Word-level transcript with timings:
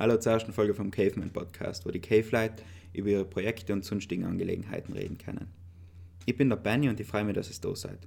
Hallo 0.00 0.16
zur 0.16 0.30
ersten 0.30 0.52
Folge 0.52 0.74
vom 0.74 0.92
Caveman 0.92 1.32
Podcast, 1.32 1.84
wo 1.84 1.90
die 1.90 2.00
Cave 2.00 2.28
Light 2.30 2.62
über 2.92 3.08
ihre 3.08 3.24
Projekte 3.24 3.72
und 3.72 3.84
sonstigen 3.84 4.26
Angelegenheiten 4.26 4.92
reden 4.92 5.18
können. 5.18 5.48
Ich 6.24 6.36
bin 6.36 6.50
der 6.50 6.56
Benny 6.56 6.88
und 6.88 7.00
ich 7.00 7.06
freue 7.08 7.24
mich, 7.24 7.34
dass 7.34 7.50
ihr 7.50 7.60
da 7.60 7.74
seid. 7.74 8.06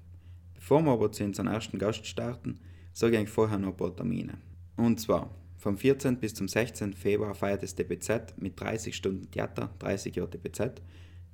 Bevor 0.55 0.81
wir 0.83 0.93
aber 0.93 1.11
zu 1.11 1.25
unserem 1.25 1.49
ersten 1.49 1.77
Gast 1.79 2.05
starten, 2.05 2.61
sage 2.93 3.11
ich 3.11 3.19
eigentlich 3.19 3.33
vorher 3.33 3.59
noch 3.59 3.71
ein 3.71 3.75
paar 3.75 3.93
Termine. 3.93 4.37
Und 4.77 5.01
zwar, 5.01 5.35
vom 5.57 5.77
14. 5.77 6.15
bis 6.15 6.33
zum 6.33 6.47
16. 6.47 6.93
Februar 6.93 7.35
feiert 7.35 7.61
das 7.61 7.75
DPZ 7.75 8.35
mit 8.37 8.57
30 8.57 8.95
Stunden 8.95 9.29
Theater, 9.29 9.75
30 9.79 10.15
Jahre 10.15 10.29
DPZ. 10.29 10.81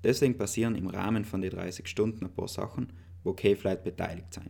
Deswegen 0.04 0.40
passieren 0.40 0.74
im 0.74 0.88
Rahmen 0.88 1.24
von 1.24 1.42
den 1.42 1.52
30 1.52 1.88
Stunden 1.88 2.26
ein 2.26 2.34
paar 2.34 2.48
Sachen, 2.48 2.94
wo 3.24 3.34
Cave 3.34 3.60
Light 3.62 3.84
beteiligt 3.84 4.34
sein. 4.34 4.50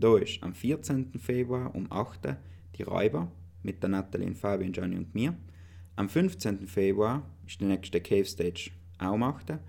Da 0.00 0.18
ist 0.18 0.42
am 0.42 0.52
14. 0.52 1.12
Februar 1.20 1.76
um 1.76 1.86
8. 1.92 2.26
Uhr 2.26 2.36
die 2.76 2.82
Räuber 2.82 3.30
mit 3.68 3.82
der 3.82 3.90
Nathalie, 3.90 4.34
Fabian, 4.34 4.72
Johnny 4.72 4.96
und 4.96 5.14
mir. 5.14 5.36
Am 5.94 6.08
15. 6.08 6.66
Februar 6.66 7.22
ist 7.46 7.60
die 7.60 7.66
nächste 7.66 8.00
Cave 8.00 8.24
Stage 8.24 8.70
auch 8.98 9.12
um 9.12 9.22
8. 9.22 9.50
Uhr. 9.50 9.60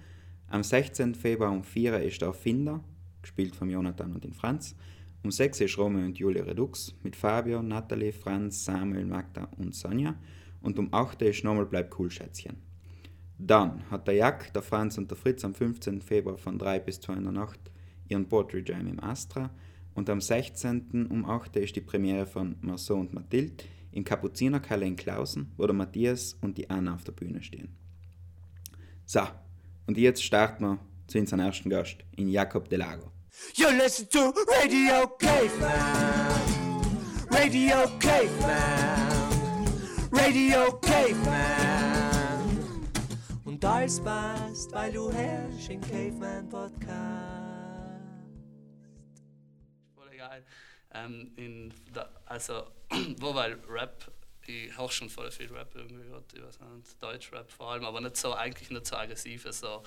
Am 0.47 0.63
16. 0.63 1.15
Februar 1.15 1.51
um 1.51 1.63
4 1.63 1.91
Uhr 1.91 1.99
ist 1.99 2.21
der 2.21 2.29
Erfinder, 2.29 2.81
gespielt 3.21 3.57
von 3.57 3.69
Jonathan 3.69 4.13
und 4.13 4.23
den 4.23 4.31
Franz. 4.31 4.73
Um 5.21 5.31
6 5.31 5.59
Uhr 5.59 5.65
ist 5.65 5.77
Romeo 5.77 6.05
und 6.05 6.17
Julia 6.17 6.43
Redux 6.43 6.95
mit 7.03 7.17
Fabio, 7.17 7.61
Nathalie, 7.61 8.13
Franz, 8.13 8.63
Samuel, 8.63 9.05
Magda 9.05 9.49
und 9.57 9.75
Sonja. 9.75 10.15
Und 10.61 10.79
um 10.79 10.93
8 10.93 11.21
Uhr 11.21 11.29
ist 11.29 11.43
nochmal 11.43 11.65
Bleib 11.65 11.99
cool, 11.99 12.09
Schätzchen. 12.09 12.55
Dann 13.37 13.83
hat 13.91 14.07
der 14.07 14.15
Jack, 14.15 14.53
der 14.53 14.61
Franz 14.61 14.97
und 14.97 15.11
der 15.11 15.17
Fritz 15.17 15.43
am 15.43 15.53
15. 15.53 16.01
Februar 16.01 16.37
von 16.37 16.57
3 16.57 16.79
bis 16.79 17.01
2 17.01 17.15
in 17.15 17.23
der 17.23 17.33
Nacht 17.33 17.59
ihren 18.07 18.29
Poetry 18.29 18.63
Jam 18.65 18.87
im 18.87 19.03
Astra. 19.03 19.49
Und 19.93 20.09
am 20.09 20.21
16. 20.21 21.07
um 21.09 21.25
8 21.25 21.57
Uhr 21.57 21.63
ist 21.63 21.75
die 21.75 21.81
Premiere 21.81 22.25
von 22.25 22.55
Marceau 22.61 22.95
und 22.95 23.13
Mathilde 23.13 23.61
im 23.91 24.03
Kapuzinerkeller 24.03 24.85
in 24.85 24.95
Klausen, 24.95 25.51
wo 25.57 25.65
der 25.65 25.75
Matthias 25.75 26.33
und 26.41 26.57
die 26.57 26.69
Anna 26.69 26.95
auf 26.95 27.03
der 27.03 27.11
Bühne 27.13 27.41
stehen. 27.41 27.75
So, 29.05 29.21
und 29.87 29.97
jetzt 29.97 30.23
starten 30.23 30.63
wir 30.63 30.79
zu 31.07 31.17
unserem 31.17 31.39
ersten 31.39 31.69
Gast, 31.69 31.97
in 32.15 32.29
Jakob 32.29 32.69
Delago. 32.69 33.11
You 33.55 33.69
listen 33.69 34.07
to 34.09 34.33
Radio 34.61 35.07
Caveman. 35.17 36.79
Radio 37.31 37.77
Caveman. 37.99 39.65
Radio 40.11 40.79
Caveman. 40.81 42.49
Und 43.45 43.63
alles 43.65 43.99
passt, 43.99 44.71
weil 44.73 44.91
du 44.91 45.11
herrschst 45.11 45.69
im 45.69 45.81
Caveman 45.81 46.47
Podcast. 46.49 47.38
Ähm, 50.93 51.31
in 51.35 51.73
der, 51.93 52.09
also, 52.25 52.67
wo 53.17 53.33
weil 53.35 53.57
Rap, 53.67 54.11
ich 54.45 54.75
höre 54.77 54.89
schon 54.89 55.09
voll 55.09 55.31
viel 55.31 55.51
Rap 55.53 55.75
irgendwie 55.75 56.03
gehört, 56.03 56.33
ich 56.33 56.41
weiß 56.41 56.59
nicht, 56.75 57.03
Deutschrap 57.03 57.51
vor 57.51 57.71
allem, 57.71 57.85
aber 57.85 58.01
nicht 58.01 58.17
so, 58.17 58.33
eigentlich 58.33 58.69
nicht 58.71 58.87
so 58.87 58.95
aggressiv, 58.95 59.45
so 59.51 59.83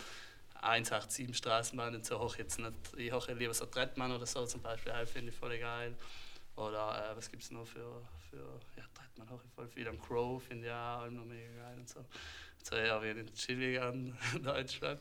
187 0.62 1.36
Straßenbahn 1.36 1.94
und 1.96 2.06
so 2.06 2.20
hoch 2.20 2.36
jetzt 2.36 2.58
nicht. 2.58 2.72
Ich 2.96 3.10
höre 3.10 3.34
lieber 3.34 3.52
so 3.52 3.66
Trettmann 3.66 4.12
oder 4.12 4.26
so 4.26 4.46
zum 4.46 4.62
Beispiel, 4.62 4.92
halt, 4.92 5.08
finde 5.08 5.30
ich 5.30 5.36
voll 5.36 5.58
geil. 5.58 5.96
Oder 6.54 7.10
äh, 7.10 7.16
was 7.16 7.30
gibt 7.30 7.42
es 7.42 7.50
noch 7.50 7.66
für, 7.66 8.02
für 8.30 8.60
ja, 8.76 8.84
Trettmann 8.94 9.28
höre 9.28 9.40
ich 9.44 9.52
voll 9.52 9.68
viel. 9.68 9.88
Am 9.88 10.00
Crow 10.00 10.40
finde 10.42 10.66
ich 10.66 10.72
auch 10.72 11.10
noch 11.10 11.24
mega 11.24 11.50
geil 11.62 11.78
und 11.78 11.88
so. 11.88 12.04
So 12.62 12.76
eher 12.76 13.02
wie 13.02 13.14
den 13.14 13.34
chilligeren 13.34 14.16
Deutschrap. 14.42 15.00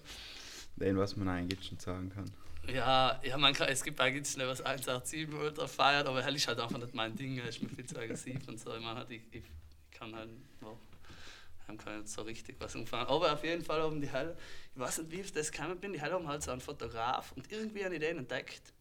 Den, 0.77 0.97
was 0.97 1.15
man 1.15 1.27
eigentlich 1.27 1.63
schon 1.63 1.77
sagen 1.77 2.09
kann. 2.09 2.31
Ja, 2.67 3.20
ja 3.23 3.38
man 3.38 3.54
kann, 3.54 3.70
es 3.70 3.84
gibt 3.84 4.00
eigentlich 4.00 4.28
schnell 4.28 4.48
was 4.48 4.62
187 4.62 5.34
Ultra 5.34 5.67
feiert, 5.67 6.08
aber 6.08 6.23
hell 6.23 6.36
ist 6.36 6.48
halt 6.48 6.59
einfach 6.59 6.78
nicht 6.78 6.94
mein 6.94 7.16
Ding, 7.16 7.38
ist 7.40 7.62
mir 7.62 7.70
viel 7.70 7.86
zu 7.86 7.98
aggressiv 7.98 8.48
und 8.48 8.59
so. 8.59 8.76
Ich 8.76 8.81
meine, 8.81 9.06
ich, 9.09 9.22
ich 9.31 9.44
kann 9.92 10.16
halt, 10.16 10.30
oh, 10.64 10.78
kann 11.78 12.00
nicht 12.00 12.09
so 12.09 12.22
richtig 12.22 12.56
was 12.59 12.76
umfangen. 12.76 13.08
Aber 13.08 13.32
auf 13.34 13.44
jeden 13.44 13.64
Fall 13.64 13.82
haben 13.82 14.02
die 14.02 14.09
Hell, 14.09 14.36
ich 14.73 14.80
weiß 14.80 15.00
nicht, 15.00 15.12
wie 15.12 15.22
ich 15.22 15.34
das 15.34 15.52
gekommen 15.52 15.80
bin, 15.80 15.94
die 15.94 16.02
Hell 16.02 16.12
haben 16.12 16.28
halt 16.28 16.44
so 16.44 16.52
einen 16.52 16.62
Fotograf 16.62 17.32
und 17.34 17.52
irgendwie 17.52 17.84
habe 17.84 17.95
ich 17.95 18.02
den 18.02 18.20
entdeckt. 18.20 18.73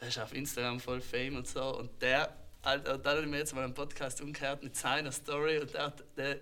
Der 0.00 0.08
ist 0.08 0.18
auf 0.18 0.32
Instagram 0.32 0.80
voll 0.80 1.00
fame 1.00 1.36
und 1.36 1.46
so 1.46 1.78
und 1.78 2.00
der, 2.02 2.34
Alter, 2.62 2.98
da 2.98 3.10
habe 3.10 3.22
ich 3.22 3.26
mir 3.26 3.38
jetzt 3.38 3.54
mal 3.54 3.64
einen 3.64 3.74
Podcast 3.74 4.20
umgehört 4.20 4.62
mit 4.62 4.76
seiner 4.76 5.12
Story 5.12 5.58
und 5.58 5.72
der, 5.74 5.92
der 6.16 6.40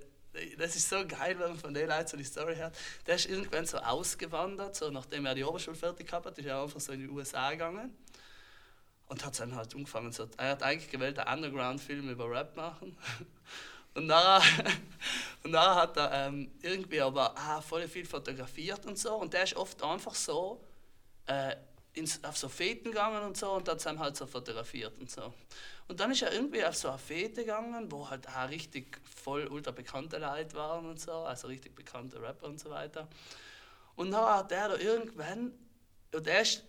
das 0.59 0.77
ist 0.77 0.89
so 0.89 1.06
geil, 1.06 1.39
wenn 1.39 1.50
man 1.50 1.59
von 1.59 1.75
den 1.75 1.89
Leuten 1.89 2.06
so 2.06 2.16
die 2.16 2.25
Story 2.25 2.56
hört. 2.56 2.77
Der 3.06 3.16
ist 3.16 3.27
irgendwann 3.27 3.66
so 3.66 3.78
ausgewandert, 3.78 4.77
so 4.77 4.91
nachdem 4.91 5.27
er 5.27 5.34
die 5.34 5.44
Oberschule 5.44 5.77
fertig 5.77 6.06
gehabt 6.06 6.27
hat, 6.27 6.39
ist 6.39 6.47
er 6.47 6.62
einfach 6.62 6.81
so 6.81 6.93
in 6.93 7.00
die 7.00 7.09
USA 7.09 7.50
gegangen 7.50 7.97
und 9.09 9.25
hat 9.25 9.39
dann 9.41 9.55
halt 9.55 9.75
angefangen. 9.75 10.12
So, 10.12 10.28
er 10.37 10.50
hat 10.50 10.62
eigentlich 10.62 10.91
gewählt, 10.91 11.19
einen 11.19 11.44
Underground-Film 11.44 12.11
über 12.11 12.31
Rap 12.31 12.56
machen. 12.56 12.97
Und 13.94 14.06
nachher, 14.06 14.65
und 15.43 15.56
hat 15.56 15.97
er 15.97 16.12
ähm, 16.12 16.53
irgendwie 16.62 17.00
aber 17.00 17.37
ah, 17.37 17.60
voll 17.60 17.89
viel 17.89 18.05
fotografiert 18.05 18.87
und 18.87 18.97
so. 18.97 19.15
Und 19.16 19.33
der 19.33 19.43
ist 19.43 19.56
oft 19.56 19.83
einfach 19.83 20.15
so 20.15 20.62
äh, 21.27 21.56
ins, 21.98 22.22
auf 22.25 22.36
so 22.36 22.48
Feten 22.48 22.91
gegangen 22.91 23.22
und 23.22 23.36
so 23.36 23.53
und 23.53 23.69
hat 23.69 23.84
dann 23.84 23.98
halt 23.98 24.16
so 24.16 24.26
fotografiert 24.26 24.98
und 24.98 25.10
so. 25.10 25.34
Und 25.88 26.00
dann 26.00 26.10
ist 26.10 26.22
er 26.22 26.32
irgendwie 26.32 26.64
auf 26.64 26.76
so 26.76 26.88
eine 26.88 26.98
Fete 26.98 27.42
gegangen, 27.42 27.91
wo 27.91 28.09
halt 28.09 28.28
auch 28.28 28.48
richtig 28.48 29.00
voll 29.04 29.47
ultra 29.47 29.70
bekannte 29.70 30.19
Leute 30.19 30.54
waren 30.54 30.86
und 30.86 31.00
so, 31.00 31.12
also 31.12 31.48
richtig 31.48 31.75
bekannte 31.75 32.20
Rapper 32.20 32.47
und 32.47 32.60
so 32.60 32.70
weiter. 32.70 33.09
Und 33.97 34.10
dann 34.10 34.25
hat 34.26 34.53
er 34.53 34.69
da 34.69 34.76
irgendwann, 34.76 35.53
und 36.14 36.26
er 36.26 36.42
ist 36.42 36.62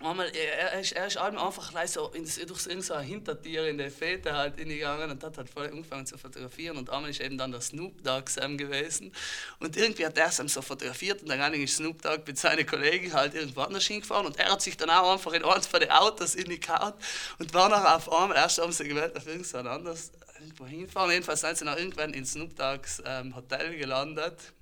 Einmal, 0.00 0.28
er, 0.28 0.72
er, 0.72 0.80
ist, 0.80 0.92
er 0.92 1.06
ist 1.06 1.16
einfach 1.16 1.72
so 1.86 2.10
ins, 2.10 2.36
durch 2.36 2.60
so 2.60 2.94
ein 2.94 3.04
Hintertier 3.04 3.66
in 3.66 3.78
der 3.78 3.90
Fete 3.90 4.34
halt 4.34 4.56
hingegangen 4.56 5.10
und 5.10 5.24
hat 5.24 5.38
halt 5.38 5.48
voll 5.48 5.68
angefangen 5.68 6.04
zu 6.04 6.18
fotografieren. 6.18 6.76
Und 6.76 6.90
einmal 6.90 7.08
ist 7.08 7.20
eben 7.20 7.38
dann 7.38 7.50
der 7.50 7.62
Snoop 7.62 8.04
Dogg 8.04 8.28
Sam 8.28 8.58
gewesen. 8.58 9.10
Und 9.58 9.74
irgendwie 9.74 10.04
hat 10.04 10.18
er 10.18 10.30
Sam 10.30 10.48
so 10.48 10.60
fotografiert 10.60 11.22
und 11.22 11.30
dann 11.30 11.54
ist 11.54 11.76
Snoop 11.76 12.02
Dogg 12.02 12.24
mit 12.26 12.36
seinen 12.36 12.66
Kollegen 12.66 13.10
halt 13.14 13.34
irgendwo 13.34 13.62
anders 13.62 13.86
hingefahren. 13.86 14.26
Und 14.26 14.38
er 14.38 14.52
hat 14.52 14.60
sich 14.60 14.76
dann 14.76 14.90
auch 14.90 15.14
einfach 15.14 15.32
in 15.32 15.42
eins 15.42 15.66
von 15.66 15.80
den 15.80 15.90
Autos 15.90 16.36
reingehauen 16.36 16.92
und 17.38 17.54
war 17.54 17.70
nachher 17.70 17.96
auf 17.96 18.12
einmal, 18.12 18.36
erst 18.36 18.58
haben 18.58 18.72
sie 18.72 18.86
gewählt, 18.86 19.16
auf 19.16 19.26
irgendein 19.26 19.66
anderes 19.66 20.12
irgendwo 20.38 20.66
hinfahren. 20.66 21.10
Jedenfalls 21.10 21.40
sind 21.40 21.56
sie 21.56 21.64
dann 21.64 21.78
irgendwann 21.78 22.12
in 22.12 22.26
Snoop 22.26 22.54
Doggs 22.54 23.02
ähm, 23.06 23.34
Hotel 23.34 23.76
gelandet. 23.78 24.52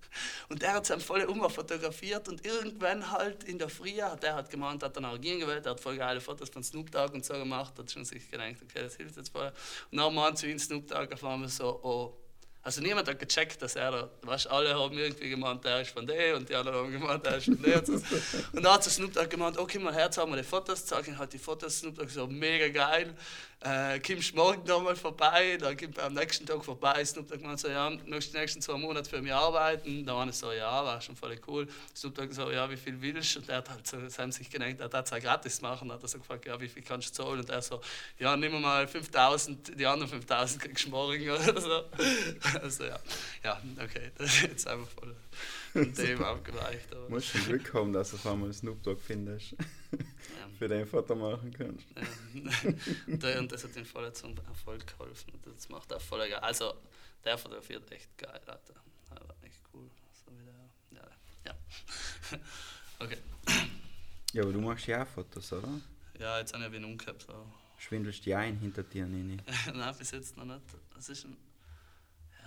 Und 0.49 0.63
er 0.63 0.75
hat 0.75 0.89
es 0.89 1.05
voll 1.05 1.25
um 1.25 1.49
fotografiert 1.51 2.29
und 2.29 2.45
irgendwann 2.45 3.11
halt 3.11 3.45
in 3.45 3.59
der 3.59 3.69
Früh 3.69 4.01
hat 4.01 4.25
er 4.25 4.35
halt 4.35 4.51
gemeint, 4.51 4.83
hat 4.83 4.97
dann 4.97 5.05
auch 5.05 5.21
gewählt, 5.21 5.67
er 5.67 5.73
hat 5.73 5.81
voll 5.81 5.97
geile 5.97 6.21
Fotos 6.21 6.49
von 6.49 6.63
Snoop 6.63 6.91
Dogg 6.91 7.15
und 7.15 7.25
so 7.25 7.35
gemacht, 7.35 7.79
hat 7.79 7.91
schon 7.91 8.05
sich 8.05 8.31
gedacht, 8.31 8.57
okay, 8.63 8.83
das 8.83 8.97
hilft 8.97 9.17
jetzt 9.17 9.31
voll. 9.31 9.53
Und 9.91 9.99
dann 9.99 10.15
meinte 10.15 10.41
zu 10.41 10.49
ihm 10.49 10.59
Snoop 10.59 10.89
Dogg 10.89 11.13
auf 11.13 11.25
einmal 11.25 11.49
so, 11.49 11.81
oh, 11.83 12.17
also 12.65 12.81
niemand 12.81 13.07
hat 13.07 13.19
gecheckt, 13.19 13.61
dass 13.61 13.77
er 13.77 13.91
da, 13.91 14.11
weißt, 14.23 14.47
alle 14.47 14.75
haben 14.75 14.97
irgendwie 14.97 15.29
gemeint, 15.29 15.63
er 15.67 15.83
ist 15.83 15.91
von 15.91 16.07
der 16.07 16.35
und 16.35 16.49
die 16.49 16.55
anderen 16.55 16.79
haben 16.79 16.93
gemeint, 16.93 17.27
er 17.27 17.37
ist 17.37 17.45
von 17.45 17.61
der. 17.61 17.87
und 17.87 18.63
dann 18.63 18.73
hat 18.73 18.85
Snoop 18.85 19.13
Dogg 19.13 19.29
gemeint, 19.29 19.59
okay, 19.59 19.79
mal 19.79 19.93
her, 19.93 20.11
haben 20.17 20.33
wir 20.33 20.39
die 20.39 20.49
Fotos, 20.49 20.87
zeige 20.87 21.11
ich 21.11 21.19
halt 21.19 21.33
die 21.35 21.39
Fotos, 21.39 21.81
Snoop 21.81 21.97
Dogg 21.97 22.09
so, 22.09 22.27
mega 22.27 22.69
geil 22.69 23.15
äh, 23.65 23.99
kommst 23.99 24.35
morgen 24.35 24.63
nochmal 24.65 24.95
vorbei, 24.95 25.57
dann 25.59 25.77
kommt 25.77 25.99
am 25.99 26.13
nächsten 26.15 26.45
Tag 26.45 26.63
vorbei. 26.65 27.05
Snoop 27.05 27.29
Dogg 27.29 27.43
meinte 27.43 27.63
so, 27.63 27.69
ja, 27.69 27.91
möchtest 28.07 28.35
die 28.35 28.39
nächsten 28.39 28.61
zwei 28.61 28.77
Monate 28.77 29.09
für 29.09 29.23
mich 29.23 29.33
arbeiten? 29.33 30.05
Da 30.05 30.15
war 30.15 30.29
ich 30.29 30.35
so, 30.35 30.53
ja, 30.53 30.85
war 30.85 31.01
schon 31.01 31.17
voll 31.17 31.39
cool. 31.47 31.67
Snoop 31.97 32.15
Dogg 32.15 32.33
so, 32.33 32.51
ja, 32.51 32.69
wie 32.71 32.77
viel 32.77 33.01
willst 33.01 33.35
du? 33.35 33.41
Und 33.41 33.49
er 33.49 33.59
hat 33.59 33.71
halt 33.71 33.87
so, 33.87 34.07
sie 34.07 34.23
haben 34.23 34.33
sich 34.33 34.51
gedacht, 34.51 34.77
er 34.79 34.91
hat 34.91 35.13
es 35.13 35.23
gratis 35.23 35.63
machen. 35.63 35.91
Hat 35.91 36.03
er 36.03 36.09
so 36.09 36.19
gefragt, 36.19 36.45
ja, 36.45 36.61
wie 36.61 36.69
viel 36.69 36.83
kannst 36.83 37.09
du 37.11 37.23
zahlen? 37.23 37.41
Und 37.41 37.49
er 37.49 37.63
so, 37.63 37.81
ja, 38.19 38.37
nimm 38.37 38.61
mal 38.61 38.87
5000, 38.87 39.79
die 39.79 39.87
anderen 39.87 40.11
5000 40.11 40.63
kriegst 40.63 40.85
du 40.85 40.91
morgen 40.91 41.31
oder 41.31 41.61
so. 41.61 41.85
Also 42.61 42.85
ja, 42.85 42.99
ja, 43.43 43.63
okay, 43.83 44.11
das 44.19 44.27
ist 44.27 44.43
jetzt 44.43 44.69
einfach 44.69 44.89
voll 44.89 45.17
von 45.75 45.93
dem 45.93 46.23
abgeweicht. 46.23 46.93
Du 46.93 47.09
musst 47.09 47.27
schon 47.27 47.45
Glück 47.45 47.75
haben, 47.75 47.93
dass 47.93 48.11
du 48.11 48.17
auf 48.17 48.27
einmal 48.27 48.53
Snoop 48.53 48.83
Dogg 48.83 49.01
findest. 49.01 49.53
Ja. 49.53 49.59
Für 50.59 50.69
dein 50.69 50.87
Foto 50.87 51.15
machen 51.15 51.53
kannst. 51.53 51.87
Ja. 53.07 53.39
Und 53.39 53.51
das 53.51 53.65
hat 53.65 53.77
ihm 53.77 53.85
voll 53.85 54.13
zum 54.13 54.37
Erfolg 54.49 54.87
geholfen. 54.87 55.33
Das 55.45 55.69
macht 55.69 55.93
auch 55.93 56.01
voll 56.01 56.29
geil. 56.29 56.39
Also, 56.39 56.75
der 57.25 57.37
fotografiert 57.37 57.91
echt 57.91 58.17
geil, 58.17 58.41
Alter. 58.47 58.75
Das 58.75 59.11
war 59.11 59.37
echt 59.43 59.61
cool. 59.73 59.91
So 60.13 60.33
wie 60.39 60.45
der, 60.45 61.03
ja. 61.03 61.09
ja. 61.47 62.39
okay. 62.99 63.19
Ja, 64.33 64.43
aber 64.43 64.53
du 64.53 64.61
machst 64.61 64.87
ja 64.87 65.03
auch 65.03 65.07
Fotos, 65.07 65.53
oder? 65.53 65.81
Ja, 66.19 66.39
jetzt 66.39 66.55
habe 66.55 66.67
ich 66.67 66.73
ihn 66.75 66.85
umgehabt. 66.85 67.23
So. 67.23 67.47
Schwindelst 67.79 68.25
du 68.25 68.31
ja 68.31 68.39
ein 68.39 68.57
hinter 68.59 68.83
dir, 68.83 69.07
Nini? 69.07 69.39
Nein, 69.75 69.95
bis 69.99 70.11
jetzt 70.13 70.37
noch 70.37 70.45
nicht. 70.45 70.63
Das 70.95 71.09
ist 71.09 71.25
ein 71.25 71.37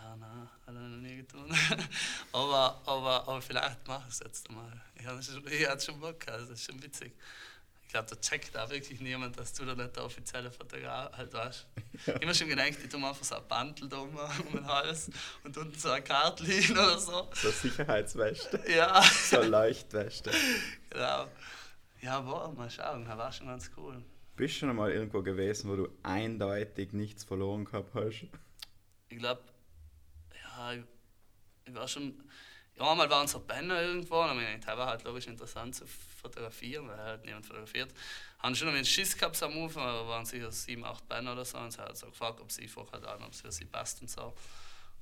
ja, 0.09 0.15
nein, 0.15 0.49
hat 0.67 0.75
er 0.75 0.81
noch 0.81 0.97
nie 0.97 1.17
getan. 1.17 1.47
aber, 2.31 2.81
aber, 2.85 3.27
aber 3.27 3.41
vielleicht 3.41 3.87
mache 3.87 4.05
ich 4.07 4.13
es 4.13 4.19
jetzt 4.19 4.51
mal. 4.51 4.81
Ich 4.95 5.05
hatte 5.05 5.23
schon, 5.23 5.43
ich 5.47 5.83
schon 5.83 5.99
Bock, 5.99 6.27
also 6.27 6.47
das 6.47 6.59
ist 6.59 6.65
schon 6.65 6.81
witzig. 6.81 7.13
Ich 7.83 7.93
glaube, 7.93 8.09
da 8.09 8.17
checkt 8.17 8.57
auch 8.57 8.69
wirklich 8.69 8.99
niemand, 8.99 9.39
dass 9.39 9.53
du 9.53 9.63
da 9.63 9.73
nicht 9.73 9.95
der 9.95 10.03
offizielle 10.03 10.51
Fotograf 10.51 11.09
halt 11.15 11.33
weißt. 11.33 11.67
Ja. 12.05 12.15
Ich 12.15 12.21
habe 12.21 12.35
schon 12.35 12.49
gedacht, 12.49 12.67
ich 12.83 12.89
tue 12.89 12.99
einfach 12.99 13.23
so 13.23 13.35
ein 13.35 13.47
Bandel 13.47 13.87
da 13.87 13.97
um, 13.99 14.13
um 14.13 14.51
den 14.53 14.67
Hals 14.67 15.09
und 15.45 15.57
unten 15.57 15.79
so 15.79 15.89
ein 15.91 16.03
Kartlein 16.03 16.71
oder 16.71 16.99
so. 16.99 17.29
So 17.33 17.49
Sicherheitsweste. 17.49 18.61
Ja. 18.69 19.01
So 19.01 19.41
Leuchtweste. 19.41 20.31
genau. 20.89 21.27
Ja, 22.01 22.19
boah, 22.19 22.51
mal 22.53 22.69
schauen, 22.69 23.05
das 23.05 23.17
war 23.17 23.31
schon 23.31 23.47
ganz 23.47 23.71
cool. 23.77 24.03
Bist 24.35 24.55
du 24.55 24.59
schon 24.59 24.69
einmal 24.69 24.91
irgendwo 24.91 25.23
gewesen, 25.23 25.69
wo 25.69 25.75
du 25.77 25.87
eindeutig 26.03 26.91
nichts 26.91 27.23
verloren 27.23 27.63
gehabt 27.63 27.95
hast? 27.95 28.27
Ich 29.09 29.17
glaube, 29.17 29.41
ja, 30.57 30.73
ich, 30.73 31.73
war 31.73 31.87
schon. 31.87 32.23
Ja, 32.75 32.93
mal 32.93 33.09
waren 33.09 33.27
so 33.27 33.39
Banner 33.39 33.81
irgendwo, 33.81 34.21
und 34.21 34.29
ich 34.29 34.35
meine, 34.35 34.77
war 34.77 34.87
halt 34.87 35.03
logisch 35.03 35.25
interessant 35.25 35.75
zu 35.75 35.87
fotografieren, 35.87 36.87
weil 36.87 36.97
halt 36.97 37.25
niemand 37.25 37.45
fotografiert. 37.45 37.91
Haben 38.37 38.55
schon 38.55 38.67
einen 38.67 38.85
Schiss 38.85 39.17
gehabt 39.17 39.41
am 39.41 39.57
Anfang, 39.63 39.83
aber 39.83 40.07
waren 40.07 40.25
sicher 40.25 40.51
sieben, 40.51 40.85
acht 40.85 41.07
Banner 41.07 41.33
oder 41.33 41.43
so, 41.43 41.57
und 41.57 41.71
sie 41.71 41.79
hat 41.81 41.97
so 41.97 42.07
gefragt, 42.07 42.39
ob 42.39 42.51
sie 42.51 42.67
vorher 42.67 43.03
an, 43.09 43.23
ob 43.23 43.33
es 43.33 43.41
für 43.41 43.51
sie 43.51 43.65
passt 43.65 44.01
und 44.01 44.11
so. 44.11 44.35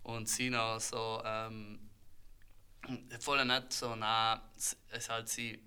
Und 0.04 0.30
sie 0.30 0.50
noch 0.50 0.80
so, 0.80 1.22
ähm, 1.25 1.90
voll 3.19 3.44
nett, 3.44 3.74
so, 3.74 3.94
na, 3.96 4.42
es 4.56 4.78
ist 4.92 5.10
halt 5.10 5.28
sie 5.28 5.60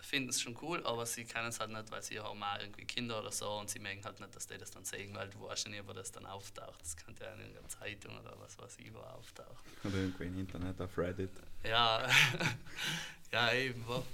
finden 0.00 0.30
es 0.30 0.40
schon 0.40 0.56
cool, 0.62 0.84
aber 0.86 1.04
sie 1.06 1.24
kennen 1.24 1.48
es 1.48 1.60
halt 1.60 1.70
nicht, 1.70 1.90
weil 1.90 2.02
sie 2.02 2.20
haben 2.20 2.42
auch 2.42 2.58
irgendwie 2.60 2.84
Kinder 2.84 3.20
oder 3.20 3.32
so 3.32 3.58
und 3.58 3.68
sie 3.68 3.78
merken 3.78 4.04
halt 4.04 4.20
nicht, 4.20 4.34
dass 4.34 4.46
die 4.46 4.56
das 4.56 4.70
dann 4.70 4.84
sehen, 4.84 5.14
weil 5.14 5.28
du 5.28 5.42
weißt 5.42 5.66
ja 5.66 5.70
nicht, 5.70 5.86
wo 5.86 5.92
das 5.92 6.12
dann 6.12 6.26
auftaucht. 6.26 6.80
Das 6.80 6.96
könnte 6.96 7.24
ja 7.24 7.32
in 7.34 7.40
irgendeiner 7.40 7.68
Zeitung 7.68 8.18
oder 8.18 8.38
was 8.38 8.58
weiß 8.58 8.78
ich, 8.78 8.92
wo 8.94 8.98
auftaucht. 8.98 9.64
Oder 9.84 9.96
irgendwo 9.96 10.24
im 10.24 10.38
Internet 10.38 10.80
auf 10.80 10.96
Reddit. 10.96 11.32
Ja, 11.64 12.08
ja 13.32 13.52
eben, 13.52 13.86
wo. 13.86 14.04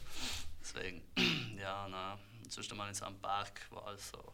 Deswegen, 0.60 1.02
ja, 1.58 1.86
na, 1.88 2.18
sonst 2.48 2.74
mal 2.74 2.88
in 2.88 2.94
so 2.94 3.04
einem 3.04 3.18
Park, 3.20 3.60
wo 3.70 3.78
alles 3.78 4.08
so 4.10 4.32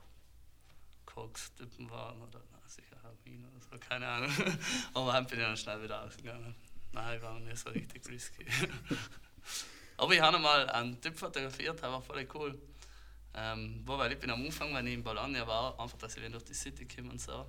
Koks-Typen 1.07 1.91
waren 1.91 2.23
oder 2.23 2.41
na, 2.53 2.69
sicher 2.69 2.97
Heroin 3.03 3.45
oder 3.45 3.61
so, 3.61 3.79
keine 3.79 4.07
Ahnung. 4.07 4.33
aber 4.95 5.13
dann 5.13 5.27
bin 5.27 5.41
ich 5.41 5.45
dann 5.45 5.57
schnell 5.57 5.83
wieder 5.83 6.03
ausgegangen. 6.03 6.55
Nein, 6.93 7.17
ich 7.17 7.23
war 7.23 7.39
nicht 7.41 7.59
so 7.59 7.71
richtig 7.71 8.09
risky. 8.09 8.47
Aber 10.01 10.15
ich 10.15 10.21
habe 10.23 10.39
mal 10.39 10.67
einen 10.71 10.99
Typ 10.99 11.19
fotografiert, 11.19 11.83
der 11.83 11.93
war 11.93 12.01
voll 12.01 12.27
cool. 12.33 12.59
Ähm, 13.35 13.83
wo, 13.85 13.99
weil 13.99 14.11
ich 14.13 14.19
bin 14.19 14.31
am 14.31 14.43
Anfang, 14.43 14.75
wenn 14.75 14.87
ich 14.87 14.95
in 14.95 15.05
Bologna 15.05 15.47
war, 15.47 15.79
einfach, 15.79 15.99
dass 15.99 16.17
ich 16.17 16.27
durch 16.33 16.43
die 16.43 16.55
City 16.55 16.89
komme 16.89 17.11
und 17.11 17.21
so, 17.21 17.45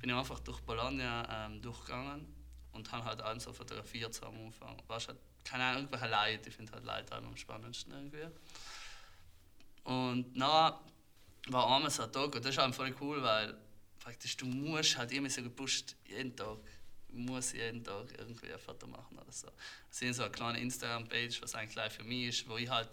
bin 0.00 0.10
ich 0.10 0.16
einfach 0.16 0.40
durch 0.40 0.60
Bologna 0.62 1.46
ähm, 1.46 1.62
durchgegangen 1.62 2.26
und 2.72 2.90
habe 2.90 3.04
halt 3.04 3.20
allen 3.20 3.38
so 3.38 3.52
fotografiert 3.52 4.12
so 4.12 4.26
am 4.26 4.46
Anfang. 4.46 4.76
War 4.88 4.98
halt, 4.98 5.18
keine 5.44 5.62
Ahnung, 5.62 5.82
irgendwelche 5.82 6.08
Leute, 6.08 6.48
ich 6.48 6.54
finde 6.56 6.72
halt 6.72 6.84
Leute 6.84 7.14
am 7.14 7.36
spannendsten 7.36 7.92
irgendwie. 7.92 8.26
Und 9.84 10.34
dann 10.34 10.74
war 11.46 11.76
einmal 11.76 11.90
so 11.90 12.02
ein 12.02 12.10
Tag 12.10 12.34
und 12.34 12.44
das 12.44 12.46
ist 12.46 12.58
halt 12.58 12.74
voll 12.74 12.92
cool, 13.00 13.22
weil 13.22 13.56
praktisch 14.00 14.36
du 14.36 14.46
musst 14.46 14.98
halt 14.98 15.12
immer 15.12 15.30
so 15.30 15.44
gepusht, 15.44 15.94
jeden 16.06 16.34
Tag 16.34 16.58
muss 17.10 17.52
jeden 17.52 17.82
Tag 17.82 18.06
irgendwie 18.16 18.52
ein 18.52 18.58
Foto 18.58 18.86
machen 18.86 19.18
oder 19.18 19.32
so. 19.32 19.48
Das 19.88 20.02
ist 20.02 20.16
so 20.16 20.22
eine 20.22 20.32
kleine 20.32 20.60
Instagram-Page, 20.60 21.42
was 21.42 21.54
eigentlich 21.54 21.72
gleich 21.72 21.92
für 21.92 22.04
mich 22.04 22.28
ist, 22.28 22.48
wo 22.48 22.56
ich 22.56 22.68
halt, 22.68 22.90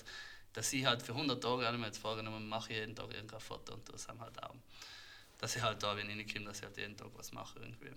dass 0.53 0.71
ich 0.73 0.85
halt 0.85 1.01
für 1.01 1.13
100 1.13 1.41
Tage 1.41 1.69
ich 1.69 1.77
mir 1.77 1.87
jetzt 1.87 1.97
vorgenommen, 1.97 2.47
mache 2.47 2.71
ich 2.71 2.79
jeden 2.79 2.95
Tag 2.95 3.13
irgendein 3.13 3.39
Foto 3.39 3.73
und 3.73 3.87
das 3.91 4.07
haben 4.07 4.19
halt 4.21 4.41
auch. 4.43 4.55
Dass 5.37 5.55
ich 5.55 5.61
halt 5.61 5.83
da, 5.83 5.95
wenn 5.97 6.09
ich 6.09 6.15
nicht 6.15 6.33
komme, 6.33 6.45
dass 6.45 6.59
ich 6.59 6.65
halt 6.65 6.77
jeden 6.77 6.95
Tag 6.95 7.09
was 7.15 7.31
mache 7.33 7.59
irgendwie. 7.59 7.91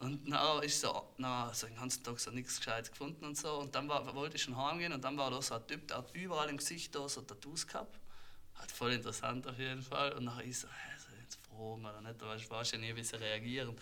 Und 0.00 0.28
dann 0.28 0.62
ist 0.62 0.80
so, 0.80 1.14
na, 1.18 1.52
so 1.54 1.66
den 1.66 1.76
ganzen 1.76 2.02
Tag 2.02 2.18
so 2.18 2.30
nichts 2.30 2.58
Gescheites 2.58 2.90
gefunden 2.90 3.24
und 3.24 3.36
so. 3.36 3.58
Und 3.58 3.74
dann 3.74 3.88
war, 3.88 4.14
wollte 4.14 4.36
ich 4.36 4.42
schon 4.42 4.56
heimgehen 4.56 4.92
und 4.92 5.04
dann 5.04 5.16
war 5.16 5.30
da 5.30 5.40
so 5.40 5.54
ein 5.54 5.66
Typ, 5.66 5.86
der 5.88 5.98
hat 5.98 6.14
überall 6.14 6.48
im 6.48 6.56
Gesicht 6.56 6.94
da 6.94 7.08
so 7.08 7.20
Tattoos 7.22 7.66
gehabt. 7.66 7.98
Hat 8.54 8.70
voll 8.72 8.92
interessant 8.92 9.46
auf 9.46 9.58
jeden 9.58 9.82
Fall. 9.82 10.12
Und 10.12 10.26
dann 10.26 10.40
ich 10.40 10.58
so, 10.58 10.66
soll 10.66 11.14
ich 11.16 11.22
jetzt 11.22 11.38
fragen 11.46 11.84
oder 11.84 12.00
nicht? 12.00 12.20
Da 12.20 12.26
weißt 12.26 12.72
du 12.72 12.76
ja 12.76 12.82
nie, 12.82 12.96
wie 12.96 13.04
sie 13.04 13.16
reagieren 13.16 13.76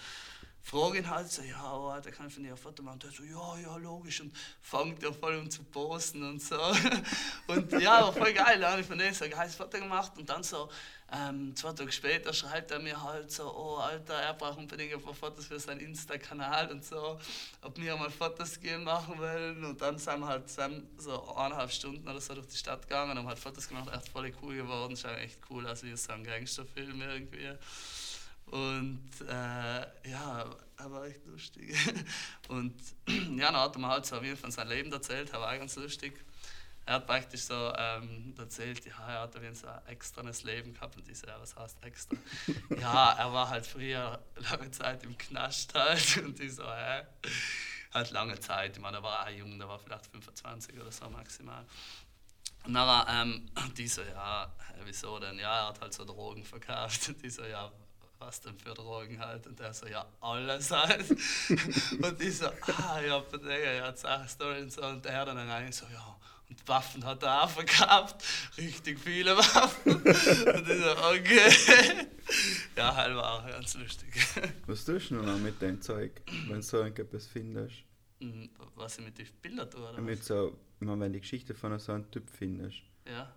frage 0.62 0.99
ihn 0.99 1.11
halt 1.11 1.31
so, 1.31 1.43
ja, 1.43 1.75
oh, 1.75 2.00
der 2.00 2.12
kann 2.12 2.31
von 2.31 2.43
dir 2.43 2.53
ein 2.53 2.56
Foto 2.56 2.82
machen. 2.82 3.00
Der 3.00 3.11
so, 3.11 3.25
ja, 3.25 3.59
ja, 3.59 3.76
logisch. 3.76 4.20
Und 4.20 4.32
fängt 4.61 5.03
ja 5.03 5.12
voll 5.12 5.37
um 5.37 5.50
zu 5.50 5.62
posten 5.64 6.23
und 6.23 6.41
so. 6.41 6.56
Und 7.49 7.73
ja, 7.73 8.03
war 8.03 8.12
voll 8.12 8.32
geil. 8.32 8.61
Da 8.61 8.73
habe 8.73 8.81
ich 8.81 8.87
von 8.87 8.99
dem 8.99 9.12
so 9.12 9.25
ein 9.25 9.31
geiles 9.31 9.55
Foto 9.55 9.79
gemacht. 9.79 10.12
Und 10.17 10.29
dann 10.29 10.43
so, 10.43 10.69
ähm, 11.14 11.55
zwei 11.55 11.73
Tage 11.73 11.93
später 11.93 12.32
schreibt 12.32 12.70
er 12.70 12.79
mir 12.79 13.03
halt 13.03 13.31
so, 13.31 13.44
oh 13.55 13.76
Alter, 13.76 14.14
er 14.14 14.32
braucht 14.32 14.56
unbedingt 14.56 14.94
ein 14.94 15.03
paar 15.03 15.12
Fotos 15.12 15.47
für 15.47 15.61
seinen 15.61 15.81
Insta-Kanal 15.81 16.70
und 16.70 16.85
so, 16.85 17.19
ob 17.61 17.76
wir 17.76 17.97
mal 17.97 18.11
Fotos 18.11 18.59
gehen 18.59 18.82
machen 18.85 19.19
wollen. 19.19 19.62
Und 19.62 19.82
dann 19.82 19.99
sind 19.99 20.20
wir 20.20 20.26
halt 20.26 20.49
sind 20.49 20.88
so 20.97 21.35
eineinhalb 21.35 21.70
Stunden 21.70 22.09
oder 22.09 22.20
so 22.20 22.35
durch 22.35 22.47
die 22.47 22.56
Stadt 22.56 22.82
gegangen 22.82 23.11
und 23.11 23.19
haben 23.19 23.29
halt 23.29 23.38
Fotos 23.38 23.69
gemacht, 23.69 23.91
echt 23.94 24.09
voll 24.09 24.32
cool 24.43 24.56
geworden. 24.56 24.97
Schaut 24.97 25.19
echt 25.19 25.38
cool 25.50 25.67
aus 25.67 25.82
wie 25.82 25.94
so 25.97 26.12
ein 26.12 26.25
Gangsterfilm 26.25 27.03
irgendwie. 27.03 27.59
Und 28.52 29.08
äh, 29.22 30.10
ja, 30.10 30.44
er 30.76 30.93
war 30.93 31.06
echt 31.06 31.25
lustig. 31.25 31.75
Und 32.49 32.75
ja, 33.08 33.50
dann 33.50 33.56
hat 33.56 33.76
er 33.76 33.78
mir 33.81 33.88
halt 33.88 34.04
so 34.04 34.20
viel 34.20 34.37
von 34.37 34.50
seinem 34.50 34.69
Leben 34.69 34.93
erzählt, 34.93 35.31
er 35.32 35.40
war 35.40 35.56
ganz 35.56 35.75
lustig. 35.76 36.22
Er 36.84 36.96
hat 36.96 37.06
praktisch 37.06 37.44
so 37.44 37.72
ähm, 37.78 38.34
erzählt, 38.37 38.84
ja, 38.84 39.08
er 39.08 39.20
hat 39.22 39.32
so 39.32 39.38
ein 39.38 39.87
externes 39.87 40.43
Leben 40.43 40.75
gehabt 40.75 40.99
und 40.99 41.08
ich 41.08 41.19
so, 41.19 41.28
ja, 41.28 41.40
was 41.40 41.56
heißt 41.56 41.82
extra? 41.82 42.19
ja, 42.78 43.12
er 43.12 43.32
war 43.32 43.49
halt 43.49 43.66
früher 43.66 44.22
lange 44.50 44.70
Zeit 44.70 45.02
im 45.04 45.16
Knast 45.16 45.72
halt 45.72 46.16
und 46.22 46.38
ich 46.38 46.54
so, 46.54 46.64
hä? 46.64 47.04
Halt 47.94 48.10
lange 48.10 48.38
Zeit, 48.38 48.76
ich 48.76 48.82
meine, 48.82 48.99
er 48.99 49.02
war 49.02 49.25
auch 49.25 49.31
jung, 49.31 49.58
der 49.58 49.69
war 49.69 49.78
vielleicht 49.78 50.08
25 50.08 50.78
oder 50.78 50.93
so 50.93 51.08
maximal. 51.08 51.64
Und 52.66 52.75
dann 52.75 53.06
ähm, 53.08 53.50
die 53.78 53.88
so, 53.88 54.02
ja, 54.02 54.52
wieso 54.84 55.19
denn? 55.19 55.38
Ja, 55.38 55.60
er 55.60 55.69
hat 55.69 55.81
halt 55.81 55.94
so 55.94 56.04
Drogen 56.04 56.44
verkauft. 56.44 57.08
Und 57.08 57.22
die 57.22 57.31
so, 57.31 57.44
ja, 57.44 57.72
was 58.26 58.40
denn 58.40 58.58
für 58.58 58.74
Drogen 58.74 59.19
halt? 59.19 59.46
Und 59.46 59.60
er 59.60 59.74
so, 59.74 59.86
ja, 59.86 60.06
alles 60.20 60.70
halt. 60.70 61.10
und 61.10 62.22
ich 62.22 62.36
so, 62.36 62.46
ah, 62.46 63.00
ja, 63.00 63.20
Digga, 63.20 63.72
ja, 63.72 63.96
sag 63.96 64.28
Story 64.28 64.62
und 64.62 64.72
so. 64.72 64.82
Und 64.82 65.04
er 65.06 65.24
dann 65.24 65.38
eigentlich 65.38 65.76
so, 65.76 65.86
ja, 65.92 66.16
und 66.48 66.69
Waffen 66.69 67.04
hat 67.04 67.22
er 67.22 67.44
auch 67.44 67.50
verkauft, 67.50 68.22
richtig 68.58 68.98
viele 69.00 69.36
Waffen. 69.36 69.94
und 69.94 70.06
ich 70.06 70.78
so, 70.78 70.90
okay. 71.08 72.06
ja, 72.76 72.94
halt 72.94 73.16
war 73.16 73.38
auch 73.38 73.46
ganz 73.46 73.74
lustig. 73.74 74.12
Was 74.66 74.84
tust 74.84 75.10
du 75.10 75.14
noch 75.14 75.38
mit 75.38 75.60
dem 75.62 75.80
Zeug, 75.80 76.20
wenn 76.48 76.56
du 76.56 76.62
so 76.62 76.82
etwas 76.82 77.26
findest? 77.26 77.76
Mhm, 78.20 78.50
was 78.76 78.98
ich 78.98 79.04
mit 79.04 79.18
den 79.18 79.26
Bildern 79.40 79.68
tue, 79.68 79.80
oder 79.80 80.00
Mit 80.00 80.22
so, 80.22 80.56
wenn 80.78 81.00
du 81.00 81.10
die 81.10 81.20
Geschichte 81.20 81.54
von 81.54 81.76
so 81.80 81.92
einem 81.92 82.08
Typ 82.10 82.30
findest. 82.30 82.82
Ja. 83.04 83.34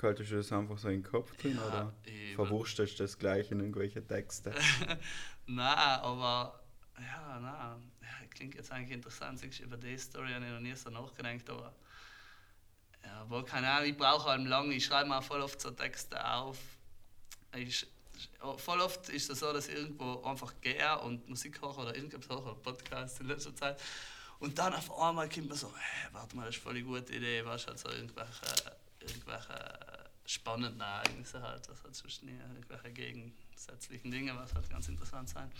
Haltest 0.00 0.30
du 0.30 0.36
das 0.36 0.52
einfach 0.52 0.78
so 0.78 0.88
in 0.88 1.02
den 1.02 1.10
Kopf 1.10 1.36
drin 1.36 1.56
ja, 1.56 1.66
oder 1.66 1.94
verwurstest 2.36 2.98
du 2.98 3.02
das 3.02 3.18
gleich 3.18 3.50
in 3.50 3.58
irgendwelche 3.58 4.06
Texte? 4.06 4.54
nein, 5.46 6.00
aber 6.00 6.60
ja, 6.96 7.40
nein. 7.40 7.90
Ja, 8.00 8.26
klingt 8.30 8.54
jetzt 8.54 8.70
eigentlich 8.70 8.92
interessant. 8.92 9.42
Über 9.60 9.76
die 9.76 9.98
Story 9.98 10.30
habe 10.32 10.44
ich 10.44 10.52
noch 10.52 10.60
nie 10.60 10.74
so 10.76 10.90
nachgedacht, 10.90 11.50
aber 11.50 11.74
ja, 13.04 13.20
aber 13.22 13.44
keine 13.44 13.70
Ahnung, 13.70 13.88
ich 13.88 13.96
brauche 13.96 14.28
halt 14.28 14.46
lange, 14.46 14.74
ich 14.74 14.84
schreibe 14.84 15.08
mir 15.08 15.20
voll 15.20 15.40
oft 15.40 15.60
so 15.60 15.70
Texte 15.72 16.24
auf. 16.24 16.58
Ich, 17.56 17.86
voll 18.56 18.80
oft 18.80 19.08
ist 19.08 19.30
es 19.30 19.40
so, 19.40 19.52
dass 19.52 19.68
ich 19.68 19.74
irgendwo 19.74 20.22
einfach 20.22 20.54
gehe 20.60 20.98
und 21.00 21.28
Musik 21.28 21.60
höre 21.60 21.76
oder 21.76 21.96
irgendwas 21.96 22.28
höre 22.28 22.42
oder 22.44 22.54
Podcasts 22.54 23.18
in 23.18 23.26
letzter 23.26 23.54
Zeit. 23.54 23.80
Und 24.38 24.56
dann 24.58 24.74
auf 24.74 24.96
einmal 25.00 25.28
kommt 25.28 25.48
man 25.48 25.58
so, 25.58 25.72
hey, 25.76 26.08
warte 26.12 26.36
mal, 26.36 26.46
das 26.46 26.54
ist 26.54 26.62
voll 26.62 26.76
eine 26.76 26.84
gute 26.84 27.12
Idee, 27.12 27.44
weißt 27.44 27.64
du, 27.64 27.68
halt 27.70 27.78
so 27.80 27.88
irgendwelche 27.88 28.76
irgendwelche 29.00 29.97
spannenden 30.28 30.80
Ereignisse 30.80 31.40
halt, 31.40 31.68
was 31.70 31.82
halt 31.82 31.94
zwischen 31.94 32.28
irgendwelche 32.28 32.90
gegensätzlichen 32.90 34.10
Dinge, 34.10 34.36
was 34.36 34.54
halt 34.54 34.68
ganz 34.68 34.88
interessant 34.88 35.28
sein. 35.28 35.50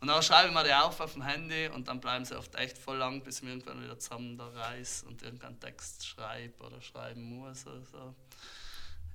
Und 0.00 0.06
dann 0.06 0.22
schreibe 0.22 0.48
ich 0.48 0.54
mir 0.54 0.62
die 0.62 0.72
auf 0.72 1.00
auf 1.00 1.14
dem 1.14 1.22
Handy 1.22 1.68
und 1.68 1.88
dann 1.88 2.00
bleiben 2.00 2.24
sie 2.24 2.38
oft 2.38 2.54
echt 2.54 2.78
voll 2.78 2.98
lang, 2.98 3.20
bis 3.22 3.38
ich 3.38 3.42
mir 3.42 3.50
irgendwann 3.50 3.82
wieder 3.82 3.98
zusammen 3.98 4.38
da 4.38 4.46
reiß 4.46 5.02
und 5.08 5.22
irgendeinen 5.22 5.58
Text 5.58 6.06
schreibe 6.06 6.62
oder 6.62 6.80
schreiben 6.80 7.22
muss 7.22 7.66
oder 7.66 7.84
so. 7.84 8.14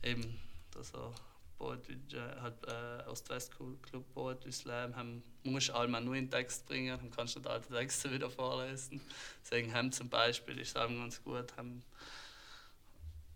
Eben, 0.02 0.38
da 0.72 0.84
so 0.84 1.14
Poetry, 1.58 1.98
halt, 2.42 2.56
äh, 2.68 3.08
Ost-West 3.08 3.54
Club 3.56 4.14
Poetry 4.14 4.52
Slam, 4.52 4.94
haben, 4.98 5.24
musst 5.44 5.70
du 5.70 5.76
einmal 5.76 6.02
nur 6.02 6.16
in 6.16 6.30
Text 6.30 6.66
bringen, 6.66 6.98
dann 6.98 7.10
kannst 7.12 7.36
du 7.36 7.40
nicht 7.40 7.50
alte 7.50 7.74
Texte 7.74 8.12
wieder 8.12 8.30
vorlesen. 8.30 9.00
Deswegen 9.42 9.74
haben 9.74 9.94
zum 9.94 10.10
Beispiel, 10.10 10.60
ich 10.60 10.72
sage 10.72 10.94
ganz 10.94 11.24
gut, 11.24 11.56
haben 11.56 11.82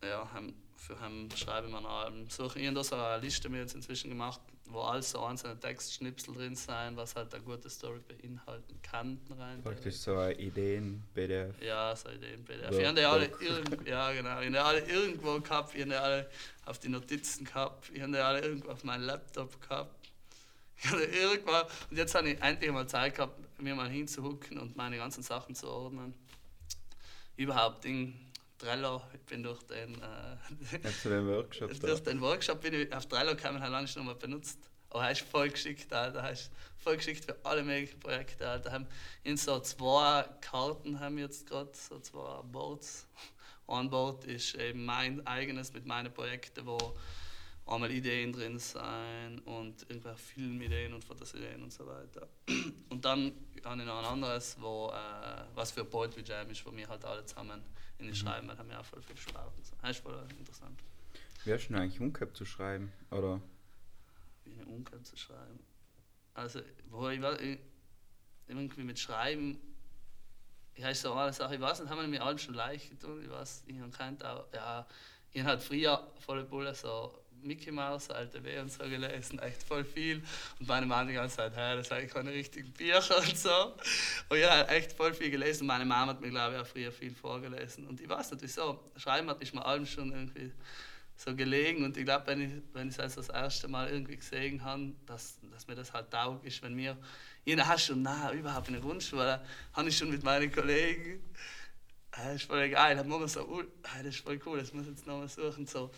ja, 0.03 0.29
haben, 0.33 0.53
für 0.87 0.99
haben 1.01 1.29
schreiben 1.35 1.69
wir 1.71 1.81
noch 1.81 2.09
suche 2.29 2.59
ich 2.59 2.83
so 2.85 2.95
eine 2.95 3.21
Liste 3.21 3.49
mir 3.49 3.59
jetzt 3.59 3.75
inzwischen 3.75 4.09
gemacht, 4.09 4.39
wo 4.69 4.79
all 4.79 5.03
so 5.03 5.21
einzelne 5.23 5.59
Textschnipsel 5.59 6.33
drin 6.33 6.55
sein, 6.55 6.95
was 6.95 7.15
halt 7.15 7.33
eine 7.33 7.43
gute 7.43 7.69
Story 7.69 7.99
beinhalten 8.07 8.81
kann. 8.81 9.19
Rein 9.37 9.61
Praktisch 9.61 9.97
so 9.97 10.15
eine 10.15 10.33
Ideen-PDF. 10.33 11.61
Ja, 11.61 11.93
so 11.95 12.09
Ideen-PDF. 12.09 12.71
Ich 12.71 12.85
habe 12.85 13.07
alle, 13.07 13.25
irgend, 13.25 13.87
ja, 13.87 14.11
genau, 14.13 14.39
ich 14.39 14.59
alle 14.59 14.79
irgendwo 14.79 15.39
gehabt, 15.41 15.75
ich 15.75 15.81
habe 15.81 15.99
alle 15.99 16.29
auf 16.65 16.79
die 16.79 16.89
Notizen 16.89 17.43
gehabt, 17.43 17.91
ich 17.93 18.01
habe 18.01 18.23
alle 18.23 18.41
irgendwo 18.41 18.69
auf 18.69 18.83
meinem 18.83 19.03
Laptop 19.03 19.61
gehabt. 19.61 19.93
Ich 20.79 20.91
irgendwann, 20.91 21.65
und 21.89 21.97
jetzt 21.97 22.13
habe 22.15 22.29
ich 22.29 22.41
endlich 22.41 22.71
mal 22.71 22.87
Zeit 22.87 23.15
gehabt, 23.15 23.59
mir 23.59 23.75
mal 23.75 23.89
hinzuhucken 23.89 24.59
und 24.59 24.75
meine 24.77 24.97
ganzen 24.97 25.23
Sachen 25.23 25.55
zu 25.55 25.67
ordnen. 25.67 26.13
Überhaupt 27.35 27.83
Ding, 27.83 28.13
Trello, 28.57 29.01
ich 29.13 29.21
bin 29.21 29.43
durch 29.43 29.61
den, 29.63 29.95
äh, 30.01 30.79
den 31.03 31.27
Workshop, 31.27 31.79
durch 31.79 32.03
den 32.03 32.21
Workshop 32.21 32.61
bin 32.61 32.73
ich 32.73 32.93
auf 32.93 33.05
Trello 33.05 33.35
gekommen, 33.35 33.61
habe 33.61 33.71
lange 33.71 33.87
schon 33.87 34.05
mal 34.05 34.15
benutzt. 34.15 34.59
Aber 34.89 35.03
er 35.05 35.11
ist 35.11 35.21
voll 35.21 35.49
geschickt. 35.49 35.91
Er 35.91 36.31
ist 36.31 36.49
voll 36.77 36.97
geschickt 36.97 37.25
für 37.25 37.35
alle 37.43 37.63
möglichen 37.63 37.99
Projekte, 37.99 38.47
Alter. 38.47 38.71
Haben 38.71 38.87
in 39.23 39.37
so 39.37 39.59
zwei 39.59 40.25
Karten 40.41 40.99
haben 40.99 41.17
wir 41.17 41.25
jetzt 41.25 41.47
gerade, 41.47 41.71
so 41.73 41.99
zwei 41.99 42.41
Boards. 42.43 43.05
Ein 43.67 43.89
Board 43.89 44.23
ist 44.25 44.55
eben 44.55 44.85
mein 44.85 45.25
eigenes 45.27 45.73
mit 45.73 45.85
meinen 45.85 46.13
Projekten, 46.13 46.65
wo 46.65 46.95
einmal 47.67 47.91
Ideen 47.91 48.31
drin 48.31 48.59
sein 48.59 49.39
und 49.39 49.81
irgendwelche 49.89 50.17
Filmideen 50.17 50.93
und 50.93 51.03
Fotosideen 51.03 51.61
und 51.63 51.71
so 51.71 51.85
weiter. 51.85 52.27
Und 52.89 53.03
dann 53.03 53.33
habe 53.63 53.81
ich 53.81 53.87
noch 53.87 53.99
ein 53.99 54.05
anderes, 54.05 54.55
wo, 54.59 54.89
äh, 54.89 55.43
was 55.53 55.71
für 55.71 55.83
Poetry 55.83 56.23
Jam 56.23 56.49
ist, 56.49 56.65
wo 56.65 56.75
wir 56.75 56.87
halt 56.87 57.03
alle 57.03 57.25
zusammen 57.25 57.61
in 57.99 58.05
den 58.05 58.15
Schreiben, 58.15 58.47
da 58.47 58.57
haben 58.57 58.69
wir 58.69 58.79
auch 58.79 58.85
voll 58.85 59.01
viel 59.01 59.17
Spaß. 59.17 59.53
und 59.55 59.65
so. 59.65 59.73
Das 59.81 59.91
ist 59.91 59.99
voll 60.03 60.25
interessant. 60.37 60.79
Wie 61.43 61.53
hast 61.53 61.67
du 61.67 61.73
denn 61.73 61.81
eigentlich 61.81 61.99
umgehabt 61.99 62.37
zu 62.37 62.45
schreiben? 62.45 62.91
Oder? 63.11 63.41
Wie 64.45 64.53
eine 64.53 64.65
Umkehr 64.65 65.03
zu 65.03 65.17
schreiben. 65.17 65.59
Also, 66.33 66.61
wo 66.89 67.09
ich, 67.09 67.19
ich 67.41 67.59
irgendwie 68.47 68.83
mit 68.83 68.99
Schreiben, 68.99 69.59
ja, 70.75 70.89
ist 70.89 71.01
so 71.01 71.13
eine 71.13 71.33
Sache, 71.33 71.55
ich 71.55 71.61
weiß 71.61 71.81
nicht, 71.81 71.89
haben 71.89 71.99
wir 71.99 72.07
mir 72.07 72.23
allem 72.23 72.37
schon 72.37 72.53
leicht 72.53 72.89
getan. 72.89 73.21
Ich 73.23 73.29
weiß, 73.29 73.63
ich 73.65 73.79
habe 73.79 73.91
keinen 73.91 74.21
auch, 74.21 74.45
ja, 74.53 74.87
ich 75.31 75.39
habe 75.41 75.49
halt 75.49 75.63
früher 75.63 76.07
volle 76.19 76.43
Bulle 76.43 76.73
so 76.75 77.17
Mickey 77.47 77.71
Mouse, 77.71 78.09
alte 78.09 78.43
W 78.43 78.59
und 78.59 78.71
so 78.71 78.83
gelesen, 78.83 79.39
echt 79.39 79.63
voll 79.63 79.83
viel. 79.83 80.21
Und 80.59 80.67
meine 80.67 80.85
Mama 80.85 81.05
die 81.05 81.13
ganze 81.13 81.37
Zeit, 81.37 81.55
hey, 81.55 81.77
das 81.77 81.87
sind 81.87 82.13
keine 82.13 82.31
richtigen 82.31 82.71
Bücher 82.73 83.17
und 83.17 83.37
so. 83.37 83.73
Und 84.29 84.49
halt 84.49 84.69
echt 84.69 84.93
voll 84.93 85.13
viel 85.13 85.31
gelesen. 85.31 85.65
Meine 85.65 85.85
Mama 85.85 86.11
hat 86.11 86.21
mir, 86.21 86.29
glaube 86.29 86.55
ich, 86.55 86.61
auch 86.61 86.67
früher 86.67 86.91
viel 86.91 87.15
vorgelesen. 87.15 87.87
Und 87.87 88.01
ich 88.01 88.09
weiß 88.09 88.31
nicht 88.31 88.43
wieso, 88.43 88.91
Schreiben 88.97 89.29
hat 89.29 89.39
mich 89.39 89.53
mir 89.53 89.65
allem 89.65 89.85
schon 89.85 90.11
irgendwie 90.11 90.51
so 91.17 91.35
gelegen 91.35 91.83
und 91.83 91.97
ich 91.97 92.05
glaube, 92.05 92.27
wenn 92.27 92.41
ich, 92.41 92.51
wenn 92.73 92.89
ich 92.89 92.99
also 92.99 93.21
das 93.21 93.29
erste 93.29 93.67
Mal 93.67 93.89
irgendwie 93.89 94.17
gesehen 94.17 94.63
habe, 94.63 94.93
dass, 95.07 95.39
dass 95.51 95.67
mir 95.67 95.75
das 95.75 95.91
halt 95.91 96.11
taugt 96.11 96.45
ist, 96.45 96.61
wenn 96.61 96.77
wir, 96.77 96.95
ich 97.43 97.57
habe 97.57 97.79
schon 97.79 98.03
nah, 98.03 98.31
überhaupt 98.31 98.67
in 98.67 98.75
der 98.75 98.83
Grundschule, 98.83 99.41
habe 99.73 99.89
ich 99.89 99.97
schon 99.97 100.11
mit 100.11 100.23
meinen 100.23 100.51
Kollegen, 100.51 101.19
das 102.25 102.35
ist 102.35 102.43
voll 102.43 102.69
geil, 102.69 102.95
da 102.95 103.03
haben 103.03 103.09
wir 103.09 103.27
so, 103.27 103.47
uh, 103.47 103.61
äh, 103.61 103.65
das 103.97 104.15
ist 104.15 104.23
voll 104.23 104.39
cool, 104.45 104.59
das 104.59 104.73
muss 104.73 104.83
ich 104.83 104.91
jetzt 104.91 105.07
nochmal 105.07 105.27
suchen, 105.27 105.65
so, 105.65 105.91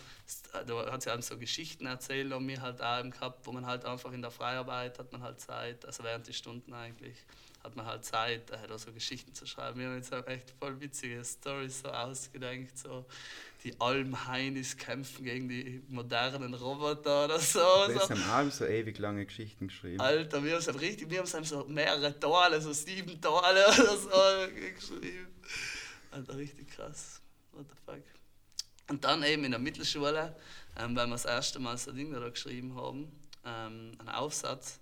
da 0.66 0.92
hat 0.92 1.02
sie 1.02 1.10
einem 1.10 1.22
so 1.22 1.38
Geschichten 1.38 1.86
erzählt 1.86 2.32
und 2.32 2.46
mir 2.46 2.60
halt 2.60 2.82
auch 2.82 3.02
gehabt, 3.02 3.46
wo 3.46 3.52
man 3.52 3.66
halt 3.66 3.84
einfach 3.84 4.12
in 4.12 4.22
der 4.22 4.30
Freiarbeit 4.30 4.98
hat 4.98 5.12
man 5.12 5.22
halt 5.22 5.40
Zeit, 5.40 5.84
also 5.84 6.04
während 6.04 6.26
die 6.26 6.34
Stunden 6.34 6.72
eigentlich, 6.74 7.16
hat 7.62 7.76
man 7.76 7.86
halt 7.86 8.04
Zeit, 8.04 8.50
äh, 8.50 8.66
da 8.66 8.78
so 8.78 8.92
Geschichten 8.92 9.34
zu 9.34 9.46
schreiben. 9.46 9.78
Wir 9.78 9.88
haben 9.88 9.96
jetzt 9.96 10.14
auch 10.14 10.26
echt 10.26 10.50
voll 10.58 10.80
witzige 10.80 11.22
Storys 11.22 11.82
so 11.82 11.90
ausgedenkt, 11.90 12.78
so 12.78 13.04
die 13.64 13.78
Almheinis 13.78 14.76
kämpfen 14.76 15.24
gegen 15.24 15.48
die 15.48 15.82
modernen 15.88 16.54
Roboter 16.54 17.26
oder 17.26 17.38
so. 17.38 17.60
Du 17.86 17.98
so. 17.98 18.14
Abend 18.30 18.54
so 18.54 18.64
ewig 18.64 18.98
lange 18.98 19.26
Geschichten 19.26 19.68
geschrieben. 19.68 20.00
Alter, 20.00 20.42
wir 20.42 20.52
haben 20.52 20.58
es 20.58 20.80
richtig, 20.80 21.10
wir 21.10 21.18
haben 21.18 21.44
so 21.44 21.64
mehrere 21.68 22.18
Tale, 22.18 22.60
so 22.62 22.72
sieben 22.72 23.20
Tale 23.20 23.66
oder 23.66 23.96
so 23.96 24.08
geschrieben. 24.76 25.28
Alter, 26.10 26.36
richtig 26.36 26.70
krass. 26.70 27.20
What 27.52 27.66
the 27.68 27.76
fuck. 27.84 28.02
Und 28.88 29.04
dann 29.04 29.22
eben 29.22 29.44
in 29.44 29.52
der 29.52 29.60
Mittelschule, 29.60 30.34
ähm, 30.76 30.96
weil 30.96 31.06
wir 31.06 31.12
das 31.12 31.24
erste 31.24 31.60
Mal 31.60 31.78
so 31.78 31.92
Dinge 31.92 32.18
da 32.18 32.28
geschrieben 32.28 32.74
haben, 32.74 33.12
ähm, 33.44 33.92
einen 33.98 34.08
Aufsatz. 34.08 34.80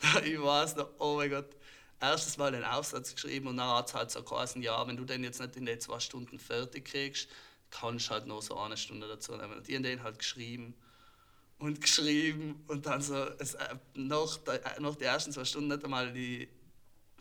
ich 0.24 0.40
weiß 0.40 0.76
noch, 0.76 0.88
oh 0.98 1.16
mein 1.16 1.30
Gott, 1.30 1.56
erstes 2.00 2.36
Mal 2.36 2.52
den 2.52 2.64
Aufsatz 2.64 3.14
geschrieben 3.14 3.46
und 3.48 3.56
dann 3.56 3.68
hat 3.68 3.88
es 3.88 3.94
halt 3.94 4.10
so 4.10 4.22
geheißen, 4.22 4.62
ja, 4.62 4.86
wenn 4.86 4.96
du 4.96 5.04
den 5.04 5.22
jetzt 5.24 5.40
nicht 5.40 5.56
in 5.56 5.66
den 5.66 5.80
zwei 5.80 6.00
Stunden 6.00 6.38
fertig 6.38 6.86
kriegst, 6.86 7.28
kannst 7.70 8.08
du 8.08 8.10
halt 8.12 8.26
noch 8.26 8.42
so 8.42 8.58
eine 8.58 8.76
Stunde 8.76 9.06
dazu 9.08 9.36
nehmen. 9.36 9.54
Und 9.54 9.68
ich 9.68 9.74
habe 9.74 9.84
den 9.84 10.02
halt 10.02 10.18
geschrieben 10.18 10.74
und 11.58 11.80
geschrieben 11.80 12.64
und 12.68 12.86
dann 12.86 13.02
so, 13.02 13.14
es, 13.38 13.54
äh, 13.54 13.76
noch, 13.94 14.36
der, 14.38 14.76
äh, 14.76 14.80
noch 14.80 14.96
die 14.96 15.04
ersten 15.04 15.32
zwei 15.32 15.44
Stunden 15.44 15.68
nicht 15.68 15.84
einmal 15.84 16.12
die, 16.12 16.48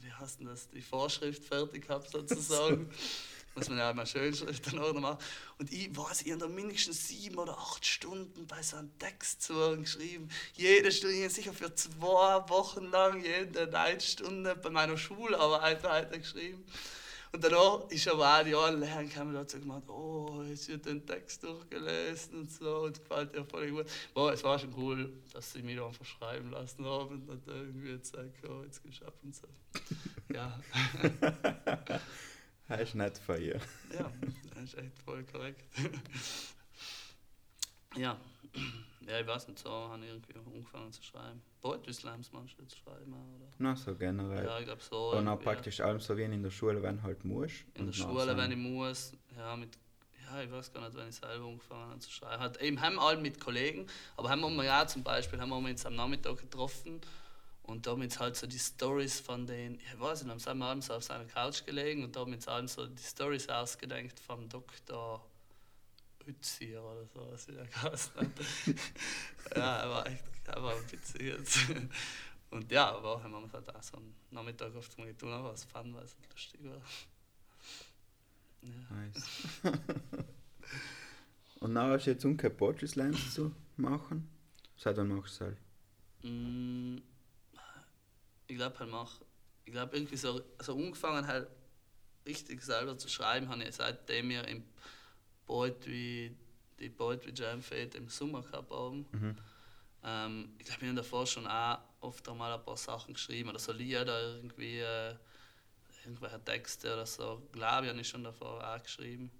wie 0.07 0.13
heißt 0.13 0.39
denn 0.39 0.47
das, 0.47 0.69
die 0.69 0.81
Vorschrift 0.81 1.43
fertig 1.43 1.87
gehabt 1.87 2.09
sozusagen. 2.09 2.89
Muss 3.55 3.69
man 3.69 3.79
ja 3.79 3.89
immer 3.89 4.05
Schönschrift 4.05 4.67
dann 4.67 4.79
auch 4.79 4.93
noch 4.93 5.01
machen. 5.01 5.17
Und 5.57 5.73
ich 5.73 5.95
weiß, 5.95 6.21
ich 6.21 6.31
habe 6.31 6.41
da 6.41 6.47
mindestens 6.47 7.07
sieben 7.07 7.39
oder 7.39 7.57
acht 7.57 7.83
Stunden 7.83 8.45
bei 8.45 8.61
so 8.61 8.77
einem 8.77 8.95
Text 8.99 9.41
zu 9.41 9.77
geschrieben. 9.77 10.29
Jede 10.53 10.91
Stunde, 10.91 11.15
ich 11.15 11.23
habe 11.23 11.33
sicher 11.33 11.53
für 11.53 11.73
zwei 11.73 12.47
Wochen 12.49 12.85
lang 12.91 13.23
jede 13.23 13.77
eine 13.77 13.99
Stunde 13.99 14.55
bei 14.55 14.69
meiner 14.69 14.95
Schularbeit 14.95 15.83
weiter 15.83 16.19
geschrieben. 16.19 16.63
Und 17.31 17.43
danach 17.43 17.89
ist 17.89 18.07
aber 18.07 18.39
auch 18.39 18.43
die 18.43 18.55
anderen 18.55 18.79
Lehrer 18.79 19.03
gekommen 19.03 19.36
und 19.36 19.41
hat 19.41 19.50
so 19.50 19.60
gemacht, 19.60 19.84
oh, 19.89 20.43
jetzt 20.48 20.67
wird 20.69 20.86
den 20.86 21.05
Text 21.05 21.43
durchgelesen 21.43 22.39
und 22.39 22.51
so 22.51 22.77
und 22.84 23.00
gefällt 23.00 23.34
dir 23.34 23.46
voll 23.46 23.72
gut. 23.72 23.86
Boah, 24.13 24.34
es 24.34 24.43
war 24.43 24.57
schon 24.57 24.74
cool, 24.77 25.12
dass 25.34 25.51
sie 25.51 25.62
mich 25.62 25.75
da 25.75 25.88
einfach 25.88 26.05
schreiben 26.05 26.51
lassen 26.51 26.86
haben 26.86 27.27
und 27.27 27.48
dann 27.48 27.55
irgendwie 27.55 27.98
gesagt, 27.98 28.48
oh, 28.50 28.63
jetzt 28.63 28.84
geschafft 28.84 29.19
und 29.24 29.36
so. 29.36 29.48
Ja, 30.34 30.60
Das 32.67 32.81
ist 32.81 32.96
nicht 32.96 33.17
von 33.19 33.41
ihr. 33.41 33.62
ja, 33.93 34.12
das 34.53 34.63
ist 34.63 34.77
echt 34.77 35.00
voll 35.05 35.24
korrekt. 35.24 35.63
ja. 37.96 38.19
Ja, 39.07 39.21
ich 39.21 39.27
weiß 39.27 39.47
nicht, 39.47 39.59
so 39.59 39.69
habe 39.69 40.03
ich 40.03 40.09
irgendwie 40.09 40.33
angefangen 40.37 40.91
zu 40.91 41.01
schreiben. 41.01 41.41
Poetry 41.61 41.93
Slams 41.93 42.31
manchmal 42.33 42.67
zu 42.67 42.77
schreiben 42.77 43.13
oder? 43.13 43.49
Na, 43.57 43.75
so 43.75 43.95
generell. 43.95 44.45
Ja, 44.45 44.59
ich 44.59 44.65
glaube 44.65 44.81
so. 44.81 45.13
Und 45.13 45.27
auch 45.27 45.39
praktisch 45.39 45.79
allem 45.79 45.99
so 45.99 46.17
wie 46.17 46.23
in 46.23 46.43
der 46.43 46.49
Schule, 46.49 46.83
wenn 46.83 47.01
halt 47.03 47.23
musst. 47.23 47.65
In 47.75 47.85
der 47.85 47.93
Schule, 47.93 48.35
wenn 48.35 48.51
ich 48.51 48.57
muss, 48.57 49.13
ja, 49.37 49.55
mit, 49.55 49.77
ja, 50.25 50.41
ich 50.41 50.51
weiß 50.51 50.73
gar 50.73 50.81
nicht, 50.81 50.97
wenn 50.97 51.07
ich 51.07 51.15
selber 51.15 51.45
angefangen 51.45 51.89
habe 51.89 51.99
zu 51.99 52.11
schreiben. 52.11 52.41
Hat, 52.41 52.61
eben 52.61 52.81
haben 52.81 52.99
alle 52.99 53.19
mit 53.21 53.39
Kollegen, 53.39 53.87
aber 54.17 54.29
haben 54.29 54.41
wir 54.41 54.63
ja 54.65 54.85
zum 54.85 55.03
Beispiel, 55.03 55.39
haben 55.39 55.49
wir 55.49 55.57
uns 55.57 55.85
am 55.85 55.95
Nachmittag 55.95 56.37
getroffen 56.37 56.99
und 57.63 57.85
da 57.85 57.91
haben 57.91 58.01
wir 58.01 58.05
uns 58.05 58.19
halt 58.19 58.35
so 58.35 58.45
die 58.45 58.59
Stories 58.59 59.21
von 59.21 59.45
den, 59.45 59.75
ich 59.75 59.99
weiß 59.99 60.23
nicht, 60.23 60.47
haben 60.47 60.59
wir 60.59 60.65
abends 60.65 60.87
so 60.87 60.95
auf 60.95 61.03
seiner 61.03 61.25
Couch 61.25 61.65
gelegen 61.65 62.03
und 62.03 62.15
da 62.15 62.21
haben 62.21 62.31
wir 62.31 62.37
uns 62.37 62.47
allen 62.47 62.67
so 62.67 62.85
die 62.87 63.03
Stories 63.03 63.47
ausgedenkt 63.47 64.19
vom 64.19 64.49
Dr. 64.49 65.25
Uzier 66.27 66.84
oder 66.84 67.05
so, 67.05 67.27
was 67.31 67.48
ich 67.48 67.55
da 67.55 67.63
geheißen 67.65 68.13
hat. 68.15 68.29
ja, 69.55 69.77
er 69.79 69.89
war 69.89 70.07
echt, 70.07 70.24
er 70.46 70.63
war 70.63 70.91
witzig 70.91 71.22
jetzt. 71.22 71.60
Und 72.50 72.72
ja, 72.72 72.91
aber 72.96 73.22
haben 73.22 73.31
wir 73.31 73.38
uns 73.39 73.53
halt 73.53 73.74
auch 73.75 73.84
so 73.84 73.98
einen 73.98 74.15
Nachmittag 74.31 74.74
oft 74.75 74.98
mal 74.98 75.07
getan, 75.07 75.29
aber 75.31 75.53
es 75.53 75.63
fand, 75.65 75.93
weil 75.93 76.03
es 76.03 76.15
lustig 76.31 76.62
war. 76.63 76.81
Ja. 78.62 78.72
Nice. 78.89 79.62
Und 81.60 81.74
dann 81.75 81.91
hast 81.91 82.05
du 82.05 82.12
jetzt 82.12 82.24
umgekehrt 82.25 82.57
Poetry 82.57 82.88
Slams 82.88 83.34
zu 83.34 83.51
machen. 83.77 84.29
Seit 84.77 84.98
wann 84.98 85.07
machst 85.07 85.39
du 85.39 85.46
es 85.46 85.50
halt? 85.50 85.57
Mm, 86.24 86.98
Ich 88.48 88.55
glaube, 88.55 88.79
halt 88.79 88.89
mach, 88.91 89.22
ich 89.65 89.72
glaube 89.74 89.96
irgendwie 89.96 90.17
so, 90.17 90.41
so 90.60 90.74
angefangen 90.77 91.25
halt 91.27 91.48
richtig 92.25 92.62
selber 92.62 92.98
zu 92.98 93.10
schreiben, 93.10 93.50
habe 93.50 93.63
ich 93.63 93.75
seitdem 93.75 94.29
wir 94.29 94.48
im 94.48 94.63
Poetry, 95.47 96.35
die 96.79 96.89
Poetry 96.89 97.31
Jam 97.33 97.61
Fete 97.61 97.97
im 97.97 98.09
Sommer 98.09 98.41
gehabt 98.43 98.69
haben. 98.69 99.05
Ähm, 100.03 100.49
ich 100.59 100.65
glaube, 100.65 100.81
wir 100.81 100.89
haben 100.89 100.95
davor 100.97 101.25
schon 101.25 101.47
auch 101.47 101.79
oft 102.01 102.27
einmal 102.29 102.53
ein 102.53 102.63
paar 102.63 102.77
Sachen 102.77 103.13
geschrieben 103.13 103.49
oder 103.49 103.59
so 103.59 103.71
Lieder 103.71 104.35
irgendwie, 104.35 104.79
äh, 104.79 105.15
irgendwelche 106.03 106.43
Texte 106.43 106.93
oder 106.93 107.05
so. 107.05 107.41
Glaube 107.51 107.85
ich, 107.85 107.89
habe 107.89 108.01
ich 108.01 108.07
schon 108.07 108.23
davor 108.23 108.63
auch 108.63 108.83
geschrieben. 108.83 109.31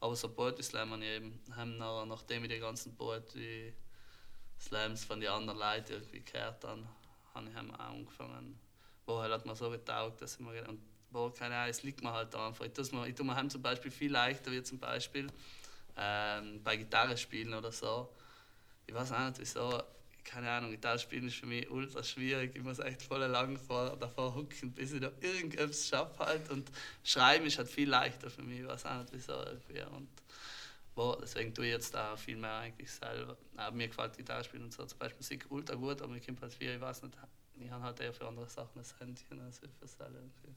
Aber 0.00 0.14
so 0.16 0.28
Poetry 0.28 0.62
Slam 0.62 0.90
habe 0.92 1.04
ich 1.04 1.10
eben, 1.10 1.40
haben 1.54 1.76
nach, 1.76 2.06
nachdem 2.06 2.44
ich 2.44 2.50
die 2.50 2.58
ganzen 2.58 2.96
Poetry 2.96 3.74
Slams 4.60 5.04
von 5.04 5.20
den 5.20 5.30
anderen 5.30 5.58
Leuten 5.58 5.92
irgendwie 5.92 6.20
gehört 6.20 6.64
habe, 6.64 6.86
habe 7.34 7.48
ich 7.48 7.56
auch 7.56 7.78
angefangen. 7.78 8.58
Wo 9.04 9.18
halt 9.18 9.32
hat 9.32 9.46
mir 9.46 9.54
so 9.54 9.70
getaugt, 9.70 10.20
dass 10.22 10.34
ich 10.34 10.40
mir 10.40 10.52
gedacht- 10.52 10.70
und 10.70 10.80
wo, 11.10 11.30
keine 11.30 11.56
Ahnung, 11.56 11.70
es 11.70 11.82
liegt 11.82 12.02
mir 12.02 12.12
halt 12.12 12.34
einfach. 12.34 12.64
Ich 12.64 12.72
tue 12.72 12.84
mir, 12.92 13.08
ich 13.08 13.14
tue 13.14 13.26
mir 13.26 13.34
heim 13.34 13.50
zum 13.50 13.62
Beispiel 13.62 13.90
viel 13.90 14.12
leichter, 14.12 14.52
wie 14.52 14.62
zum 14.62 14.78
Beispiel 14.78 15.28
ähm, 15.96 16.62
bei 16.62 16.76
Gitarre 16.76 17.16
spielen 17.16 17.54
oder 17.54 17.72
so. 17.72 18.08
Ich 18.86 18.94
weiß 18.94 19.12
auch 19.12 19.26
nicht 19.28 19.40
wieso, 19.40 19.82
keine 20.24 20.50
Ahnung, 20.50 20.70
Gitarre 20.70 20.98
spielen 20.98 21.26
ist 21.28 21.36
für 21.36 21.46
mich 21.46 21.70
ultra 21.70 22.02
schwierig. 22.02 22.54
Ich 22.54 22.62
muss 22.62 22.78
echt 22.78 23.02
voll 23.02 23.20
lang 23.20 23.56
vor, 23.56 23.96
davor 23.96 24.34
hucken, 24.34 24.72
bis 24.72 24.92
ich 24.92 25.00
da 25.00 25.10
irgendetwas 25.20 25.88
schaffe 25.88 26.18
halt. 26.24 26.50
Und 26.50 26.70
Schreiben 27.04 27.46
ist 27.46 27.58
halt 27.58 27.68
viel 27.68 27.88
leichter 27.88 28.30
für 28.30 28.42
mich, 28.42 28.60
ich 28.60 28.66
weiß 28.66 28.86
auch 28.86 28.98
nicht 28.98 29.12
wieso 29.12 29.32
irgendwie. 29.32 29.82
Und 29.94 30.08
Boah, 30.96 31.18
deswegen 31.20 31.52
tue 31.52 31.66
ich 31.66 31.72
jetzt 31.72 31.94
da 31.94 32.16
viel 32.16 32.38
mehr 32.38 32.56
eigentlich 32.56 32.90
selber. 32.90 33.36
Aber 33.54 33.76
mir 33.76 33.88
gefällt 33.88 34.16
Gitarre 34.16 34.42
spielen 34.42 34.64
und 34.64 34.72
so 34.72 34.82
zum 34.86 34.98
Beispiel 34.98 35.18
Musik 35.18 35.46
ultra 35.50 35.74
gut, 35.74 36.00
aber 36.00 36.10
mir 36.10 36.22
kommt 36.22 36.40
halt 36.40 36.54
viel, 36.54 36.70
ich 36.70 36.80
weiß 36.80 37.02
nicht, 37.02 37.14
ich 37.58 37.70
habe 37.70 37.84
halt 37.84 38.00
eher 38.00 38.14
für 38.14 38.26
andere 38.26 38.48
Sachen 38.48 38.72
das 38.76 38.98
Händchen 38.98 39.38
als 39.40 39.58
für 39.58 39.86
selber. 39.86 40.18
irgendwie. 40.18 40.54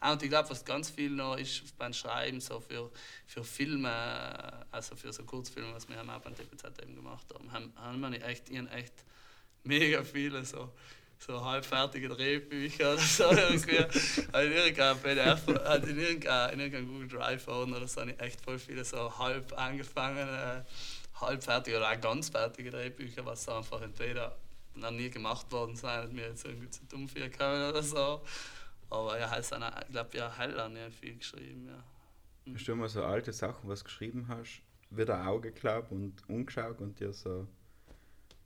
Und 0.00 0.22
ich 0.22 0.28
glaube, 0.28 0.50
was 0.50 0.64
ganz 0.64 0.90
viel 0.90 1.10
noch 1.10 1.36
ist 1.36 1.76
beim 1.76 1.92
Schreiben, 1.92 2.40
so 2.40 2.60
für, 2.60 2.90
für 3.26 3.42
Filme, 3.42 4.66
also 4.70 4.94
für 4.94 5.12
so 5.12 5.24
Kurzfilme, 5.24 5.74
was 5.74 5.88
wir 5.88 5.96
haben 5.96 6.08
auch 6.10 6.20
beim 6.20 6.34
TPZ 6.36 6.80
eben 6.82 6.94
gemacht 6.94 7.26
haben, 7.34 7.52
haben, 7.52 7.72
haben 7.76 8.00
wir 8.00 8.24
echt, 8.24 8.48
ich 8.48 8.58
echt 8.72 8.92
mega 9.64 10.04
viele 10.04 10.44
so, 10.44 10.72
so 11.18 11.44
halbfertige 11.44 12.08
Drehbücher 12.08 12.92
oder 12.92 13.02
so 13.02 13.24
irgendwie. 13.32 13.76
In 13.76 14.52
irgendeinem 14.52 14.98
PDF, 15.00 15.48
in 15.48 15.98
irgendeinem, 15.98 16.52
in 16.52 16.60
irgendeinem 16.60 16.88
Google 16.88 17.08
Drive 17.08 17.48
oder 17.48 17.88
so, 17.88 18.00
habe 18.00 18.12
ich 18.12 18.20
echt 18.20 18.40
voll 18.40 18.58
viele 18.58 18.84
so 18.84 19.18
halb 19.18 19.52
angefangene, 19.58 20.64
halbfertige 21.20 21.76
oder 21.76 21.90
auch 21.90 22.00
ganz 22.00 22.28
fertige 22.28 22.70
Drehbücher, 22.70 23.26
was 23.26 23.44
so 23.44 23.52
einfach 23.52 23.80
entweder 23.82 24.36
noch 24.74 24.92
nie 24.92 25.10
gemacht 25.10 25.50
worden 25.50 25.74
sind 25.74 25.90
und 26.04 26.12
mir 26.12 26.28
jetzt 26.28 26.44
irgendwie 26.44 26.70
zu 26.70 26.84
dumm 26.86 27.08
für 27.08 27.28
kommen 27.30 27.68
oder 27.68 27.82
so. 27.82 28.22
Aber 28.90 29.18
ja, 29.18 29.30
heißt 29.30 29.52
dann, 29.52 29.62
ich 29.82 29.92
glaube, 29.92 30.16
ja, 30.16 30.32
Hell 30.36 30.58
habe 30.58 30.78
ich 30.78 30.94
viel 30.94 31.16
geschrieben, 31.16 31.66
ja. 31.68 31.84
Hast 32.54 32.66
du 32.66 32.72
immer 32.72 32.88
so 32.88 33.04
alte 33.04 33.32
Sachen, 33.32 33.68
was 33.68 33.80
du 33.80 33.84
geschrieben 33.84 34.26
hast, 34.28 34.62
wieder 34.90 35.26
Augen 35.26 35.42
geglaubt 35.42 35.92
und 35.92 36.14
umgeschaut 36.28 36.80
und 36.80 36.98
dir 36.98 37.12
so. 37.12 37.46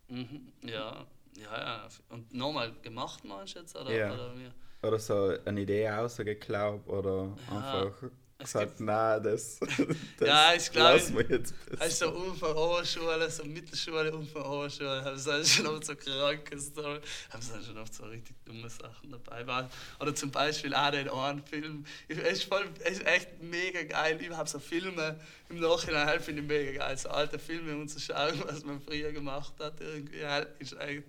Mhm, 0.08 0.52
ja, 0.62 1.06
ja, 1.36 1.58
ja. 1.58 1.88
Und 2.08 2.34
nochmal 2.34 2.72
gemacht 2.82 3.24
meinst 3.24 3.54
du 3.54 3.60
jetzt? 3.60 3.76
Oder, 3.76 3.92
Ja. 3.92 4.12
oder 4.12 4.36
wie? 4.36 4.50
Oder 4.86 4.98
so 4.98 5.36
eine 5.44 5.60
Idee 5.60 5.88
rausgeglaubt 5.88 6.88
oder 6.88 7.36
Ja, 7.48 7.84
einfach 7.84 8.10
gesagt, 8.42 8.80
nein, 8.80 9.22
das, 9.22 9.58
das 10.18 10.28
Ja, 10.28 10.52
ich 10.54 10.70
glaub, 10.70 10.94
lassen 10.94 11.16
wir 11.18 11.26
jetzt 11.28 11.54
besser. 11.66 11.84
Hast 11.84 12.02
du 12.02 12.06
so 12.06 12.12
Unfall 12.12 12.52
Oberschule, 12.56 13.30
so 13.30 13.44
Mittelschule, 13.44 14.12
Unfall 14.14 14.42
Oberschule, 14.42 15.04
haben 15.04 15.16
sie 15.18 15.44
schon 15.44 15.66
oft 15.66 15.84
so 15.84 15.94
kranke 15.96 16.58
Story, 16.58 17.00
haben 17.30 17.42
sie 17.42 17.52
dann 17.52 17.64
schon 17.64 17.78
oft 17.78 17.94
so 17.94 18.04
richtig 18.04 18.34
dumme 18.44 18.68
Sachen 18.68 19.10
dabei. 19.10 19.46
War- 19.46 19.70
Oder 20.00 20.14
zum 20.14 20.30
Beispiel 20.30 20.74
auch 20.74 20.90
den 20.90 21.08
einen 21.08 21.42
Film. 21.44 21.84
Ich- 22.08 22.18
Es 22.18 22.32
ist, 22.38 22.44
voll, 22.44 22.64
es 22.84 22.98
ist 22.98 23.06
echt 23.06 23.42
mega 23.42 23.82
geil. 23.82 24.18
Ich 24.20 24.30
habe 24.30 24.48
so 24.48 24.58
Filme 24.58 25.18
im 25.48 25.60
Nachhinein, 25.60 26.06
halt 26.06 26.22
finde 26.22 26.42
ich 26.42 26.48
mega 26.48 26.78
geil. 26.86 26.96
So 26.98 27.08
alte 27.08 27.38
Filme 27.38 27.74
um 27.74 27.88
zu 27.88 27.98
schauen, 28.00 28.42
was 28.46 28.64
man 28.64 28.80
früher 28.80 29.12
gemacht 29.12 29.54
hat. 29.58 29.80
Irgendwie 29.80 30.24
halt, 30.24 30.48
ist 30.58 30.78
echt 30.80 31.04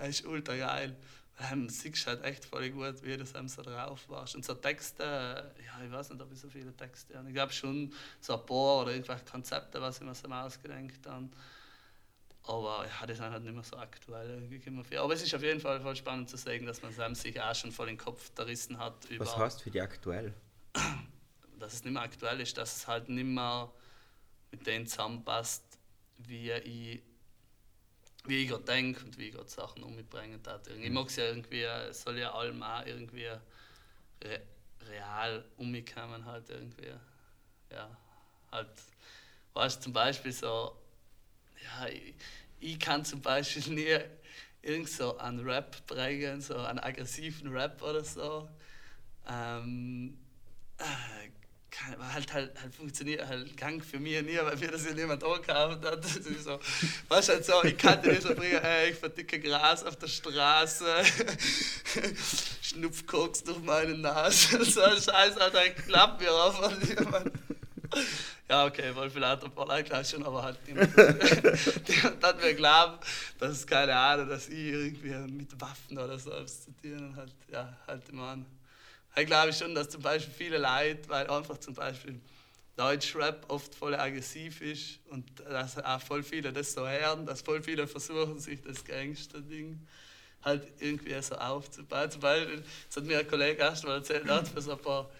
ist 0.00 0.24
ultra 0.26 0.54
geil. 0.56 0.94
Ähm, 1.40 1.68
siehst 1.68 2.06
halt 2.06 2.24
echt 2.24 2.44
voll 2.44 2.68
gut, 2.70 3.02
wie 3.02 3.16
das 3.16 3.34
einem 3.34 3.48
so 3.48 3.62
drauf 3.62 4.08
warst. 4.08 4.34
Und 4.34 4.44
so 4.44 4.54
Texte, 4.54 5.04
ja, 5.64 5.84
ich 5.84 5.92
weiß 5.92 6.10
nicht, 6.10 6.20
ob 6.20 6.32
ich 6.32 6.40
so 6.40 6.48
viele 6.48 6.74
Texte 6.76 7.16
habe. 7.16 7.28
Ich 7.28 7.34
glaube 7.34 7.52
schon 7.52 7.92
so 8.20 8.34
ein 8.34 8.44
paar 8.46 8.82
oder 8.82 8.92
irgendwelche 8.92 9.24
Konzepte, 9.24 9.80
was 9.80 9.98
ich 9.98 10.04
mir 10.04 10.14
so 10.14 10.28
ausgedenkt 10.28 11.06
habe. 11.06 11.28
Aber 12.42 12.86
ja, 12.86 13.06
die 13.06 13.14
sind 13.14 13.30
halt 13.30 13.44
nicht 13.44 13.54
mehr 13.54 13.62
so 13.62 13.76
aktuell. 13.76 14.48
Aber 14.98 15.12
es 15.12 15.22
ist 15.22 15.34
auf 15.34 15.42
jeden 15.42 15.60
Fall 15.60 15.80
voll 15.80 15.94
spannend 15.94 16.28
zu 16.28 16.36
sehen, 16.36 16.66
dass 16.66 16.82
man 16.82 16.98
einem 16.98 17.14
sich 17.14 17.40
auch 17.40 17.54
schon 17.54 17.70
voll 17.70 17.86
den 17.86 17.98
Kopf 17.98 18.32
zerrissen 18.34 18.78
hat 18.78 19.04
über 19.10 19.26
Was 19.26 19.36
heißt 19.36 19.62
für 19.62 19.70
die 19.70 19.80
aktuell? 19.80 20.34
dass 21.58 21.74
es 21.74 21.84
nicht 21.84 21.92
mehr 21.92 22.02
aktuell 22.02 22.40
ist, 22.40 22.56
dass 22.56 22.76
es 22.76 22.86
halt 22.86 23.08
nicht 23.08 23.26
mehr 23.26 23.70
mit 24.50 24.66
dem 24.66 24.86
zusammenpasst, 24.86 25.62
wie 26.18 26.50
ich, 26.52 27.02
wie 28.28 28.42
ich 28.44 28.48
gerade 28.48 28.64
denke 28.64 29.04
und 29.04 29.18
wie 29.18 29.28
ich 29.28 29.34
gerade 29.34 29.48
Sachen 29.48 29.82
umbringen 29.82 30.42
darf. 30.42 30.62
Ich 30.68 30.90
mag 30.90 31.06
es 31.06 31.16
ja 31.16 31.24
irgendwie, 31.24 31.62
es 31.62 32.02
soll 32.02 32.18
ja 32.18 32.32
allem 32.32 32.62
auch 32.62 32.84
irgendwie 32.86 33.26
re 34.24 34.40
real 34.88 35.44
umkommen 35.56 36.24
halt 36.24 36.48
irgendwie. 36.48 36.92
Ja, 37.70 37.96
halt, 38.52 38.68
weißt 39.54 39.82
zum 39.82 39.92
Beispiel 39.92 40.32
so, 40.32 40.76
ja, 41.62 41.88
ich, 41.88 42.14
ich 42.60 42.78
kann 42.78 43.04
zum 43.04 43.20
Beispiel 43.20 43.62
nie 43.74 43.98
irgend 44.62 44.88
so 44.88 45.18
einen 45.18 45.40
Rap 45.40 45.86
bringen, 45.86 46.40
so 46.40 46.56
einen 46.56 46.78
aggressiven 46.78 47.48
Rap 47.48 47.82
oder 47.82 48.04
so. 48.04 48.48
Ähm, 49.28 50.18
äh, 50.78 51.28
weil 51.98 52.12
halt, 52.12 52.32
halt, 52.32 52.62
halt 52.62 52.74
funktioniert 52.74 53.26
halt 53.26 53.56
Gang 53.56 53.84
für 53.84 53.98
mich 53.98 54.20
nie, 54.22 54.38
weil 54.40 54.56
mir 54.56 54.70
das 54.70 54.84
ja 54.84 54.92
niemand 54.92 55.22
angekauft 55.22 55.84
hat. 55.84 56.04
Das 56.04 56.16
ist 56.16 56.44
so, 56.44 56.58
weißt 57.08 57.28
halt 57.28 57.44
so, 57.44 57.62
ich 57.64 57.76
kann 57.76 58.02
dir 58.02 58.10
nicht 58.10 58.22
so 58.22 58.34
bringen, 58.34 58.62
ey, 58.62 58.90
ich 58.90 58.96
verdicke 58.96 59.38
Gras 59.40 59.84
auf 59.84 59.96
der 59.96 60.08
Straße, 60.08 60.86
schnupf 62.62 63.06
Koks 63.06 63.42
durch 63.42 63.60
meine 63.60 63.96
Nase, 63.96 64.64
so 64.70 64.82
ein 64.82 65.00
Scheiß, 65.00 65.36
Alter, 65.36 65.68
klappt 65.70 66.20
mir 66.20 66.32
auf 66.32 66.56
von 66.56 66.80
jemand. 66.80 67.32
Ja, 68.48 68.66
okay, 68.66 68.94
wohl 68.94 69.10
vielleicht 69.10 69.44
ein 69.44 69.50
paar 69.50 70.04
schon, 70.04 70.24
aber 70.24 70.42
halt 70.42 70.58
niemand, 70.66 70.96
hat 72.22 72.42
mir 72.42 72.54
glauben, 72.54 72.98
dass 73.38 73.66
keine 73.66 73.94
Ahnung, 73.94 74.28
dass 74.28 74.48
ich 74.48 74.72
irgendwie 74.72 75.10
mit 75.30 75.60
Waffen 75.60 75.98
oder 75.98 76.18
so 76.18 76.30
zu 76.44 76.72
tun 76.82 77.14
halt, 77.14 77.32
ja, 77.52 77.76
halt 77.86 78.08
immer 78.08 78.28
an. 78.28 78.46
Ich 79.18 79.26
glaube 79.26 79.52
schon, 79.52 79.74
dass 79.74 79.88
zum 79.88 80.02
Beispiel 80.02 80.32
viele 80.32 80.58
Leute, 80.58 81.08
weil 81.08 81.28
einfach 81.28 81.58
zum 81.58 81.74
Beispiel 81.74 82.20
Deutschrap 82.76 83.44
oft 83.48 83.74
voll 83.74 83.94
aggressiv 83.94 84.60
ist 84.60 85.00
und 85.10 85.24
dass 85.40 85.76
auch 85.78 86.00
voll 86.00 86.22
viele 86.22 86.52
das 86.52 86.72
so 86.72 86.86
hören, 86.86 87.26
dass 87.26 87.42
voll 87.42 87.62
viele 87.62 87.88
versuchen, 87.88 88.38
sich 88.38 88.62
das 88.62 88.84
Gangster-Ding 88.84 89.84
halt 90.42 90.62
irgendwie 90.78 91.20
so 91.20 91.34
aufzubauen. 91.34 92.10
Zum 92.10 92.20
Beispiel, 92.20 92.62
das 92.86 92.96
hat 92.96 93.04
mir 93.04 93.18
ein 93.18 93.26
Kollege 93.26 93.60
erst 93.60 93.84
mal 93.84 93.96
erzählt, 93.96 94.26
er 94.26 94.36
hat 94.36 94.48
für 94.48 94.62
so 94.62 94.72
ein 94.72 94.78
paar 94.78 95.10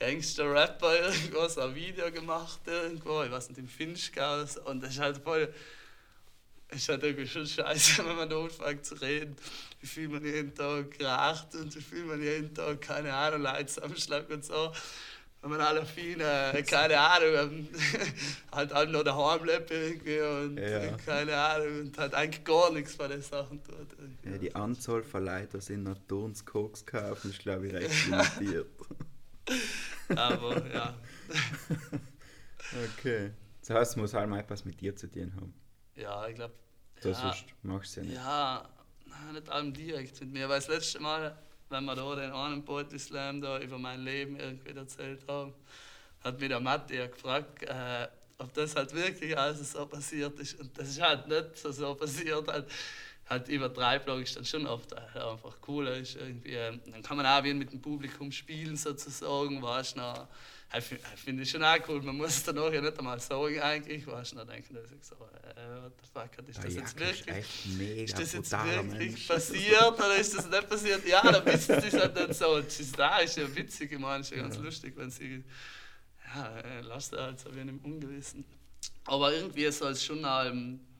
Gangster-Rapper 0.00 1.06
irgendwo 1.06 1.46
so 1.46 1.60
ein 1.60 1.74
Video 1.76 2.10
gemacht, 2.10 2.60
irgendwo, 2.66 3.22
ich 3.22 3.30
weiß 3.30 3.50
nicht, 3.50 3.58
im 3.58 3.68
Finchgau 3.68 4.44
und 4.64 4.82
das 4.82 4.94
ist 4.94 4.98
halt 4.98 5.18
voll 5.18 5.52
ist 6.74 6.88
halt 6.88 7.02
irgendwie 7.02 7.26
schon 7.26 7.46
scheiße, 7.46 8.04
wenn 8.06 8.16
man 8.16 8.28
da 8.28 8.40
anfängt 8.40 8.84
zu 8.84 8.94
reden, 8.94 9.36
wie 9.82 9.86
viel 9.88 10.08
man 10.08 10.24
jeden 10.24 10.54
Tag 10.54 10.86
raucht 11.02 11.54
und 11.56 11.76
wie 11.76 11.82
viel 11.82 12.04
man 12.06 12.22
jeden 12.22 12.54
Tag, 12.54 12.80
keine 12.82 13.14
Ahnung, 13.14 13.42
Leute 13.42 13.66
zusammenschlägt 13.66 14.30
und 14.32 14.44
so. 14.44 14.72
Wenn 15.42 15.50
man 15.50 15.60
alle 15.60 15.86
viele, 15.86 16.62
keine 16.68 17.00
Ahnung, 17.00 17.34
ähm, 17.34 17.68
halt 18.52 18.72
alle 18.72 18.92
noch 18.92 19.04
daheim 19.04 19.44
lebt 19.44 19.70
irgendwie 19.72 20.20
und 20.20 20.70
Ja. 20.70 20.78
äh, 20.78 20.92
keine 21.04 21.36
Ahnung 21.36 21.80
und 21.80 21.98
halt 21.98 22.14
eigentlich 22.14 22.44
gar 22.44 22.72
nichts 22.72 22.94
von 22.94 23.10
den 23.10 23.22
Sachen 23.22 23.62
tut. 23.64 23.88
irgendwie. 23.98 24.30
Ja, 24.30 24.38
die 24.38 24.54
Anzahl 24.56 25.04
von 25.04 25.24
Leuten, 25.24 25.60
die 25.60 25.72
in 25.74 25.82
Naturns 25.84 26.44
Koks 26.44 26.84
kaufen, 26.86 27.30
ist 27.30 27.38
glaube 27.40 27.68
ich 27.68 27.72
recht 27.72 28.02
limitiert. 28.04 28.66
Aber 30.14 30.66
ja, 30.72 30.94
okay. 32.72 33.32
Das 33.60 33.70
heißt, 33.70 33.90
es 33.92 33.96
muss 33.96 34.14
halt 34.14 34.28
mal 34.28 34.40
etwas 34.40 34.64
mit 34.64 34.80
dir 34.80 34.94
zu 34.96 35.10
tun 35.10 35.34
haben. 35.36 35.54
ja, 35.94 36.26
ich 36.28 36.34
glaube. 36.34 36.54
Du 37.00 37.10
Ja, 37.10 37.36
machst 37.62 37.96
du 37.96 38.00
ja 38.00 38.06
nicht. 38.06 38.16
Ja, 38.16 38.68
nein, 39.12 39.34
nicht 39.34 39.48
allem 39.48 39.72
direkt 39.72 40.20
mit 40.20 40.32
mir. 40.32 40.48
Weil 40.48 40.58
das 40.58 40.68
letzte 40.68 41.00
Mal, 41.00 41.36
wenn 41.68 41.84
wir 41.84 41.94
da 41.94 42.14
den 42.16 42.32
einen 42.32 42.64
Poetry 42.64 42.98
Slam 42.98 43.40
da 43.40 43.58
über 43.60 43.78
mein 43.78 44.00
Leben 44.02 44.36
irgendwie 44.36 44.70
erzählt 44.70 45.26
haben, 45.28 45.54
hat 46.22 46.38
mich 46.40 46.48
der 46.48 46.60
Matti 46.60 46.96
ja 46.96 47.06
gefragt, 47.06 47.62
äh, 47.62 48.08
ob 48.38 48.52
das 48.54 48.76
halt 48.76 48.94
wirklich 48.94 49.36
alles 49.36 49.72
so 49.72 49.86
passiert 49.86 50.38
ist. 50.40 50.58
Und 50.60 50.76
das 50.78 50.88
ist 50.88 51.00
halt 51.00 51.28
nicht 51.28 51.56
so, 51.56 51.72
so 51.72 51.94
passiert. 51.94 52.46
Halt, 52.48 52.66
halt 53.28 53.48
übertreibt 53.48 54.06
logisch 54.06 54.34
dann 54.34 54.44
schon 54.44 54.66
oft 54.66 54.92
äh, 54.92 54.96
einfach 55.18 55.60
cooler 55.60 55.96
ist 55.96 56.16
irgendwie. 56.16 56.54
äh, 56.54 56.78
Dann 56.86 57.02
kann 57.02 57.16
man 57.16 57.26
auch 57.26 57.42
wie 57.44 57.54
mit 57.54 57.72
dem 57.72 57.80
Publikum 57.80 58.30
spielen 58.32 58.76
sozusagen, 58.76 59.62
weißt 59.62 59.96
du. 59.96 60.28
Ich 60.78 60.84
fi- 60.84 60.94
ich 61.14 61.20
finde 61.20 61.42
ich 61.42 61.50
schon 61.50 61.62
auch 61.62 61.76
cool, 61.88 62.00
man 62.02 62.16
muss 62.16 62.30
es 62.36 62.44
dann 62.44 62.58
auch 62.58 62.72
ja 62.72 62.80
nicht 62.80 62.98
einmal 62.98 63.20
sagen 63.20 63.60
eigentlich, 63.60 64.06
weißt 64.06 64.32
du, 64.32 64.36
dann 64.36 64.48
denken 64.48 64.74
dass 64.74 64.90
ich 64.90 65.04
so, 65.04 65.14
äh, 65.16 65.82
what 65.82 65.92
the 66.00 66.08
fuck, 66.38 66.48
ist 66.48 66.64
das 66.64 66.74
jetzt 66.74 66.98
Jack 66.98 67.10
ist 67.38 67.78
wirklich... 67.78 68.04
Ist 68.04 68.18
das 68.18 68.32
jetzt 68.32 68.52
wirklich 68.52 69.28
passiert 69.28 69.92
oder 69.92 70.16
ist 70.16 70.36
das 70.38 70.48
nicht 70.48 70.68
passiert? 70.68 71.06
Ja, 71.06 71.30
dann 71.30 71.44
wissen 71.44 71.80
sie 71.80 71.88
es 71.88 71.94
halt 71.94 72.14
nicht 72.14 72.34
so. 72.38 72.60
Sie 72.62 72.82
ist 72.82 72.98
da, 72.98 73.18
ist 73.18 73.36
ja 73.36 73.54
witzig, 73.54 73.92
ich 73.92 73.98
meine, 73.98 74.20
ist 74.22 74.30
ja 74.30 74.38
ganz 74.38 74.56
Ja. 74.56 74.62
lustig, 74.62 74.94
wenn 74.96 75.10
sie. 75.10 75.44
Ja, 76.34 76.58
äh, 76.60 76.80
lasst 76.80 77.12
er 77.12 77.24
halt 77.24 77.40
so 77.40 77.54
wie 77.54 77.60
in 77.60 77.68
einem 77.68 77.78
Ungewissen. 77.80 78.44
Aber 79.04 79.32
irgendwie 79.34 79.70
soll 79.70 79.92
es 79.92 80.02
schon 80.02 80.18
ähm, 80.18 80.24
ja, 80.24 80.91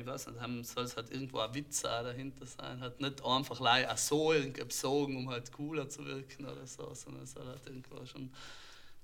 ich 0.00 0.06
weiß 0.06 0.28
nicht, 0.28 0.66
soll 0.66 0.84
es 0.84 0.96
halt 0.96 1.10
irgendwo 1.10 1.38
ein 1.40 1.54
Witz 1.54 1.82
dahinter 1.82 2.46
sein. 2.46 2.80
Halt 2.80 3.00
nicht 3.00 3.24
einfach 3.24 3.60
auch 3.60 3.96
so 3.96 4.32
irgendwie 4.32 4.64
besogen, 4.64 5.16
um 5.16 5.30
halt 5.30 5.52
cooler 5.52 5.88
zu 5.88 6.04
wirken 6.04 6.46
oder 6.46 6.66
so, 6.66 6.92
sondern 6.94 7.24
es 7.24 7.32
soll 7.32 7.46
halt 7.46 7.66
irgendwo 7.66 8.04
schon 8.04 8.32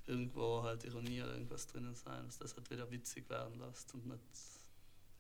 irgendwo 0.07 0.63
halt 0.63 0.85
Ironie 0.85 1.23
oder 1.23 1.33
irgendwas 1.33 1.67
drinnen 1.67 1.95
sein, 1.95 2.27
dass 2.27 2.39
das 2.39 2.57
halt 2.57 2.71
wieder 2.71 2.91
witzig 2.91 3.29
werden 3.29 3.59
lässt 3.59 3.93
und 3.95 4.07
nicht, 4.07 4.21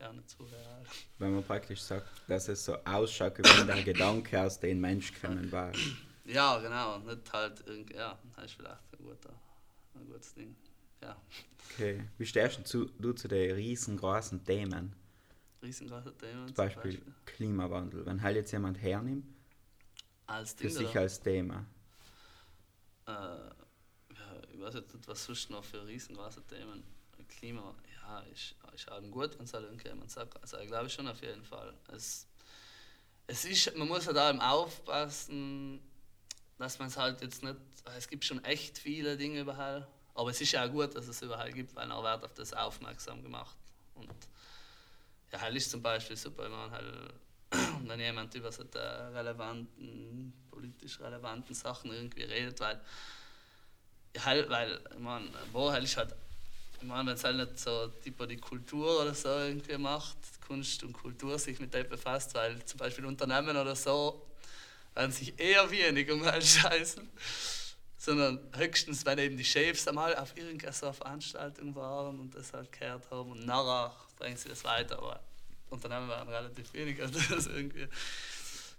ja, 0.00 0.12
nicht 0.12 0.30
zu 0.30 0.44
real. 0.44 0.84
Wenn 1.18 1.34
man 1.34 1.44
praktisch 1.44 1.80
sagt, 1.80 2.06
dass 2.28 2.48
es 2.48 2.64
so 2.64 2.76
ausschaut, 2.84 3.38
wie 3.38 3.42
wenn 3.42 3.66
der 3.66 3.82
Gedanke 3.82 4.40
aus 4.40 4.60
dem 4.60 4.80
Mensch 4.80 5.12
kommen 5.20 5.50
war. 5.50 5.72
Ja, 6.24 6.58
genau. 6.58 6.98
Nicht 6.98 7.32
halt 7.32 7.62
irgendwie, 7.66 7.94
ja, 7.94 8.18
das 8.36 8.44
ist 8.44 8.54
vielleicht 8.54 8.92
ein, 8.92 9.04
guter, 9.04 9.34
ein 9.94 10.06
gutes 10.06 10.34
Ding. 10.34 10.54
Ja, 11.02 11.16
Okay. 11.72 12.04
Wie 12.16 12.26
stehst 12.26 12.58
du 12.58 12.64
zu, 12.64 12.84
du 12.98 13.12
zu 13.12 13.28
den 13.28 13.54
riesengroßen 13.54 14.44
Themen? 14.44 14.94
Riesengroße 15.62 16.16
Themen. 16.16 16.46
Zum 16.46 16.54
Beispiel 16.54 17.02
Klimawandel. 17.24 18.04
Wenn 18.06 18.22
halt 18.22 18.36
jetzt 18.36 18.52
jemand 18.52 18.80
hernimmt, 18.80 19.26
Als 20.26 20.52
für 20.52 20.64
Ding, 20.64 20.76
sich 20.76 20.88
oder? 20.90 21.00
als 21.00 21.20
Thema. 21.20 21.66
Äh, 23.06 23.10
ja, 23.10 23.52
ich 24.52 24.60
weiß 24.60 24.74
jetzt 24.74 24.94
nicht, 24.94 25.06
was 25.08 25.24
sonst 25.24 25.50
noch 25.50 25.64
für 25.64 25.86
riesengroße 25.86 26.42
Themen. 26.46 26.82
Klima, 27.28 27.74
ja, 28.02 28.20
ist, 28.32 28.54
ist 28.74 28.88
allem 28.88 29.10
gut, 29.10 29.36
wenn 29.38 29.44
es 29.44 29.52
halt 29.52 29.64
irgendjemand 29.64 30.10
sagt. 30.10 30.40
Also 30.40 30.58
ich 30.58 30.68
glaube 30.68 30.88
schon 30.88 31.08
auf 31.08 31.20
jeden 31.22 31.44
Fall. 31.44 31.74
Es, 31.92 32.26
es 33.26 33.44
ist, 33.44 33.76
man 33.76 33.88
muss 33.88 34.06
halt 34.06 34.16
allem 34.16 34.40
aufpassen, 34.40 35.80
dass 36.58 36.78
man 36.78 36.88
es 36.88 36.96
halt 36.96 37.20
jetzt 37.20 37.42
nicht, 37.42 37.56
es 37.96 38.08
gibt 38.08 38.24
schon 38.24 38.42
echt 38.44 38.78
viele 38.78 39.16
Dinge 39.16 39.40
überall, 39.40 39.86
aber 40.14 40.30
es 40.30 40.40
ist 40.40 40.52
ja 40.52 40.64
auch 40.66 40.70
gut, 40.70 40.94
dass 40.94 41.08
es 41.08 41.20
überall 41.20 41.52
gibt, 41.52 41.74
weil 41.74 41.86
man 41.88 42.02
wird 42.02 42.24
auf 42.24 42.34
das 42.34 42.52
aufmerksam 42.52 43.22
gemacht. 43.22 43.56
Und 43.94 44.14
ja, 45.32 45.40
halt 45.40 45.56
ist 45.56 45.70
zum 45.70 45.82
Beispiel 45.82 46.16
super, 46.16 46.44
wenn 46.44 46.70
halt, 46.70 47.14
wenn 47.86 48.00
jemand 48.00 48.34
über 48.34 48.52
so 48.52 48.64
die 48.64 48.78
relevanten, 48.78 50.32
politisch 50.50 51.00
relevanten 51.00 51.54
Sachen 51.54 51.92
irgendwie 51.92 52.22
redet, 52.22 52.58
weil 52.60 52.80
ja, 54.14 54.24
halt, 54.24 54.48
weil, 54.48 54.80
ich 54.92 54.98
meine, 54.98 55.28
wo 55.52 55.70
halt 55.70 55.84
ist 55.84 55.96
halt, 55.96 56.14
ich 56.80 56.86
meine, 56.86 57.08
wenn 57.08 57.14
es 57.16 57.24
halt 57.24 57.36
nicht 57.36 57.58
so 57.58 57.88
tipo 58.02 58.26
die 58.26 58.38
Kultur 58.38 59.02
oder 59.02 59.14
so 59.14 59.28
irgendwie 59.28 59.76
macht, 59.76 60.16
Kunst 60.46 60.82
und 60.84 60.92
Kultur 60.92 61.38
sich 61.38 61.58
mit 61.58 61.74
dem 61.74 61.88
befasst, 61.88 62.34
weil 62.34 62.64
zum 62.64 62.78
Beispiel 62.78 63.04
Unternehmen 63.04 63.56
oder 63.56 63.74
so 63.76 64.26
werden 64.94 65.12
sich 65.12 65.38
eher 65.38 65.70
wenig 65.70 66.10
um 66.10 66.24
halt 66.24 66.44
scheißen. 66.44 67.08
Sondern 67.98 68.38
höchstens, 68.56 69.04
wenn 69.06 69.18
eben 69.18 69.36
die 69.36 69.44
Chefs 69.44 69.88
einmal 69.88 70.14
auf 70.16 70.36
irgendeiner 70.36 70.92
Veranstaltung 70.92 71.74
waren 71.74 72.20
und 72.20 72.34
das 72.34 72.52
halt 72.52 72.70
gehört 72.72 73.10
haben 73.10 73.30
und 73.32 73.46
nachher 73.46 73.94
bringen 74.16 74.36
sie 74.36 74.48
das 74.48 74.64
weiter. 74.64 74.98
Aber 74.98 75.20
Unternehmen 75.70 76.08
waren 76.08 76.28
relativ 76.28 76.72
wenig. 76.74 77.00
Also 77.00 77.18
irgendwie. 77.50 77.88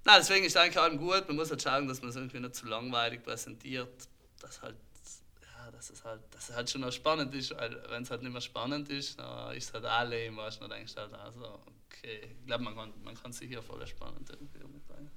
Na, 0.06 0.18
deswegen 0.18 0.46
ist 0.46 0.56
eigentlich 0.56 0.80
allem 0.80 0.98
gut. 0.98 1.28
Man 1.28 1.36
muss 1.36 1.50
halt 1.50 1.62
schauen, 1.62 1.88
dass 1.88 2.02
man 2.02 2.10
es 2.10 2.16
irgendwie 2.16 2.40
nicht 2.40 2.56
zu 2.56 2.68
langweilig 2.68 3.24
präsentiert. 3.24 4.08
Dass 4.40 4.62
halt, 4.62 4.76
dass 5.74 5.90
es 5.90 6.04
halt, 6.04 6.22
dass 6.32 6.50
es 6.50 6.56
halt 6.56 6.70
schon 6.70 6.82
noch 6.82 6.92
spannend 6.92 7.34
ist. 7.34 7.56
Weil 7.58 7.78
wenn 7.90 8.04
es 8.04 8.12
halt 8.12 8.22
nicht 8.22 8.32
mehr 8.32 8.42
spannend 8.42 8.90
ist, 8.90 9.20
dann 9.20 9.56
ist 9.56 9.68
es 9.68 9.74
halt 9.74 9.86
alle 9.86 10.26
im 10.26 10.40
Arsch. 10.40 10.60
Dann 10.60 10.70
denkst 10.70 10.96
halt, 10.96 11.14
also, 11.14 11.60
okay. 11.88 12.36
Ich 12.40 12.46
glaube, 12.46 12.64
man 12.64 12.76
kann, 12.76 12.94
man 13.04 13.16
kann 13.16 13.34
sich 13.34 13.50
hier 13.50 13.62
voll 13.62 13.86
spannend 13.86 14.30
irgendwie 14.30 14.64
umbringen. 14.64 15.12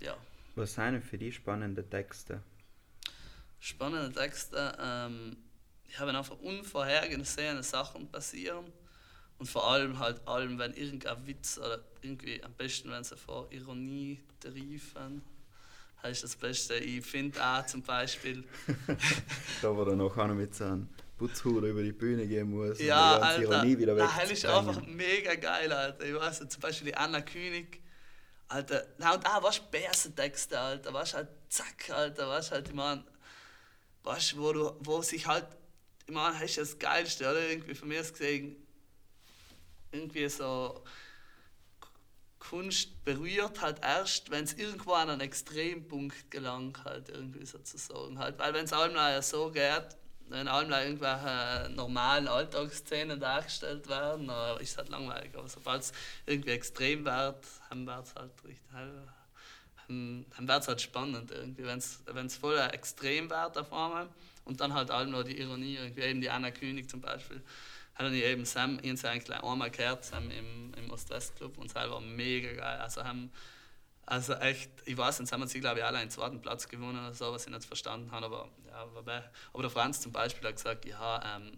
Ja. 0.00 0.16
Was 0.54 0.74
sind 0.74 1.02
für 1.02 1.18
die 1.18 1.32
spannende 1.32 1.88
Texte? 1.88 2.42
Spannende 3.62 4.12
Texte. 4.12 4.76
Ähm, 4.80 5.36
ich 5.86 5.96
habe 6.00 6.10
einfach 6.10 6.36
unvorhergesehene 6.40 7.62
Sachen 7.62 8.08
passieren. 8.08 8.64
Und 9.38 9.46
vor 9.46 9.70
allem 9.70 10.00
halt 10.00 10.26
allem, 10.26 10.58
wenn 10.58 10.74
irgendein 10.74 11.24
Witz 11.28 11.58
oder 11.58 11.78
irgendwie 12.00 12.42
am 12.42 12.52
besten, 12.54 12.90
wenn 12.90 13.04
sie 13.04 13.16
vor 13.16 13.46
Ironie 13.52 14.18
triefen. 14.40 15.22
Das 16.02 16.10
ist 16.10 16.24
das 16.24 16.36
Beste. 16.36 16.74
Ich 16.74 17.06
finde 17.06 17.40
auch 17.40 17.64
zum 17.64 17.82
Beispiel. 17.82 18.42
da 19.62 19.76
wo 19.76 19.84
er 19.84 19.94
noch 19.94 20.16
einer 20.18 20.34
mit 20.34 20.56
so 20.56 20.64
einem 20.64 20.88
Putzhuder 21.16 21.68
über 21.68 21.84
die 21.84 21.92
Bühne 21.92 22.26
gehen 22.26 22.50
muss. 22.50 22.80
Ja, 22.80 23.14
und 23.14 23.22
Alter. 23.22 23.42
Ironie 23.42 23.78
wieder 23.78 23.94
das 23.94 24.28
ist 24.28 24.44
einfach 24.44 24.84
mega 24.84 25.36
geil, 25.36 25.72
Alter. 25.72 26.04
Ich 26.04 26.14
weiß 26.16 26.48
zum 26.48 26.60
Beispiel 26.60 26.88
die 26.88 26.96
Anna 26.96 27.20
König. 27.20 27.80
Alter, 28.48 28.88
na 28.98 29.14
und 29.14 29.24
auch, 29.24 29.44
was 29.44 29.60
Bärsentexte, 29.60 30.58
Alter, 30.58 30.92
was 30.92 31.14
halt 31.14 31.28
zack, 31.48 31.90
Alter, 31.90 32.28
was 32.28 32.50
halt, 32.50 32.68
ich 32.68 32.74
meine, 32.74 33.04
was, 34.02 34.36
wo 34.36 34.52
du, 34.52 34.76
wo 34.80 35.02
sich 35.02 35.26
halt, 35.26 35.46
ich 36.06 36.12
meine, 36.12 36.38
hast 36.38 36.56
du 36.56 36.60
das 36.60 36.78
Geilste, 36.78 37.30
oder? 37.30 37.48
Irgendwie 37.48 37.74
von 37.74 37.88
mir 37.88 38.02
gesehen, 38.02 38.56
irgendwie 39.92 40.28
so 40.28 40.82
Kunst 42.38 43.04
berührt 43.04 43.60
halt 43.60 43.78
erst, 43.82 44.30
wenn 44.30 44.44
es 44.44 44.54
irgendwo 44.54 44.92
an 44.94 45.10
einen 45.10 45.20
Extrempunkt 45.20 46.30
gelangt, 46.30 46.84
halt 46.84 47.08
irgendwie 47.08 47.46
sozusagen. 47.46 48.18
Halt, 48.18 48.38
weil 48.38 48.52
wenn 48.52 48.64
es 48.64 48.72
allem 48.72 49.22
so 49.22 49.50
geht, 49.50 49.96
wenn 50.28 50.48
allem 50.48 50.72
irgendwelche 50.72 51.70
normalen 51.74 52.26
Alltagsszenen 52.26 53.20
dargestellt 53.20 53.88
werden, 53.88 54.28
ist 54.60 54.72
es 54.72 54.78
halt 54.78 54.88
langweilig. 54.88 55.34
Aber 55.36 55.48
sobald 55.48 55.82
es 55.82 55.92
irgendwie 56.26 56.50
extrem 56.50 57.04
wird, 57.04 57.44
dann 57.68 57.86
wird 57.86 58.06
es 58.06 58.14
halt 58.14 58.32
richtig 58.44 58.72
dann 59.88 60.48
wird 60.48 60.62
es 60.62 60.68
halt 60.68 60.80
spannend 60.80 61.30
irgendwie, 61.30 61.64
wenn 61.64 62.26
es 62.26 62.36
voll 62.36 62.58
extrem 62.72 63.30
wird 63.30 63.58
auf 63.58 63.72
einmal 63.72 64.08
und 64.44 64.60
dann 64.60 64.74
halt 64.74 64.90
allem 64.90 65.10
noch 65.10 65.22
die 65.22 65.38
Ironie, 65.38 65.76
irgendwie 65.76 66.02
eben 66.02 66.20
die 66.20 66.30
Anna 66.30 66.50
König 66.50 66.88
zum 66.88 67.00
Beispiel, 67.00 67.42
habe 67.94 68.14
ich 68.14 68.24
eben 68.24 68.44
Sam, 68.44 68.78
ich 68.82 68.90
habe 68.90 69.10
eigentlich 69.10 69.42
einmal 69.42 69.70
gehört, 69.70 70.04
Sam 70.04 70.30
im, 70.30 70.72
im 70.74 70.90
Ost-West-Club 70.90 71.58
und 71.58 71.70
selber 71.70 72.00
mega 72.00 72.52
geil. 72.52 72.80
Also 72.80 73.04
haben, 73.04 73.30
also 74.06 74.34
echt, 74.34 74.70
ich 74.86 74.96
weiß 74.96 75.20
nicht, 75.20 75.32
haben 75.32 75.46
sie 75.46 75.60
glaube 75.60 75.80
ich 75.80 75.84
alle 75.84 75.98
einen 75.98 76.10
zweiten 76.10 76.40
Platz 76.40 76.68
gewonnen 76.68 76.98
oder 76.98 77.14
so, 77.14 77.32
was 77.32 77.46
ich 77.46 77.52
nicht 77.52 77.64
verstanden 77.64 78.10
habe, 78.10 78.26
aber 78.26 78.48
ja, 78.66 78.94
wobei, 78.94 79.22
aber 79.52 79.62
der 79.62 79.70
Franz 79.70 80.00
zum 80.00 80.12
Beispiel 80.12 80.48
hat 80.48 80.56
gesagt, 80.56 80.84
ja, 80.86 81.36
ähm, 81.36 81.52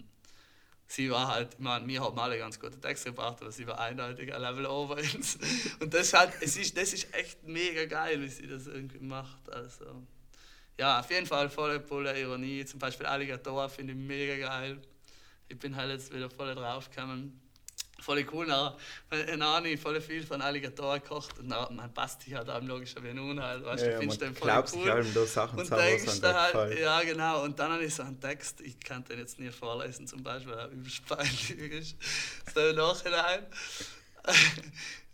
sie 0.86 1.10
war 1.10 1.28
halt, 1.28 1.58
meine, 1.60 1.86
wir 1.86 2.02
haben 2.02 2.18
alle 2.18 2.38
ganz 2.38 2.58
gute 2.58 2.80
Texte 2.80 3.10
gebracht, 3.10 3.38
aber 3.40 3.52
sie 3.52 3.66
war 3.66 3.80
eindeutig 3.80 4.32
ein 4.34 4.40
Level 4.40 4.66
over 4.66 4.96
uns. 4.96 5.38
Und 5.80 5.92
das, 5.92 6.12
halt, 6.12 6.32
es 6.40 6.56
ist, 6.56 6.76
das 6.76 6.92
ist 6.92 7.12
echt 7.14 7.42
mega 7.44 7.84
geil, 7.86 8.20
wie 8.20 8.28
sie 8.28 8.46
das 8.46 8.66
irgendwie 8.66 9.00
macht. 9.00 9.48
Also, 9.50 10.02
ja, 10.78 11.00
auf 11.00 11.10
jeden 11.10 11.26
Fall 11.26 11.48
volle 11.48 11.80
Pulle 11.80 12.18
Ironie. 12.18 12.64
Zum 12.64 12.78
Beispiel 12.78 13.06
Alligator 13.06 13.68
finde 13.68 13.92
ich 13.92 13.98
mega 13.98 14.36
geil 14.36 14.80
ich 15.48 15.58
bin 15.58 15.76
halt 15.76 15.90
jetzt 15.90 16.12
wieder 16.12 16.30
voll 16.30 16.54
drauf 16.54 16.90
gekommen. 16.90 17.40
Voll 18.04 18.26
cool, 18.32 18.46
na, 18.46 18.76
Nani 19.36 19.78
voll 19.78 19.98
viel 19.98 20.26
von 20.26 20.42
Alligator 20.42 20.98
gekocht 20.98 21.38
und 21.38 21.48
na, 21.48 21.70
man 21.70 21.92
passt 21.94 22.26
dich 22.26 22.34
halt 22.34 22.50
am 22.50 22.66
logisch 22.66 22.94
wie 23.00 23.14
nun 23.14 23.42
halt, 23.42 23.64
weißt 23.64 23.86
ja, 23.86 23.92
du, 23.92 23.98
findest 24.00 24.20
den 24.20 24.34
voll 24.34 24.64
cool. 24.74 24.90
Allem, 24.90 25.14
da 25.14 25.24
Sachen 25.24 25.58
und 25.58 25.70
denkst 25.70 26.20
du 26.20 26.34
halt, 26.34 26.78
ja 26.78 27.00
genau, 27.02 27.44
und 27.44 27.58
dann 27.58 27.72
habe 27.72 27.84
ich 27.84 27.94
so 27.94 28.02
einen 28.02 28.20
Text, 28.20 28.60
ich 28.60 28.78
kann 28.78 29.04
den 29.04 29.20
jetzt 29.20 29.38
nie 29.38 29.50
vorlesen 29.50 30.06
zum 30.06 30.22
Beispiel, 30.22 30.52
weil 30.52 30.58
er 30.58 30.68
übelst 30.68 31.06
peinlich 31.06 31.50
ist, 31.50 31.96
so 32.54 32.60
im 32.60 32.76
Nachhinein. 32.76 33.46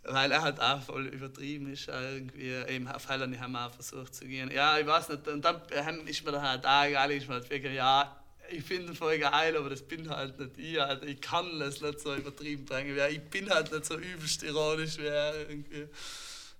weil 0.03 0.31
er 0.31 0.41
halt 0.41 0.59
auch 0.59 0.81
voll 0.81 1.07
übertrieben 1.07 1.71
ist, 1.71 1.87
irgendwie, 1.87 2.51
eben 2.67 2.87
auf 2.87 3.07
Heiland 3.07 3.39
haben 3.39 3.53
wir 3.53 3.67
auch 3.67 3.73
versucht 3.73 4.15
zu 4.15 4.25
gehen. 4.25 4.51
Ja, 4.51 4.77
ich 4.77 4.87
weiß 4.87 5.09
nicht, 5.09 5.27
und 5.27 5.45
dann 5.45 5.61
ist 6.07 6.25
mir 6.25 6.31
dann 6.31 6.41
halt 6.41 6.65
auch 6.65 6.83
egal, 6.85 7.11
ist 7.11 7.27
mir 7.27 7.35
halt 7.35 7.49
wirklich, 7.49 7.75
ja, 7.75 8.20
ich 8.51 8.63
finde 8.63 8.93
voll 8.93 9.17
geil, 9.19 9.55
aber 9.57 9.69
das 9.69 9.81
bin 9.81 10.09
halt 10.09 10.39
nicht 10.39 10.57
ich. 10.57 10.79
Halt. 10.79 11.03
Ich 11.03 11.21
kann 11.21 11.59
das 11.59 11.81
nicht 11.81 11.99
so 11.99 12.15
übertrieben 12.15 12.65
bringen. 12.65 12.97
Ich 13.09 13.21
bin 13.21 13.49
halt 13.49 13.71
nicht 13.71 13.85
so 13.85 13.97
übelst 13.97 14.43
ironisch 14.43 14.97
wie 14.97 15.07
er 15.07 15.49
irgendwie. 15.49 15.87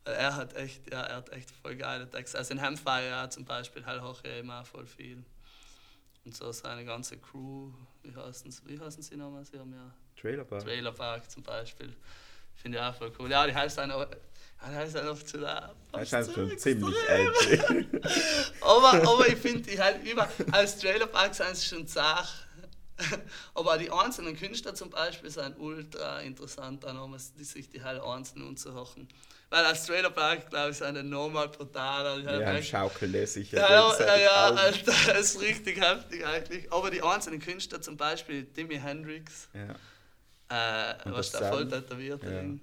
Er 0.04 0.36
hat 0.36 0.56
echt, 0.56 0.92
ja, 0.92 1.02
er 1.02 1.18
hat 1.18 1.30
echt 1.30 1.52
voll 1.62 1.76
geile 1.76 2.10
Texte. 2.10 2.38
Also 2.38 2.54
in 2.54 2.60
Hemfire 2.60 3.08
ja, 3.08 3.30
zum 3.30 3.46
Beispiel 3.46 3.86
halt 3.86 4.02
hoch 4.02 4.22
ja 4.26 4.38
immer 4.38 4.66
voll 4.66 4.88
viel. 4.88 5.24
Und 6.26 6.36
so 6.36 6.52
seine 6.52 6.86
ganze 6.86 7.18
Crew, 7.18 7.72
wie 8.04 8.16
heißen 8.16 8.52
sie, 8.52 8.62
wie 8.66 8.80
heißen 8.80 9.02
sie 9.02 9.16
nochmal? 9.16 9.46
Sie 9.46 9.58
haben 9.58 9.74
ja 9.74 9.92
Trailer 10.20 10.44
Park. 10.44 10.64
Trailer 10.64 10.92
Park 10.92 11.30
zum 11.30 11.44
Beispiel. 11.44 11.96
Finde 12.56 12.78
ich 12.78 12.84
auch 12.84 12.96
voll 12.96 13.12
cool. 13.20 13.30
Ja, 13.30 13.46
die 13.48 13.56
heißt 13.56 13.80
eine 13.80 14.08
er 14.70 14.86
ist 14.86 14.96
einfach 14.96 15.24
zu 15.24 15.40
da. 15.40 15.74
Er 15.92 16.02
ist 16.02 16.14
halt 16.14 16.32
schon 16.34 16.58
ziemlich 16.58 16.96
edgy. 17.08 17.88
aber, 18.62 18.94
aber 18.94 19.28
ich 19.28 19.38
finde 19.38 19.70
die 19.70 19.82
halt 19.82 20.06
über, 20.06 20.30
als 20.52 20.78
Trailerpark 20.78 21.34
sind 21.34 21.56
sie 21.56 21.68
schon 21.68 21.88
zart. 21.88 22.28
aber 23.56 23.78
die 23.78 23.90
einzelnen 23.92 24.38
Künstler 24.38 24.76
zum 24.76 24.90
Beispiel 24.90 25.32
sind 25.32 25.58
ultra 25.60 26.20
interessant, 26.20 26.84
dann 26.84 26.98
die 27.38 27.44
sich 27.44 27.70
die 27.70 27.84
halt 27.84 28.02
einzeln 28.02 28.48
anzuhochen. 28.48 29.08
Weil 29.50 29.66
als 29.66 29.86
Trailerpark, 29.86 30.50
glaube 30.50 30.72
ich, 30.72 30.78
sind 30.78 30.96
die 30.96 31.04
normal 31.04 31.50
brutal. 31.50 32.24
Ja, 32.24 32.54
im 32.54 32.64
Schaukeln 32.64 33.28
sich 33.28 33.52
ja. 33.52 33.70
Ja, 33.70 34.00
ja, 34.00 34.18
ja 34.18 34.46
Alter, 34.56 34.94
das 35.08 35.36
ist 35.36 35.42
richtig 35.42 35.82
heftig 35.82 36.26
eigentlich. 36.26 36.72
Aber 36.72 36.90
die 36.90 37.02
einzelnen 37.02 37.42
Künstler, 37.42 37.82
zum 37.82 37.98
Beispiel 37.98 38.48
Jimi 38.56 38.76
Hendrix, 38.76 39.50
ja. 39.54 40.92
äh, 40.92 40.96
was 41.06 41.32
da 41.32 41.52
voll 41.52 41.68
tätowiert 41.68 42.24
ja. 42.24 42.30
ähm, 42.30 42.62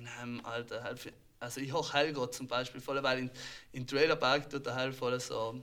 in 0.00 0.08
einem 0.08 0.44
Alter 0.44 0.82
halt, 0.82 1.12
also 1.38 1.60
ich 1.60 1.72
hoch 1.72 1.92
Helgott 1.92 2.34
zum 2.34 2.48
Beispiel 2.48 2.80
voll, 2.80 3.02
weil 3.02 3.18
in, 3.18 3.30
in 3.72 3.86
Trailer 3.86 4.16
Park 4.16 4.48
tut 4.48 4.66
er 4.66 4.74
halt 4.74 4.94
voll 4.94 5.18
so 5.20 5.62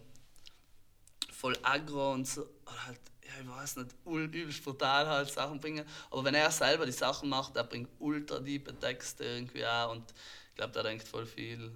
voll 1.31 1.57
aggro 1.61 2.13
und 2.13 2.27
so, 2.27 2.41
oder 2.65 2.85
halt, 2.85 2.99
ja, 3.23 3.41
ich 3.41 3.47
weiß 3.47 3.75
nicht, 3.77 3.95
übelst 4.05 4.63
brutal 4.63 5.07
halt 5.07 5.29
Sachen 5.29 5.59
bringen. 5.59 5.85
Aber 6.09 6.23
wenn 6.23 6.33
er 6.33 6.49
selber 6.51 6.85
die 6.85 6.91
Sachen 6.91 7.29
macht, 7.29 7.55
er 7.55 7.63
bringt 7.63 7.89
ultra 7.99 8.39
tiefe 8.39 8.77
Texte 8.77 9.23
irgendwie 9.23 9.65
auch 9.65 9.91
und 9.91 10.13
ich 10.49 10.55
glaube, 10.55 10.73
der 10.73 10.83
denkt 10.83 11.07
voll 11.07 11.25
viel, 11.25 11.75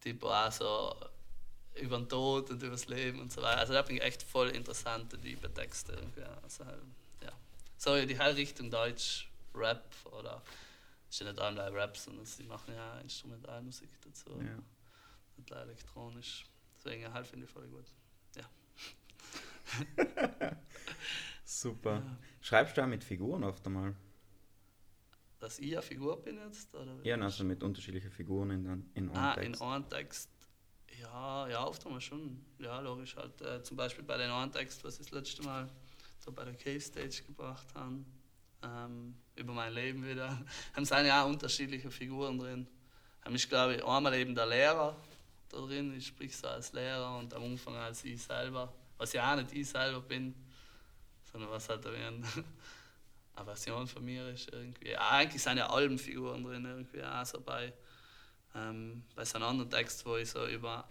tipo 0.00 0.28
auch 0.28 0.52
so 0.52 0.94
über 1.74 1.96
den 1.96 2.08
Tod 2.08 2.50
und 2.50 2.62
über 2.62 2.72
das 2.72 2.88
Leben 2.88 3.20
und 3.20 3.32
so 3.32 3.40
weiter. 3.40 3.60
Also 3.60 3.72
da 3.72 3.82
bringt 3.82 4.02
echt 4.02 4.22
voll 4.22 4.50
interessante, 4.50 5.18
tiefe 5.18 5.52
Texte 5.52 5.92
irgendwie 5.92 6.24
auch. 6.24 6.42
Also, 6.42 6.66
halt, 6.66 6.82
ja. 7.22 7.32
So 7.78 8.04
die 8.04 8.14
Richtung 8.14 8.70
Deutsch, 8.70 9.30
Rap 9.54 9.84
oder 10.12 10.42
ist 11.10 11.20
ja 11.20 11.26
nicht 11.26 11.40
allein 11.40 11.74
Rap, 11.74 11.96
sondern 11.96 12.24
sie 12.24 12.44
machen 12.44 12.72
ja 12.72 13.00
Instrumentalmusik 13.00 13.90
dazu. 14.02 14.30
Ja. 14.40 14.62
Nicht 15.36 15.50
elektronisch. 15.50 16.46
Deswegen 16.76 17.12
halt 17.12 17.26
finde 17.26 17.46
ich 17.46 17.52
voll 17.52 17.68
gut. 17.68 17.86
Ja. 18.36 18.48
Super. 21.44 21.96
Ja. 21.96 22.18
Schreibst 22.40 22.76
du 22.76 22.82
auch 22.82 22.86
mit 22.86 23.02
Figuren 23.02 23.42
oft 23.44 23.66
einmal? 23.66 23.96
Dass 25.40 25.58
ich 25.58 25.72
eine 25.72 25.82
Figur 25.82 26.22
bin 26.22 26.38
jetzt? 26.38 26.74
Oder 26.74 26.96
ja, 27.02 27.16
also 27.16 27.44
mit 27.44 27.62
unterschiedlichen 27.62 28.10
Figuren 28.10 28.50
in, 28.50 28.90
in 28.94 29.10
einem 29.10 29.16
ah, 29.16 29.34
Text. 29.34 29.60
in 29.60 29.66
einem 29.66 29.88
Text. 29.88 30.30
Ja, 31.00 31.48
ja, 31.48 31.66
oft 31.66 31.84
einmal 31.86 32.00
schon. 32.00 32.44
Ja, 32.58 32.80
logisch 32.80 33.16
halt. 33.16 33.40
Äh, 33.40 33.62
zum 33.62 33.76
Beispiel 33.76 34.04
bei 34.04 34.16
den 34.16 34.30
einen 34.30 34.52
Text, 34.52 34.84
was 34.84 35.00
ich 35.00 35.06
das 35.06 35.10
letzte 35.12 35.42
Mal 35.42 35.68
so 36.18 36.30
bei 36.30 36.44
der 36.44 36.54
Cave 36.54 36.80
Stage 36.80 37.22
gebracht 37.26 37.66
habe 37.74 38.04
ähm, 38.62 39.14
über 39.36 39.52
mein 39.52 39.72
Leben 39.72 40.06
wieder. 40.06 40.28
Haben 40.74 40.84
sind 40.84 41.06
ja 41.06 41.22
auch 41.22 41.28
unterschiedliche 41.28 41.90
Figuren 41.90 42.38
drin. 42.38 42.66
Haben 43.24 43.34
ich 43.34 43.48
glaube 43.48 43.76
ich 43.76 43.84
einmal 43.84 44.14
eben 44.14 44.34
der 44.34 44.46
Lehrer 44.46 44.96
da 45.50 45.58
drin, 45.58 45.94
ich 45.96 46.06
sprich 46.06 46.36
so 46.36 46.48
als 46.48 46.72
Lehrer 46.72 47.18
und 47.18 47.34
am 47.34 47.42
Anfang 47.42 47.74
als 47.76 48.04
ich 48.04 48.22
selber, 48.22 48.72
was 48.98 49.12
ja 49.12 49.32
auch 49.32 49.36
nicht 49.36 49.52
ich 49.52 49.68
selber 49.68 50.00
bin, 50.00 50.34
sondern 51.30 51.50
was 51.50 51.68
halt 51.68 51.84
eine 51.86 52.24
Version 53.44 53.86
von 53.86 54.04
mir 54.04 54.28
ist 54.28 54.52
irgendwie. 54.52 54.90
Ja, 54.90 55.10
eigentlich 55.10 55.42
sind 55.42 55.58
ja 55.58 55.68
Albenfiguren 55.68 56.44
drin 56.44 56.64
irgendwie 56.64 57.02
auch 57.02 57.24
so 57.24 57.40
bei, 57.40 57.72
ähm, 58.54 59.02
bei 59.14 59.24
so 59.24 59.36
einem 59.36 59.46
anderen 59.46 59.70
Text, 59.70 60.04
wo 60.06 60.16
ich 60.16 60.30
so 60.30 60.46
über 60.46 60.88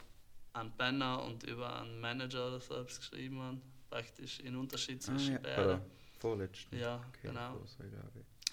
einen 0.53 0.71
Penner 0.71 1.23
und 1.23 1.43
über 1.43 1.81
einen 1.81 1.99
Manager 1.99 2.47
oder 2.47 2.59
so 2.59 2.83
geschrieben 2.83 3.41
habe, 3.41 3.61
praktisch 3.89 4.39
in 4.39 4.55
Unterschied 4.55 5.01
zwischen 5.01 5.37
ah, 5.37 5.49
ja, 5.49 5.55
beiden. 5.55 5.81
Vorletzten. 6.19 6.77
Ja, 6.77 6.97
okay, 6.97 7.27
genau. 7.27 7.59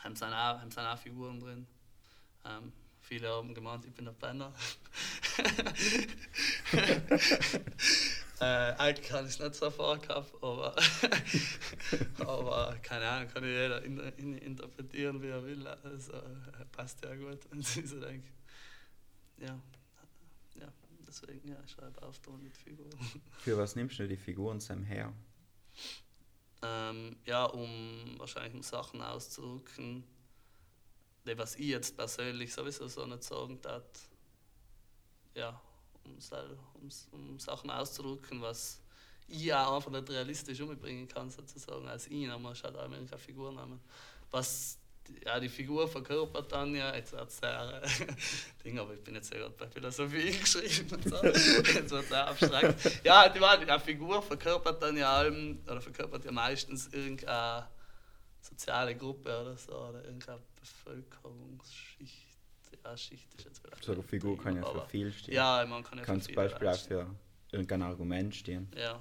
Haben 0.00 0.16
sind 0.16 0.28
auch, 0.28 0.60
haben 0.60 0.70
sind 0.70 0.84
auch 0.84 0.98
Figuren 0.98 1.40
drin. 1.40 1.66
Ähm, 2.44 2.72
viele 3.00 3.28
haben 3.28 3.54
gemeint, 3.54 3.84
ich 3.84 3.92
bin 3.92 4.04
der 4.04 4.12
Penner. 4.12 4.52
Äh, 8.38 8.74
eigentlich 8.76 9.08
kann 9.08 9.24
ich 9.24 9.32
es 9.32 9.38
nicht 9.38 9.54
so 9.54 9.70
vorgehabt, 9.70 10.34
aber, 10.42 10.76
aber 12.18 12.76
keine 12.82 13.08
Ahnung, 13.08 13.30
kann 13.32 13.44
jeder 13.44 13.82
in, 13.82 13.98
in, 14.18 14.36
interpretieren, 14.36 15.22
wie 15.22 15.28
er 15.28 15.42
will. 15.42 15.66
Also 15.66 16.12
äh, 16.12 16.64
passt 16.70 17.02
ja 17.02 17.14
gut, 17.14 17.38
wenn 17.50 17.62
sie 17.62 17.86
so 17.86 17.98
denken. 17.98 18.28
Ja, 19.38 19.58
ja, 20.60 20.70
deswegen, 21.06 21.48
ja, 21.48 21.56
ich 21.64 21.72
schreibe 21.72 22.02
Auftrag 22.02 22.38
mit 22.42 22.54
Figuren. 22.54 22.98
Für 23.38 23.56
was 23.56 23.74
nimmst 23.74 23.98
du 23.98 24.06
die 24.06 24.18
Figuren 24.18 24.60
Sam 24.60 24.84
her? 24.84 25.14
Ähm, 26.66 27.16
ja, 27.24 27.44
um 27.44 28.14
wahrscheinlich 28.18 28.54
um 28.54 28.62
Sachen 28.62 29.00
auszudrücken, 29.00 30.04
die 31.24 31.38
was 31.38 31.56
ich 31.56 31.66
jetzt 31.66 31.96
persönlich 31.96 32.52
sowieso 32.52 32.88
so 32.88 33.06
nicht 33.06 33.22
sagen 33.22 33.60
darf. 33.60 33.82
Ja, 35.34 35.60
um, 36.04 36.18
um, 36.80 36.90
um 37.12 37.38
Sachen 37.38 37.70
auszudrücken, 37.70 38.40
was 38.40 38.80
ich 39.28 39.44
ja 39.44 39.74
einfach 39.74 39.90
nicht 39.90 40.08
realistisch 40.08 40.60
umbringen 40.60 41.08
kann, 41.08 41.30
sozusagen, 41.30 41.86
als 41.88 42.06
aber 42.30 42.38
muss 42.38 42.62
halt 42.62 42.76
auch 42.76 42.84
eine 42.84 43.18
Figur 43.18 43.52
nehmen. 43.52 43.80
Was 44.30 44.78
ja, 45.24 45.40
die 45.40 45.48
Figur 45.48 45.88
verkörpert 45.88 46.50
dann 46.52 46.74
ja, 46.74 46.94
jetzt 46.94 47.12
wird 47.12 47.28
es 47.28 47.38
sehr 47.38 47.82
äh, 47.82 48.12
Ding, 48.64 48.78
aber 48.78 48.94
ich 48.94 49.02
bin 49.02 49.14
jetzt 49.14 49.32
ja 49.32 49.40
gerade 49.40 49.54
bei 49.58 49.68
Philosophie 49.68 50.30
geschrieben 50.40 50.94
und 50.94 51.08
so, 51.08 51.24
jetzt 51.24 51.90
wird 51.90 52.06
sehr 52.06 52.26
abstrakt. 52.26 53.04
Ja, 53.04 53.28
die, 53.28 53.38
die 53.38 53.80
Figur 53.80 54.22
verkörpert 54.22 54.82
dann 54.82 54.96
ja 54.96 55.12
allem, 55.12 55.60
oder 55.66 55.80
verkörpert 55.80 56.24
ja 56.24 56.32
meistens 56.32 56.88
irgendeine 56.92 57.66
soziale 58.40 58.94
Gruppe 58.94 59.40
oder 59.40 59.56
so, 59.56 59.72
oder 59.72 60.04
irgendeine 60.04 60.40
Bevölkerungsschicht. 60.60 62.26
Ja, 62.84 62.96
Schicht 62.96 63.34
ist 63.34 63.44
jetzt 63.44 63.60
vielleicht. 63.60 63.82
So 63.82 63.92
eine 63.92 64.02
Figur 64.02 64.38
kann 64.38 64.56
ja 64.56 64.64
für 64.64 64.86
viel 64.88 65.12
stehen. 65.12 65.34
Ja, 65.34 65.64
man 65.68 65.82
kann 65.82 65.98
ja 65.98 66.04
kann 66.04 66.20
zum 66.20 66.34
Beispiel 66.34 66.68
auch 66.68 66.78
für 66.78 67.06
irgendein 67.50 67.82
Argument 67.82 68.34
stehen. 68.34 68.70
Ja. 68.76 69.00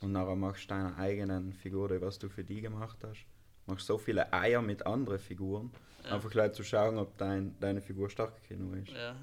Und 0.00 0.12
nachher 0.12 0.36
machst 0.36 0.64
du 0.64 0.68
deine 0.68 0.96
eigenen 0.96 1.52
Figur, 1.52 2.00
was 2.00 2.18
du 2.20 2.28
für 2.28 2.44
die 2.44 2.60
gemacht 2.60 2.98
hast 3.02 3.26
machst 3.68 3.86
so 3.86 3.98
viele 3.98 4.32
Eier 4.32 4.62
mit 4.62 4.84
anderen 4.86 5.18
Figuren. 5.18 5.70
Ja. 6.04 6.14
Einfach 6.14 6.30
gleich 6.30 6.52
zu 6.52 6.64
schauen, 6.64 6.98
ob 6.98 7.16
dein, 7.18 7.58
deine 7.60 7.80
Figur 7.80 8.08
stark 8.10 8.48
genug 8.48 8.76
ist. 8.76 8.92
Ja, 8.92 9.14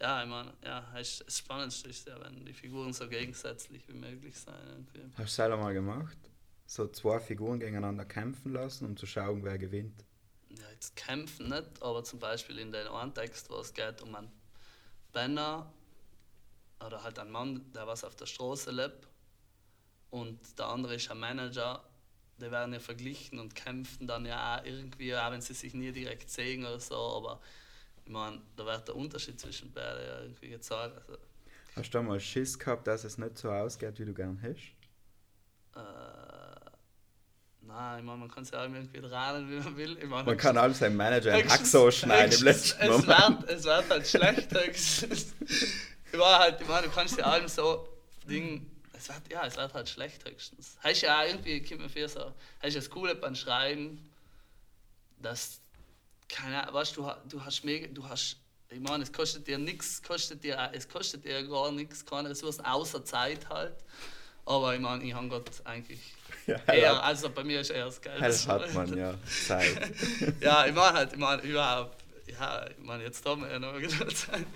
ja 0.00 0.22
ich 0.22 0.28
meine, 0.28 0.52
ja, 0.64 0.86
das 0.94 1.24
Spannendste 1.28 1.90
ist 1.90 2.06
ja, 2.06 2.18
wenn 2.20 2.44
die 2.44 2.52
Figuren 2.52 2.92
so 2.92 3.08
gegensätzlich 3.08 3.86
wie 3.88 3.94
möglich 3.94 4.38
sein. 4.38 4.54
Irgendwie. 4.68 5.02
Hast 5.16 5.38
du 5.38 5.42
selber 5.42 5.56
mal 5.56 5.74
gemacht? 5.74 6.16
So 6.66 6.86
zwei 6.88 7.18
Figuren 7.18 7.58
gegeneinander 7.58 8.04
kämpfen 8.04 8.52
lassen, 8.52 8.86
um 8.86 8.96
zu 8.96 9.06
schauen, 9.06 9.42
wer 9.42 9.58
gewinnt? 9.58 10.04
Ja, 10.50 10.70
jetzt 10.72 10.94
kämpfen 10.94 11.48
nicht, 11.48 11.82
aber 11.82 12.04
zum 12.04 12.18
Beispiel 12.18 12.58
in 12.58 12.70
dem 12.72 12.92
einen 12.92 13.12
Text, 13.12 13.50
wo 13.50 13.56
es 13.56 13.72
geht 13.72 14.02
um 14.02 14.14
einen 14.14 14.30
Banner 15.12 15.72
oder 16.84 17.02
halt 17.02 17.18
einen 17.18 17.30
Mann, 17.30 17.72
der 17.72 17.86
was 17.86 18.04
auf 18.04 18.14
der 18.16 18.26
Straße 18.26 18.70
lebt 18.70 19.08
und 20.10 20.58
der 20.58 20.66
andere 20.66 20.96
ist 20.96 21.10
ein 21.10 21.18
Manager 21.18 21.82
die 22.40 22.50
werden 22.50 22.72
ja 22.72 22.80
verglichen 22.80 23.38
und 23.38 23.54
kämpfen 23.54 24.06
dann 24.06 24.24
ja 24.26 24.58
auch 24.58 24.64
irgendwie, 24.64 25.14
auch 25.14 25.30
wenn 25.30 25.40
sie 25.40 25.54
sich 25.54 25.74
nie 25.74 25.92
direkt 25.92 26.30
sehen 26.30 26.64
oder 26.64 26.80
so, 26.80 26.96
aber 26.96 27.40
ich 28.04 28.12
meine, 28.12 28.40
da 28.56 28.66
wird 28.66 28.88
der 28.88 28.96
Unterschied 28.96 29.38
zwischen 29.38 29.72
beiden 29.72 30.04
ja 30.04 30.20
irgendwie 30.22 30.48
gezeigt. 30.48 30.96
Also, 30.96 31.18
hast 31.76 31.90
du 31.90 32.02
mal 32.02 32.18
Schiss 32.18 32.58
gehabt, 32.58 32.86
dass 32.86 33.04
es 33.04 33.18
nicht 33.18 33.38
so 33.38 33.50
ausgeht, 33.50 33.98
wie 33.98 34.04
du 34.04 34.14
gern 34.14 34.40
hast? 34.42 34.74
Äh, 35.76 36.70
nein, 37.60 37.98
ich 38.00 38.04
meine, 38.04 38.18
man 38.18 38.28
kann 38.28 38.42
es 38.42 38.50
ja 38.50 38.60
auch 38.60 38.64
irgendwie 38.64 39.00
drehen, 39.00 39.50
wie 39.50 39.56
man 39.56 39.76
will. 39.76 39.98
Ich 39.98 40.08
meine, 40.08 40.24
man 40.24 40.36
kann 40.36 40.58
auch 40.58 40.74
seinem 40.74 40.96
Manager 40.96 41.34
ein 41.34 41.48
Hack 41.48 41.64
so 41.64 41.90
schneiden 41.90 42.36
im 42.38 42.44
letzten 42.44 42.82
es 42.82 42.88
Moment. 42.88 43.42
Wird, 43.42 43.50
es 43.50 43.64
wird 43.64 43.90
halt 43.90 44.06
schlecht. 44.06 44.52
ich 46.12 46.18
meine, 46.18 46.38
halt, 46.38 46.60
ich 46.60 46.66
meine, 46.66 46.86
du 46.86 46.92
kannst 46.92 47.16
ja 47.18 47.24
allem 47.26 47.48
so 47.48 47.86
Ding 48.28 48.66
es 49.00 49.08
wird, 49.08 49.32
ja, 49.32 49.46
es 49.46 49.56
wird 49.56 49.72
halt 49.72 49.88
schlecht 49.88 50.28
höchstens. 50.28 50.76
Heißt 50.82 51.02
ja 51.02 51.24
irgendwie, 51.24 51.62
kommt 51.62 51.80
mir 51.80 51.88
vor, 51.88 52.08
so, 52.08 52.32
heißt 52.62 52.76
das 52.76 52.90
Coole 52.90 53.14
beim 53.14 53.34
Schreiben, 53.34 54.10
dass, 55.18 55.60
keine 56.28 56.62
Ahnung, 56.62 56.74
weißt 56.74 56.96
du, 56.96 57.10
du 57.28 57.44
hast 57.44 57.64
mega, 57.64 57.86
du 57.88 58.06
hast, 58.06 58.36
ich 58.68 58.80
meine, 58.80 59.02
es 59.02 59.12
kostet 59.12 59.46
dir 59.46 59.58
nichts, 59.58 60.02
kostet 60.02 60.44
dir, 60.44 60.70
es 60.72 60.88
kostet 60.88 61.24
dir 61.24 61.46
gar 61.48 61.72
nichts, 61.72 62.04
keine 62.04 62.30
Ressourcen, 62.30 62.64
außer 62.64 63.04
Zeit 63.04 63.48
halt. 63.48 63.74
Aber 64.44 64.74
ich 64.74 64.80
meine, 64.80 65.02
ich 65.04 65.14
habe 65.14 65.28
Gott 65.28 65.50
eigentlich 65.64 66.00
ja, 66.46 66.58
eher, 66.66 67.02
also 67.02 67.30
bei 67.30 67.44
mir 67.44 67.60
ist 67.60 67.70
eher 67.70 67.86
das 67.86 68.00
Geld. 68.00 68.20
Das 68.20 68.46
hat 68.46 68.72
man 68.74 68.96
ja, 68.96 69.14
Zeit. 69.46 69.92
ja, 70.40 70.66
ich 70.66 70.74
meine 70.74 70.92
halt, 70.92 71.12
ich 71.12 71.18
meine 71.18 71.42
überhaupt, 71.42 72.04
ja, 72.26 72.68
ich 72.68 72.78
meine, 72.78 73.04
jetzt 73.04 73.24
haben 73.24 73.42
wir 73.42 73.50
ja 73.50 73.58
noch 73.58 73.78
Zeit. 74.08 74.46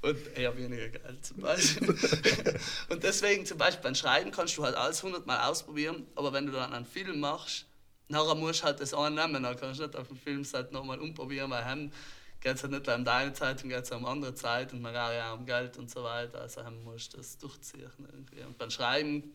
Und 0.00 0.36
eher 0.36 0.56
weniger 0.56 0.88
Geld 0.88 1.24
zum 1.24 1.38
Beispiel. 1.38 1.88
und 2.88 3.02
deswegen 3.02 3.44
zum 3.44 3.58
Beispiel 3.58 3.82
beim 3.82 3.94
Schreiben 3.94 4.30
kannst 4.30 4.56
du 4.56 4.64
halt 4.64 4.76
alles 4.76 5.02
hundertmal 5.02 5.40
ausprobieren, 5.48 6.06
aber 6.14 6.32
wenn 6.32 6.46
du 6.46 6.52
dann 6.52 6.72
einen 6.72 6.86
Film 6.86 7.18
machst, 7.18 7.66
nachher 8.08 8.34
musst 8.34 8.60
du 8.60 8.64
halt 8.64 8.80
das 8.80 8.94
eine 8.94 9.14
nehmen, 9.14 9.42
dann 9.42 9.56
kannst 9.56 9.80
du 9.80 9.86
nicht 9.86 9.96
auf 9.96 10.08
dem 10.08 10.16
Filmset 10.16 10.72
nochmal 10.72 11.00
umprobieren, 11.00 11.50
weil 11.50 11.64
hem 11.64 11.92
geht 12.40 12.54
es 12.54 12.62
halt 12.62 12.72
nicht 12.72 12.88
um 12.88 13.04
deine 13.04 13.32
Zeit, 13.32 13.60
dann 13.60 13.68
geht 13.68 13.84
es 13.84 13.90
um 13.90 14.06
andere 14.06 14.34
Zeit 14.34 14.72
und 14.72 14.80
man 14.80 14.92
geht 14.92 15.02
ja 15.02 15.32
um 15.32 15.44
Geld 15.44 15.76
und 15.78 15.90
so 15.90 16.04
weiter, 16.04 16.40
also 16.40 16.64
hem 16.64 16.84
musst 16.84 17.12
du 17.12 17.16
das 17.16 17.36
durchziehen 17.38 17.90
irgendwie. 18.12 18.42
Und 18.42 18.56
beim 18.56 18.70
Schreiben 18.70 19.32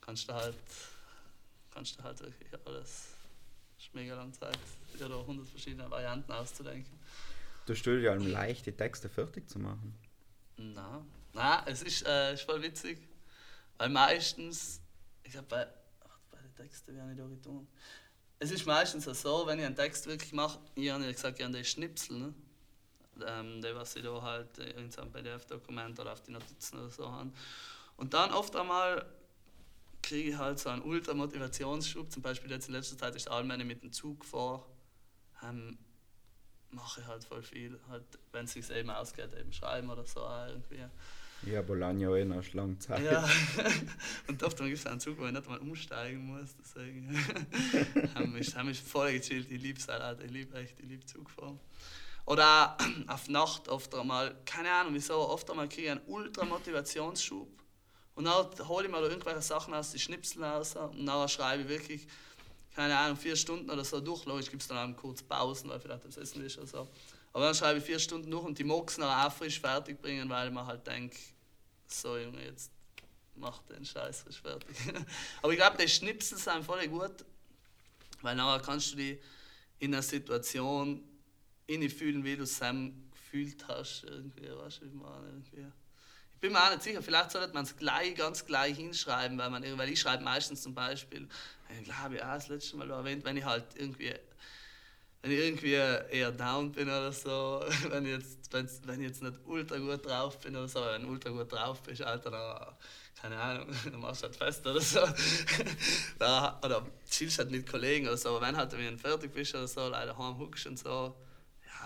kannst 0.00 0.28
du 0.28 0.34
halt, 0.34 0.54
kannst 1.72 1.98
du 1.98 2.02
halt 2.02 2.20
wirklich 2.20 2.52
alles, 2.66 3.14
das 3.76 3.86
ist 3.86 3.94
mega 3.94 4.14
lange 4.14 4.32
Zeit, 4.32 4.58
dir 4.98 5.08
da 5.08 5.14
hundert 5.26 5.48
verschiedene 5.48 5.90
Varianten 5.90 6.30
auszudenken. 6.32 6.98
Du 7.66 7.74
stellst 7.74 8.04
ja 8.04 8.14
leicht, 8.14 8.66
die 8.66 8.72
Texte 8.72 9.08
fertig 9.08 9.48
zu 9.48 9.58
machen. 9.58 9.94
Na, 10.56 11.04
na 11.32 11.66
es 11.66 11.82
ist, 11.82 12.06
äh, 12.06 12.34
ist 12.34 12.42
voll 12.42 12.62
witzig. 12.62 12.98
Weil 13.78 13.88
meistens, 13.88 14.80
ich 15.22 15.32
glaube, 15.32 15.46
bei, 15.48 15.66
bei 16.30 16.38
den 16.38 16.54
Texten 16.54 16.94
werde 16.94 17.12
ich 17.12 17.18
da 17.18 17.26
getan. 17.26 17.66
Es 18.38 18.50
ist 18.50 18.66
meistens 18.66 19.04
so, 19.04 19.46
wenn 19.46 19.58
ich 19.58 19.64
einen 19.64 19.76
Text 19.76 20.06
wirklich 20.06 20.32
mache, 20.32 20.58
ich 20.74 20.90
habe 20.90 21.04
gesagt, 21.04 21.38
ich 21.38 21.44
habe 21.44 21.54
den 21.54 21.64
Schnipsel, 21.64 22.18
ne? 22.18 22.34
ähm, 23.26 23.62
der, 23.62 23.74
was 23.74 23.96
ich 23.96 24.02
da 24.02 24.20
halt 24.20 24.58
in 24.58 24.90
so 24.90 25.02
einem 25.02 25.12
PDF-Dokument 25.12 25.98
oder 25.98 26.12
auf 26.12 26.20
die 26.22 26.32
Notizen 26.32 26.78
oder 26.78 26.90
so 26.90 27.10
habe. 27.10 27.30
Und 27.96 28.12
dann 28.14 28.32
oft 28.32 28.54
einmal 28.56 29.06
kriege 30.02 30.30
ich 30.30 30.36
halt 30.36 30.58
so 30.58 30.68
einen 30.68 30.82
Ultra-Motivationsschub. 30.82 32.10
Zum 32.10 32.22
Beispiel 32.22 32.50
jetzt 32.50 32.68
in 32.68 32.74
letzter 32.74 32.98
Zeit 32.98 33.14
ist 33.14 33.28
allgemein 33.28 33.66
mit 33.66 33.82
dem 33.82 33.92
Zug 33.92 34.24
vor. 34.24 34.66
Ähm, 35.42 35.78
mache 36.74 37.00
ich 37.00 37.06
halt 37.06 37.24
voll 37.24 37.42
viel. 37.42 37.78
Halt, 37.88 38.04
wenn 38.32 38.44
es 38.44 38.52
sich 38.52 38.70
eben 38.70 38.90
ausgeht, 38.90 39.30
eben 39.38 39.52
schreiben 39.52 39.90
oder 39.90 40.04
so 40.04 40.20
irgendwie. 40.20 40.84
Ja, 41.46 41.60
Bologna 41.62 42.16
eh 42.16 42.24
noch 42.24 42.52
lange 42.54 42.78
Zeit. 42.78 43.04
Ja, 43.04 43.28
und 44.28 44.42
oft 44.42 44.56
gibt 44.58 44.72
es 44.72 44.86
einen 44.86 45.00
Zug, 45.00 45.18
wo 45.18 45.26
ich 45.26 45.32
nicht 45.32 45.48
mal 45.48 45.58
umsteigen 45.58 46.24
muss. 46.26 46.54
Deswegen 46.58 47.16
haben 48.14 48.32
mich, 48.32 48.56
haben 48.56 48.68
mich 48.68 48.80
voll 48.80 49.12
gechillt. 49.12 49.50
Ich 49.50 49.60
liebe 49.60 49.80
Salat, 49.80 50.22
ich 50.22 50.30
liebe 50.30 50.56
echt, 50.56 50.78
ich 50.80 50.86
liebe 50.86 51.04
Zugfahren. 51.04 51.60
Oder 52.26 52.76
auf 53.06 53.28
Nacht 53.28 53.68
oft 53.68 53.94
einmal, 53.94 54.34
keine 54.46 54.70
Ahnung 54.70 54.94
wieso, 54.94 55.16
oft 55.28 55.50
einmal 55.50 55.68
kriege 55.68 55.88
ich 55.88 55.90
einen 55.90 56.00
Ultra-Motivationsschub. 56.06 57.48
Und 58.14 58.24
dann 58.24 58.68
hole 58.68 58.86
ich 58.86 58.90
mir 58.90 59.00
da 59.00 59.08
irgendwelche 59.08 59.42
Sachen 59.42 59.74
aus, 59.74 59.90
die 59.90 59.98
Schnipsel 59.98 60.42
raus 60.42 60.76
und 60.76 61.04
dann 61.04 61.28
schreibe 61.28 61.64
ich 61.64 61.68
wirklich 61.68 62.06
keine 62.74 62.96
Ahnung, 62.96 63.16
vier 63.16 63.36
Stunden 63.36 63.70
oder 63.70 63.84
so 63.84 64.00
durch. 64.00 64.24
Logisch 64.24 64.50
gibt 64.50 64.62
es 64.62 64.68
dann 64.68 64.94
auch 64.94 64.96
kurz 64.96 65.22
Pausen, 65.22 65.70
weil 65.70 65.80
vielleicht 65.80 66.04
das 66.04 66.16
Essen 66.16 66.44
ist 66.44 66.58
oder 66.58 66.66
so. 66.66 66.88
Aber 67.32 67.46
dann 67.46 67.54
schreibe 67.54 67.78
ich 67.78 67.84
vier 67.84 67.98
Stunden 67.98 68.30
durch 68.30 68.44
und 68.44 68.58
die 68.58 68.64
Mox 68.64 68.98
noch 68.98 69.10
auch 69.10 69.32
frisch 69.32 69.60
fertig 69.60 70.00
bringen, 70.00 70.28
weil 70.28 70.50
man 70.50 70.66
halt 70.66 70.86
denkt, 70.86 71.16
so 71.86 72.16
Junge, 72.16 72.44
jetzt 72.44 72.70
mach 73.36 73.62
den 73.64 73.84
Scheiß 73.84 74.22
frisch 74.22 74.40
fertig. 74.40 74.76
Aber 75.42 75.52
ich 75.52 75.58
glaube, 75.58 75.76
die 75.80 75.88
Schnipsel 75.88 76.38
sind 76.38 76.64
voll 76.64 76.86
gut, 76.88 77.24
weil 78.22 78.36
nachher 78.36 78.62
kannst 78.64 78.92
du 78.92 78.96
dich 78.96 79.18
in 79.78 79.92
einer 79.92 80.02
Situation 80.02 81.02
fühlen, 81.66 82.24
wie 82.24 82.36
du 82.36 82.44
es 82.44 82.60
gefühlt 82.60 83.66
hast. 83.68 84.04
Irgendwie, 84.04 84.48
weißt 84.48 84.82
du, 84.82 84.86
wie 84.86 84.96
man 84.96 85.24
irgendwie 85.26 85.66
bin 86.44 86.52
mir 86.52 86.62
auch 86.62 86.70
nicht 86.72 86.82
sicher, 86.82 87.00
vielleicht 87.02 87.30
sollte 87.30 87.54
man 87.54 87.64
es 87.64 87.74
gleich, 87.74 88.14
ganz 88.16 88.44
gleich 88.44 88.76
hinschreiben, 88.76 89.38
weil, 89.38 89.48
man, 89.48 89.64
weil 89.78 89.88
ich 89.88 89.98
schreibe 89.98 90.22
meistens 90.22 90.60
zum 90.60 90.74
Beispiel, 90.74 91.26
ich 91.70 91.84
glaube, 91.84 92.18
ja, 92.18 92.34
das 92.34 92.48
letzte 92.48 92.76
Mal 92.76 92.90
erwähnt, 92.90 93.24
wenn 93.24 93.38
ich 93.38 93.46
halt 93.46 93.64
irgendwie, 93.76 94.12
wenn 95.22 95.30
ich 95.30 95.38
irgendwie 95.38 95.72
eher 95.72 96.32
down 96.32 96.70
bin 96.70 96.86
oder 96.88 97.12
so, 97.12 97.64
wenn 97.88 98.04
ich 98.04 98.12
jetzt, 98.12 98.52
wenn 98.52 99.00
ich 99.00 99.06
jetzt 99.06 99.22
nicht 99.22 99.38
ultra 99.46 99.78
gut 99.78 100.04
drauf 100.04 100.38
bin 100.40 100.54
oder 100.54 100.68
so, 100.68 100.84
wenn 100.84 101.04
du 101.04 101.08
ultra 101.08 101.30
gut 101.30 101.50
drauf 101.50 101.82
bist, 101.82 102.02
Alter, 102.02 102.30
dann, 102.30 102.74
keine 103.22 103.40
Ahnung, 103.40 103.68
dann 103.90 104.00
machst 104.00 104.22
du 104.22 104.26
halt 104.26 104.36
fest 104.36 104.66
oder 104.66 104.82
so. 104.82 105.00
oder 106.18 106.86
chillst 107.10 107.38
halt 107.38 107.52
mit 107.52 107.66
Kollegen 107.66 108.06
oder 108.06 108.18
so, 108.18 108.36
aber 108.36 108.46
wenn 108.46 108.54
halt 108.54 108.70
wenn 108.72 108.96
du 108.96 108.98
fertig 108.98 109.32
bist 109.32 109.54
oder 109.54 109.66
so, 109.66 109.88
leider 109.88 110.18
heim 110.18 110.38
huckst 110.38 110.66
und 110.66 110.78
so, 110.78 111.16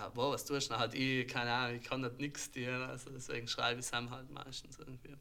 ja, 0.00 0.08
boah, 0.10 0.32
was 0.32 0.44
tust 0.44 0.68
du 0.68 0.74
denn 0.74 0.80
halt? 0.80 0.94
Ich, 0.94 1.26
keine 1.26 1.52
Ahnung, 1.52 1.76
ich 1.76 1.84
kann 1.84 2.00
nicht 2.00 2.18
nichts 2.18 2.50
tun, 2.50 2.82
also 2.82 3.10
deswegen 3.10 3.48
schreibe 3.48 3.80
ich 3.80 3.86
es 3.86 3.92
halt 3.92 4.30
meistens 4.30 4.78
irgendwie. 4.78 5.16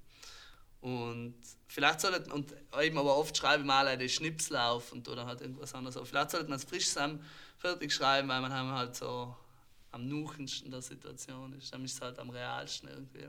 Und 0.81 1.35
vielleicht 1.67 2.01
sollte 2.01 2.31
und 2.33 2.53
eben 2.79 2.97
aber 2.97 3.17
oft 3.17 3.35
schreibe 3.35 3.61
ich 3.61 3.67
mal 3.67 3.97
den 3.97 4.09
Schnipsel 4.09 4.57
auf 4.57 4.91
und 4.91 5.07
oder 5.07 5.25
halt 5.25 5.41
irgendwas 5.41 5.73
anderes. 5.73 5.97
Aber 5.97 6.05
vielleicht 6.05 6.31
sollte 6.31 6.49
man 6.49 6.57
es 6.57 6.65
frisch 6.65 6.87
zusammen 6.87 7.23
fertig 7.57 7.91
schreiben, 7.91 8.27
weil 8.27 8.41
man 8.41 8.53
halt 8.53 8.95
so 8.95 9.35
am 9.91 10.07
nuchendsten 10.07 10.69
der 10.69 10.81
Situation 10.81 11.53
ist. 11.53 11.73
Dann 11.73 11.83
ist 11.83 11.95
es 11.95 12.01
halt 12.01 12.19
am 12.19 12.29
realsten 12.29 12.87
irgendwie. 12.87 13.27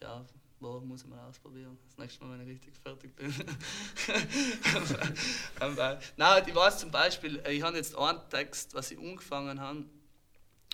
ja, 0.00 0.24
wo 0.60 0.80
muss 0.80 1.02
ich 1.02 1.08
mal 1.08 1.28
ausprobieren. 1.28 1.78
Das 1.86 1.98
nächste 1.98 2.24
Mal, 2.24 2.38
wenn 2.38 2.46
ich 2.46 2.54
richtig 2.54 2.76
fertig 2.78 3.14
bin. 3.14 3.32
Nein, 6.16 6.44
ich 6.46 6.54
weiß 6.54 6.78
zum 6.78 6.90
Beispiel, 6.90 7.42
ich 7.48 7.62
habe 7.62 7.76
jetzt 7.76 7.96
einen 7.96 8.20
Text, 8.28 8.74
was 8.74 8.90
ich 8.90 8.98
angefangen 8.98 9.60
habe, 9.60 9.84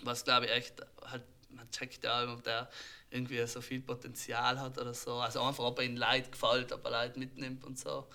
was 0.03 0.25
glaube 0.25 0.47
ich 0.47 0.53
echt, 0.53 0.83
halt, 1.07 1.25
man 1.51 1.71
checkt 1.71 2.05
ja, 2.05 2.33
ob 2.33 2.43
der 2.43 2.69
irgendwie 3.11 3.47
so 3.47 3.61
viel 3.61 3.81
Potenzial 3.81 4.61
hat 4.61 4.79
oder 4.79 4.93
so. 4.93 5.15
Also 5.15 5.41
einfach, 5.41 5.65
ob 5.65 5.79
er 5.79 5.85
ihnen 5.85 5.97
Leid 5.97 6.33
gefällt, 6.33 6.73
ob 6.73 6.85
er 6.85 6.91
Leid 6.91 7.17
mitnimmt 7.17 7.65
und 7.65 7.79
so. 7.79 8.09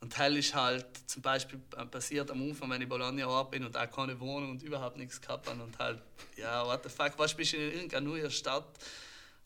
Und 0.00 0.16
Hell 0.16 0.36
ist 0.36 0.54
halt 0.54 0.86
zum 1.06 1.22
Beispiel 1.22 1.58
passiert 1.90 2.30
am 2.30 2.40
Anfang, 2.40 2.70
wenn 2.70 2.80
ich 2.80 2.88
Bologna 2.88 3.26
war 3.26 3.50
bin 3.50 3.64
und 3.64 3.76
auch 3.76 3.90
keine 3.90 4.18
Wohnung 4.20 4.52
und 4.52 4.62
überhaupt 4.62 4.96
nichts 4.96 5.20
gehabt 5.20 5.48
habe. 5.48 5.60
Und 5.60 5.76
halt, 5.78 6.00
ja, 6.36 6.64
what 6.64 6.84
the 6.84 6.88
fuck, 6.88 7.14
was 7.18 7.34
bist 7.34 7.52
du 7.52 7.56
in 7.56 7.72
irgendeiner 7.72 8.06
neuen 8.06 8.30
Stadt, 8.30 8.78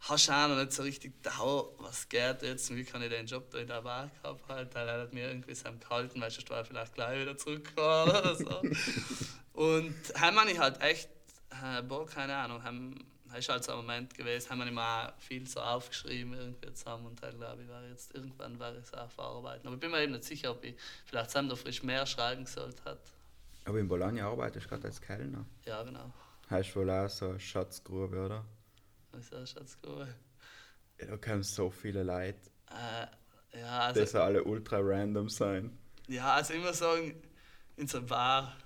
hast 0.00 0.28
du 0.28 0.32
auch 0.32 0.48
noch 0.48 0.56
nicht 0.56 0.72
so 0.72 0.82
richtig 0.82 1.14
da, 1.22 1.32
was 1.78 2.08
geht 2.08 2.42
jetzt 2.42 2.74
wie 2.74 2.85
kann 2.85 3.02
ich 3.02 3.08
den 3.08 3.26
Job 3.26 3.50
da 3.50 3.58
in 3.58 3.66
der 3.66 3.80
Bar 3.82 4.11
gehabt 4.22 4.48
halt. 4.48 4.74
Er 4.74 5.00
hat 5.00 5.12
mir 5.14 5.28
irgendwie 5.28 5.54
so 5.54 5.70
gehalten, 5.72 6.20
weil 6.20 6.30
ich 6.30 6.50
war 6.50 6.64
vielleicht 6.64 6.94
gleich 6.94 7.22
wieder 7.22 7.37
zurückgefahren 7.37 8.11
oder 8.11 8.35
so. 8.35 8.62
und 9.54 9.94
haben 10.16 10.48
ich 10.48 10.58
halt 10.58 10.82
echt, 10.82 11.08
boah, 11.87 12.07
keine 12.07 12.35
Ahnung, 12.37 12.62
haben 12.62 13.12
ist 13.38 13.49
halt 13.49 13.65
so 13.65 13.73
ein 13.73 13.79
Moment 13.79 14.15
gewesen, 14.15 14.51
haben 14.51 14.59
wir 14.59 14.65
nicht 14.67 14.75
mal 14.75 15.12
viel 15.19 15.47
so 15.47 15.61
aufgeschrieben 15.61 16.35
irgendwie 16.35 16.73
zusammen 16.75 17.07
und 17.07 17.23
dann 17.23 17.37
glaube 17.37 17.62
ich, 17.62 17.69
war 17.69 17.83
jetzt 17.85 18.15
irgendwann 18.15 18.59
war 18.59 18.73
es 18.75 18.93
auch 18.93 19.11
verarbeiten. 19.11 19.67
Aber 19.67 19.75
ich 19.75 19.81
bin 19.81 19.91
mir 19.91 20.03
eben 20.03 20.12
nicht 20.12 20.25
sicher, 20.25 20.51
ob 20.51 20.65
ich 20.65 20.75
vielleicht 21.07 21.31
zusammen 21.31 21.49
da 21.49 21.57
frisch 21.57 21.83
mehr 21.83 22.05
schreiben 22.07 22.47
sollte. 22.47 22.85
Hat. 22.85 23.01
Aber 23.65 23.79
in 23.79 23.88
Bologna 23.88 24.27
arbeitest 24.27 24.67
du 24.67 24.71
gerade 24.71 24.88
als 24.88 25.01
Kellner? 25.01 25.47
Ja, 25.65 25.83
genau. 25.83 26.12
Hast 26.49 26.73
du 26.75 26.81
wohl 26.81 26.91
auch 26.91 27.09
so 27.09 27.31
eine 27.31 27.41
Schatzgrube, 27.41 28.25
oder? 28.25 28.45
Was 29.12 29.25
ist 29.25 29.35
eine 29.35 29.47
Schatzgrube? 29.47 30.15
Ja, 31.01 31.07
da 31.07 31.17
kommen 31.17 31.43
so 31.43 31.71
viele 31.71 32.03
Leute. 32.03 32.38
Äh, 32.71 33.59
ja, 33.59 33.81
also, 33.81 34.05
die 34.05 34.17
alle 34.17 34.45
ultra 34.45 34.79
random 34.81 35.29
sein. 35.29 35.79
Ja, 36.09 36.35
also 36.35 36.55
immer 36.55 36.73
sagen, 36.73 37.23
in 37.77 37.87
so 37.87 37.99
einer 37.99 38.07
Bar 38.07 38.57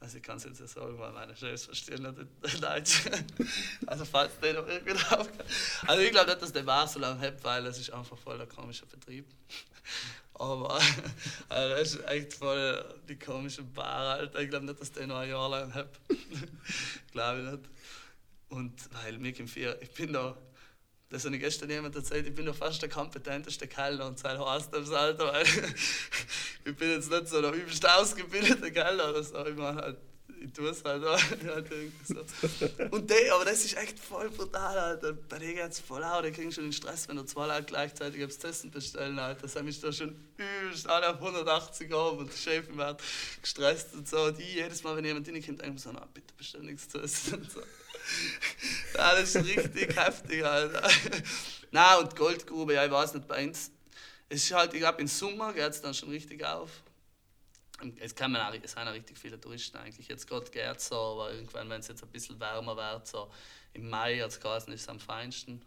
also 0.00 0.16
ich 0.16 0.22
kann 0.22 0.38
es 0.38 0.44
jetzt 0.44 0.66
sagen, 0.66 0.98
weil 0.98 1.12
meine 1.12 1.36
Chefs 1.36 1.66
verstehen 1.66 2.02
nicht 2.02 2.62
Deutsch. 2.62 3.02
also 3.86 4.06
falls 4.06 4.32
der 4.40 4.54
noch 4.54 4.66
irgendwie 4.66 4.94
drauf 4.94 5.28
Also 5.86 6.02
ich 6.02 6.10
glaube 6.10 6.30
nicht, 6.30 6.40
dass 6.40 6.52
der 6.52 6.64
war 6.64 6.88
so 6.88 6.98
lange 6.98 7.20
hat, 7.20 7.44
weil 7.44 7.66
es 7.66 7.78
ist 7.78 7.92
einfach 7.92 8.16
voll 8.16 8.38
der 8.38 8.46
komische 8.46 8.86
Betrieb. 8.86 9.26
Aber 10.34 10.80
also 11.50 11.68
das 11.68 11.94
ist 11.94 12.08
echt 12.08 12.32
voll 12.32 12.82
die 13.08 13.18
komische 13.18 13.62
Bar, 13.62 14.14
Alter. 14.14 14.40
Ich 14.40 14.48
glaube 14.48 14.64
nicht, 14.64 14.80
dass 14.80 14.90
der 14.90 15.06
noch 15.06 15.16
ein 15.18 15.28
Jahr 15.28 15.50
lang 15.50 15.74
hat. 15.74 15.90
glaube 17.12 17.40
ich 17.40 17.50
nicht. 17.50 17.70
Und 18.48 18.94
weil 18.94 19.18
mir 19.18 19.38
im 19.38 19.48
Vier, 19.48 19.80
ich 19.82 19.90
bin 19.90 20.14
da 20.14 20.34
das 21.10 21.24
habe 21.24 21.34
ich 21.34 21.42
gestern 21.42 21.68
jemand 21.70 21.96
erzählt, 21.96 22.26
ich 22.26 22.34
bin 22.34 22.46
doch 22.46 22.54
fast 22.54 22.80
der 22.80 22.88
kompetenteste 22.88 23.66
Kellner 23.66 24.06
und 24.06 24.18
sein 24.18 24.38
heißt 24.38 24.72
das 24.72 24.90
Alter, 24.92 25.32
weil 25.32 25.44
ich 26.64 26.76
bin 26.76 26.90
jetzt 26.90 27.10
nicht 27.10 27.28
so 27.28 27.40
der 27.42 27.52
übelst 27.52 27.86
ausgebildete 27.88 28.70
Kellner 28.70 29.10
oder 29.10 29.22
so, 29.22 29.44
ich 29.44 29.56
meine 29.56 29.80
halt, 29.80 29.98
ich 30.42 30.52
tue 30.52 30.70
es 30.70 30.82
halt 30.84 31.04
auch. 31.04 31.18
so. 32.04 32.20
Und 32.90 33.10
die, 33.10 33.30
aber 33.30 33.44
das 33.44 33.64
ist 33.64 33.76
echt 33.76 33.98
voll 33.98 34.30
brutal, 34.30 34.78
Alter. 34.78 35.12
Bei 35.12 35.38
denen 35.38 35.56
geht 35.56 35.70
es 35.70 35.80
voll 35.80 36.02
auch, 36.02 36.22
die 36.22 36.30
kriegen 36.30 36.50
schon 36.50 36.64
den 36.64 36.72
Stress, 36.72 37.08
wenn 37.08 37.16
du 37.16 37.24
zwei 37.24 37.46
Leute 37.46 37.64
gleichzeitig 37.64 38.24
aufs 38.24 38.42
Essen 38.42 38.70
bestellen, 38.70 39.18
Alter. 39.18 39.42
Das 39.42 39.56
haben 39.56 39.66
mich 39.66 39.80
da 39.80 39.92
schon 39.92 40.16
übelst 40.38 40.88
alle 40.88 41.10
auf 41.10 41.16
180 41.16 41.92
Euro 41.92 42.16
und 42.20 42.32
die 42.32 42.38
Chefin 42.38 42.76
wird 42.78 43.02
gestresst 43.42 43.94
und 43.94 44.08
so. 44.08 44.22
Und 44.22 44.38
ich, 44.38 44.54
jedes 44.54 44.82
Mal, 44.82 44.96
wenn 44.96 45.04
jemand 45.04 45.26
hinkommt, 45.26 45.60
denke 45.60 45.76
ich 45.76 45.82
so, 45.82 45.90
na, 45.92 46.06
bitte 46.14 46.32
bestell 46.36 46.62
nichts 46.62 46.88
zu 46.88 47.00
essen 47.00 47.34
und 47.34 47.52
so. 47.52 47.60
Das 48.94 49.34
ist 49.34 49.44
richtig 49.44 49.96
heftig, 49.96 50.44
Alter. 50.44 50.88
Na 51.70 51.96
und 51.98 52.16
Goldgrube, 52.16 52.74
ja, 52.74 52.84
ich 52.84 52.90
weiß 52.90 53.14
nicht, 53.14 53.28
bei 53.28 53.46
uns. 53.46 53.70
Es 54.28 54.44
ist 54.44 54.52
halt, 54.52 54.72
ich 54.74 54.80
glaube, 54.80 55.00
im 55.00 55.08
Sommer 55.08 55.52
geht 55.52 55.70
es 55.70 55.80
dann 55.80 55.94
schon 55.94 56.10
richtig 56.10 56.44
auf. 56.44 56.82
Es, 57.98 58.14
kann 58.14 58.36
auch, 58.36 58.52
es 58.52 58.72
sind 58.72 58.86
auch 58.86 58.92
richtig 58.92 59.18
viele 59.18 59.40
Touristen 59.40 59.78
eigentlich. 59.78 60.06
Jetzt 60.06 60.26
gerade 60.26 60.50
geht 60.50 60.76
es 60.76 60.88
so, 60.88 60.96
aber 60.96 61.32
irgendwann, 61.32 61.68
wenn 61.70 61.80
es 61.80 61.88
jetzt 61.88 62.02
ein 62.02 62.10
bisschen 62.10 62.38
wärmer 62.38 62.76
wird, 62.76 63.06
so 63.06 63.30
im 63.72 63.88
Mai 63.88 64.22
als 64.22 64.38
Gasen 64.38 64.72
ist 64.72 64.82
es 64.82 64.88
am 64.88 65.00
feinsten. 65.00 65.62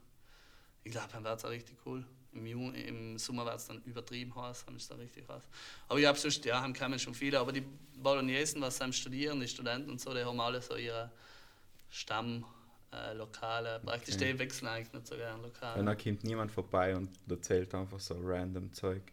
Ich 0.84 0.91
glaube, 0.91 1.10
dann 1.12 1.23
wird 1.23 1.39
es 1.39 1.45
auch 1.45 1.49
richtig 1.49 1.77
cool. 1.86 2.06
Im, 2.34 2.45
Juni, 2.45 2.82
im 2.82 3.17
Sommer 3.17 3.45
wird 3.45 3.58
es 3.58 3.67
dann 3.67 3.82
übertrieben 3.84 4.36
heiß, 4.36 4.65
dann 4.65 4.75
ist 4.75 4.91
es 4.91 4.97
richtig 4.97 5.27
heiß. 5.27 5.43
Aber 5.88 5.99
ich 5.99 6.03
glaube, 6.03 6.19
sonst, 6.19 6.43
ja, 6.45 6.62
haben 6.62 6.73
kommen 6.73 6.99
schon 6.99 7.13
viele. 7.13 7.39
Aber 7.39 7.51
die 7.51 7.63
Bolognesen, 7.95 8.62
was 8.62 8.82
am 8.82 8.91
Studieren, 8.91 9.39
die 9.39 9.47
Studenten 9.47 9.89
und 9.89 10.01
so, 10.01 10.13
die 10.13 10.23
haben 10.23 10.39
alle 10.39 10.62
so 10.62 10.75
ihre 10.75 11.12
Stammlokale. 11.93 13.75
Äh, 13.75 13.79
Praktisch 13.79 14.15
okay. 14.15 14.34
die 14.34 14.39
wechseln 14.39 14.67
eigentlich 14.67 14.93
nicht 14.93 15.08
so 15.08 15.15
gerne 15.15 15.43
Lokale. 15.43 15.79
Und 15.79 15.86
dann 15.86 15.97
kommt 15.97 16.23
niemand 16.23 16.51
vorbei 16.51 16.95
und 16.95 17.10
erzählt 17.29 17.73
einfach 17.75 17.99
so 17.99 18.15
random 18.19 18.73
Zeug. 18.73 19.03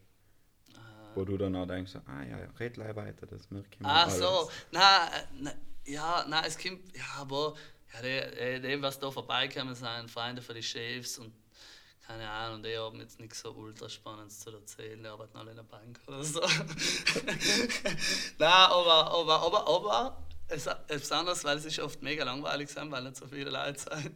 Äh. 0.73 0.77
Wo 1.13 1.23
du 1.23 1.37
dann 1.37 1.55
auch 1.55 1.67
denkst, 1.67 1.95
ah 2.07 2.23
ja, 2.23 2.37
red 2.59 2.73
gleich 2.73 2.95
weiter, 2.95 3.27
das 3.27 3.51
merke 3.51 3.69
ich 3.73 3.79
mir 3.79 3.87
Ach 3.87 4.07
alles. 4.07 4.17
so, 4.17 4.49
na, 4.71 5.09
na, 5.39 5.51
ja, 5.85 6.25
na, 6.27 6.43
es 6.45 6.57
kommt, 6.57 6.95
ja, 6.95 7.03
aber 7.19 7.53
ja, 7.93 8.01
die, 8.01 8.61
die, 8.61 8.81
was 8.81 8.97
da 8.97 9.11
vorbeikommen, 9.11 9.75
sind 9.75 10.09
Freunde 10.09 10.41
von 10.41 10.55
den 10.55 10.63
Chefs 10.63 11.19
und 11.19 11.31
keine 12.07 12.27
Ahnung, 12.27 12.63
die 12.63 12.75
haben 12.75 12.99
jetzt 12.99 13.19
nichts 13.19 13.41
so 13.41 13.51
ultra 13.51 13.87
Spannendes 13.87 14.39
zu 14.39 14.49
erzählen, 14.49 15.01
die 15.01 15.07
arbeiten 15.07 15.37
alle 15.37 15.51
in 15.51 15.57
der 15.57 15.63
Bank 15.63 15.99
oder 16.07 16.23
so. 16.23 16.41
Nein, 18.39 18.49
aber, 18.49 19.11
aber, 19.11 19.39
aber, 19.39 19.67
aber, 19.67 20.27
es, 20.51 20.69
besonders, 20.87 21.43
weil 21.43 21.57
es 21.57 21.65
ist 21.65 21.79
oft 21.79 22.01
mega 22.01 22.23
langweilig 22.23 22.69
sind, 22.69 22.91
weil 22.91 23.03
nicht 23.03 23.15
so 23.15 23.25
viele 23.27 23.49
Leute 23.49 23.79
sind. 23.79 24.15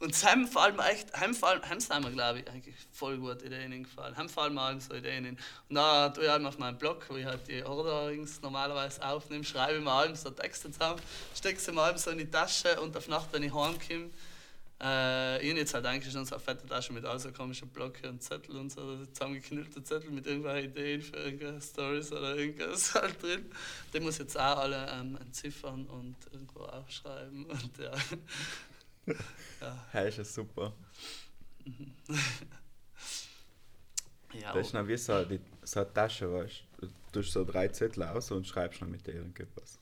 Und 0.00 0.14
Sam 0.14 0.46
fallen 0.46 0.76
mir 0.76 0.88
echt, 0.90 1.08
Sam 1.16 1.34
Sam 1.80 2.02
mir, 2.02 2.10
glaube 2.10 2.40
ich, 2.40 2.48
eigentlich 2.48 2.74
voll 2.92 3.18
gute 3.18 3.46
Ideen 3.46 3.82
gefallen. 3.82 4.14
Sam 4.14 4.28
fallen 4.28 4.54
mir 4.54 4.60
allem 4.60 4.80
so 4.80 4.94
Ideen. 4.94 5.38
Und 5.68 5.74
da 5.74 6.08
tue 6.10 6.24
ich 6.24 6.30
halt 6.30 6.44
auf 6.44 6.58
meinem 6.58 6.78
Blog, 6.78 7.04
wo 7.08 7.16
ich 7.16 7.24
halt 7.24 7.46
die 7.48 7.64
Orderings 7.64 8.40
normalerweise 8.40 9.04
aufnehme, 9.06 9.44
schreibe 9.44 9.78
ich 9.78 9.84
mir 9.84 9.90
allem 9.90 10.14
so 10.14 10.30
Texte 10.30 10.70
zusammen, 10.70 11.00
stecke 11.34 11.58
sie 11.58 11.72
mir 11.72 11.98
so 11.98 12.10
in 12.10 12.18
die 12.18 12.30
Tasche 12.30 12.80
und 12.80 12.96
auf 12.96 13.08
Nacht, 13.08 13.28
wenn 13.32 13.42
ich 13.42 13.52
heimkomme, 13.52 14.10
äh, 14.80 15.42
ich 15.42 15.50
habe 15.50 15.58
jetzt 15.58 15.74
halt 15.74 15.86
eigentlich 15.86 16.12
schon 16.12 16.24
so 16.24 16.36
eine 16.36 16.44
fette 16.44 16.64
Tasche 16.66 16.92
mit 16.92 17.04
all 17.04 17.18
so 17.18 17.32
komischen 17.32 17.68
Blöcken 17.68 18.10
und 18.10 18.22
Zettel 18.22 18.56
und 18.56 18.70
so, 18.70 19.04
zusammengeknüllte 19.06 19.82
Zettel 19.82 20.10
mit 20.10 20.24
irgendwelchen 20.26 20.70
Ideen 20.70 21.02
für 21.02 21.16
irgendwelche 21.16 21.60
Stories 21.60 22.12
oder 22.12 22.36
irgendwas 22.36 22.94
halt 23.00 23.20
drin. 23.20 23.50
Die 23.92 23.98
muss 23.98 24.14
ich 24.14 24.20
jetzt 24.20 24.38
auch 24.38 24.58
alle 24.58 24.88
ähm, 24.92 25.16
entziffern 25.16 25.84
und 25.86 26.14
irgendwo 26.32 26.60
aufschreiben 26.60 27.46
und 27.46 27.78
ja. 27.78 27.92
ja. 29.60 29.86
Hey, 29.90 30.08
ist 30.10 30.18
ja 30.18 30.24
super. 30.24 30.72
ja, 34.34 34.52
das 34.52 34.68
ist 34.68 34.74
noch 34.74 34.86
wie 34.86 34.96
so, 34.96 35.24
die, 35.24 35.40
so 35.64 35.80
eine 35.80 35.92
Tasche, 35.92 36.32
weißt 36.32 36.62
du? 36.80 36.86
Du 36.86 36.92
tust 37.12 37.32
so 37.32 37.44
drei 37.44 37.66
Zettel 37.68 38.04
aus 38.04 38.30
und 38.30 38.46
schreibst 38.46 38.80
noch 38.80 38.88
mit 38.88 39.04
dir 39.04 39.14
irgendwas. 39.14 39.80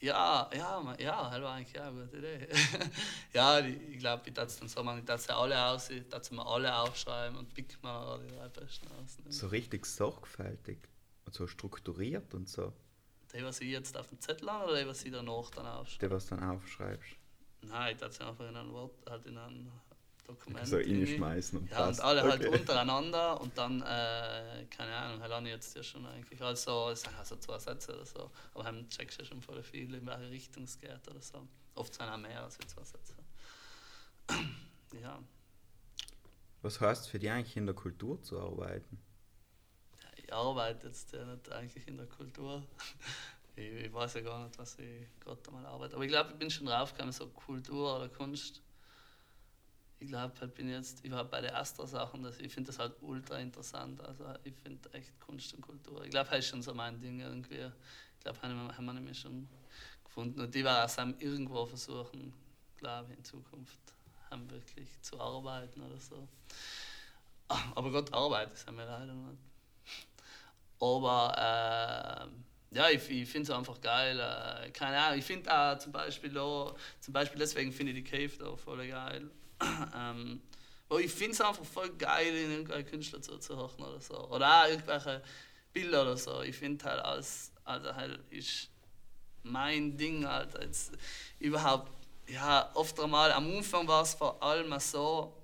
Ja, 0.00 0.48
ja, 0.54 0.96
ja, 0.98 1.30
das 1.30 1.42
war 1.42 1.54
eigentlich 1.54 1.78
eine 1.78 2.04
gute 2.04 2.16
Idee. 2.16 2.48
ja, 3.34 3.58
ich 3.58 3.98
glaube, 3.98 4.22
ich 4.26 4.32
darf 4.32 4.58
dann 4.58 4.68
so 4.68 4.82
machen, 4.82 5.00
ich 5.00 5.04
darf 5.04 5.20
sie 5.20 5.34
alle 5.34 5.62
aus, 5.66 5.90
ich 5.90 6.08
darf 6.08 6.24
sie 6.24 6.34
mal 6.34 6.46
alle 6.46 6.74
aufschreiben 6.74 7.36
und 7.36 7.52
pick 7.52 7.82
mal 7.82 8.18
die 8.20 8.34
drei 8.34 8.48
besten 8.48 8.88
aus. 8.88 9.18
So 9.28 9.48
richtig 9.48 9.84
sorgfältig 9.84 10.78
und 11.26 11.34
so 11.34 11.46
strukturiert 11.46 12.32
und 12.32 12.48
so. 12.48 12.72
Die, 13.34 13.44
was 13.44 13.60
ich 13.60 13.68
jetzt 13.68 13.94
auf 13.96 14.08
dem 14.08 14.18
Zettel 14.20 14.50
habe 14.50 14.70
oder 14.70 14.82
die, 14.82 14.88
was 14.88 15.04
ich 15.04 15.12
danach 15.12 15.50
dann 15.50 15.66
aufschreibe? 15.66 16.08
Die, 16.08 16.14
was 16.14 16.26
du 16.26 16.34
dann 16.36 16.50
aufschreibst. 16.50 17.16
Nein, 17.62 17.92
ich 17.92 18.00
darf 18.00 18.12
sie 18.14 18.24
einfach 18.24 18.48
in 18.48 18.56
ein 18.56 18.72
Wort, 18.72 18.94
halt 19.08 19.26
in 19.26 19.36
ein 19.36 19.70
Dokument. 20.30 20.66
So 20.66 20.76
reinschmeißen 20.76 21.58
und 21.58 21.70
Ja, 21.70 21.76
passt. 21.76 22.00
und 22.00 22.06
alle 22.06 22.22
halt 22.22 22.40
okay. 22.40 22.50
halt 22.50 22.60
untereinander 22.60 23.40
und 23.40 23.56
dann, 23.58 23.82
äh, 23.82 24.66
keine 24.70 24.94
Ahnung, 24.94 25.20
halt 25.20 25.46
jetzt 25.46 25.76
ja 25.76 25.82
schon 25.82 26.06
eigentlich. 26.06 26.40
Also, 26.40 26.90
es 26.90 27.02
sind 27.02 27.16
also 27.18 27.36
zwei 27.36 27.58
Sätze 27.58 27.94
oder 27.94 28.06
so. 28.06 28.30
Aber 28.54 28.64
dann 28.64 28.88
checkst 28.88 29.18
du 29.18 29.22
ja 29.22 29.28
schon 29.28 29.42
voll 29.42 29.62
viel, 29.62 29.92
in 29.94 30.06
welche 30.06 30.30
Richtung 30.30 30.64
es 30.64 30.78
geht 30.80 31.08
oder 31.08 31.20
so. 31.20 31.46
Oft 31.74 31.94
sind 31.94 32.06
auch 32.06 32.16
mehr 32.16 32.42
als 32.42 32.58
zwei 32.58 32.84
Sätze. 32.84 33.14
ja. 35.02 35.18
Was 36.62 36.80
heißt 36.80 37.08
für 37.08 37.18
dich 37.18 37.30
eigentlich 37.30 37.56
in 37.56 37.66
der 37.66 37.74
Kultur 37.74 38.22
zu 38.22 38.38
arbeiten? 38.38 38.98
Ja, 40.02 40.08
ich 40.16 40.32
arbeite 40.32 40.86
jetzt 40.86 41.12
ja 41.12 41.24
nicht 41.24 41.50
eigentlich 41.50 41.88
in 41.88 41.96
der 41.96 42.06
Kultur. 42.06 42.62
ich, 43.56 43.72
ich 43.86 43.92
weiß 43.92 44.14
ja 44.14 44.20
gar 44.20 44.44
nicht, 44.44 44.58
was 44.58 44.78
ich 44.78 45.06
gerade 45.20 45.50
mal 45.50 45.64
arbeite. 45.66 45.94
Aber 45.94 46.04
ich 46.04 46.10
glaube, 46.10 46.30
ich 46.32 46.36
bin 46.36 46.50
schon 46.50 46.66
draufgekommen, 46.66 47.12
so 47.12 47.28
Kultur 47.28 47.96
oder 47.96 48.08
Kunst 48.08 48.62
ich 50.00 50.08
glaube, 50.08 50.32
halt 50.40 50.54
bin 50.54 50.68
jetzt 50.70 51.04
überhaupt 51.04 51.30
bei 51.30 51.42
der 51.42 51.56
Astra-Sachen, 51.56 52.26
ich 52.40 52.52
finde 52.52 52.68
das 52.68 52.78
halt 52.78 52.94
ultra 53.02 53.38
interessant. 53.38 54.00
Also 54.00 54.24
ich 54.44 54.54
finde 54.62 54.90
echt 54.94 55.20
Kunst 55.20 55.52
und 55.52 55.60
Kultur. 55.60 56.02
Ich 56.04 56.10
glaube, 56.10 56.30
das 56.30 56.38
ist 56.38 56.48
schon 56.48 56.62
so 56.62 56.72
mein 56.72 56.98
Ding 56.98 57.20
irgendwie. 57.20 57.70
Ich 58.16 58.24
glaube, 58.24 58.40
haben, 58.42 58.76
haben 58.76 58.84
wir 58.86 58.94
nämlich 58.94 59.18
schon 59.18 59.46
gefunden. 60.02 60.40
Und 60.40 60.54
die 60.54 60.64
war 60.64 60.86
auch 60.86 61.06
irgendwo 61.18 61.66
versuchen, 61.66 62.32
glaube 62.78 63.12
ich, 63.12 63.18
in 63.18 63.24
Zukunft 63.24 63.78
haben 64.30 64.50
wirklich 64.50 64.88
zu 65.02 65.20
arbeiten 65.20 65.82
oder 65.82 65.98
so. 65.98 66.26
Aber 67.48 67.90
Gott, 67.90 68.12
Arbeit 68.14 68.66
haben 68.66 68.78
wir 68.78 68.86
leider 68.86 69.12
nicht. 69.12 69.38
Aber 70.80 72.30
äh, 72.72 72.76
ja, 72.76 72.88
ich, 72.88 73.10
ich 73.10 73.28
finde 73.28 73.52
es 73.52 73.58
einfach 73.58 73.78
geil. 73.82 74.18
Äh, 74.18 74.70
keine 74.70 74.98
Ahnung, 74.98 75.18
ich 75.18 75.26
finde 75.26 75.52
auch 75.52 75.78
zum 75.78 75.92
Beispiel, 75.92 76.32
da, 76.32 76.74
zum 77.00 77.12
Beispiel 77.12 77.38
deswegen 77.38 77.70
finde 77.70 77.92
ich 77.92 78.02
die 78.02 78.10
Cave 78.10 78.32
da 78.38 78.56
voll 78.56 78.88
geil 78.88 79.30
ähm, 79.96 80.40
wo 80.88 80.98
ich 80.98 81.12
finde 81.12 81.32
es 81.32 81.40
einfach 81.40 81.64
voll 81.64 81.90
geil, 81.90 82.34
in 82.34 82.50
irgendwelche 82.50 82.90
Künstler 82.90 83.22
zuzuhören 83.22 83.82
oder 83.82 84.00
so. 84.00 84.28
Oder 84.28 84.62
auch 84.62 84.68
irgendwelche 84.68 85.22
Bilder 85.72 86.02
oder 86.02 86.16
so. 86.16 86.42
Ich 86.42 86.56
finde 86.56 86.84
halt 86.84 87.00
alles, 87.00 87.52
also 87.64 87.94
halt 87.94 88.20
ist 88.30 88.68
mein 89.42 89.96
Ding 89.96 90.26
halt 90.26 90.58
jetzt 90.60 90.92
überhaupt, 91.38 91.90
ja, 92.26 92.70
oft 92.74 92.98
einmal, 93.00 93.32
am 93.32 93.56
Anfang 93.56 93.86
war 93.86 94.02
es 94.02 94.14
vor 94.14 94.42
allem 94.42 94.78
so, 94.80 95.36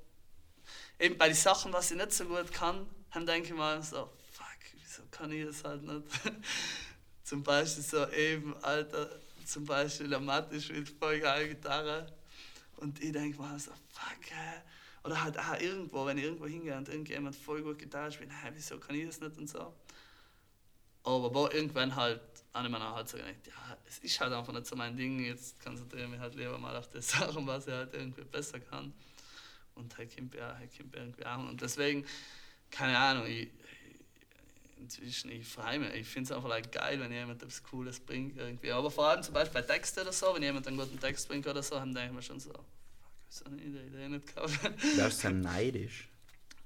eben 0.98 1.16
bei 1.16 1.28
den 1.28 1.36
Sachen, 1.36 1.72
was 1.72 1.90
ich 1.90 1.96
nicht 1.96 2.12
so 2.12 2.24
gut 2.24 2.52
kann, 2.52 2.86
dann 3.12 3.26
denke 3.26 3.48
ich 3.48 3.54
mal 3.54 3.82
so, 3.82 4.10
fuck, 4.32 4.46
wieso 4.74 5.02
kann 5.10 5.30
ich 5.32 5.46
das 5.46 5.64
halt 5.64 5.82
nicht? 5.82 6.06
zum 7.22 7.42
Beispiel 7.42 7.82
so 7.82 8.08
eben, 8.10 8.56
Alter, 8.62 9.08
zum 9.44 9.64
Beispiel 9.64 10.08
der 10.08 10.20
Mathe 10.20 10.60
spielt 10.60 10.88
voll 10.88 11.20
geil 11.20 11.48
Gitarre 11.48 12.06
und 12.76 13.02
ich 13.02 13.12
denke 13.12 13.38
mal 13.38 13.58
so, 13.58 13.72
fuck, 13.88 14.30
äh. 14.30 15.06
oder 15.06 15.22
halt 15.22 15.38
auch 15.38 15.60
irgendwo, 15.60 16.06
wenn 16.06 16.18
ich 16.18 16.24
irgendwo 16.24 16.46
hingehe 16.46 16.76
und 16.76 16.88
irgendjemand 16.88 17.36
voll 17.36 17.62
gut 17.62 17.78
Gitarre 17.78 18.12
spielt, 18.12 18.30
hey, 18.30 18.50
wieso 18.54 18.78
kann 18.78 18.96
ich 18.96 19.06
das 19.06 19.20
nicht 19.20 19.36
und 19.38 19.48
so. 19.48 19.72
Aber 21.06 21.32
wo 21.32 21.46
irgendwann 21.46 21.94
halt, 21.94 22.20
eine 22.52 22.68
meiner 22.68 22.92
halt 22.92 23.08
so 23.08 23.16
gedacht, 23.16 23.46
ja, 23.46 23.76
es 23.86 23.98
ist 23.98 24.18
halt 24.20 24.32
einfach 24.32 24.52
nicht 24.52 24.66
so 24.66 24.74
mein 24.74 24.96
Ding, 24.96 25.24
jetzt 25.24 25.62
konzentriere 25.62 26.04
ich 26.04 26.10
mich 26.10 26.20
halt 26.20 26.34
lieber 26.34 26.58
mal 26.58 26.76
auf 26.76 26.90
das 26.90 27.08
Sachen, 27.12 27.46
was 27.46 27.66
ich 27.68 27.72
halt 27.72 27.94
irgendwie 27.94 28.24
besser 28.24 28.58
kann. 28.58 28.92
Und 29.76 29.96
halt 29.96 30.14
kommt 30.16 30.34
ja, 30.34 30.56
halt 30.56 30.76
kommt 30.76 30.96
irgendwie 30.96 31.24
an. 31.24 31.48
Und 31.48 31.60
deswegen, 31.60 32.04
keine 32.70 32.98
Ahnung, 32.98 33.26
ich, 33.26 33.50
inzwischen, 34.86 35.30
ich 35.30 35.46
freue 35.48 35.78
mich. 35.80 35.92
Ich 35.94 36.06
finde 36.08 36.30
es 36.30 36.36
einfach 36.36 36.48
like, 36.48 36.70
geil, 36.70 37.00
wenn 37.00 37.10
jemand 37.12 37.42
etwas 37.42 37.62
Cooles 37.62 37.98
bringt. 38.00 38.36
Irgendwie. 38.38 38.70
Aber 38.72 38.90
vor 38.90 39.08
allem 39.08 39.22
zum 39.22 39.34
Beispiel 39.34 39.60
bei 39.60 39.66
Texten 39.66 40.00
oder 40.00 40.12
so, 40.12 40.34
wenn 40.34 40.42
jemand 40.42 40.66
einen 40.68 40.76
guten 40.78 40.98
Text 41.00 41.28
bringt 41.28 41.46
oder 41.46 41.62
so, 41.62 41.74
dann 41.74 41.92
denke 41.94 42.10
ich 42.10 42.14
mir 42.16 42.22
schon 42.22 42.38
so, 42.40 42.50
fuck, 42.52 42.62
wieso 43.28 43.44
habe 43.46 43.56
ich 43.56 43.62
die 43.62 43.68
Idee 43.68 44.08
nicht 44.08 44.34
gehabt? 44.34 44.52
Wärst 44.96 45.24
du 45.24 45.30
neidisch? 45.30 46.08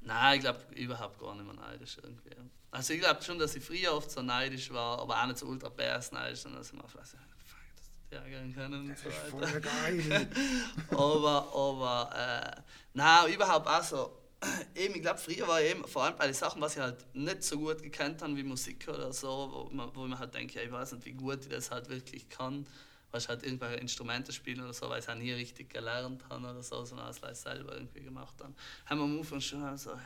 Nein, 0.03 0.37
ich 0.37 0.41
glaube 0.43 0.61
überhaupt 0.77 1.19
gar 1.19 1.35
nicht 1.35 1.45
mehr 1.45 1.55
neidisch 1.55 1.97
irgendwie. 2.03 2.31
Also 2.71 2.93
ich 2.95 3.01
glaube 3.01 3.23
schon, 3.23 3.39
dass 3.39 3.55
ich 3.57 3.65
früher 3.65 3.93
oft 3.93 4.11
so 4.11 4.23
neidisch 4.23 4.71
war, 4.71 4.99
aber 5.01 5.21
auch 5.23 5.27
nicht 5.27 5.39
so 5.39 5.47
ultra 5.47 5.69
bass 5.71 6.13
neidisch, 6.13 6.41
sondern 6.41 6.61
dass 6.61 6.69
ich 6.69 6.75
mir 6.75 6.89
vielleicht 6.89 7.09
so, 7.09 7.17
fuck, 7.47 7.59
dass 7.77 7.91
die 8.11 8.15
ärgern 8.15 8.55
können 8.55 8.81
und 8.83 8.89
Das 8.91 9.03
so 9.03 9.09
ist 9.09 9.33
weiter. 9.35 9.49
voll 9.49 9.61
geil. 9.61 10.29
aber, 10.91 11.53
aber, 11.55 12.57
äh, 12.57 12.61
nein, 12.95 13.33
überhaupt 13.33 13.67
auch 13.67 13.83
so. 13.83 14.20
Eben, 14.75 14.95
ich 14.95 15.03
glaube, 15.03 15.19
früher 15.19 15.47
war 15.47 15.61
eben, 15.61 15.87
vor 15.87 16.05
allem 16.05 16.17
bei 16.17 16.27
den 16.27 16.35
Sachen, 16.35 16.61
was 16.63 16.75
ich 16.77 16.81
halt 16.83 17.05
nicht 17.15 17.43
so 17.43 17.59
gut 17.59 17.83
gekannt 17.83 18.23
habe, 18.23 18.37
wie 18.37 18.43
Musik 18.43 18.87
oder 18.89 19.13
so, 19.13 19.29
wo 19.71 19.75
man, 19.75 19.95
wo 19.95 20.07
man 20.07 20.19
halt 20.19 20.35
denkt, 20.35 20.55
ja, 20.55 20.63
ich 20.63 20.73
weiß 20.73 20.93
nicht, 20.93 21.05
wie 21.05 21.13
gut 21.13 21.41
ich 21.43 21.49
das 21.49 21.71
halt 21.71 21.89
wirklich 21.91 22.29
kann, 22.29 22.67
weil 23.11 23.21
ich 23.21 23.29
halt 23.29 23.43
irgendwelche 23.43 23.77
Instrumente 23.81 24.33
spielen 24.33 24.61
oder 24.61 24.73
so, 24.73 24.89
weil 24.89 25.01
ich 25.01 25.05
es 25.05 25.11
auch 25.11 25.15
nie 25.17 25.33
richtig 25.33 25.69
gelernt 25.71 26.25
habe 26.31 26.43
oder 26.49 26.63
so, 26.63 26.85
sondern 26.85 27.09
als 27.09 27.19
ich 27.23 27.39
selber 27.39 27.75
irgendwie 27.75 28.01
gemacht 28.03 28.35
habe. 28.43 28.55
Haben 28.87 28.99
wir 29.01 29.05
am 29.05 29.19
Anfang 29.19 29.41
schon 29.41 29.77
so, 29.77 29.95
hä, 29.95 29.99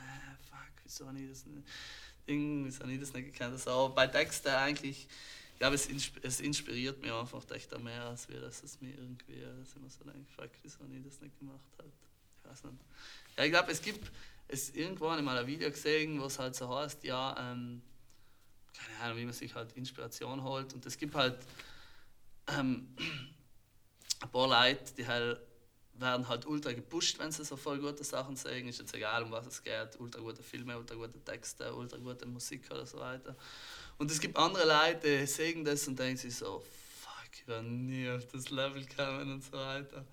fuck, 0.51 0.59
wieso 0.83 1.07
habe 1.07 1.21
ich 1.21 1.29
das 1.31 1.47
nicht, 1.47 1.63
Ding, 2.27 2.65
wieso 2.65 2.81
habe 2.81 2.93
ich 2.93 3.01
das 3.01 3.13
nicht 3.13 3.33
gekannt? 3.33 3.53
Also, 3.53 3.93
bei 3.95 4.07
Texten 4.09 4.49
eigentlich, 4.49 5.07
ich 5.53 5.59
glaube, 5.59 5.77
es, 5.77 5.89
insp- 5.89 6.19
es 6.23 6.41
inspiriert 6.41 7.01
mich 7.03 7.13
einfach 7.13 7.43
echt 7.51 7.79
mehr, 7.81 8.05
als 8.07 8.29
wir, 8.29 8.41
dass 8.41 8.63
es 8.65 8.81
mir 8.81 8.95
irgendwie, 8.95 9.41
dass 9.61 9.75
ich 9.77 9.81
mir 9.83 9.91
so 9.91 10.05
denke, 10.05 10.27
fuck, 10.35 10.51
wieso 10.63 10.81
habe 10.81 10.95
ich 10.97 11.05
das 11.05 11.21
nicht 11.21 11.39
gemacht 11.39 11.61
halt. 11.79 11.93
Ich 12.43 12.51
weiß 12.51 12.65
nicht. 12.65 12.77
Ja, 13.37 13.45
ich 13.45 13.51
glaube, 13.51 13.73
es 13.73 13.83
gibt, 13.83 14.11
es 14.49 14.71
irgendwo 14.71 15.11
habe 15.11 15.21
ich 15.21 15.29
ein 15.29 15.47
Video 15.47 15.71
gesehen, 15.71 16.21
wo 16.21 16.27
es 16.27 16.39
halt 16.39 16.55
so 16.55 16.75
heißt, 16.75 17.03
ja, 17.05 17.35
ähm, 17.39 17.83
keine 18.77 18.99
Ahnung, 19.01 19.19
wie 19.19 19.25
man 19.25 19.35
sich 19.35 19.55
halt 19.55 19.73
Inspiration 19.73 20.43
holt. 20.43 20.73
Und 20.75 20.85
es 20.87 20.97
gibt 20.99 21.15
halt 21.15 21.39
ähm, 22.49 22.95
ein 24.21 24.31
paar 24.31 24.49
Leute, 24.49 24.95
die 24.97 25.07
halt 25.07 25.41
werden 25.97 26.29
halt 26.29 26.47
ultra 26.47 26.73
gepusht, 26.73 27.19
wenn 27.19 27.31
sie 27.31 27.45
so 27.45 27.57
voll 27.57 27.79
gute 27.79 28.05
Sachen 28.05 28.37
sagen. 28.37 28.69
Ist 28.69 28.81
jetzt 28.81 28.95
egal, 28.95 29.23
um 29.23 29.31
was 29.31 29.47
es 29.47 29.63
geht. 29.63 29.99
Ultra 29.99 30.21
gute 30.21 30.43
Filme, 30.43 30.77
ultra 30.77 30.97
gute 30.97 31.23
Texte, 31.23 31.73
ultra 31.73 31.99
gute 31.99 32.27
Musik 32.27 32.69
oder 32.71 32.87
so 32.87 32.99
weiter. 32.99 33.37
Und 33.99 34.11
es 34.11 34.21
gibt 34.21 34.37
andere 34.37 34.67
Leute, 34.67 35.21
die 35.21 35.27
sagen 35.27 35.65
das 35.65 35.87
und 35.87 35.99
denken 35.99 36.17
sich 36.17 36.35
so, 36.35 36.63
fuck, 37.01 37.31
ich 37.33 37.47
werde 37.47 37.69
nie 37.69 38.11
auf 38.11 38.27
das 38.27 38.51
Level 38.51 38.85
kommen 38.97 39.35
und 39.35 39.45
so 39.45 39.53
weiter. 39.53 40.05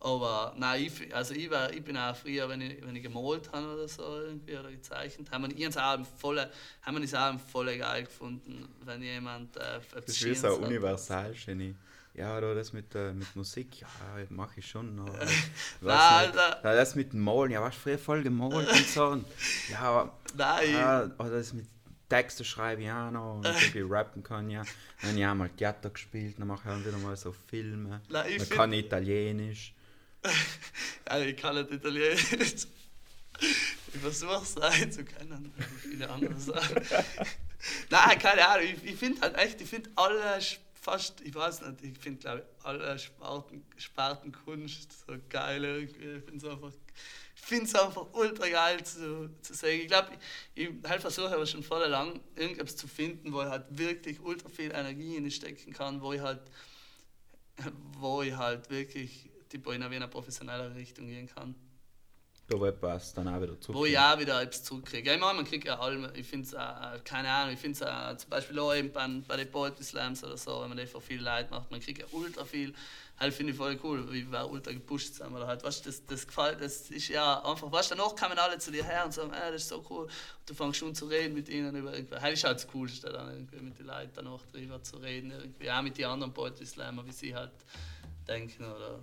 Aber 0.00 0.54
nein, 0.58 0.84
ich, 0.84 1.14
also 1.14 1.34
ich, 1.34 1.50
war, 1.50 1.72
ich 1.72 1.82
bin 1.82 1.96
auch 1.96 2.14
früher, 2.14 2.48
wenn 2.48 2.60
ich, 2.60 2.84
wenn 2.84 2.94
ich 2.94 3.02
gemalt 3.02 3.50
habe 3.50 3.66
oder 3.74 3.88
so 3.88 4.02
irgendwie 4.20 4.56
oder 4.56 4.70
gezeichnet, 4.70 5.30
haben 5.30 5.48
wir 5.48 5.56
ihren 5.56 5.74
Album 5.76 6.06
voll, 6.18 6.38
haben 6.82 6.94
wir 6.96 7.00
das 7.00 7.14
Album 7.14 7.40
voll 7.40 7.76
geil 7.78 8.04
gefunden, 8.04 8.68
wenn 8.84 9.02
jemand 9.02 9.56
äh, 9.56 9.80
Das 9.94 10.04
ist 10.04 10.20
so 10.20 10.26
Schönes 10.26 10.42
hat. 10.44 10.58
universal, 10.58 11.32
Genie. 11.44 11.74
Ja, 12.14 12.40
da 12.40 12.54
das 12.54 12.72
mit, 12.72 12.94
äh, 12.94 13.12
mit 13.12 13.34
Musik, 13.36 13.80
ja, 13.80 13.86
mache 14.30 14.60
ich 14.60 14.66
schon. 14.68 14.98
Aber, 15.00 15.12
weiß 15.20 15.30
Nein, 15.82 16.30
nicht. 16.30 16.58
Das 16.64 16.94
mit 16.94 17.12
dem 17.12 17.20
Malen, 17.20 17.52
ja, 17.52 17.60
warst 17.60 17.76
du 17.78 17.80
früher 17.82 17.98
voll 17.98 18.22
gemalt 18.22 18.68
und 18.70 18.86
so. 18.88 19.06
Und, 19.08 19.26
ja, 19.70 19.80
aber, 19.80 20.16
Nein. 20.36 20.72
ja, 20.72 21.02
oder 21.18 21.30
das 21.30 21.52
mit 21.52 21.66
Texte 22.08 22.44
schreiben, 22.44 22.82
ja, 22.82 23.10
noch, 23.10 23.36
und 23.38 23.46
irgendwie 23.46 23.80
rappen 23.82 24.22
kann, 24.22 24.48
ja. 24.48 24.62
Dann 25.02 25.10
habe 25.10 25.18
ich 25.20 25.26
auch 25.26 25.34
mal 25.34 25.48
Theater 25.50 25.90
gespielt, 25.90 26.36
dann 26.38 26.46
mache 26.48 26.62
ich 26.68 26.74
auch 26.74 26.86
wieder 26.86 26.96
mal 26.98 27.16
so 27.16 27.32
Filme. 27.32 28.00
Nein, 28.08 28.24
ich 28.30 28.36
dann 28.38 28.46
find- 28.46 28.50
kann 28.58 28.72
Italienisch. 28.72 29.74
Ich 31.26 31.36
kann 31.36 31.54
nicht 31.54 31.70
Italienisch. 31.70 32.66
Ich 33.40 34.00
versuche 34.00 34.42
es 34.42 34.54
sein 34.54 34.90
zu 34.90 35.04
können, 35.04 35.52
wie 35.56 35.88
viele 35.88 36.10
andere 36.10 36.38
Sachen. 36.38 36.76
Nein, 37.90 38.18
keine 38.18 38.48
Ahnung. 38.48 38.66
Ich, 38.66 38.92
ich 38.92 38.98
finde 38.98 39.20
halt 39.20 39.36
echt, 39.36 39.60
ich 39.60 39.68
finde 39.68 39.90
alle 39.94 40.40
fast, 40.74 41.20
ich 41.20 41.34
weiß 41.34 41.62
nicht, 41.62 41.82
ich 41.82 41.98
finde 41.98 42.20
glaube 42.20 42.40
ich 42.40 42.64
alle 42.64 42.98
Sparten, 42.98 43.64
Sparten 43.76 44.32
Kunst 44.32 45.06
so 45.06 45.14
geil. 45.28 45.64
Ich 45.84 45.92
finde 45.92 46.36
es 46.36 46.44
einfach, 46.44 46.72
find's 47.34 47.74
einfach 47.74 48.06
ultra 48.12 48.48
geil 48.48 48.84
zu, 48.84 49.30
zu 49.42 49.54
sehen. 49.54 49.82
Ich 49.82 49.88
glaube, 49.88 50.10
ich, 50.54 50.68
ich 50.68 50.70
halt 50.88 51.00
versuche 51.00 51.34
aber 51.34 51.46
schon 51.46 51.62
voll 51.62 51.86
lang 51.88 52.20
irgendetwas 52.34 52.76
zu 52.76 52.88
finden, 52.88 53.32
wo 53.32 53.42
ich 53.42 53.48
halt 53.48 53.66
wirklich 53.70 54.20
ultra 54.20 54.48
viel 54.48 54.72
Energie 54.72 55.16
in 55.16 55.30
stecken 55.30 55.72
kann, 55.72 56.00
wo 56.00 56.12
ich 56.12 56.20
halt 56.20 56.40
wo 57.98 58.22
ich 58.22 58.34
halt 58.34 58.68
wirklich 58.70 59.30
tipo, 59.48 59.72
in 59.72 59.82
eine 59.82 60.08
professionellere 60.08 60.74
Richtung 60.74 61.06
gehen 61.06 61.28
kann. 61.28 61.54
Da 62.48 62.60
wo 62.60 62.64
etwas 62.66 63.12
dann 63.12 63.26
auch 63.26 63.42
wieder 63.42 63.60
zurück. 63.60 63.76
Wo 63.76 63.86
ich 63.86 63.98
auch 63.98 64.18
wieder 64.20 64.40
etwas 64.40 64.62
zurückkriege. 64.62 65.12
Ich 65.12 65.20
meine, 65.20 65.34
man 65.34 65.44
kriegt 65.44 65.64
ja 65.64 65.80
allem, 65.80 66.08
ich 66.14 66.26
finde 66.26 66.46
es, 66.46 66.52
äh, 66.52 67.00
keine 67.04 67.28
Ahnung, 67.28 67.54
ich 67.54 67.58
finde 67.58 67.84
es 67.84 68.12
äh, 68.12 68.16
zum 68.16 68.30
Beispiel 68.30 68.58
auch 68.60 68.72
eben 68.72 68.92
bei, 68.92 69.08
bei 69.26 69.36
den 69.36 69.50
Poetry 69.50 69.82
Slams 69.82 70.22
oder 70.22 70.36
so, 70.36 70.60
wenn 70.62 70.68
man 70.68 70.78
das 70.78 70.90
für 70.90 71.00
viel 71.00 71.20
Leute 71.20 71.50
macht, 71.50 71.72
man 71.72 71.80
kriegt 71.80 71.98
ja 71.98 72.06
ultra 72.12 72.44
viel, 72.44 72.72
halt 73.18 73.34
finde 73.34 73.50
ich 73.50 73.58
voll 73.58 73.76
cool, 73.82 74.12
wie 74.12 74.30
wir 74.30 74.48
ultra 74.48 74.70
gepusht 74.70 75.14
sind 75.14 75.34
oder 75.34 75.48
halt, 75.48 75.64
weißt 75.64 75.86
das, 75.86 76.06
das 76.06 76.24
gefällt, 76.24 76.60
das 76.60 76.88
ist 76.88 77.08
ja 77.08 77.42
einfach, 77.44 77.72
weißt 77.72 77.90
du, 77.90 77.94
danach 77.96 78.14
kommen 78.14 78.38
alle 78.38 78.58
zu 78.58 78.70
dir 78.70 78.84
her 78.84 79.04
und 79.06 79.12
sagen, 79.12 79.32
äh, 79.32 79.50
das 79.50 79.62
ist 79.62 79.68
so 79.68 79.84
cool, 79.90 80.04
und 80.04 80.10
du 80.48 80.54
fängst 80.54 80.78
schon 80.78 80.94
zu 80.94 81.06
reden 81.06 81.34
mit 81.34 81.48
ihnen 81.48 81.74
über 81.74 81.94
irgendwie, 81.96 82.14
halt 82.14 82.34
ist 82.34 82.44
halt 82.44 82.58
das 82.58 82.68
Coolste 82.68 83.10
dann 83.10 83.28
irgendwie 83.28 83.56
mit 83.56 83.76
den 83.76 83.86
Leuten 83.86 84.12
danach 84.14 84.46
drüber 84.52 84.80
zu 84.84 84.98
reden, 84.98 85.32
irgendwie, 85.32 85.68
auch 85.68 85.82
mit 85.82 85.98
den 85.98 86.04
anderen 86.04 86.32
Poetry 86.32 86.64
Slammer, 86.64 87.04
wie 87.04 87.12
sie 87.12 87.34
halt 87.34 87.50
denken 88.26 88.64
oder 88.64 89.00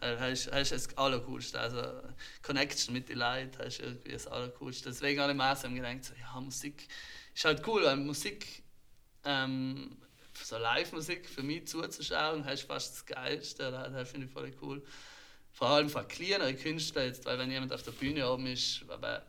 das 0.00 0.46
ist, 0.46 0.72
das 0.72 0.96
Allercoolste. 0.96 1.58
Also 1.58 1.82
Connection 2.42 2.94
mit 2.94 3.08
den 3.08 3.18
Leuten, 3.18 3.56
das 3.58 3.74
ist 3.74 3.80
irgendwie 3.80 4.12
das 4.12 4.26
Allercoolste. 4.26 4.90
Deswegen 4.90 5.20
habe 5.20 5.32
ich 5.32 5.38
mir 5.38 5.52
auch 5.52 5.56
so 5.56 5.68
gedacht, 5.68 6.04
so, 6.04 6.14
ja, 6.14 6.40
Musik 6.40 6.88
ist 7.34 7.44
halt 7.44 7.66
cool, 7.66 7.84
weil 7.84 7.96
Musik, 7.96 8.62
ähm, 9.24 9.96
so 10.42 10.58
Live-Musik 10.58 11.28
für 11.28 11.42
mich 11.42 11.68
zuzuschauen, 11.68 12.42
das 12.42 12.60
ist 12.60 12.66
fast 12.66 12.94
das 12.94 13.06
Geilste, 13.06 13.70
das, 13.70 14.10
finde 14.10 14.26
ich 14.26 14.32
voll 14.32 14.52
cool. 14.62 14.82
Vor 15.52 15.68
allem 15.68 15.88
für 15.88 16.04
kleinere 16.04 16.54
Künstler 16.54 17.04
jetzt, 17.04 17.24
weil 17.26 17.38
wenn 17.38 17.50
jemand 17.50 17.72
auf 17.72 17.82
der 17.82 17.92
Bühne 17.92 18.28
oben 18.28 18.46
ist, 18.46 18.84
aber 18.88 19.22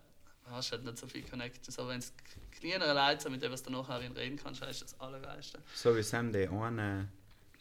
hast 0.49 0.71
du 0.71 0.77
halt 0.77 0.85
nicht 0.85 0.97
so 0.97 1.07
viel 1.07 1.23
Connections, 1.23 1.77
aber 1.79 1.89
wenn 1.89 1.99
es 1.99 2.13
kleinere 2.51 2.93
Leute 2.93 3.23
sind, 3.23 3.33
mit 3.33 3.43
denen 3.43 3.55
du 3.55 3.61
dann 3.61 3.73
nachher 3.73 4.15
reden 4.15 4.39
kannst, 4.41 4.61
das 4.61 4.69
ist 4.71 4.81
das 4.83 4.99
Allergeilste. 4.99 5.59
So 5.75 5.95
wie 5.95 6.01
Sam, 6.01 6.31
die 6.31 6.47
eine, 6.47 7.09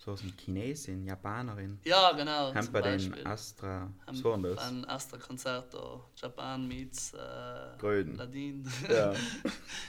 so 0.05 0.13
aus 0.13 0.21
dem 0.21 0.33
Chinesin, 0.37 1.05
Japanerin. 1.07 1.79
Ja, 1.85 2.11
genau. 2.13 2.53
Haben 2.53 2.73
bei 2.73 2.81
den. 2.83 3.27
Astra, 3.27 3.93
Am- 4.05 4.15
so 4.17 4.37
das. 4.37 4.59
Ein 4.59 4.85
Astra 4.85 5.17
Concerto, 5.19 6.11
Japan 6.17 6.67
meets 6.67 7.15
äh, 7.15 7.79
Gröden. 7.79 8.17
Ladin. 8.17 8.69
Ja. 8.89 9.13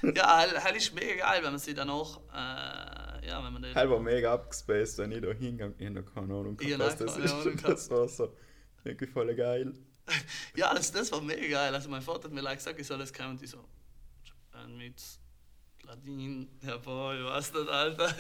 ja, 0.14 0.38
halt, 0.38 0.64
halt 0.64 0.76
ist 0.76 0.94
mega 0.94 1.26
geil, 1.26 1.44
wenn 1.44 1.52
man 1.52 1.60
sie 1.60 1.74
dann 1.74 1.90
auch, 1.90 2.22
äh, 2.32 3.28
ja, 3.28 3.44
wenn 3.44 3.54
man 3.54 3.64
den, 3.64 3.74
Halber 3.74 4.00
mega 4.00 4.34
abgespaced, 4.34 5.00
wenn 5.00 5.14
ich 5.14 5.22
da 5.22 5.32
hingegangen 5.32 5.78
bin, 5.78 6.06
keine 6.06 6.34
Ahnung, 6.34 6.58
was 6.60 6.98
das 6.98 7.14
keine 7.14 7.26
ist. 7.26 7.34
Ahnung 7.34 7.60
Das 7.64 7.90
war 7.90 8.08
so 8.08 8.36
wirklich 8.84 9.10
voll 9.10 9.34
geil. 9.34 9.74
ja, 10.56 10.74
das, 10.76 10.92
das 10.92 11.12
war 11.12 11.22
mega 11.22 11.48
geil. 11.48 11.74
Also 11.74 11.90
mein 11.90 12.04
Vater 12.04 12.26
hat 12.26 12.34
mir 12.34 12.42
like 12.42 12.60
gesagt, 12.60 12.80
ich 12.80 12.86
soll 12.86 13.00
das 13.00 13.12
kommen 13.12 13.32
und 13.32 13.42
ich 13.42 13.50
so, 13.50 13.66
Japan 14.24 14.78
meets 14.78 15.23
Ladin, 15.94 16.48
ja 16.62 16.78
boah, 16.78 17.14
ich 17.14 17.24
weiß 17.24 17.54
nicht, 17.54 17.70
Alter, 17.70 18.16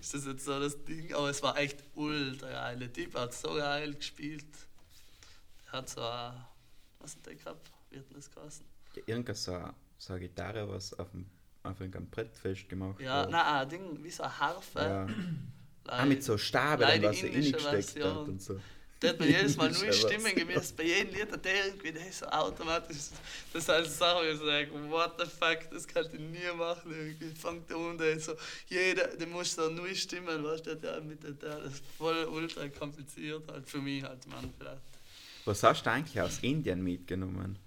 ist 0.00 0.14
das 0.14 0.26
jetzt 0.26 0.44
so 0.44 0.60
das 0.60 0.84
Ding? 0.84 1.12
Aber 1.14 1.30
es 1.30 1.42
war 1.42 1.56
echt 1.56 1.82
ultra 1.94 2.50
geil. 2.50 2.78
Der 2.78 2.92
Typ 2.92 3.14
hat 3.14 3.32
so 3.34 3.54
geil 3.54 3.94
gespielt. 3.94 4.44
Er 5.66 5.72
hat 5.78 5.88
so, 5.88 6.00
äh, 6.00 6.30
was 7.00 7.16
hat 7.16 7.26
der 7.26 7.34
gehabt? 7.34 7.70
Wie 7.90 7.98
hat 7.98 8.08
denn 8.08 8.16
das 8.16 8.30
geheißen? 8.30 8.64
Ja, 8.96 9.02
Irgendwas 9.06 9.44
so, 9.44 9.58
so 9.98 10.12
eine 10.12 10.20
Gitarre, 10.20 10.68
was 10.68 10.92
auf, 10.98 11.10
dem, 11.12 11.26
auf 11.62 11.80
irgendeinem 11.80 12.08
Brett 12.10 12.36
festgemacht 12.36 13.00
Ja, 13.00 13.22
war. 13.22 13.30
nein, 13.30 13.44
ein 13.46 13.68
Ding, 13.68 14.04
wie 14.04 14.10
so 14.10 14.22
eine 14.22 14.38
Harfe. 14.38 14.78
Ja. 14.80 15.02
Like, 15.86 16.00
Ah, 16.00 16.04
mit 16.06 16.24
so 16.24 16.38
Staben, 16.38 16.80
was 16.82 17.22
er 17.22 17.30
reingesteckt 17.34 18.04
hat 18.04 18.16
und 18.28 18.40
so. 18.42 18.58
Der 19.02 19.10
hat 19.10 19.20
mir 19.20 19.26
jedes 19.26 19.56
Mal 19.56 19.70
neue 19.70 19.92
Stimmen 19.92 20.34
gemisst. 20.34 20.76
Bei 20.76 20.84
jedem 20.84 21.14
Lied 21.14 21.30
hat 21.30 21.44
der 21.44 21.66
irgendwie 21.66 21.92
der 21.92 22.10
so 22.12 22.26
automatisch. 22.26 22.96
Das 23.52 23.68
halt 23.68 23.86
so 23.86 23.92
Sache, 23.92 24.24
wo 24.24 24.32
ich 24.32 24.38
sage, 24.38 24.90
what 24.90 25.12
the 25.18 25.26
fuck, 25.26 25.70
das 25.70 25.86
kannst 25.86 26.12
du 26.12 26.16
nie 26.18 26.38
machen. 26.56 26.90
Irgendwie 26.90 27.30
fängt 27.38 27.68
der 27.68 27.76
an, 27.76 27.98
der 27.98 28.18
so, 28.20 28.34
jeder, 28.68 29.08
der 29.08 29.26
muss 29.26 29.54
so 29.54 29.68
neue 29.68 29.94
Stimmen, 29.94 30.42
weißt 30.42 30.66
du, 30.66 30.76
der 30.76 31.00
mit 31.02 31.22
der, 31.22 31.32
der, 31.32 31.60
das 31.60 31.74
ist 31.74 31.82
voll 31.98 32.24
ultra 32.24 32.66
kompliziert 32.68 33.42
halt 33.50 33.68
für 33.68 33.78
mich 33.78 34.02
halt, 34.02 34.26
man, 34.28 34.52
vielleicht. 34.58 34.80
Was 35.44 35.62
hast 35.62 35.84
du 35.84 35.90
eigentlich 35.90 36.18
aus 36.20 36.38
Indien 36.40 36.82
mitgenommen? 36.82 37.58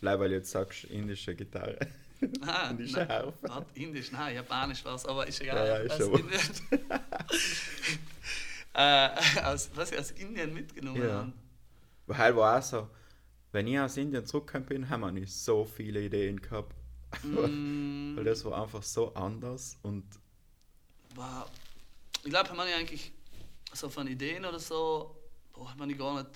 Bleib, 0.00 0.20
weil 0.20 0.28
du 0.28 0.34
jetzt 0.36 0.50
sagst, 0.52 0.84
indische 0.84 1.34
Gitarre. 1.34 1.78
Ah, 2.42 2.70
Indische 2.70 2.98
nein, 2.98 3.08
Harfe. 3.08 3.66
Indisch, 3.74 4.12
nein, 4.12 4.34
Japanisch 4.36 4.84
war 4.84 4.94
es, 4.94 5.04
aber 5.04 5.26
ist 5.26 5.40
egal. 5.40 5.56
Ja, 5.66 5.78
ja, 5.78 5.82
ist 5.82 6.00
aber- 6.00 6.20
äh, 8.74 9.10
aus, 9.44 9.70
was 9.74 9.92
aus 9.96 10.10
Indien 10.12 10.52
mitgenommen 10.54 11.02
Ja. 11.02 11.14
habe. 11.14 11.32
Weil 12.06 12.36
war 12.36 12.58
auch 12.58 12.62
so, 12.62 12.88
wenn 13.52 13.66
ich 13.66 13.78
aus 13.78 13.96
Indien 13.96 14.26
zurückgekommen 14.26 14.66
bin, 14.66 14.88
haben 14.90 15.00
wir 15.02 15.12
nicht 15.12 15.32
so 15.32 15.64
viele 15.64 16.02
Ideen 16.02 16.40
gehabt. 16.40 16.74
Mm, 17.22 18.16
Weil 18.16 18.24
das 18.24 18.44
war 18.44 18.62
einfach 18.62 18.82
so 18.82 19.14
anders 19.14 19.78
und 19.82 20.04
war, 21.14 21.48
ich 22.24 22.30
glaube, 22.30 22.48
haben 22.50 22.56
wir 22.56 22.76
eigentlich 22.76 23.12
so 23.72 23.88
von 23.88 24.06
Ideen 24.06 24.44
oder 24.44 24.58
so, 24.58 25.16
boah, 25.52 25.70
haben 25.70 25.88
wir 25.88 25.96
gar 25.96 26.22
nicht, 26.22 26.30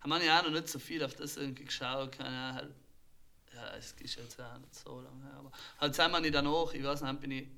haben 0.00 0.10
wir 0.22 0.38
auch 0.38 0.44
noch 0.44 0.50
nicht 0.50 0.68
so 0.68 0.78
viel 0.78 1.02
auf 1.04 1.14
das 1.14 1.36
irgendwie 1.36 1.64
geschaut, 1.64 2.12
keine 2.12 2.28
Ahnung, 2.36 2.56
halt, 2.56 2.74
ja, 3.54 3.76
es 3.76 3.92
ist 4.00 4.16
jetzt 4.16 4.40
auch 4.40 4.58
nicht 4.58 4.74
so 4.74 5.00
lange 5.00 5.24
her, 5.24 5.34
aber 5.38 5.52
halt 5.78 5.94
sind 5.94 6.12
wir 6.12 6.20
nicht 6.20 6.34
danach, 6.34 6.72
ich 6.72 6.84
weiß 6.84 7.02
nicht, 7.02 7.20
bin 7.20 7.30
ich, 7.32 7.48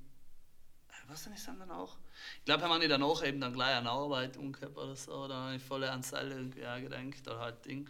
was 1.08 1.24
denn 1.24 1.32
ist 1.32 1.46
dann 1.46 1.58
danach? 1.58 1.96
Ich 2.38 2.44
glaube, 2.44 2.62
haben 2.62 2.70
wir 2.70 2.78
nicht 2.78 2.90
danach 2.90 3.22
eben 3.24 3.40
dann 3.40 3.52
gleich 3.52 3.76
eine 3.76 3.90
Arbeit 3.90 4.36
umgehabt 4.36 4.76
oder 4.76 4.96
so, 4.96 5.28
dann 5.28 5.46
habe 5.46 5.56
ich 5.56 5.62
voll 5.62 5.84
an 5.84 6.02
Seil 6.02 6.30
irgendwie 6.30 6.66
auch 6.66 6.80
gedacht 6.80 7.26
oder 7.26 7.40
halt 7.40 7.64
Ding. 7.64 7.88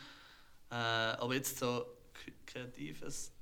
Äh, 0.71 0.75
aber 0.75 1.35
jetzt 1.35 1.59
so 1.59 1.87
kreatives. 2.47 3.33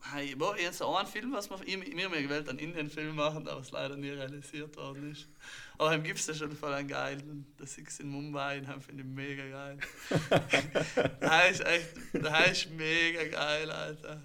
Hey, 0.00 0.36
ich 0.36 0.40
habe 0.40 0.72
so 0.72 0.96
einen 0.96 1.08
Film, 1.08 1.32
was 1.32 1.50
wir, 1.50 1.58
ich, 1.66 1.96
wir 1.96 2.04
haben 2.04 2.12
gewählt, 2.12 2.48
einen 2.48 2.60
Indien-Film 2.60 3.16
machen, 3.16 3.48
aber 3.48 3.60
es 3.60 3.72
leider 3.72 3.96
nie 3.96 4.10
realisiert 4.10 4.76
worden 4.76 5.10
ist. 5.10 5.26
Aber 5.76 5.90
dann 5.90 6.04
gibt 6.04 6.20
es 6.20 6.26
ja 6.28 6.34
schon 6.34 6.52
voll 6.52 6.72
einen 6.72 6.86
geilen, 6.86 7.52
der 7.58 7.66
Six 7.66 7.98
in 7.98 8.08
Mumbai, 8.08 8.60
den 8.60 8.80
finde 8.80 9.02
ich 9.02 9.08
mega 9.08 9.48
geil. 9.48 9.78
der 11.20 11.50
ist 11.50 11.60
echt, 11.66 11.88
der 12.12 12.50
ist 12.50 12.70
mega 12.70 13.24
geil, 13.24 13.70
Alter. 13.70 14.22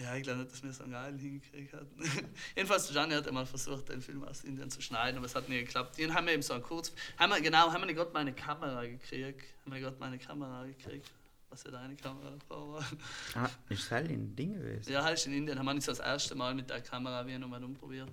Ja, 0.00 0.14
ich 0.14 0.22
glaube 0.22 0.40
nicht, 0.40 0.52
dass 0.52 0.62
wir 0.62 0.72
so 0.72 0.84
einen 0.84 0.92
geilen 0.92 1.18
hingekriegt 1.18 1.72
hatten. 1.72 2.00
Jedenfalls, 2.56 2.88
Gianni 2.88 3.14
hat 3.14 3.26
einmal 3.26 3.46
versucht, 3.46 3.88
den 3.88 4.00
Film 4.00 4.22
aus 4.22 4.44
Indien 4.44 4.70
zu 4.70 4.80
schneiden, 4.80 5.16
aber 5.16 5.26
es 5.26 5.34
hat 5.34 5.48
nie 5.48 5.58
geklappt. 5.58 5.98
Den 5.98 6.14
haben 6.14 6.26
wir 6.26 6.34
eben 6.34 6.42
so 6.42 6.54
einen 6.54 6.62
kurz. 6.62 6.92
Haben 7.18 7.30
wir, 7.30 7.40
genau, 7.40 7.72
haben 7.72 7.82
wir 7.82 7.86
nicht 7.86 7.96
gerade 7.96 8.12
meine 8.12 8.32
Kamera 8.32 8.86
gekriegt. 8.86 9.42
Haben 9.64 9.72
wir 9.72 9.80
gerade 9.80 9.96
meine 9.98 10.18
Kamera 10.18 10.64
gekriegt. 10.66 11.10
Was 11.50 11.64
ja 11.64 11.72
deine 11.72 11.96
Kamera 11.96 12.30
davor 12.30 12.74
war. 12.74 12.86
ah, 13.34 13.50
ist 13.70 13.90
halt 13.90 14.10
ein 14.10 14.36
Ding 14.36 14.52
gewesen. 14.52 14.92
Ja, 14.92 15.02
halt 15.02 15.24
in 15.26 15.32
Indien 15.32 15.58
haben 15.58 15.66
wir 15.66 15.74
nicht 15.74 15.84
so 15.84 15.92
das 15.92 16.00
erste 16.00 16.34
Mal 16.36 16.54
mit 16.54 16.70
der 16.70 16.80
Kamera 16.80 17.26
wie 17.26 17.36
nochmal 17.36 17.64
umprobiert. 17.64 18.10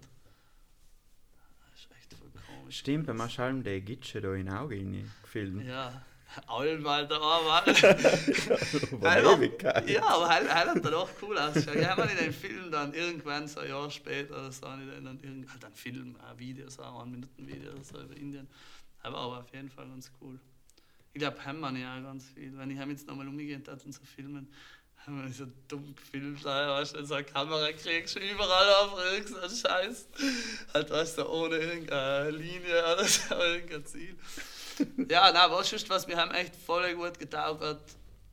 Das 1.72 1.82
ist 1.82 1.90
echt 1.92 2.14
voll 2.14 2.32
komisch. 2.32 2.80
Stimmt, 2.80 3.06
beim 3.06 3.30
Schalm 3.30 3.62
der 3.62 3.82
Gitsche 3.82 4.22
da 4.22 4.34
in 4.34 4.50
Auge 4.50 4.84
gefilmt. 5.22 5.66
Ja, 5.66 6.02
Mann. 7.48 7.66
War 9.02 9.18
auch-. 9.26 9.88
Ja, 9.88 10.04
aber 10.04 10.30
Heil, 10.30 10.54
Heil 10.54 10.68
hat 10.68 10.86
dann 10.86 10.94
auch 10.94 11.10
cool 11.22 11.38
ausgeschaut. 11.38 11.76
Ja, 11.76 11.90
haben 11.90 12.04
wir 12.04 12.12
in 12.12 12.18
den 12.26 12.34
Film 12.34 12.72
dann 12.72 12.94
irgendwann, 12.94 13.48
so 13.48 13.60
ein 13.60 13.70
Jahr 13.70 13.90
später, 13.90 14.34
oder 14.34 14.52
so, 14.52 14.68
habe 14.68 14.84
ich 14.84 15.04
dann 15.04 15.20
irgend, 15.22 15.50
halt 15.50 15.66
ein 15.66 15.74
Film, 15.74 16.16
ein 16.18 16.40
Video, 16.40 16.70
so 16.70 16.84
ein 16.84 17.12
Minuten-Video 17.12 17.72
oder 17.72 17.84
so 17.84 18.02
über 18.02 18.16
Indien. 18.16 18.48
Aber, 19.04 19.18
aber 19.18 19.40
auf 19.40 19.54
jeden 19.54 19.70
Fall 19.70 19.88
ganz 19.88 20.12
cool. 20.22 20.40
Ich 21.14 21.20
glaube, 21.20 21.44
haben 21.46 21.60
wir 21.62 21.72
ja 21.80 21.98
auch 21.98 22.04
ganz 22.04 22.30
viel. 22.30 22.58
Wenn 22.58 22.72
ich 22.72 22.78
jetzt 22.78 23.08
nochmal 23.08 23.28
umgehend 23.28 23.68
hat 23.68 23.86
und 23.86 23.94
so 23.94 24.02
filmen, 24.04 24.50
haben 25.06 25.24
wir 25.24 25.32
so 25.32 25.46
dumm 25.68 25.96
gefilmt, 25.96 26.44
weißt 26.44 26.96
du, 26.96 27.06
so 27.06 27.14
eine 27.14 27.24
Kamera 27.24 27.72
kriegst 27.74 28.16
du 28.16 28.20
überall 28.20 28.74
auf 28.74 29.00
irgend 29.14 29.30
so 29.30 29.40
einen 29.40 29.56
Scheiß. 29.56 30.08
Halt, 30.74 30.90
weißt 30.90 31.20
du, 31.20 31.30
ohne 31.30 31.58
irgendeine 31.58 32.32
Linie 32.32 32.82
oder 32.94 33.06
so, 33.06 33.36
irgendein 33.40 33.86
Ziel. 33.86 34.16
Ja, 35.10 35.32
nein, 35.32 35.52
was 35.52 35.72
ist, 35.74 35.90
was 35.90 36.08
mir 36.08 36.18
haben 36.18 36.32
echt 36.32 36.56
voll 36.56 36.94
gut 36.96 37.20
getaugt 37.20 37.80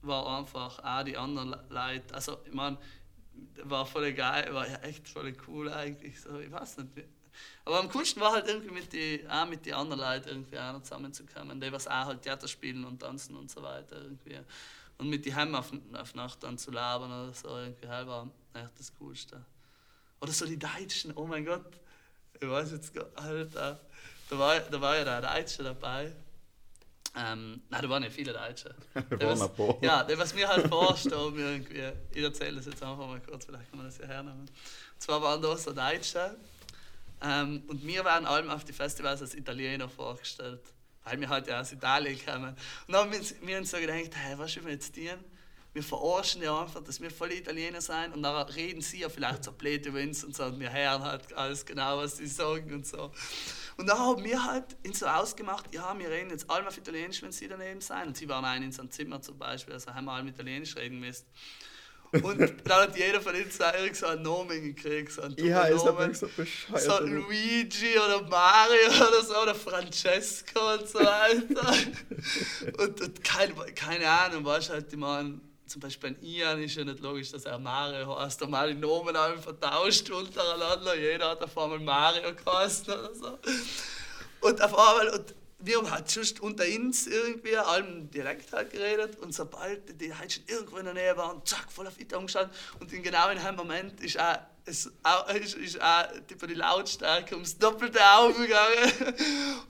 war 0.05 0.39
einfach 0.39 0.81
auch 0.83 1.05
die 1.05 1.17
anderen 1.17 1.51
Le- 1.51 1.65
Leute. 1.69 2.13
Also, 2.15 2.39
ich 2.45 2.53
meine, 2.53 2.77
war 3.65 3.87
voll 3.87 4.13
geil, 4.13 4.53
war 4.55 4.69
ja 4.69 4.77
echt 4.79 5.09
voll 5.09 5.35
cool 5.49 5.73
eigentlich. 5.73 6.21
So, 6.21 6.39
ich 6.41 6.51
weiß 6.51 6.79
nicht. 6.79 6.91
Aber 7.65 7.81
am 7.81 7.89
coolsten 7.91 8.21
war 8.21 8.33
halt 8.33 8.49
irgendwie 8.49 8.71
mit 8.73 8.93
die, 8.93 9.25
auch 9.31 9.47
mit 9.47 9.67
den 9.67 9.75
anderen 9.75 10.01
Leuten 10.01 10.29
irgendwie 10.29 10.59
auch 10.59 10.73
noch 10.75 10.83
zusammenzukommen, 10.83 11.61
die 11.61 11.73
was 11.73 11.87
auch 11.89 12.07
halt 12.07 12.23
Theater 12.23 12.49
spielen 12.49 12.85
und 12.85 13.01
tanzen 13.01 13.37
und 13.37 13.51
so 13.51 13.63
weiter 13.63 14.03
irgendwie. 14.03 14.39
Und 14.99 15.09
mit 15.11 15.25
die 15.25 15.35
Heim 15.35 15.55
auf, 15.55 15.73
auf 15.95 16.15
Nacht 16.15 16.43
dann 16.43 16.59
zu 16.59 16.71
labern 16.73 17.11
oder 17.13 17.35
so, 17.35 17.49
irgendwie 17.59 17.89
halt 17.89 18.09
war 18.09 18.29
echt 18.55 18.79
das 18.79 18.93
Coolste. 18.99 19.45
Oder 20.21 20.33
so 20.33 20.47
die 20.47 20.59
Deutschen, 20.59 21.13
oh 21.17 21.27
mein 21.27 21.45
Gott, 21.45 21.67
ich 22.41 22.49
weiß 22.49 22.73
jetzt 22.73 22.95
gar 22.95 23.07
Alter, 23.17 23.81
da 24.31 24.39
war, 24.39 24.61
da 24.61 24.81
war 24.81 24.97
ja 24.99 25.05
der 25.05 25.23
Deutsche 25.23 25.63
dabei. 25.65 26.13
Ähm, 27.15 27.63
nein, 27.69 27.83
da 27.83 27.89
waren 27.91 28.03
ja 28.03 28.11
viele 28.11 28.33
Deutsche. 28.33 28.75
Da 28.95 29.21
waren 29.27 29.43
ein 29.43 29.55
paar. 29.55 29.77
Ja, 29.83 30.03
der, 30.03 30.19
was 30.19 30.35
mir 30.35 30.49
halt 30.49 30.67
vorstellt, 30.69 31.35
irgendwie, 31.37 31.93
ich 32.15 32.23
erzähle 32.23 32.57
das 32.57 32.67
jetzt 32.67 32.83
einfach 32.83 33.07
mal 33.07 33.21
kurz, 33.21 33.45
vielleicht 33.45 33.69
kann 33.69 33.79
man 33.79 33.87
das 33.87 33.99
ja 33.99 34.07
hernehmen. 34.07 34.41
Und 34.41 34.51
zwar 34.99 35.21
waren 35.21 35.43
da 35.43 35.55
so 35.57 35.73
Deutsche 35.73 36.37
ähm, 37.23 37.63
und 37.69 37.87
wir 37.87 38.05
waren 38.05 38.25
allem 38.27 38.51
auf 38.51 38.65
die 38.65 38.73
Festivals 38.73 39.21
als 39.21 39.35
Italiener 39.35 39.89
vorgestellt, 39.89 40.61
weil 41.05 41.21
wir 41.21 41.29
halt 41.29 41.47
ja 41.49 41.61
aus 41.61 41.73
Italien 41.73 42.19
kamen. 42.19 42.51
Und 42.87 42.95
dann 42.95 43.03
haben 43.03 43.13
wir, 43.13 43.59
uns- 43.59 43.71
so 43.71 43.77
gedacht, 43.79 44.11
hey, 44.15 44.39
was 44.39 44.53
sollen 44.53 44.67
wir 44.67 44.73
jetzt 44.73 44.95
tun? 44.95 45.05
Wir 45.75 45.83
verarschen 45.83 46.43
ja 46.43 46.61
einfach, 46.61 46.83
dass 46.83 47.01
wir 47.01 47.11
voll 47.11 47.33
Italiener 47.33 47.81
sind 47.81 48.15
und 48.15 48.23
dann 48.23 48.47
reden 48.49 48.83
sie 48.83 49.01
ja 49.01 49.09
vielleicht 49.09 49.45
so 49.45 49.53
blöd 49.53 49.87
über 49.87 50.01
uns 50.01 50.23
und 50.23 50.39
und 50.39 50.61
wir 50.61 50.73
hören 50.73 51.03
halt 51.03 51.33
alles 51.35 51.65
genau, 51.65 51.99
was 51.99 52.19
sie 52.19 52.27
sagen 52.27 52.75
und 52.75 52.87
so. 52.87 53.11
Und 53.77 53.89
dann 53.89 53.99
haben 53.99 54.23
wir 54.23 54.45
halt 54.45 54.77
ihn 54.83 54.93
so 54.93 55.07
ausgemacht, 55.07 55.75
ja, 55.75 55.99
wir 55.99 56.11
reden 56.11 56.31
jetzt 56.31 56.49
alle 56.51 56.69
auf 56.69 56.77
Italienisch, 56.77 57.23
wenn 57.23 57.33
sie 57.33 57.49
daneben 57.49 57.81
sein. 57.81 58.09
Und 58.09 58.17
sie 58.17 58.29
waren 58.29 58.45
ein 58.45 58.63
in 58.63 58.73
so 58.73 58.83
einem 58.83 58.91
Zimmer 58.91 59.23
zum 59.23 59.39
Beispiel, 59.39 59.75
also 59.75 59.95
haben 59.95 60.05
wir 60.05 60.13
alle 60.13 60.25
mit 60.25 60.35
Italienisch 60.35 60.77
reden 60.77 61.01
müssen. 61.01 61.25
Und 62.13 62.39
dann 62.39 62.83
hat 62.83 62.97
jeder 62.97 63.23
von 63.23 63.35
uns 63.35 63.57
da 63.57 63.73
so 63.95 64.07
einen 64.07 64.23
Namen 64.23 64.63
gekriegt, 64.63 65.13
so 65.13 65.23
einen 65.23 65.35
Ja, 65.43 65.63
ist 65.63 65.87
aber 65.87 66.13
so 66.13 66.29
bescheuert. 66.37 66.83
So 66.83 66.99
Luigi 67.01 67.99
oder 67.99 68.23
Mario 68.29 69.09
oder 69.09 69.23
so 69.25 69.43
oder 69.43 69.55
Francesco 69.55 70.75
und 70.75 70.87
so 70.87 70.99
weiter. 70.99 71.75
und, 72.83 73.01
und 73.01 73.25
keine, 73.25 73.55
keine 73.75 74.07
Ahnung, 74.07 74.45
weißt 74.45 74.69
halt, 74.69 74.93
ich 74.93 74.99
meine, 74.99 75.41
zum 75.73 75.81
Beispiel 75.81 76.11
ein 76.11 76.23
Ian 76.23 76.63
ist 76.63 76.75
ja 76.75 76.85
nicht 76.85 77.01
logisch, 77.01 77.31
dass 77.31 77.47
er 77.47 77.59
Mario 77.59 78.19
heißt. 78.19 78.43
Da 78.43 78.47
mal 78.47 78.75
die 78.75 78.79
Namen 78.79 79.17
haben 79.17 79.41
vertauscht 79.41 80.11
untereinander. 80.11 80.95
Jeder 80.95 81.31
hat 81.31 81.43
auf 81.43 81.57
einmal 81.57 81.79
Mario 81.79 82.35
geheißen 82.35 82.93
oder 82.93 83.15
so. 83.15 83.39
Und 84.43 84.61
auf 84.61 84.79
einmal, 84.79 85.09
und 85.19 85.35
wir 85.65 85.79
haben 85.79 85.91
halt 85.91 86.13
just 86.15 86.41
unter 86.41 86.65
uns 86.65 87.07
irgendwie 87.07 87.57
allem 87.57 88.11
Dialekt 88.11 88.53
halt 88.53 88.71
geredet 88.71 89.19
und 89.21 89.35
sobald 89.35 90.01
die 90.01 90.15
halt 90.15 90.33
schon 90.33 90.45
irgendwo 90.47 90.79
in 90.79 90.85
der 90.85 90.95
Nähe 90.95 91.17
waren, 91.17 91.45
zack, 91.45 91.71
voll 91.71 91.87
auf 91.87 91.99
Italien 91.99 92.21
umgeschaltet 92.23 92.55
und 92.81 92.93
in 92.93 93.03
genau 93.03 93.31
in 93.31 93.39
dem 93.39 93.57
Moment 93.57 94.01
ist 94.01 94.19
auch, 94.19 94.39
ist, 94.65 95.55
ist 95.57 95.81
auch 95.81 96.07
tipo, 96.27 96.47
die 96.47 96.55
Lautstärke 96.55 97.35
ums 97.35 97.59
Doppelte 97.59 98.01
aufgegangen 98.01 98.93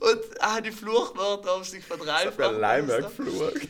und 0.01 0.43
auch 0.43 0.61
die 0.61 0.73
Fluchwörter 0.73 1.51
haben 1.51 1.65
sich 1.65 1.81
Ich 1.81 1.85
verdreifacht. 1.85 2.59
Leimer 2.59 2.99
oder 2.99 3.11
so. 3.11 3.25
geflucht. 3.25 3.69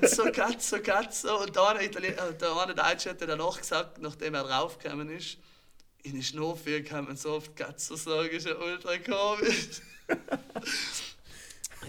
Cazzo, 0.00 0.32
Cazzo, 0.32 0.80
Cazzo. 0.80 1.42
Und 1.42 1.56
da 1.56 1.68
einer, 1.68 1.82
Italien 1.82 2.14
äh, 2.14 2.34
der 2.34 2.56
eine 2.56 2.74
Deutsche 2.74 3.10
hat 3.10 3.20
danach 3.20 3.58
gesagt, 3.58 3.98
nachdem 3.98 4.34
er 4.34 4.44
draufgekommen 4.44 5.10
ist, 5.10 5.38
in 6.02 6.14
die 6.14 6.22
Schnurfee 6.22 6.82
kann 6.82 7.04
man 7.04 7.16
so 7.16 7.32
oft 7.32 7.54
Cazzo 7.56 7.96
sagen, 7.96 8.30
ist 8.30 8.46
ja 8.46 8.56
ultra 8.56 8.96
komisch. 8.98 9.82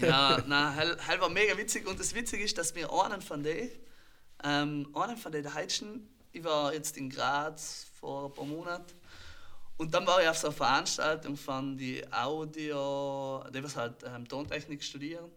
ja, 0.00 0.42
nein, 0.46 0.74
hell, 0.74 1.20
war 1.20 1.28
mega 1.28 1.56
witzig. 1.56 1.86
Und 1.86 1.98
das 1.98 2.14
Witzige 2.14 2.44
ist, 2.44 2.56
dass 2.58 2.74
wir 2.74 2.92
einen 2.92 3.22
von 3.22 3.42
denen, 3.42 3.70
ähm, 4.44 4.88
einen 4.94 5.16
von 5.16 5.32
den 5.32 5.44
Deutschen, 5.44 6.08
ich 6.32 6.42
war 6.44 6.72
jetzt 6.72 6.96
in 6.96 7.10
Graz 7.10 7.86
vor 8.00 8.26
ein 8.26 8.32
paar 8.32 8.44
Monaten, 8.44 8.92
und 9.82 9.92
dann 9.92 10.06
war 10.06 10.22
ich 10.22 10.28
auf 10.28 10.38
so 10.38 10.48
einer 10.48 10.56
Veranstaltung 10.56 11.36
von 11.36 11.76
die 11.76 12.04
Audio, 12.12 13.44
die 13.52 13.64
was 13.64 13.74
halt 13.74 13.94
ähm, 14.04 14.28
Tontechnik 14.28 14.82
studieren. 14.82 15.30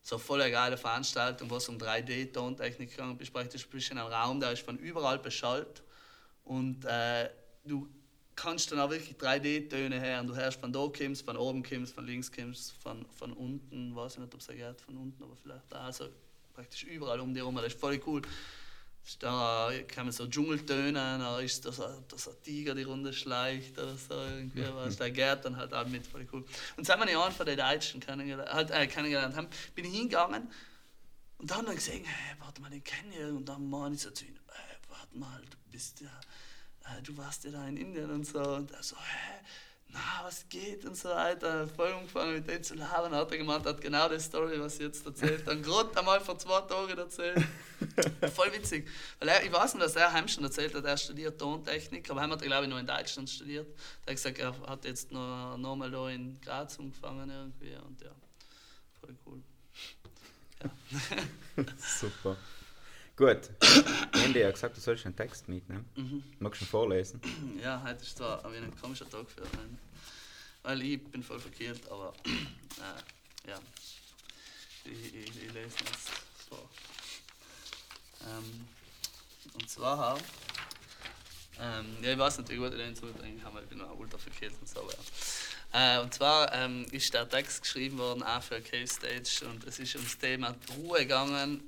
So 0.00 0.16
voll 0.16 0.40
eine 0.40 0.50
geile 0.50 0.76
Veranstaltung, 0.76 1.50
wo 1.50 1.56
es 1.56 1.68
um 1.68 1.76
3D-Tontechnik 1.76 2.96
ging. 2.96 3.08
Du 3.08 3.14
bist 3.14 3.32
bist 3.70 3.90
in 3.90 3.98
einem 3.98 4.12
Raum, 4.12 4.40
der 4.40 4.52
ist 4.52 4.64
von 4.64 4.78
überall 4.78 5.18
beschallt. 5.18 5.82
Und 6.44 6.84
äh, 6.84 7.28
du 7.64 7.88
kannst 8.36 8.72
dann 8.72 8.80
auch 8.80 8.90
wirklich 8.90 9.16
3D-Töne 9.16 10.00
hören. 10.00 10.26
Du 10.26 10.34
hörst 10.34 10.60
von 10.60 10.72
da 10.72 10.88
kommst, 10.96 11.24
von 11.24 11.36
oben 11.36 11.62
kommst, 11.62 11.94
von 11.94 12.06
links 12.06 12.30
kommst, 12.30 12.72
von, 12.72 13.06
von 13.16 13.32
unten, 13.32 13.94
weiß 13.94 14.14
ich 14.14 14.18
nicht, 14.18 14.34
ob 14.34 14.40
es 14.40 14.48
geht, 14.48 14.80
von 14.80 14.96
unten, 14.96 15.22
aber 15.22 15.36
vielleicht 15.36 15.70
da. 15.70 15.86
Also 15.86 16.08
praktisch 16.54 16.84
überall 16.84 17.20
um 17.20 17.34
dich 17.34 17.42
herum. 17.42 17.56
Das 17.56 17.66
ist 17.66 17.80
voll 17.80 18.00
cool. 18.06 18.22
Da 19.18 19.70
man 19.96 20.12
so 20.12 20.26
Dschungeltöne, 20.26 20.92
da 20.92 21.38
ist 21.40 21.66
da 21.66 21.72
so, 21.72 21.82
da 21.82 22.16
so 22.16 22.30
ein 22.30 22.42
Tiger 22.42 22.74
die 22.74 22.84
Runde 22.84 23.12
schleicht 23.12 23.78
oder 23.78 23.96
so. 23.96 24.14
Irgendwie, 24.14 24.64
was. 24.74 24.96
Der 24.96 25.10
geht 25.10 25.44
dann 25.44 25.56
halt 25.56 25.74
auch 25.74 25.86
mit, 25.86 26.06
voll 26.06 26.26
cool. 26.32 26.44
Und 26.76 26.86
seit 26.86 26.98
wir 26.98 27.06
einen 27.06 27.32
von 27.32 27.44
den 27.44 27.58
Deutschen 27.58 28.00
kennengelernt, 28.00 28.50
halt, 28.50 28.70
äh, 28.70 28.86
kennengelernt 28.86 29.36
haben, 29.36 29.48
bin 29.74 29.84
ich 29.84 29.92
hingegangen 29.92 30.48
Und 31.36 31.50
dann 31.50 31.58
haben 31.58 31.66
wir 31.66 31.74
gesehen, 31.74 32.04
hey, 32.04 32.36
warte 32.38 32.62
mal, 32.62 32.70
den 32.70 32.82
kenne 32.82 33.14
ich. 33.14 33.26
Und 33.26 33.46
dann 33.46 33.68
meine 33.68 33.94
ich 33.94 34.00
so 34.00 34.10
zu 34.10 34.24
ihm, 34.24 34.38
hey, 34.48 34.76
warte 34.88 35.18
mal, 35.18 35.42
du 35.50 35.56
bist 35.70 36.00
ja, 36.00 36.08
du 37.02 37.16
warst 37.16 37.44
ja 37.44 37.50
da 37.50 37.66
in 37.66 37.76
Indien 37.76 38.10
und 38.10 38.26
so. 38.26 38.40
Und 38.40 38.70
er 38.70 38.82
so, 38.82 38.96
hä, 38.96 39.44
na, 39.94 40.24
was 40.24 40.48
geht 40.48 40.84
und 40.84 40.96
so 40.96 41.08
weiter. 41.08 41.68
Voll 41.68 41.92
angefangen 41.92 42.34
mit 42.34 42.48
dem 42.48 42.62
zu 42.62 42.74
labern. 42.74 43.14
Hat 43.14 43.30
er 43.30 43.38
gemeint, 43.38 43.64
hat 43.64 43.80
genau 43.80 44.08
die 44.08 44.18
Story, 44.18 44.58
was 44.58 44.74
ich 44.74 44.80
jetzt 44.80 45.06
erzählt 45.06 45.46
Dann 45.46 45.62
gerade 45.62 45.96
einmal 45.96 46.20
vor 46.20 46.36
zwei 46.36 46.60
Tagen 46.62 46.98
erzählt. 46.98 47.40
Voll 48.34 48.52
witzig. 48.52 48.88
Weil 49.20 49.28
er, 49.28 49.44
ich 49.44 49.52
weiß 49.52 49.74
nicht, 49.74 49.84
dass 49.84 49.94
er 49.94 50.12
heim 50.12 50.26
schon 50.26 50.42
erzählt 50.42 50.74
hat, 50.74 50.84
er 50.84 50.96
studiert 50.96 51.38
Tontechnik, 51.38 52.10
aber 52.10 52.22
er 52.22 52.30
hat, 52.30 52.42
glaube 52.42 52.64
ich, 52.64 52.70
noch 52.70 52.78
in 52.78 52.86
Deutschland 52.86 53.30
studiert. 53.30 53.68
Er 54.04 54.10
hat 54.10 54.16
gesagt, 54.16 54.38
er 54.38 54.60
hat 54.66 54.84
jetzt 54.84 55.12
noch, 55.12 55.56
noch 55.58 55.76
mal 55.76 55.90
da 55.90 56.08
in 56.08 56.40
Graz 56.40 56.78
angefangen 56.78 57.30
irgendwie. 57.30 57.76
Und 57.76 58.00
ja, 58.00 58.10
voll 59.00 59.16
cool. 59.26 59.42
Ja. 60.62 61.64
Super. 61.78 62.36
Gut. 63.16 63.50
Ende 64.24 64.40
ja 64.40 64.50
gesagt, 64.50 64.76
du 64.76 64.80
sollst 64.80 65.06
einen 65.06 65.14
Text 65.14 65.48
mitnehmen. 65.48 65.84
Mhm. 65.94 66.24
Magst 66.40 66.60
du 66.60 66.64
ihn 66.64 66.68
vorlesen? 66.68 67.20
Ja, 67.62 67.80
heute 67.84 68.02
ist 68.02 68.16
zwar 68.16 68.44
ein 68.44 68.80
komischer 68.80 69.08
Tag 69.08 69.30
für 69.30 69.42
einen. 69.42 69.78
Weil 70.62 70.82
ich 70.82 71.04
bin 71.04 71.22
voll 71.22 71.38
verkehrt, 71.38 71.80
aber 71.90 72.12
äh, 72.26 73.50
ja. 73.50 73.58
Ich, 74.84 75.14
ich, 75.14 75.28
ich 75.28 75.52
lese 75.52 75.76
jetzt 75.84 76.10
vor. 76.48 76.68
Ähm, 78.22 78.66
und 79.54 79.70
zwar 79.70 80.18
ähm, 81.60 81.96
ja, 82.02 82.12
ich 82.12 82.18
weiß 82.18 82.38
wie 82.48 82.56
gut 82.56 82.72
ich 82.72 82.78
den 82.78 82.96
zurückbringen 82.96 83.40
kann, 83.40 83.54
weil 83.54 83.62
ich 83.62 83.68
bin 83.68 83.78
noch 83.78 83.96
ultra 83.96 84.18
verkehrt 84.18 84.54
und 84.60 84.68
so. 84.68 84.80
Aber, 84.80 84.92
äh, 85.72 86.02
und 86.02 86.12
zwar 86.12 86.52
ähm, 86.52 86.84
ist 86.90 87.14
der 87.14 87.28
Text 87.28 87.62
geschrieben 87.62 87.98
worden 87.98 88.22
auch 88.24 88.42
für 88.42 88.60
Cave 88.60 88.88
Stage 88.88 89.46
und 89.48 89.64
es 89.64 89.78
ist 89.78 89.94
ums 89.94 90.18
Thema 90.18 90.54
Ruhe 90.76 91.00
gegangen 91.00 91.62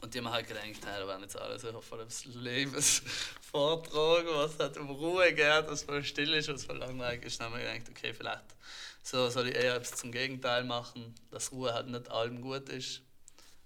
und 0.00 0.14
die 0.14 0.18
haben 0.18 0.30
halt 0.30 0.46
gedacht, 0.46 0.64
hey, 0.64 1.00
da 1.00 1.06
werden 1.06 1.22
jetzt 1.22 1.38
alle 1.38 1.58
so 1.58 1.80
voll 1.80 2.04
des 2.04 2.24
Lebens 2.26 3.02
vortragen, 3.50 4.28
was 4.32 4.58
halt 4.58 4.76
um 4.76 4.90
Ruhe 4.90 5.32
geht, 5.32 5.66
was 5.66 5.82
voll 5.82 6.04
still 6.04 6.34
ist, 6.34 6.48
was 6.48 6.64
voll 6.64 6.78
langweilig 6.78 7.24
ist. 7.24 7.40
Dann 7.40 7.52
haben 7.52 7.58
wir 7.58 7.72
gedacht, 7.72 7.90
okay, 7.90 8.12
vielleicht 8.12 8.56
so 9.02 9.30
soll 9.30 9.48
ich 9.48 9.54
eher 9.54 9.76
etwas 9.76 9.98
zum 10.00 10.10
Gegenteil 10.10 10.64
machen, 10.64 11.14
dass 11.30 11.52
Ruhe 11.52 11.72
halt 11.72 11.86
nicht 11.86 12.10
allem 12.10 12.40
gut 12.40 12.68
ist. 12.68 13.02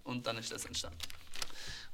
Und 0.04 0.26
dann 0.26 0.36
ist 0.36 0.52
das 0.52 0.66
entstanden. 0.66 0.98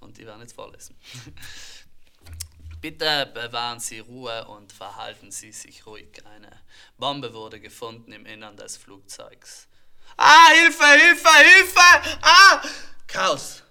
Und 0.01 0.19
die 0.19 0.27
werden 0.27 0.41
jetzt 0.41 0.55
vorlesen. 0.55 0.97
Bitte 2.81 3.31
bewahren 3.33 3.81
Sie 3.81 4.01
Ruhe 4.01 4.47
und 4.49 4.73
verhalten 4.73 5.31
Sie 5.31 5.53
sich 5.53 5.87
ruhig. 5.87 6.25
Eine 6.27 6.51
Bombe 6.99 7.33
wurde 7.33 7.61
gefunden 7.61 8.13
im 8.13 8.27
Innern 8.27 8.57
des 8.57 8.77
Flugzeugs. 8.77 9.69
Ah, 10.17 10.49
Hilfe, 10.51 10.85
Hilfe, 10.85 11.29
Hilfe! 11.29 12.19
Ah! 12.23 12.63
Chaos! 13.07 13.63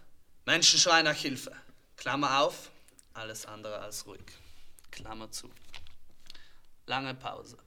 Menschen 0.46 0.80
schreien 0.80 1.06
nach 1.06 1.16
Hilfe. 1.16 1.52
Klammer 1.98 2.42
auf, 2.42 2.70
alles 3.14 3.46
andere 3.46 3.80
als 3.80 4.06
ruhig. 4.06 4.22
Klammer 4.92 5.32
zu. 5.32 5.52
Lange 6.86 7.16
Pause. 7.16 7.58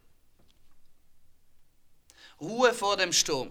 Ruhe 2.41 2.73
vor 2.73 2.97
dem 2.97 3.13
Sturm. 3.13 3.51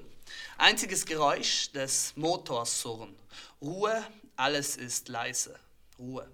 Einziges 0.57 1.05
Geräusch 1.05 1.71
des 1.71 2.15
Motors 2.15 2.81
surren. 2.81 3.15
Ruhe, 3.61 4.05
alles 4.35 4.77
ist 4.77 5.09
leise. 5.09 5.59
Ruhe, 5.99 6.29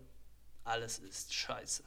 alles 0.64 1.00
ist 1.00 1.34
scheiße. 1.34 1.84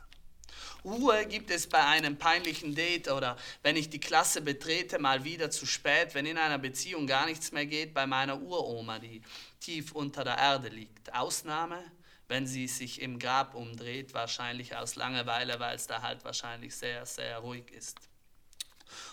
Ruhe 0.85 1.27
gibt 1.27 1.51
es 1.51 1.67
bei 1.67 1.85
einem 1.85 2.17
peinlichen 2.17 2.75
Date 2.75 3.09
oder 3.09 3.37
wenn 3.63 3.77
ich 3.77 3.91
die 3.91 4.01
Klasse 4.01 4.41
betrete, 4.41 4.99
mal 4.99 5.25
wieder 5.25 5.51
zu 5.51 5.67
spät, 5.67 6.15
wenn 6.15 6.27
in 6.27 6.39
einer 6.39 6.59
Beziehung 6.59 7.07
gar 7.07 7.27
nichts 7.27 7.53
mehr 7.53 7.67
geht, 7.67 7.93
bei 7.93 8.07
meiner 8.07 8.41
Uroma, 8.41 8.99
die 8.99 9.23
tief 9.61 9.93
unter 9.93 10.25
der 10.25 10.39
Erde 10.39 10.69
liegt. 10.69 11.13
Ausnahme, 11.15 11.83
wenn 12.29 12.47
sie 12.47 12.69
sich 12.69 13.01
im 13.01 13.19
Grab 13.19 13.55
umdreht, 13.55 14.15
wahrscheinlich 14.15 14.77
aus 14.77 14.97
Langeweile, 14.97 15.59
weil 15.61 15.77
es 15.77 15.87
da 15.87 16.03
halt 16.03 16.25
wahrscheinlich 16.25 16.75
sehr, 16.75 17.05
sehr 17.07 17.39
ruhig 17.39 17.71
ist. 17.73 17.99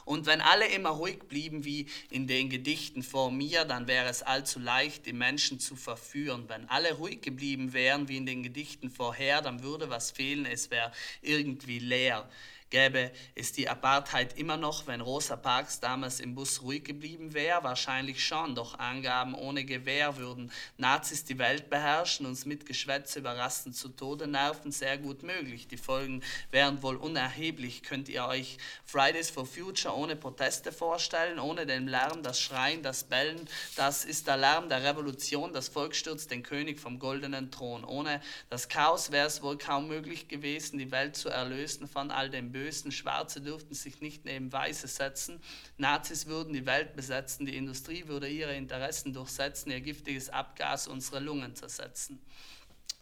Und 0.06 0.26
wenn 0.26 0.42
alle 0.42 0.68
immer 0.68 0.90
ruhig 0.90 1.20
blieben 1.28 1.66
wie 1.66 1.88
in 2.10 2.28
den 2.28 2.50
Gedichten 2.50 3.04
vor 3.04 3.32
mir, 3.32 3.66
dann 3.66 3.88
wäre 3.88 4.10
es 4.10 4.22
allzu 4.22 4.60
leicht, 4.60 5.06
die 5.06 5.14
Menschen 5.14 5.60
zu 5.60 5.76
verführen. 5.76 6.46
Wenn 6.48 6.70
alle 6.70 6.94
ruhig 6.94 7.22
geblieben 7.22 7.74
wären 7.74 8.08
wie 8.08 8.18
in 8.18 8.26
den 8.26 8.44
Gedichten 8.44 8.90
vorher, 8.90 9.42
dann 9.42 9.64
würde 9.64 9.90
was 9.90 10.12
fehlen, 10.12 10.46
es 10.46 10.72
wäre 10.72 10.92
irgendwie 11.22 11.80
leer. 11.80 12.30
Gäbe 12.74 13.12
es 13.36 13.52
die 13.52 13.70
Apartheid 13.70 14.36
immer 14.40 14.58
noch, 14.58 14.88
wenn 14.88 15.00
Rosa 15.00 15.36
Parks 15.36 15.80
damals 15.80 16.20
im 16.20 16.34
Bus 16.34 16.64
ruhig 16.64 16.84
geblieben 16.84 17.36
wäre? 17.36 17.64
Wahrscheinlich 17.64 18.26
schon, 18.26 18.56
doch 18.56 18.80
Angaben 18.80 19.36
ohne 19.36 19.64
Gewehr 19.64 20.18
würden 20.18 20.52
Nazis 20.78 21.24
die 21.24 21.38
Welt 21.38 21.70
beherrschen, 21.70 22.26
uns 22.26 22.48
mit 22.48 22.66
Geschwätze 22.66 23.20
überrasten 23.20 23.74
zu 23.74 23.90
Tode 23.90 24.26
nerven, 24.26 24.72
sehr 24.72 24.98
gut 24.98 25.22
möglich. 25.22 25.68
Die 25.68 25.78
Folgen 25.78 26.24
wären 26.50 26.82
wohl 26.82 26.96
unerheblich. 26.96 27.84
Könnt 27.84 28.10
ihr 28.10 28.26
euch 28.26 28.58
Fridays 28.84 29.30
for 29.30 29.46
Future 29.46 29.96
ohne 29.96 30.16
Proteste 30.16 30.72
vorstellen, 30.72 31.38
ohne 31.38 31.68
den 31.68 31.88
Lärm, 31.88 32.24
das 32.24 32.40
Schreien, 32.40 32.82
das 32.82 33.04
Bellen? 33.04 33.48
Das 33.76 34.04
ist 34.04 34.26
der 34.26 34.38
Lärm 34.38 34.68
der 34.68 34.84
Revolution, 34.84 35.54
das 35.54 35.68
Volk 35.68 35.96
stürzt 35.96 36.32
den 36.32 36.42
König 36.42 36.80
vom 36.80 36.98
goldenen 36.98 37.52
Thron. 37.52 37.84
Ohne 37.84 38.20
das 38.50 38.68
Chaos 38.68 39.12
wäre 39.12 39.28
es 39.28 39.44
wohl 39.44 39.60
kaum 39.60 39.88
möglich 39.88 40.28
gewesen, 40.28 40.80
die 40.80 40.90
Welt 40.90 41.16
zu 41.16 41.30
erlösen 41.30 41.88
von 41.88 42.10
all 42.10 42.32
dem 42.32 42.52
Bösen 42.52 42.63
Bösen. 42.64 42.92
Schwarze 42.92 43.42
dürften 43.42 43.74
sich 43.74 44.00
nicht 44.00 44.24
neben 44.26 44.52
Weiße 44.52 44.88
setzen. 44.88 45.42
Nazis 45.78 46.28
würden 46.28 46.54
die 46.54 46.66
Welt 46.66 46.96
besetzen. 46.96 47.46
Die 47.46 47.58
Industrie 47.58 48.08
würde 48.08 48.30
ihre 48.30 48.56
Interessen 48.56 49.14
durchsetzen, 49.14 49.72
ihr 49.72 49.82
giftiges 49.82 50.30
Abgas 50.30 50.88
unsere 50.88 51.20
Lungen 51.20 51.56
zersetzen. 51.56 52.22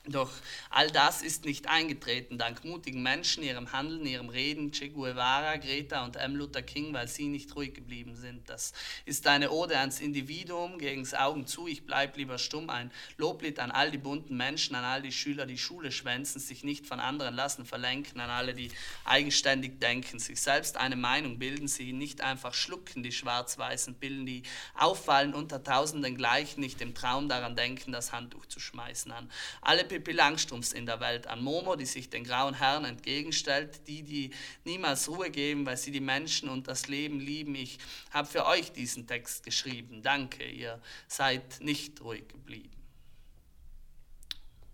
Doch 0.07 0.31
all 0.71 0.89
das 0.89 1.21
ist 1.21 1.45
nicht 1.45 1.69
eingetreten, 1.69 2.39
dank 2.39 2.65
mutigen 2.65 3.03
Menschen, 3.03 3.43
ihrem 3.43 3.71
Handeln, 3.71 4.03
ihrem 4.07 4.29
Reden, 4.29 4.71
Che 4.71 4.89
Guevara, 4.89 5.57
Greta 5.57 6.03
und 6.03 6.15
M. 6.15 6.35
Luther 6.35 6.63
King, 6.63 6.91
weil 6.91 7.07
sie 7.07 7.27
nicht 7.27 7.55
ruhig 7.55 7.75
geblieben 7.75 8.15
sind. 8.15 8.49
Das 8.49 8.73
ist 9.05 9.27
eine 9.27 9.51
Ode 9.51 9.77
ans 9.77 9.99
Individuum, 9.99 10.79
gegens 10.79 11.13
Augen 11.13 11.45
zu, 11.45 11.67
ich 11.67 11.85
bleib 11.85 12.17
lieber 12.17 12.39
stumm, 12.39 12.71
ein 12.71 12.91
Loblied 13.17 13.59
an 13.59 13.69
all 13.69 13.91
die 13.91 13.99
bunten 13.99 14.35
Menschen, 14.35 14.75
an 14.75 14.85
all 14.85 15.03
die 15.03 15.11
Schüler, 15.11 15.45
die 15.45 15.59
Schule 15.59 15.91
schwänzen, 15.91 16.41
sich 16.41 16.63
nicht 16.63 16.87
von 16.87 16.99
anderen 16.99 17.35
lassen 17.35 17.63
verlenken, 17.63 18.19
an 18.21 18.31
alle, 18.31 18.55
die 18.55 18.71
eigenständig 19.05 19.79
denken, 19.79 20.17
sich 20.17 20.41
selbst 20.41 20.77
eine 20.77 20.95
Meinung 20.95 21.37
bilden, 21.37 21.67
sie 21.67 21.93
nicht 21.93 22.21
einfach 22.21 22.55
schlucken, 22.55 23.03
die 23.03 23.11
schwarz-weißen 23.11 23.93
Bilden, 23.93 24.25
die 24.25 24.41
auffallen 24.73 25.35
unter 25.35 25.63
tausenden 25.63 26.17
gleichen, 26.17 26.61
nicht 26.61 26.81
im 26.81 26.95
Traum 26.95 27.29
daran 27.29 27.55
denken, 27.55 27.91
das 27.91 28.11
Handtuch 28.11 28.47
zu 28.47 28.59
schmeißen, 28.59 29.11
an 29.11 29.29
alle 29.61 29.90
Pippi 29.91 30.13
Langstrums 30.13 30.71
in 30.71 30.85
der 30.85 31.01
Welt, 31.01 31.27
an 31.27 31.43
Momo, 31.43 31.75
die 31.75 31.85
sich 31.85 32.09
den 32.09 32.23
grauen 32.23 32.53
Herren 32.53 32.85
entgegenstellt, 32.85 33.85
die, 33.87 34.03
die 34.03 34.31
niemals 34.63 35.09
Ruhe 35.09 35.29
geben, 35.29 35.65
weil 35.65 35.75
sie 35.75 35.91
die 35.91 35.99
Menschen 35.99 36.47
und 36.47 36.69
das 36.69 36.87
Leben 36.87 37.19
lieben. 37.19 37.55
Ich 37.55 37.77
habe 38.11 38.25
für 38.25 38.45
euch 38.45 38.71
diesen 38.71 39.05
Text 39.05 39.43
geschrieben. 39.43 40.01
Danke, 40.01 40.45
ihr 40.47 40.81
seid 41.09 41.59
nicht 41.59 41.99
ruhig 41.99 42.25
geblieben. 42.29 42.71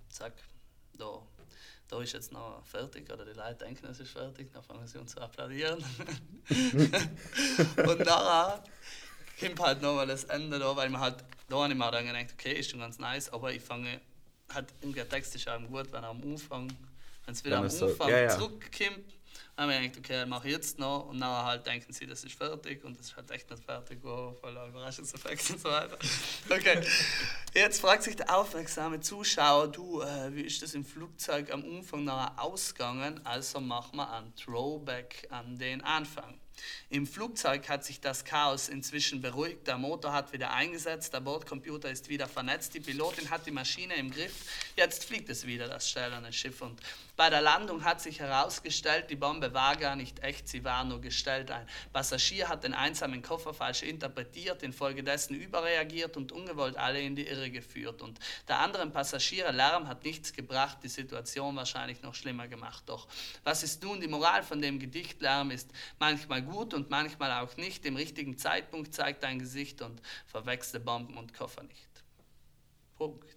Zack, 0.09 0.33
da. 0.95 1.23
Da 1.87 1.99
ist 1.99 2.13
jetzt 2.13 2.31
noch 2.31 2.63
fertig, 2.63 3.11
oder 3.11 3.25
die 3.25 3.31
Leute 3.31 3.65
denken, 3.65 3.87
es 3.87 3.99
ist 3.99 4.11
fertig, 4.11 4.51
dann 4.53 4.61
fangen 4.61 4.85
sie 4.85 4.99
uns 4.99 5.13
zu 5.13 5.19
applaudieren. 5.19 5.83
und 6.49 7.99
nachher 7.99 8.63
kommt 9.39 9.59
halt 9.61 9.81
nochmal 9.81 10.05
das 10.05 10.25
Ende 10.25 10.59
da, 10.59 10.75
weil 10.75 10.89
man 10.91 11.01
halt, 11.01 11.23
da 11.49 11.55
habe 11.55 11.73
ich 11.73 11.79
mir 11.79 11.89
dann 11.89 12.05
gedacht, 12.05 12.33
okay, 12.33 12.59
ist 12.59 12.69
schon 12.69 12.81
ganz 12.81 12.99
nice, 12.99 13.29
aber 13.29 13.51
ich 13.51 13.63
fange 13.63 13.99
hat 14.53 14.73
der 14.81 15.09
Text 15.09 15.35
ist 15.35 15.47
auch 15.47 15.59
gut, 15.67 15.91
wenn 15.91 16.03
er 16.03 16.09
am 16.09 16.21
Anfang, 16.21 16.71
wenn 17.25 17.33
es 17.33 17.43
wieder 17.43 17.57
am 17.57 17.65
Anfang 17.65 17.89
so, 17.89 18.09
ja, 18.09 18.21
ja. 18.21 18.29
zurückkommt, 18.29 19.17
haben 19.57 19.71
wir 19.71 19.79
gedacht, 19.79 19.97
okay, 19.97 20.25
mache 20.25 20.47
ich 20.47 20.53
jetzt 20.53 20.77
noch 20.77 21.07
und 21.07 21.19
dann 21.19 21.45
halt 21.45 21.65
denken 21.65 21.91
sie, 21.91 22.05
das 22.05 22.23
ist 22.23 22.35
fertig 22.35 22.83
und 22.83 22.97
das 22.97 23.07
ist 23.07 23.15
halt 23.15 23.31
echt 23.31 23.49
nicht 23.49 23.63
fertig, 23.63 23.99
oh, 24.03 24.35
voller 24.39 24.67
Überraschungseffekt 24.67 25.49
und 25.49 25.61
so 25.61 25.69
weiter. 25.69 25.97
Okay, 26.49 26.81
jetzt 27.53 27.81
fragt 27.81 28.03
sich 28.03 28.15
der 28.15 28.35
aufmerksame 28.35 28.99
Zuschauer, 28.99 29.67
du, 29.69 30.01
äh, 30.01 30.33
wie 30.33 30.41
ist 30.41 30.61
das 30.61 30.75
im 30.75 30.85
Flugzeug 30.85 31.51
am 31.51 31.63
Anfang 31.63 32.03
nachher 32.03 32.41
ausgegangen? 32.41 33.19
Also 33.25 33.59
machen 33.59 33.97
wir 33.97 34.11
ein 34.11 34.33
Throwback 34.35 35.27
an 35.31 35.57
den 35.57 35.83
Anfang. 35.83 36.39
Im 36.89 37.05
Flugzeug 37.05 37.67
hat 37.69 37.83
sich 37.83 37.99
das 37.99 38.25
Chaos 38.25 38.69
inzwischen 38.69 39.21
beruhigt, 39.21 39.67
der 39.67 39.77
Motor 39.77 40.13
hat 40.13 40.33
wieder 40.33 40.51
eingesetzt, 40.51 41.13
der 41.13 41.19
Bordcomputer 41.19 41.89
ist 41.89 42.09
wieder 42.09 42.27
vernetzt, 42.27 42.73
die 42.73 42.79
Pilotin 42.79 43.29
hat 43.29 43.45
die 43.45 43.51
Maschine 43.51 43.95
im 43.95 44.11
Griff, 44.11 44.33
jetzt 44.75 45.05
fliegt 45.05 45.29
es 45.29 45.45
wieder, 45.45 45.67
das 45.67 45.89
stählerne 45.89 46.31
Schiff. 46.31 46.61
Und 46.61 46.79
bei 47.17 47.31
der 47.31 47.41
Landung 47.41 47.83
hat 47.83 47.99
sich 47.99 48.19
herausgestellt, 48.19 49.09
die 49.09 49.15
Bombe 49.15 49.51
war 49.51 49.75
gar 49.75 49.95
nicht 49.95 50.19
echt, 50.19 50.47
sie 50.47 50.63
war 50.63 50.83
nur 50.83 51.01
gestellt. 51.01 51.49
Ein 51.49 51.67
Passagier 51.91 52.47
hat 52.47 52.63
den 52.63 52.75
einsamen 52.75 53.23
Koffer 53.23 53.55
falsch 53.55 53.81
interpretiert, 53.81 54.61
infolgedessen 54.61 55.35
überreagiert 55.35 56.15
und 56.15 56.31
ungewollt 56.31 56.77
alle 56.77 57.01
in 57.01 57.15
die 57.15 57.25
Irre 57.25 57.49
geführt. 57.49 58.03
Und 58.03 58.19
der 58.47 58.59
anderen 58.59 58.91
Passagiere 58.91 59.51
Lärm 59.51 59.87
hat 59.87 60.03
nichts 60.03 60.31
gebracht, 60.31 60.77
die 60.83 60.89
Situation 60.89 61.55
wahrscheinlich 61.55 62.03
noch 62.03 62.13
schlimmer 62.13 62.47
gemacht. 62.47 62.83
Doch 62.85 63.07
was 63.43 63.63
ist 63.63 63.81
nun 63.81 63.99
die 63.99 64.07
Moral 64.07 64.43
von 64.43 64.61
dem 64.61 64.77
Gedicht? 64.77 65.19
Lärm 65.19 65.49
ist 65.49 65.71
manchmal 65.97 66.43
gut 66.47 66.73
und 66.73 66.89
manchmal 66.89 67.31
auch 67.43 67.55
nicht. 67.57 67.85
Im 67.85 67.95
richtigen 67.95 68.37
Zeitpunkt 68.37 68.93
zeigt 68.93 69.23
dein 69.23 69.39
Gesicht 69.39 69.81
und 69.81 70.01
verwechsle 70.25 70.79
Bomben 70.79 71.17
und 71.17 71.33
Koffer 71.33 71.63
nicht. 71.63 71.87
Punkt. 72.97 73.35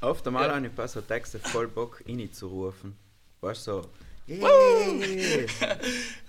Oft 0.00 0.26
einmal 0.26 0.54
habe 0.54 0.66
ich 0.66 0.72
bei 0.72 0.86
so 0.86 1.00
Texten 1.00 1.40
voll 1.40 1.68
Bock, 1.68 2.02
reinzurufen. 2.06 2.96
Weißt 3.40 3.66
du, 3.66 3.82
so, 3.82 3.90
yeah. 4.28 4.48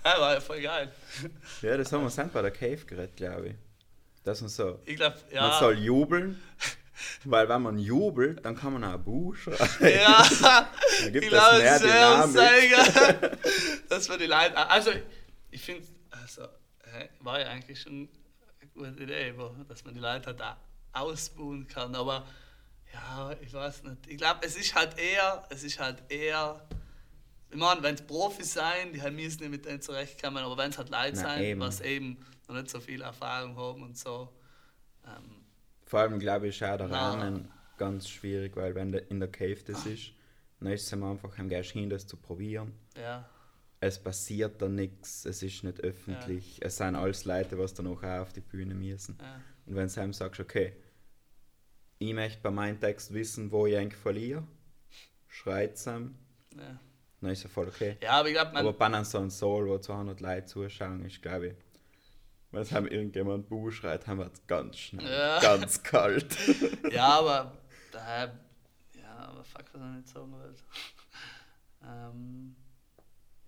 Ja, 0.04 0.20
war 0.20 0.34
ja 0.34 0.40
voll 0.40 0.60
geil. 0.60 0.92
Ja, 1.62 1.76
das 1.76 1.92
haben 1.92 2.02
wir 2.02 2.24
bei 2.26 2.42
der 2.42 2.50
Cave 2.50 2.84
geredet, 2.86 3.16
glaube 3.16 3.48
ich. 3.48 3.54
Dass 4.22 4.40
man 4.40 4.50
so, 4.50 4.78
Ich 4.84 4.96
glaube, 4.96 5.16
man 5.26 5.34
ja. 5.34 5.58
soll 5.58 5.78
jubeln, 5.78 6.40
weil 7.24 7.48
wenn 7.48 7.62
man 7.62 7.78
jubelt, 7.78 8.44
dann 8.44 8.56
kann 8.56 8.72
man 8.74 8.84
auch 8.84 8.98
Buch 8.98 9.36
schreiben. 9.36 9.96
Ja, 10.00 10.22
Dann 11.02 11.12
gibt 11.12 11.24
ich 11.26 11.32
es 11.32 11.38
glaube, 11.38 11.58
mehr 11.58 11.78
sehr 11.78 11.88
Dynamik. 11.88 12.36
Zeiger. 12.36 13.38
Das 13.88 14.08
war 14.08 14.18
die 14.18 14.26
Leute. 14.26 14.56
Also, 14.56 14.90
ich 15.50 15.62
finde, 15.62 15.86
also, 16.10 16.42
war 17.20 17.40
ja 17.40 17.48
eigentlich 17.48 17.80
schon 17.80 18.08
eine 18.60 18.70
gute 18.72 19.02
Idee, 19.02 19.34
dass 19.68 19.84
man 19.84 19.94
die 19.94 20.00
Leute 20.00 20.26
halt 20.26 20.42
auch 20.42 20.56
ausbuhen 20.92 21.66
kann. 21.66 21.94
Aber 21.94 22.26
ja, 22.92 23.32
ich 23.40 23.52
weiß 23.52 23.84
nicht. 23.84 24.06
Ich 24.06 24.16
glaube, 24.16 24.40
es 24.42 24.56
ist 24.56 24.74
halt 24.74 24.98
eher, 24.98 25.44
es 25.50 25.62
ist 25.62 25.78
halt 25.78 26.02
eher. 26.08 26.66
Ich 27.50 27.56
meine, 27.56 27.82
wenn 27.82 27.96
es 27.96 28.02
Profis 28.02 28.52
sein, 28.52 28.92
die 28.92 29.02
haben 29.02 29.16
müssen 29.16 29.40
nicht 29.40 29.50
mit 29.50 29.64
denen 29.64 29.80
zurechtkommen, 29.82 30.44
aber 30.44 30.56
wenn 30.56 30.70
es 30.70 30.78
halt 30.78 30.88
Leute 30.90 31.16
Na, 31.16 31.22
sein, 31.22 31.42
eben. 31.42 31.60
was 31.60 31.80
eben 31.80 32.24
noch 32.46 32.54
nicht 32.54 32.70
so 32.70 32.78
viel 32.80 33.02
Erfahrung 33.02 33.56
haben 33.56 33.82
und 33.82 33.98
so. 33.98 34.32
Ähm, 35.04 35.39
Vor 35.90 35.98
allem 35.98 36.20
glaube 36.20 36.46
ich, 36.46 36.64
auch 36.64 36.76
der 36.76 36.86
Na. 36.86 37.10
Rahmen 37.10 37.48
ganz 37.76 38.08
schwierig, 38.08 38.54
weil 38.54 38.76
wenn 38.76 38.92
der 38.92 39.10
in 39.10 39.18
der 39.18 39.28
Cave 39.28 39.58
das 39.66 39.86
ist, 39.86 40.12
dann 40.60 40.70
ist 40.70 40.86
es 40.86 40.92
einfach 40.92 41.36
am 41.36 41.48
gehst 41.48 41.72
hin, 41.72 41.90
das 41.90 42.06
zu 42.06 42.16
probieren. 42.16 42.74
ja, 42.96 43.28
Es 43.80 44.00
passiert 44.00 44.62
da 44.62 44.68
nichts, 44.68 45.24
es 45.24 45.42
ist 45.42 45.64
nicht 45.64 45.80
öffentlich, 45.80 46.60
es 46.62 46.76
sind 46.76 46.94
alles 46.94 47.24
Leute, 47.24 47.58
was 47.58 47.74
dann 47.74 47.88
auch 47.88 48.04
auf 48.04 48.32
die 48.32 48.40
Bühne 48.40 48.72
müssen. 48.76 49.18
ja, 49.20 49.40
Und 49.66 49.74
wenn 49.74 49.88
du 49.88 50.00
ihm 50.00 50.12
sagst, 50.12 50.38
okay, 50.38 50.74
ich 51.98 52.14
möchte 52.14 52.40
bei 52.40 52.52
meinem 52.52 52.78
Text 52.78 53.12
wissen, 53.12 53.50
wo 53.50 53.66
ich 53.66 53.76
eigentlich 53.76 54.00
verliere, 54.00 54.46
schreit 55.26 55.74
es 55.74 55.88
ihm, 55.88 56.14
ja. 56.56 56.78
dann 57.20 57.30
ist 57.32 57.42
er 57.42 57.50
voll 57.50 57.66
okay. 57.66 57.96
ja, 58.00 58.12
aber 58.12 58.28
ich 58.28 58.34
glaube, 58.34 58.52
man. 58.52 58.64
Aber 58.64 58.78
bei 58.78 58.86
einem 58.86 59.02
so 59.02 59.18
einem 59.18 59.30
Soul, 59.30 59.68
wo 59.68 59.76
200 59.76 60.20
Leute 60.20 60.46
zuschauen, 60.46 61.04
ist 61.04 61.20
glaube 61.20 61.48
ich, 61.48 61.54
wenn 62.52 62.62
es 62.62 62.70
ihm 62.72 62.86
irgendjemand 62.86 63.48
Buh 63.48 63.70
schreit, 63.70 64.06
haben 64.06 64.18
wir 64.18 64.26
es 64.32 64.46
ganz 64.46 64.76
schnell, 64.78 65.08
Ja. 65.10 65.38
ganz 65.40 65.82
kalt. 65.82 66.36
Ja, 66.92 67.18
aber 67.18 67.56
daher, 67.92 68.38
ja, 68.94 69.16
aber 69.16 69.44
fuck, 69.44 69.64
was 69.72 69.80
ich 69.82 69.96
nicht 69.96 70.08
sagen 70.08 70.32
wollte. 70.32 70.62
ähm, 71.84 72.56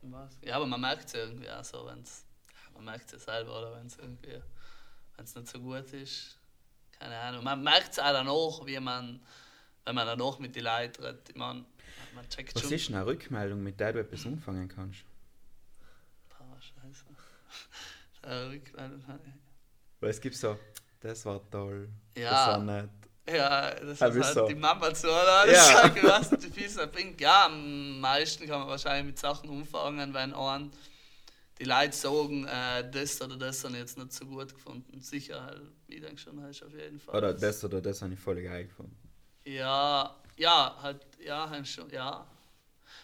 was? 0.02 0.36
Ja, 0.42 0.56
aber 0.56 0.66
man 0.66 0.80
merkt 0.80 1.06
es 1.06 1.14
irgendwie 1.14 1.50
auch 1.50 1.64
so, 1.64 1.86
wenn 1.86 2.00
es, 2.02 2.24
man 2.74 2.84
merkt 2.84 3.06
es 3.06 3.12
ja 3.12 3.18
selber, 3.18 3.58
oder 3.58 3.74
wenn 3.76 3.86
es 3.86 3.98
irgendwie, 3.98 4.40
wenn 5.16 5.24
es 5.24 5.34
nicht 5.34 5.48
so 5.48 5.58
gut 5.60 5.92
ist, 5.92 6.38
keine 6.98 7.16
Ahnung. 7.18 7.44
Man 7.44 7.62
merkt 7.62 7.92
es 7.92 7.98
auch 7.98 8.12
danach, 8.12 8.66
wie 8.66 8.78
man, 8.80 9.20
wenn 9.84 9.94
man 9.94 10.06
danach 10.06 10.38
mit 10.38 10.54
den 10.56 10.64
Leuten 10.64 11.02
redet, 11.04 11.28
ich 11.30 11.36
meine, 11.36 11.64
man 12.14 12.28
checkt 12.28 12.54
Was 12.54 12.62
schon. 12.62 12.72
ist 12.72 12.88
eine 12.90 13.04
Rückmeldung, 13.06 13.62
mit 13.62 13.78
der 13.80 13.92
du 13.94 14.00
etwas 14.00 14.24
anfangen 14.26 14.68
kannst? 14.68 15.00
Ah, 16.38 16.60
scheiße. 16.60 17.04
Äh, 17.06 17.08
Rückmeldung. 17.08 18.11
Weil 18.22 20.10
es 20.10 20.20
gibt 20.20 20.36
so, 20.36 20.58
das 21.00 21.24
war 21.26 21.40
toll, 21.50 21.88
Ja. 22.16 22.30
das 22.30 22.46
war 22.48 22.58
nett. 22.58 22.90
Ja, 23.28 23.70
das 23.74 24.02
Ah, 24.02 24.06
ist 24.08 24.14
halt 24.14 24.14
wieso? 24.16 24.48
die 24.48 24.54
Mama 24.56 24.92
zu 24.94 25.12
alles 25.12 25.54
Ja. 25.56 25.64
sagen, 25.82 26.00
was 26.02 26.30
die 26.30 26.50
Füße 26.50 26.86
bringt. 26.88 27.20
Ja, 27.20 27.46
am 27.46 28.00
meisten 28.00 28.46
kann 28.48 28.60
man 28.60 28.68
wahrscheinlich 28.68 29.06
mit 29.06 29.18
Sachen 29.18 29.48
umfangen, 29.48 30.12
wenn 30.12 30.34
einen 30.34 30.72
die 31.58 31.64
Leute 31.64 31.92
sagen, 31.96 32.44
äh, 32.48 32.90
das 32.90 33.20
oder 33.22 33.36
das 33.36 33.62
habe 33.62 33.74
ich 33.74 33.80
jetzt 33.80 33.96
nicht 33.98 34.12
so 34.12 34.26
gut 34.26 34.52
gefunden. 34.52 35.00
Sicher, 35.00 35.44
halt, 35.44 35.62
ich 35.86 36.00
denke 36.00 36.18
schon, 36.18 36.42
hast 36.42 36.62
auf 36.64 36.72
jeden 36.72 36.98
Fall. 36.98 37.16
Oder 37.16 37.34
das 37.34 37.62
oder 37.64 37.80
das 37.80 38.02
habe 38.02 38.14
ich 38.14 38.18
voll 38.18 38.42
geil 38.42 38.64
gefunden. 38.66 38.96
Ja, 39.44 40.16
ja, 40.36 40.76
halt, 40.82 41.06
ja, 41.24 41.64
schon, 41.64 41.88
ja. 41.90 42.26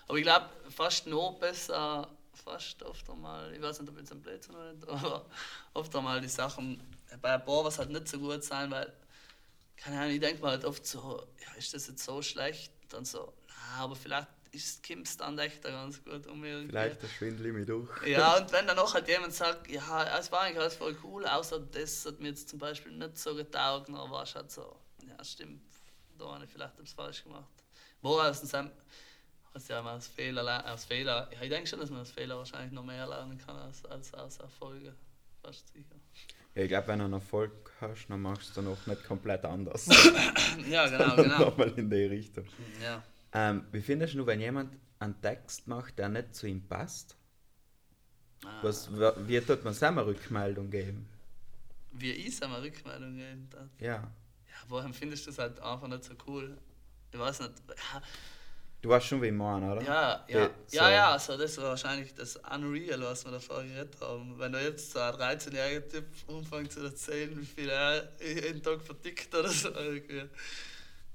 Aber 0.09 0.19
ich 0.19 0.25
glaube, 0.25 0.47
fast 0.71 1.07
noch 1.07 1.39
besser, 1.39 2.09
fast 2.39 2.83
oft 2.83 3.09
einmal, 3.11 3.53
ich 3.53 3.61
weiß 3.61 3.81
nicht, 3.81 3.91
ob 3.91 3.99
jetzt 3.99 4.13
ein 4.13 4.21
Blödsinn 4.21 4.55
oder 4.55 4.73
nicht, 4.73 4.89
aber 4.89 5.27
oft 5.75 5.95
einmal 5.95 6.21
die 6.21 6.29
Sachen, 6.29 6.81
bei 7.21 7.35
ein 7.35 7.45
paar 7.45 7.65
was 7.65 7.79
halt 7.79 7.91
nicht 7.91 8.09
so 8.09 8.19
gut 8.19 8.45
sein, 8.45 8.71
weil, 8.71 8.93
keine 9.77 10.01
Ahnung, 10.01 10.13
ich 10.13 10.21
denke 10.21 10.43
mir 10.43 10.49
halt 10.49 10.65
oft 10.65 10.87
so, 10.87 11.27
ja, 11.41 11.55
ist 11.59 11.75
das 11.75 11.89
jetzt 11.89 12.05
so 12.05 12.23
schlecht? 12.23 12.73
Dann 12.91 13.05
so, 13.05 13.33
na, 13.49 13.85
aber 13.85 13.97
vielleicht 13.97 14.29
ist 14.51 14.83
Kims 14.83 15.17
dann 15.17 15.39
echt 15.39 15.65
da 15.65 15.71
ganz 15.71 16.03
gut 16.03 16.27
um 16.27 16.43
irgendwie. 16.45 16.69
Vielleicht 16.69 17.03
der 17.03 17.09
Schwindel 17.09 17.53
mich 17.53 17.67
durch. 17.67 18.07
Ja, 18.07 18.39
und 18.39 18.51
wenn 18.53 18.67
dann 18.67 18.79
auch 18.79 18.95
halt 18.95 19.09
jemand 19.09 19.35
sagt, 19.35 19.69
ja, 19.71 20.19
es 20.19 20.33
war 20.33 20.41
eigentlich 20.41 20.59
alles 20.59 20.75
voll 20.75 20.97
cool, 21.03 21.27
außer 21.27 21.61
das 21.61 22.07
hat 22.07 22.21
mir 22.21 22.29
jetzt 22.29 22.49
zum 22.49 22.59
Beispiel 22.59 22.93
nicht 22.93 23.19
so 23.19 23.35
getaugt, 23.35 23.89
dann 23.89 23.97
war 23.97 24.23
es 24.23 24.35
halt 24.35 24.51
so, 24.51 24.77
ja, 25.07 25.23
stimmt, 25.23 25.63
da 26.19 26.33
habe 26.35 26.45
ich 26.45 26.51
vielleicht 26.51 26.75
etwas 26.75 26.93
falsch 26.93 27.25
gemacht. 27.25 27.45
Wo 28.01 28.21
aus 28.21 28.41
dem 28.41 28.71
Hast 29.55 29.69
ja 29.69 29.83
mal 29.83 29.97
aus 29.97 30.07
Fehler, 30.09 30.43
ler- 30.43 30.73
aus 30.73 30.85
Fehler, 30.85 31.29
ja, 31.33 31.43
ich 31.43 31.49
denke 31.49 31.67
schon, 31.69 31.81
dass 31.81 31.91
man 31.91 32.01
aus 32.01 32.11
Fehler 32.13 32.37
wahrscheinlich 32.37 32.73
noch 32.73 32.85
mehr 32.85 33.07
lernen 33.07 33.39
kann 33.39 33.57
als, 33.57 33.85
als 33.87 34.15
aus 34.15 34.39
Erfolgen. 34.39 34.95
Fast 35.43 35.73
sicher. 35.73 35.97
Ja, 36.55 36.63
ich 36.63 36.69
glaube, 36.69 36.89
wenn 36.89 36.99
du 36.99 37.05
einen 37.07 37.15
Erfolg 37.15 37.73
hast, 37.81 38.07
dann 38.09 38.21
machst 38.23 38.57
du 38.57 38.63
noch 38.63 38.87
nicht 38.87 39.05
komplett 39.05 39.45
anders. 39.45 39.89
Ja, 40.69 40.87
genau, 40.89 41.17
genau. 41.23 41.39
Nochmal 41.39 41.73
in 41.79 41.89
die 41.91 42.05
Richtung. 42.05 42.45
ja. 42.83 43.03
Ähm, 43.33 43.67
wie 43.73 43.81
findest 43.83 44.15
du, 44.15 44.25
wenn 44.27 44.41
jemand 44.41 44.75
einen 44.99 45.21
Text 45.21 45.67
macht, 45.69 45.99
der 45.99 46.09
nicht 46.09 46.35
zu 46.35 46.47
ihm 46.47 46.67
passt? 46.67 47.17
Ah. 48.45 48.61
Was, 48.63 48.89
wie 49.27 49.41
tut 49.41 49.65
man 49.65 49.75
selber 49.75 50.07
Rückmeldung 50.07 50.71
geben? 50.71 51.09
Wie 51.93 52.13
ich 52.13 52.43
einmal 52.43 52.61
Rückmeldung 52.61 53.17
geben 53.17 53.49
darf. 53.51 53.69
Ja. 53.81 53.95
Ja, 53.97 54.11
woher 54.69 54.93
findest 54.93 55.27
du 55.27 55.31
das 55.31 55.39
halt 55.39 55.61
einfach 55.61 55.89
nicht 55.89 56.05
so 56.05 56.15
cool? 56.27 56.57
Ich 57.13 57.19
weiß 57.19 57.41
nicht. 57.41 57.53
Ja, 57.69 58.03
Du 58.81 58.89
weißt 58.91 59.07
schon, 59.07 59.21
wie 59.23 59.27
ich 59.27 59.33
meine, 59.33 59.73
oder? 59.73 59.83
Ja, 59.83 60.25
ja, 60.29 60.39
ja, 60.39 60.51
so- 60.69 60.77
ja, 60.79 61.11
also 61.13 61.37
das 61.37 61.57
war 61.59 61.65
wahrscheinlich 61.71 62.15
das 62.15 62.37
Unreal, 62.37 63.01
was 63.03 63.25
wir 63.25 63.33
davor 63.33 63.63
geredet 63.65 63.97
haben. 64.01 64.39
Wenn 64.39 64.53
da 64.53 64.61
jetzt 64.61 64.93
so 64.93 65.01
ein 65.01 65.15
13-jähriger 65.15 65.89
Typ 65.89 66.05
anfängt 66.29 66.73
zu 66.73 66.85
erzählen, 66.85 67.37
wie 67.41 67.45
viel 67.45 67.69
er 67.69 68.09
jeden 68.25 68.63
Tag 68.63 68.81
vertickt 68.83 69.35
oder 69.35 69.49
so. 69.49 69.71
Irgendwie. 69.71 70.29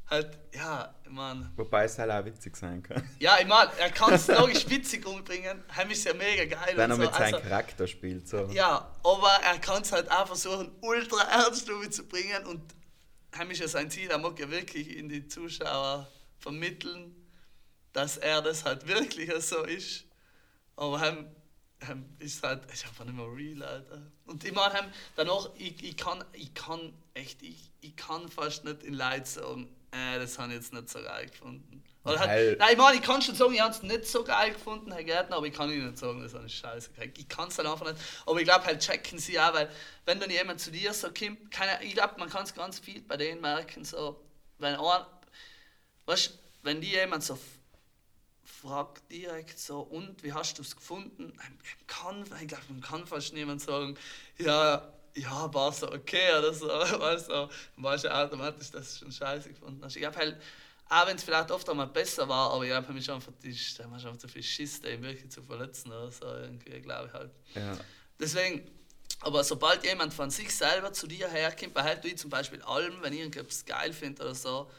Halt, 0.09 0.37
ja, 0.53 0.93
ich 1.05 1.09
meine. 1.09 1.51
Wobei 1.55 1.85
es 1.85 1.97
halt 1.97 2.11
auch 2.11 2.25
witzig 2.25 2.57
sein 2.57 2.83
kann. 2.83 3.09
Ja, 3.19 3.37
ich 3.39 3.47
meine, 3.47 3.71
er 3.79 3.89
kann 3.91 4.13
es 4.13 4.27
logisch 4.27 4.69
witzig 4.69 5.05
umbringen. 5.07 5.63
Heim 5.73 5.89
ist 5.89 6.03
ja 6.03 6.13
mega 6.13 6.43
geil. 6.43 6.73
Wenn 6.75 6.91
er 6.91 6.97
mit 6.97 7.13
so. 7.13 7.17
seinem 7.17 7.35
Also, 7.35 7.47
Charakter 7.47 7.87
spielt. 7.87 8.27
So. 8.27 8.45
ja, 8.51 8.91
aber 9.05 9.31
er 9.41 9.57
kann 9.59 9.81
es 9.81 9.91
halt 9.93 10.11
auch 10.11 10.27
versuchen, 10.27 10.69
ultra 10.81 11.23
ernst 11.31 11.65
zu 11.93 12.03
bringen 12.09 12.45
und 12.45 12.61
heim 13.37 13.49
ist 13.51 13.61
ja 13.61 13.67
sein 13.69 13.89
Ziel, 13.89 14.09
er 14.11 14.17
mag 14.17 14.37
ja 14.37 14.51
wirklich 14.51 14.97
in 14.97 15.07
die 15.07 15.25
Zuschauer 15.29 16.11
vermitteln, 16.39 17.15
dass 17.93 18.17
er 18.17 18.41
das 18.41 18.65
halt 18.65 18.87
wirklich 18.87 19.31
so 19.43 19.63
ist. 19.63 20.05
Aber 20.75 20.99
heim, 20.99 21.33
heim 21.87 22.05
ist 22.19 22.43
halt, 22.43 22.69
ist 22.71 22.85
einfach 22.85 23.05
nicht 23.05 23.15
mehr 23.15 23.27
real, 23.33 23.63
Alter. 23.63 24.01
Und 24.25 24.43
ich 24.43 24.51
meine, 24.51 24.91
danach, 25.15 25.49
ich, 25.57 25.83
ich, 25.83 25.95
kann, 25.95 26.23
ich 26.33 26.53
kann 26.53 26.93
echt, 27.13 27.41
ich, 27.43 27.71
ich 27.81 27.95
kann 27.95 28.29
fast 28.29 28.65
nicht 28.65 28.83
in 28.83 28.95
Leid 28.95 29.27
sagen, 29.27 29.73
äh, 29.91 30.19
das 30.19 30.39
habe 30.39 30.49
ich 30.49 30.59
jetzt 30.59 30.73
nicht 30.73 30.89
so 30.89 31.01
geil 31.01 31.27
gefunden. 31.27 31.83
Oder 32.05 32.19
halt, 32.19 32.59
nein, 32.59 32.71
ich 32.71 32.77
meine, 32.77 32.97
ich 32.97 33.03
kann 33.03 33.21
schon 33.21 33.35
sagen, 33.35 33.53
ich 33.53 33.61
habe 33.61 33.73
es 33.73 33.81
nicht 33.81 34.05
so 34.07 34.25
geil 34.25 34.51
gefunden, 34.51 34.91
Herr 34.91 35.03
Gärtner, 35.03 35.37
aber 35.37 35.45
ich 35.45 35.53
kann 35.53 35.71
Ihnen 35.71 35.87
nicht 35.87 35.99
sagen, 35.99 36.21
das 36.21 36.33
habe 36.33 36.45
ich 36.47 36.55
scheiße. 36.57 36.89
Ich 37.15 37.29
kann 37.29 37.47
es 37.47 37.57
halt 37.57 37.67
einfach 37.67 37.85
nicht. 37.85 38.03
Aber 38.25 38.39
ich 38.39 38.43
glaube, 38.43 38.65
halt 38.65 38.81
checken 38.81 39.19
sie 39.19 39.39
auch, 39.39 39.53
weil 39.53 39.69
wenn 40.05 40.19
dann 40.19 40.29
jemand 40.29 40.59
zu 40.59 40.69
dir 40.69 40.93
so 40.93 41.07
kommt, 41.13 41.49
keine, 41.49 41.81
ich 41.81 41.93
glaube, 41.93 42.15
man 42.17 42.29
kann 42.29 42.43
es 42.43 42.53
ganz 42.53 42.79
viel 42.79 43.01
bei 43.03 43.15
denen 43.15 43.39
merken, 43.39 43.85
so, 43.85 44.19
wenn 44.57 44.75
ein, 44.75 45.05
weißt, 46.05 46.37
wenn 46.63 46.81
die 46.81 46.89
jemand 46.89 47.23
so 47.23 47.37
fragt 48.63 49.11
direkt 49.11 49.59
so, 49.59 49.81
und 49.81 50.23
wie 50.23 50.31
hast 50.31 50.57
du 50.57 50.61
es 50.61 50.75
gefunden? 50.75 51.33
Ich 51.63 51.87
kann, 51.87 52.23
ich 52.41 52.47
glaube, 52.47 52.63
man 52.69 52.81
kann 52.81 53.05
fast 53.05 53.33
niemand 53.33 53.61
sagen, 53.61 53.97
ja, 54.37 54.87
ja, 55.15 55.53
war 55.53 55.71
so 55.71 55.91
okay 55.91 56.37
oder 56.39 56.53
so, 56.53 56.67
weißt 56.67 57.29
du, 57.29 57.49
weißt 57.77 58.05
du 58.05 58.15
automatisch, 58.15 58.71
dass 58.71 58.93
du 58.93 58.99
schon 58.99 59.11
scheiße 59.11 59.49
gefunden 59.49 59.83
hast. 59.83 59.95
Ich 59.95 60.01
glaube 60.01 60.17
halt, 60.17 60.41
auch 60.89 61.07
wenn 61.07 61.17
es 61.17 61.23
vielleicht 61.23 61.51
oft 61.51 61.69
einmal 61.69 61.87
besser 61.87 62.27
war, 62.27 62.51
aber 62.51 62.63
ich 62.63 62.69
glaube, 62.69 62.93
mich 62.93 63.11
einfach, 63.11 63.33
da 63.41 63.83
haben 63.83 63.99
schon 63.99 64.19
zu 64.19 64.27
viel 64.27 64.43
Schiss, 64.43 64.81
den 64.81 65.01
wirklich 65.03 65.29
zu 65.29 65.43
verletzen 65.43 65.91
oder 65.91 66.11
so, 66.11 66.25
irgendwie, 66.25 66.81
glaube 66.81 67.07
ich 67.07 67.13
halt. 67.13 67.31
Ja. 67.55 67.77
Deswegen, 68.19 68.69
aber 69.19 69.43
sobald 69.43 69.83
jemand 69.83 70.13
von 70.13 70.29
sich 70.29 70.55
selber 70.55 70.93
zu 70.93 71.07
dir 71.07 71.27
herkommt, 71.27 71.73
behält 71.73 72.03
du 72.03 72.07
ich 72.07 72.17
zum 72.17 72.29
Beispiel 72.29 72.61
Alben, 72.61 73.01
wenn 73.01 73.13
ich 73.13 73.19
irgendwas 73.19 73.65
geil 73.65 73.91
finde 73.91 74.23
oder 74.23 74.35
so, 74.35 74.69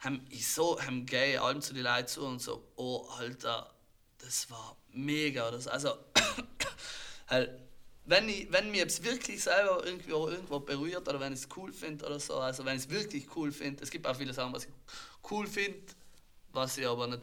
haben 0.00 0.26
ich 0.30 0.48
so, 0.48 0.80
haben 0.80 1.06
gay 1.06 1.36
Alben 1.36 1.62
zu 1.62 1.74
den 1.74 1.84
Leuten 1.84 2.08
zu 2.08 2.22
und 2.22 2.40
so, 2.40 2.64
oh 2.76 3.06
Alter, 3.18 3.72
das 4.18 4.50
war 4.50 4.76
mega. 4.92 5.48
oder 5.48 5.60
so. 5.60 5.70
also, 5.70 5.94
halt, 7.28 7.50
wenn, 8.06 8.28
ich, 8.28 8.50
wenn 8.50 8.70
mir 8.70 8.78
jetzt 8.78 9.04
wirklich 9.04 9.42
selber 9.42 9.84
irgendwo, 9.84 10.28
irgendwo 10.28 10.58
berührt 10.60 11.08
oder 11.08 11.20
wenn 11.20 11.32
ich 11.32 11.40
es 11.40 11.48
cool 11.56 11.72
finde 11.72 12.06
oder 12.06 12.18
so, 12.18 12.34
also 12.34 12.64
wenn 12.64 12.76
ich 12.76 12.84
es 12.84 12.90
wirklich 12.90 13.26
cool 13.36 13.52
finde, 13.52 13.82
es 13.82 13.90
gibt 13.90 14.06
auch 14.06 14.16
viele 14.16 14.32
Sachen, 14.32 14.52
was 14.52 14.64
ich 14.64 14.70
cool 15.30 15.46
finde, 15.46 15.80
was 16.52 16.76
ich 16.78 16.86
aber 16.86 17.06
nicht 17.06 17.22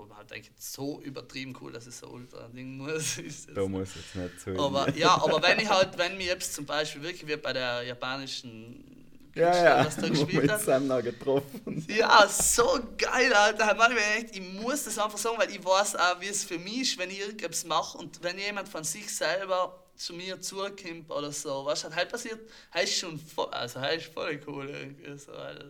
wo 0.00 0.06
man 0.06 0.16
halt 0.16 0.30
denkt, 0.30 0.50
so 0.58 1.00
übertrieben 1.02 1.54
cool, 1.60 1.72
dass 1.72 1.86
es 1.86 1.98
so 1.98 2.08
ultra 2.08 2.48
Ding 2.48 2.78
muss. 2.78 3.18
Ist 3.18 3.50
Da 3.54 3.66
muss 3.66 3.94
jetzt 3.94 4.14
nicht 4.14 4.40
so. 4.40 4.58
aber 4.58 4.90
ja, 4.96 5.14
aber 5.14 5.42
wenn 5.42 5.58
ich 5.58 5.68
halt, 5.68 5.96
wenn 5.98 6.16
mir 6.16 6.26
jetzt 6.26 6.54
zum 6.54 6.64
Beispiel 6.64 7.02
wirklich 7.02 7.26
wie 7.26 7.36
bei 7.36 7.52
der 7.52 7.82
japanischen 7.82 8.99
ja, 9.34 9.64
ja, 9.64 9.86
was 9.86 9.96
da 9.96 10.08
gespielt 10.08 10.50
hat. 10.50 10.82
noch 10.82 11.02
getroffen. 11.02 11.86
Ja, 11.88 12.26
so 12.28 12.80
geil, 12.98 13.32
Alter. 13.32 13.74
Man, 13.74 13.92
ich, 13.92 14.24
echt, 14.24 14.36
ich 14.36 14.52
muss 14.60 14.84
das 14.84 14.98
einfach 14.98 15.18
sagen, 15.18 15.38
weil 15.38 15.50
ich 15.50 15.64
weiß 15.64 15.96
auch, 15.96 16.20
wie 16.20 16.28
es 16.28 16.44
für 16.44 16.58
mich 16.58 16.80
ist, 16.82 16.98
wenn 16.98 17.10
ich 17.10 17.20
irgendetwas 17.20 17.64
mache 17.64 17.98
und 17.98 18.22
wenn 18.22 18.38
jemand 18.38 18.68
von 18.68 18.84
sich 18.84 19.14
selber 19.14 19.84
zu 19.96 20.14
mir 20.14 20.40
zukommt 20.40 21.10
oder 21.10 21.30
so. 21.30 21.64
Was 21.64 21.84
halt, 21.84 21.94
halt 21.94 22.08
passiert, 22.10 22.40
heißt 22.74 22.98
schon 22.98 23.18
voll, 23.18 23.48
also 23.50 23.80
heißt 23.80 24.06
voll 24.06 24.40
cool 24.46 24.68
irgendwie. 24.68 25.16
So, 25.18 25.32
halt, 25.36 25.64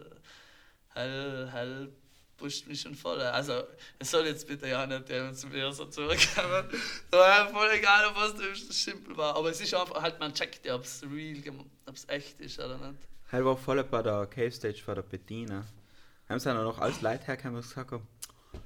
halt, 0.94 1.52
halt 1.52 1.90
pusht 2.40 2.66
mich 2.66 2.80
schon 2.80 2.94
voll. 2.94 3.20
Also, 3.20 3.64
es 3.98 4.10
soll 4.10 4.26
jetzt 4.26 4.46
bitte 4.46 4.66
ja 4.66 4.86
nicht 4.86 5.08
jemand 5.08 5.38
zu 5.38 5.46
mir 5.48 5.70
so 5.72 5.84
zurückkommen. 5.84 6.64
So, 7.12 7.18
ja, 7.18 7.46
voll 7.52 7.68
egal, 7.72 8.06
ob 8.06 8.16
was 8.16 8.34
das 8.34 8.82
simpel 8.82 9.16
war. 9.16 9.36
Aber 9.36 9.50
es 9.50 9.60
ist 9.60 9.74
einfach, 9.74 10.00
halt, 10.00 10.18
man 10.18 10.32
checkt 10.32 10.64
ja, 10.64 10.74
ob 10.76 10.84
es 10.84 11.02
real, 11.02 11.42
ob 11.86 11.94
es 11.94 12.08
echt 12.08 12.40
ist 12.40 12.58
oder 12.58 12.78
nicht. 12.78 13.00
Halt 13.32 13.44
war 13.44 13.56
voll 13.56 13.82
bei 13.84 14.02
der 14.02 14.26
Cave 14.26 14.50
Stage 14.50 14.82
von 14.82 14.94
der 14.96 15.02
Bettina. 15.02 15.64
Haben 16.28 16.38
sie 16.40 16.44
dann 16.46 16.64
noch 16.64 16.78
alles 16.78 17.00
Leute 17.00 17.26
hergekommen 17.26 17.56
und 17.56 17.62
gesagt 17.62 17.92
haben, 17.92 18.06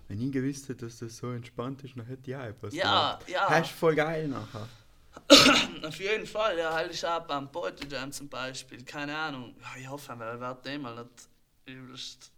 wenn 0.09 0.21
ich 0.21 0.33
gewusst 0.33 0.69
hätte, 0.69 0.87
dass 0.87 0.99
das 0.99 1.17
so 1.17 1.31
entspannt 1.33 1.83
ist, 1.85 1.97
dann 1.97 2.07
hätte 2.07 2.31
ich 2.31 2.37
auch 2.37 2.43
etwas 2.43 2.75
Ja, 2.75 3.13
gemacht. 3.17 3.29
ja. 3.29 3.49
Das 3.49 3.69
ist 3.71 3.77
voll 3.77 3.95
geil 3.95 4.29
nachher. 4.29 4.69
Auf 5.87 5.99
jeden 6.01 6.27
Fall, 6.27 6.59
ja, 6.59 6.73
halt 6.73 6.93
ich 6.93 7.07
ab 7.07 7.29
beim 7.29 7.51
Poetry 7.51 7.87
Jam 7.89 8.11
zum 8.11 8.29
Beispiel, 8.29 8.83
keine 8.85 9.17
Ahnung. 9.17 9.55
Ja, 9.61 9.81
ich 9.81 9.89
hoffe, 9.89 10.15
wir 10.17 10.41
werden 10.41 10.63
dem 10.65 10.83
mal 10.83 10.95
nicht 10.97 11.29
übelst. 11.67 12.33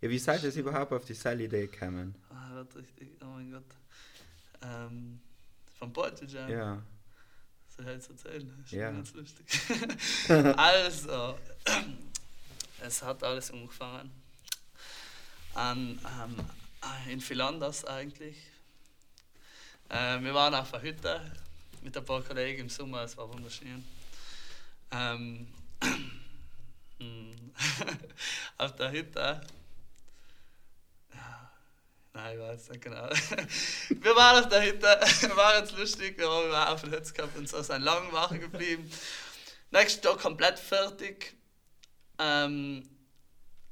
Ja, 0.00 0.08
wie 0.08 0.18
seid 0.18 0.42
ihr 0.42 0.54
überhaupt 0.56 0.92
auf 0.92 1.04
die 1.04 1.14
Seil-Idee 1.14 1.66
gekommen? 1.66 2.14
Ah, 2.30 2.54
wird 2.54 2.74
richtig, 2.74 3.12
oh 3.22 3.26
mein 3.26 3.52
Gott. 3.52 3.64
Ähm, 4.62 5.20
vom 5.78 5.92
Jam. 6.26 6.48
Ja. 6.48 6.82
Soll 7.76 7.86
ich 7.86 7.92
jetzt 7.92 8.10
erzählen? 8.10 8.52
Das 8.58 8.66
ist 8.66 8.72
Ja. 8.72 8.90
ganz 8.90 9.14
lustig. 9.14 9.46
also, 10.58 11.38
es 12.80 13.02
hat 13.02 13.22
alles 13.24 13.50
angefangen. 13.50 14.10
An, 15.54 15.98
ähm, 16.20 16.36
in 17.10 17.20
Philanders 17.20 17.84
eigentlich. 17.84 18.36
Äh, 19.88 20.20
wir 20.20 20.34
waren 20.34 20.54
auf 20.54 20.70
der 20.70 20.82
Hütte 20.82 21.32
mit 21.82 21.96
ein 21.96 22.04
paar 22.04 22.22
Kollegen 22.22 22.62
im 22.62 22.68
Sommer, 22.68 23.02
es 23.02 23.16
war 23.16 23.28
wunderschön. 23.32 23.84
Ähm, 24.90 25.48
hm, 26.98 27.52
auf 28.58 28.76
der 28.76 28.90
Hütte. 28.90 29.40
Nein, 32.14 32.34
ich 32.36 32.40
weiß 32.42 32.68
nicht 32.70 32.82
genau. 32.82 33.08
Wir 33.88 34.16
waren 34.16 34.42
auf 34.44 34.48
der 34.50 34.62
Hütte, 34.62 34.86
war 35.36 35.58
jetzt 35.58 35.76
lustig, 35.78 36.18
wir 36.18 36.28
waren 36.28 36.74
auf 36.74 36.82
der 36.82 36.90
Hütte 36.90 37.12
gehabt 37.12 37.36
und 37.38 37.48
so 37.48 37.62
sind 37.62 37.82
lang 37.82 38.12
wach 38.12 38.30
geblieben. 38.38 38.90
Nächsten 39.70 40.02
Tag 40.02 40.18
komplett 40.18 40.58
fertig. 40.58 41.34
Ähm, 42.18 42.86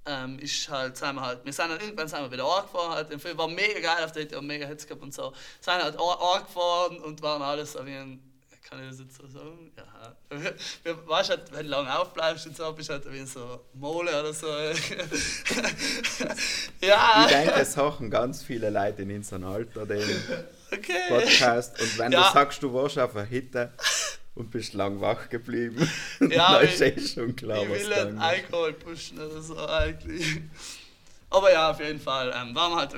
ähm, 0.07 0.39
ist 0.39 0.69
halt, 0.71 0.97
sind 0.97 1.17
wir 1.17 1.23
halt, 1.23 1.45
wir 1.45 1.53
sind 1.53 1.69
dann 1.71 1.81
irgendwann 1.81 2.09
sind 2.09 2.21
wir 2.23 2.33
wieder 2.33 2.45
angefahren, 2.47 2.93
halt, 2.93 3.11
der 3.11 3.19
Film 3.19 3.37
war 3.37 3.49
mega 3.49 3.81
geil 3.81 4.05
auf 4.05 4.13
der 4.13 4.23
Hütte, 4.23 4.41
mega 4.41 4.67
Hits 4.67 4.87
gehabt 4.87 5.03
und 5.03 5.13
so. 5.13 5.35
Sind 5.61 5.75
halt 5.75 5.97
an- 5.97 6.19
angefahren 6.19 7.01
und 7.01 7.21
waren 7.23 7.43
alles 7.43 7.73
so 7.73 7.85
wie 7.85 7.95
ein, 7.95 8.30
kann 8.71 8.83
ich 8.85 8.91
das 8.91 9.01
jetzt 9.01 9.17
so 9.17 9.27
sagen? 9.27 9.73
Ja. 9.77 10.39
Wir, 10.85 11.09
weißt 11.09 11.31
halt, 11.31 11.53
wenn 11.53 11.65
du 11.67 11.71
lange 11.71 11.99
aufbleibst 11.99 12.47
und 12.47 12.57
so, 12.57 12.73
bist 12.73 12.89
du 12.89 12.93
halt 12.95 13.13
wie 13.13 13.25
so 13.27 13.61
Mole 13.75 14.11
oder 14.21 14.33
so. 14.33 14.47
ja. 16.81 17.25
Ich 17.27 17.33
denke, 17.33 17.55
es 17.61 17.77
haben 17.77 18.11
ganz 18.11 18.43
viele 18.43 18.71
Leute 18.71 19.03
in 19.03 19.15
unserem 19.17 19.45
Alter 19.45 19.87
den 19.87 20.09
Okay. 20.73 20.93
Podcast. 21.09 21.81
Und 21.81 21.99
wenn 21.99 22.13
Ja. 22.13 22.29
du 22.29 22.33
sagst, 22.33 22.63
du 22.63 22.73
warst 22.73 22.97
auf 22.99 23.17
einer 23.17 23.25
Hitte 23.27 23.73
und 24.37 24.51
bist 24.53 24.73
lang 24.75 25.01
wach 25.01 25.29
geblieben, 25.29 25.91
Ja, 26.31 26.59
dann 26.61 26.69
ist 26.69 26.81
ich- 26.81 26.97
eh 26.97 27.01
schon 27.09 27.35
klar, 27.35 27.63
ich 27.65 27.71
was 27.71 27.79
will 27.81 27.91
dann 27.91 28.15
nicht. 28.15 28.23
Alkohol 28.23 28.73
pushen 28.75 29.19
oder 29.19 29.43
so 29.43 29.59
eigentlich. 29.67 30.43
Aber 31.29 31.53
ja, 31.53 31.71
auf 31.73 31.81
jeden 31.81 32.01
Fall. 32.01 32.29
Ähm, 32.37 32.55
waren 32.55 32.71
wir 32.73 32.77
halt 32.77 32.93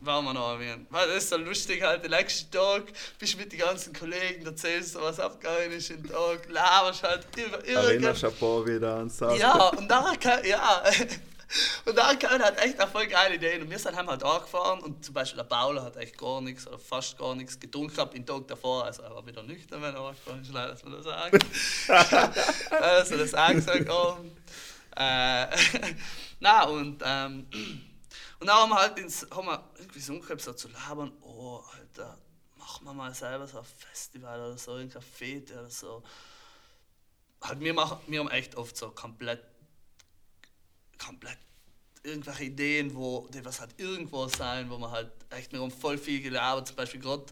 waren 0.00 0.24
wir 0.24 0.34
noch 0.34 0.52
erwähnt. 0.52 0.86
Weil 0.90 1.08
das 1.08 1.24
ist 1.24 1.30
so 1.30 1.36
lustig 1.36 1.82
halt, 1.82 2.04
den 2.04 2.10
nächsten 2.10 2.50
Tag 2.50 2.84
bist 3.18 3.34
du 3.34 3.38
mit 3.38 3.52
den 3.52 3.58
ganzen 3.60 3.92
Kollegen, 3.92 4.44
erzählst 4.44 4.94
du, 4.94 5.00
was 5.00 5.20
abgegangen 5.20 5.72
ist 5.72 5.90
im 5.90 6.08
Tag, 6.08 6.48
laberst 6.48 7.02
halt 7.02 7.26
über 7.36 7.64
Erinnerst 7.66 7.90
irgendwas. 7.90 8.20
du 8.20 8.26
ein 8.26 8.34
paar 8.34 8.66
wieder 8.66 8.94
an 8.96 9.10
Sachen? 9.10 9.38
Ja, 9.38 9.68
und 9.68 9.88
dann 9.88 10.18
kann, 10.20 10.44
ja. 10.44 10.82
Und 11.84 11.96
dann 11.96 12.18
kamen 12.18 12.42
halt 12.42 12.58
echt 12.58 12.82
auch 12.82 12.88
voll 12.88 13.06
geile 13.06 13.36
Ideen. 13.36 13.62
Und 13.62 13.70
wir 13.70 13.78
sind 13.78 13.96
halt 13.96 14.22
angefahren 14.22 14.80
und 14.80 15.04
zum 15.04 15.14
Beispiel 15.14 15.36
der 15.36 15.44
Paula 15.44 15.82
hat 15.82 15.96
echt 15.96 16.18
gar 16.18 16.40
nichts 16.40 16.66
oder 16.66 16.78
fast 16.78 17.16
gar 17.16 17.34
nichts 17.36 17.58
getrunken 17.58 17.94
gehabt 17.94 18.14
den 18.14 18.26
Tag 18.26 18.48
davor. 18.48 18.84
Also 18.84 19.02
er 19.02 19.14
war 19.14 19.24
wieder 19.26 19.42
nüchtern, 19.42 19.80
wenn 19.80 19.94
er 19.94 20.00
angefahren 20.00 20.42
ist, 20.42 20.52
leider, 20.52 20.72
dass 20.72 20.82
man 20.82 20.92
das 20.94 21.04
sagen. 21.04 21.38
also 22.82 23.16
das 23.16 23.34
auch 23.34 23.52
gesagt 23.52 23.88
haben. 23.88 24.36
Äh, 24.96 25.46
na 26.40 26.64
und 26.64 27.02
ähm, 27.04 27.46
und 28.40 28.46
dann 28.46 28.56
haben 28.56 28.70
wir 28.70 28.76
halt 28.76 28.98
ins, 28.98 29.26
haben 29.30 29.46
wir 29.46 29.64
irgendwie 29.78 30.00
so 30.00 30.20
so 30.38 30.52
zu 30.52 30.68
labern, 30.68 31.12
oh 31.22 31.62
Alter, 31.78 32.18
machen 32.56 32.84
wir 32.84 32.92
mal 32.94 33.14
selber 33.14 33.46
so 33.46 33.58
ein 33.58 33.64
Festival 33.64 34.40
oder 34.40 34.58
so, 34.58 34.76
irgendein 34.76 35.02
Fete 35.02 35.54
oder 35.54 35.70
so. 35.70 36.02
Halt, 37.42 37.60
wir, 37.60 37.74
machen, 37.74 37.98
wir 38.06 38.20
haben 38.20 38.30
echt 38.30 38.54
oft 38.56 38.76
so 38.76 38.90
komplett 38.90 39.42
komplett 40.98 41.38
irgendwelche 42.02 42.44
Ideen, 42.44 42.94
wo 42.94 43.28
die 43.32 43.44
was 43.44 43.60
halt 43.60 43.78
irgendwo 43.78 44.28
sein, 44.28 44.68
wo 44.70 44.78
man 44.78 44.90
halt 44.90 45.10
echt 45.30 45.52
wir 45.52 45.60
haben 45.60 45.70
voll 45.70 45.98
viel 45.98 46.22
gelabert, 46.22 46.68
zum 46.68 46.76
Beispiel 46.76 47.00
gerade. 47.00 47.24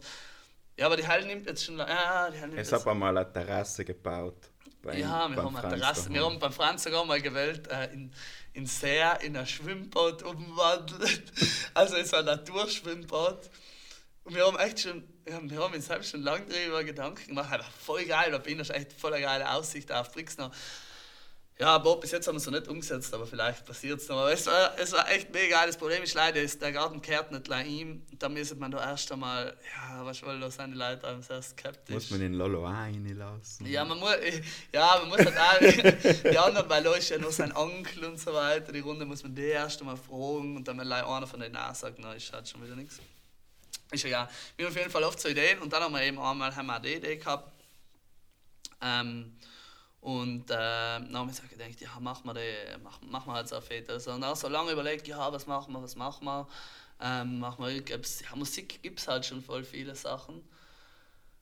Ja, 0.77 0.87
aber 0.87 0.97
die 0.97 1.07
Halle 1.07 1.25
nimmt 1.25 1.45
jetzt 1.47 1.63
schon. 1.63 1.77
Ja, 1.77 2.29
die 2.29 2.37
Halle 2.37 2.47
nimmt 2.49 2.57
jetzt, 2.57 2.73
habe 2.73 2.91
einmal 2.91 3.17
eine 3.17 3.31
Terrasse 3.31 3.85
gebaut. 3.85 4.49
beim- 4.81 4.99
ja, 4.99 5.29
wir 5.29 5.37
haben 5.37 5.55
eine 5.55 5.57
Franz 5.57 5.79
Terrasse. 5.79 6.09
Wir 6.13 6.25
haben 6.25 6.39
beim 6.39 6.51
Franz 6.51 6.83
sogar 6.83 7.05
mal 7.05 7.21
gewählt, 7.21 7.67
äh, 7.67 7.93
in, 7.93 8.13
in 8.55 8.65
See, 8.65 9.01
in 9.21 9.35
ein 9.35 9.45
Schwimmbad 9.45 10.23
umwandelt. 10.23 11.31
Also 11.73 11.97
es 11.97 12.13
war 12.13 12.19
ein 12.19 12.25
Naturschwimmbad. 12.25 13.49
Und 14.23 14.33
wir 14.33 14.45
haben 14.47 14.57
echt 14.57 14.79
schon, 14.79 15.03
wir 15.25 15.59
haben 15.59 15.73
uns 15.73 15.87
selbst 15.87 16.11
schon 16.11 16.23
lange 16.23 16.45
darüber 16.45 16.83
Gedanken 16.85 17.27
gemacht. 17.27 17.65
Voll 17.85 18.05
geil, 18.05 18.31
da 18.31 18.37
bin 18.37 18.61
ich 18.61 18.69
echt 18.69 18.93
voll 18.93 19.13
eine 19.13 19.23
geile 19.23 19.51
Aussicht 19.51 19.91
auf 19.91 20.13
Brixner. 20.13 20.51
Ja, 21.57 21.67
aber 21.75 21.97
bis 22.01 22.11
jetzt 22.11 22.27
haben 22.27 22.35
wir 22.35 22.39
es 22.39 22.45
noch 22.47 22.53
nicht 22.53 22.67
umgesetzt, 22.67 23.13
aber 23.13 23.25
vielleicht 23.25 23.65
passiert 23.65 24.01
es 24.01 24.09
noch. 24.09 24.17
Aber 24.17 24.33
es 24.33 24.45
war, 24.45 24.77
es 24.77 24.91
war 24.91 25.09
echt 25.09 25.33
mega. 25.33 25.65
Das 25.65 25.77
Problem 25.77 26.03
ist 26.03 26.13
leider, 26.13 26.41
ist, 26.41 26.61
der 26.61 26.73
Garten 26.73 27.01
kehrt 27.01 27.31
nicht 27.31 27.45
gleich 27.45 27.65
ihm. 27.65 28.05
Da 28.19 28.27
müsste 28.27 28.55
man 28.55 28.71
da 28.71 28.83
erst 28.89 29.09
einmal, 29.13 29.55
ja, 29.73 30.05
was 30.05 30.17
soll 30.17 30.37
da 30.37 30.49
die 30.67 30.73
Leute 30.73 31.07
auch 31.07 31.21
sehr 31.23 31.41
skeptisch. 31.41 31.93
Muss 31.93 32.11
man 32.11 32.19
den 32.19 32.33
Lolo 32.33 32.65
reinlassen. 32.65 33.65
Ja, 33.67 33.85
man 33.85 33.99
muss, 33.99 34.15
ja, 34.73 34.99
man 34.99 35.07
muss 35.07 35.19
halt 35.19 35.37
auch, 35.37 36.23
die 36.29 36.37
anderen, 36.37 36.69
weil 36.69 36.83
Leute 36.83 37.13
ja 37.13 37.19
noch 37.21 37.31
sein 37.31 37.55
Onkel 37.55 38.03
und 38.03 38.19
so 38.19 38.33
weiter, 38.33 38.73
die 38.73 38.81
Runde 38.81 39.05
muss 39.05 39.23
man 39.23 39.33
die 39.33 39.43
erst 39.43 39.79
einmal 39.79 39.95
fragen 39.95 40.57
und 40.57 40.67
dann 40.67 40.77
wenn 40.77 40.91
einer 40.91 41.27
von 41.27 41.39
denen 41.39 41.55
auch 41.55 41.73
sagt, 41.73 41.99
na, 41.99 42.11
ist 42.13 42.33
halt 42.33 42.49
schon 42.49 42.65
wieder 42.65 42.75
nichts. 42.75 42.99
Ist 43.91 44.03
ja 44.03 44.09
egal. 44.09 44.29
Wir 44.57 44.65
haben 44.65 44.73
auf 44.73 44.77
jeden 44.77 44.91
Fall 44.91 45.03
oft 45.03 45.21
so 45.21 45.29
Ideen 45.29 45.59
und 45.59 45.71
dann 45.71 45.83
haben 45.83 45.93
wir 45.93 46.03
eben 46.03 46.19
einmal 46.19 46.53
haben 46.53 46.65
wir 46.65 46.81
die 46.81 46.95
Idee 46.95 47.15
gehabt. 47.15 47.49
Ähm, 48.81 49.37
und 50.05 50.51
äh, 50.51 50.53
dann 50.53 51.15
haben 51.15 51.27
wir 51.27 51.33
so 51.33 51.43
gedacht, 51.49 51.81
ja, 51.81 51.99
machen 51.99 52.25
wir, 52.27 52.33
die, 52.35 52.83
machen, 52.83 53.09
machen 53.09 53.27
wir 53.27 53.33
halt 53.33 53.47
so. 53.47 53.59
So, 53.97 54.11
und 54.11 54.21
dann 54.21 54.35
so 54.35 54.47
lange 54.47 54.71
überlegt, 54.71 55.07
ja, 55.07 55.31
was 55.31 55.47
machen 55.47 55.73
wir, 55.73 55.81
was 55.81 55.95
machen 55.95 56.25
wir. 56.25 56.47
Ähm, 57.01 57.39
machen 57.39 57.63
wir 57.65 57.71
irgendwas, 57.71 58.21
ja, 58.21 58.35
Musik 58.35 58.81
gibt 58.83 58.99
es 58.99 59.07
halt 59.07 59.25
schon 59.25 59.41
voll 59.41 59.63
viele 59.63 59.95
Sachen 59.95 60.43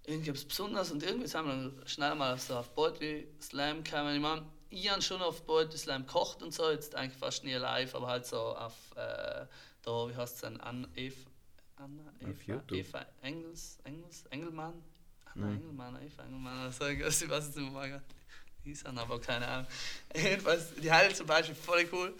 irgendwas 0.06 0.46
Besonderes 0.46 0.92
und 0.92 1.04
irgendwie 1.04 1.28
sind 1.28 1.46
wir 1.46 1.54
dann 1.54 1.88
schnell 1.88 2.16
mal 2.16 2.38
so 2.38 2.58
auf 2.58 2.74
Poetry 2.74 3.28
Slam 3.42 3.84
gekommen. 3.84 4.16
Ich 4.16 4.22
meine, 4.22 4.46
ich 4.70 4.90
habe 4.90 5.02
schon 5.02 5.22
auf 5.22 5.46
Poetry 5.46 5.78
Slam 5.78 6.06
gekocht 6.06 6.42
und 6.44 6.54
so, 6.54 6.70
jetzt 6.70 6.96
eigentlich 6.96 7.18
fast 7.18 7.44
nie 7.44 7.54
live, 7.54 7.96
aber 7.96 8.08
halt 8.08 8.26
so 8.26 8.38
auf, 8.38 8.74
äh, 8.96 9.46
da, 9.82 10.10
wie 10.10 10.16
heißt 10.16 10.36
es 10.36 10.42
denn, 10.42 10.60
An 10.62 10.88
Eva, 10.96 11.30
Anna, 11.78 12.12
Eva. 12.20 12.64
Eva 12.72 13.06
Engels, 13.22 13.78
Engels, 13.84 14.26
Engelmann? 14.30 14.84
Anna 15.26 15.48
Mhm. 15.48 15.56
Engelmann, 15.56 16.02
Eva 16.02 16.24
Engelmann, 16.24 16.60
oder 16.62 16.72
so, 16.72 16.86
irgendwas, 16.86 17.22
ich 17.22 17.30
weiß 17.30 17.46
jetzt 17.46 17.58
nicht 17.58 17.72
mehr, 17.72 18.00
die 18.00 18.23
hieß 18.64 18.84
dann 18.84 18.98
aber 18.98 19.20
keine 19.20 19.48
Ahnung. 19.48 19.68
Jedenfalls, 20.16 20.74
die 20.76 20.92
Heil 20.92 21.14
zum 21.16 21.28
Beispiel, 21.28 21.56
voll 21.56 21.88
cool. 21.92 22.14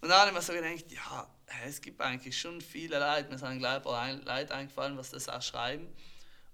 Und 0.00 0.08
dann 0.08 0.18
habe 0.18 0.30
ich 0.30 0.36
mir 0.36 0.42
so 0.42 0.52
gedacht, 0.52 0.84
ja, 0.90 1.26
es 1.66 1.80
gibt 1.80 2.00
eigentlich 2.00 2.38
schon 2.38 2.60
viele 2.60 2.98
Leute, 2.98 3.28
mir 3.30 3.38
sind 3.38 3.58
gleich 3.58 3.84
ein 3.86 4.22
Leute 4.24 4.54
eingefallen, 4.54 4.96
was 4.96 5.10
das 5.10 5.28
auch 5.28 5.42
schreiben. 5.42 5.88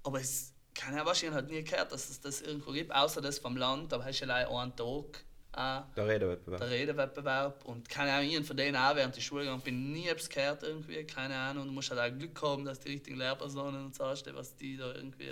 Aber 0.04 0.20
es 0.20 0.52
kann 0.74 0.96
ja 0.96 1.04
wahrscheinlich 1.04 1.34
halt 1.34 1.50
nie 1.50 1.62
gehört, 1.62 1.92
dass 1.92 2.08
es 2.08 2.20
das 2.20 2.40
irgendwo 2.40 2.72
gibt, 2.72 2.92
außer 2.94 3.20
das 3.20 3.38
vom 3.38 3.56
Land. 3.56 3.92
Aber 3.92 4.04
hast 4.04 4.20
du 4.20 4.26
ja 4.26 4.34
allein 4.34 4.46
einen 4.48 4.76
Tag 4.76 5.24
äh, 5.54 5.82
Der 5.96 6.08
Redewettbewerb. 6.08 6.60
der 6.60 6.70
Redewettbewerb. 6.70 7.64
Und 7.64 7.88
keine 7.88 8.12
Ahnung, 8.12 8.30
ich 8.30 8.46
von 8.46 8.56
denen 8.56 8.76
auch 8.76 8.94
während 8.96 9.14
der 9.16 9.20
Schule 9.20 9.44
gegangen 9.44 9.62
bin, 9.62 9.92
nie 9.92 10.08
etwas 10.08 10.28
gehört 10.28 10.62
irgendwie, 10.62 11.04
keine 11.04 11.36
Ahnung. 11.36 11.62
Und 11.62 11.68
du 11.68 11.74
musst 11.74 11.90
halt 11.90 12.00
auch 12.00 12.18
Glück 12.18 12.40
haben, 12.42 12.64
dass 12.64 12.80
die 12.80 12.90
richtigen 12.92 13.18
Lehrpersonen 13.18 13.84
und 13.86 13.94
so 13.94 14.06
hast, 14.06 14.32
was 14.34 14.56
die 14.56 14.76
da 14.76 14.94
irgendwie 14.94 15.30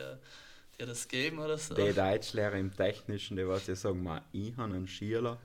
dir 0.81 0.87
das 0.87 1.07
geben 1.07 1.39
oder 1.39 1.59
so. 1.59 1.75
Der 1.75 1.93
Deutschlehrer 1.93 2.55
im 2.55 2.75
Technischen, 2.75 3.37
der 3.37 3.49
was 3.49 3.67
ja 3.67 3.75
sagen, 3.75 4.03
mal, 4.03 4.23
ich 4.33 4.57
habe 4.57 4.75
einen 4.75 4.89
Schüler, 4.89 5.39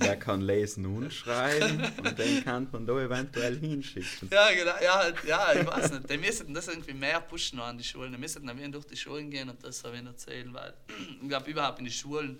der 0.00 0.16
kann 0.16 0.42
lesen 0.42 0.84
und 0.84 1.10
schreiben 1.12 1.82
und 1.96 2.18
den 2.18 2.44
kann 2.44 2.68
man 2.70 2.86
da 2.86 3.00
eventuell 3.00 3.58
hinschicken. 3.58 4.28
Ja, 4.30 4.50
genau, 4.52 4.74
ja, 4.82 5.12
ja, 5.26 5.54
ich 5.54 5.66
weiß 5.66 5.92
nicht. 5.92 6.10
Die 6.10 6.18
müssten 6.18 6.52
das 6.52 6.68
irgendwie 6.68 6.92
mehr 6.92 7.20
pushen 7.20 7.58
an 7.60 7.78
die 7.78 7.84
Schulen. 7.84 8.12
Die 8.12 8.18
müssten 8.18 8.46
dann 8.46 8.72
durch 8.72 8.84
die 8.84 8.96
Schulen 8.96 9.30
gehen 9.30 9.48
und 9.48 9.64
das 9.64 9.82
wieder 9.82 10.04
erzählen, 10.04 10.52
weil 10.52 10.74
ich 11.22 11.28
glaube, 11.28 11.50
überhaupt 11.50 11.78
in 11.78 11.86
die 11.86 11.90
Schulen 11.90 12.38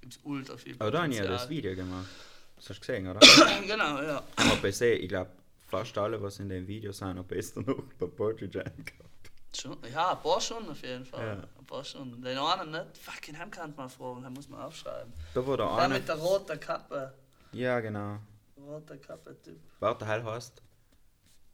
gibt 0.00 0.14
es 0.14 0.20
ultra 0.22 0.56
viel 0.56 0.76
Aber 0.78 0.90
da 0.90 1.02
habe 1.02 1.12
ich 1.12 1.18
ja 1.18 1.26
das 1.26 1.48
Video 1.48 1.74
gemacht. 1.74 2.08
Das 2.56 2.70
hast 2.70 2.78
du 2.78 2.86
gesehen, 2.86 3.08
oder? 3.08 3.20
genau, 3.66 4.00
ja. 4.00 4.22
Aber 4.36 4.68
ich 4.68 4.76
sehe, 4.76 4.94
ich 4.94 5.08
glaube, 5.08 5.30
fast 5.68 5.98
alle, 5.98 6.22
was 6.22 6.38
in 6.38 6.48
dem 6.48 6.66
Video 6.68 6.92
sind, 6.92 7.08
haben 7.18 7.26
besser 7.26 7.60
noch 7.62 7.82
bei 7.98 8.06
Poetry 8.06 8.48
Jam 8.52 8.64
gehabt. 8.84 9.11
Schon, 9.54 9.76
ja, 9.92 10.12
ein 10.12 10.22
paar 10.22 10.40
schon 10.40 10.68
auf 10.68 10.82
jeden 10.82 11.04
Fall. 11.04 11.26
Ja. 11.26 11.32
Ein 11.58 11.66
paar 11.66 11.84
schon. 11.84 12.22
Den 12.22 12.38
einen 12.38 12.70
nicht. 12.70 12.96
Fucking 12.98 13.34
Hem 13.34 13.50
kann 13.50 13.74
man 13.76 13.88
fragen, 13.90 14.22
den 14.22 14.32
muss 14.32 14.48
man 14.48 14.60
aufschreiben. 14.62 15.12
Da 15.34 15.46
wo 15.46 15.56
der 15.56 15.66
Der 15.66 15.76
eine. 15.76 15.94
mit 15.94 16.08
der 16.08 16.14
roten 16.16 16.58
Kappe. 16.58 17.12
Ja, 17.52 17.80
genau. 17.80 18.18
Roter 18.56 18.96
Kappe-Typ. 18.96 19.58
Warte, 19.80 20.06
heil 20.06 20.24
heißt 20.24 20.62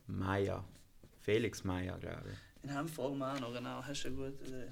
Meier. 0.06 0.62
Felix 1.22 1.64
Meier, 1.64 1.98
glaube 1.98 2.30
ich. 2.30 2.62
Den 2.62 2.70
Hem 2.76 2.88
fragen 2.88 3.18
wir 3.18 3.32
auch 3.34 3.40
noch, 3.40 3.52
genau. 3.52 3.82
Hast 3.84 4.04
du 4.04 4.08
eine 4.08 4.16
gute 4.16 4.44
Idee. 4.44 4.68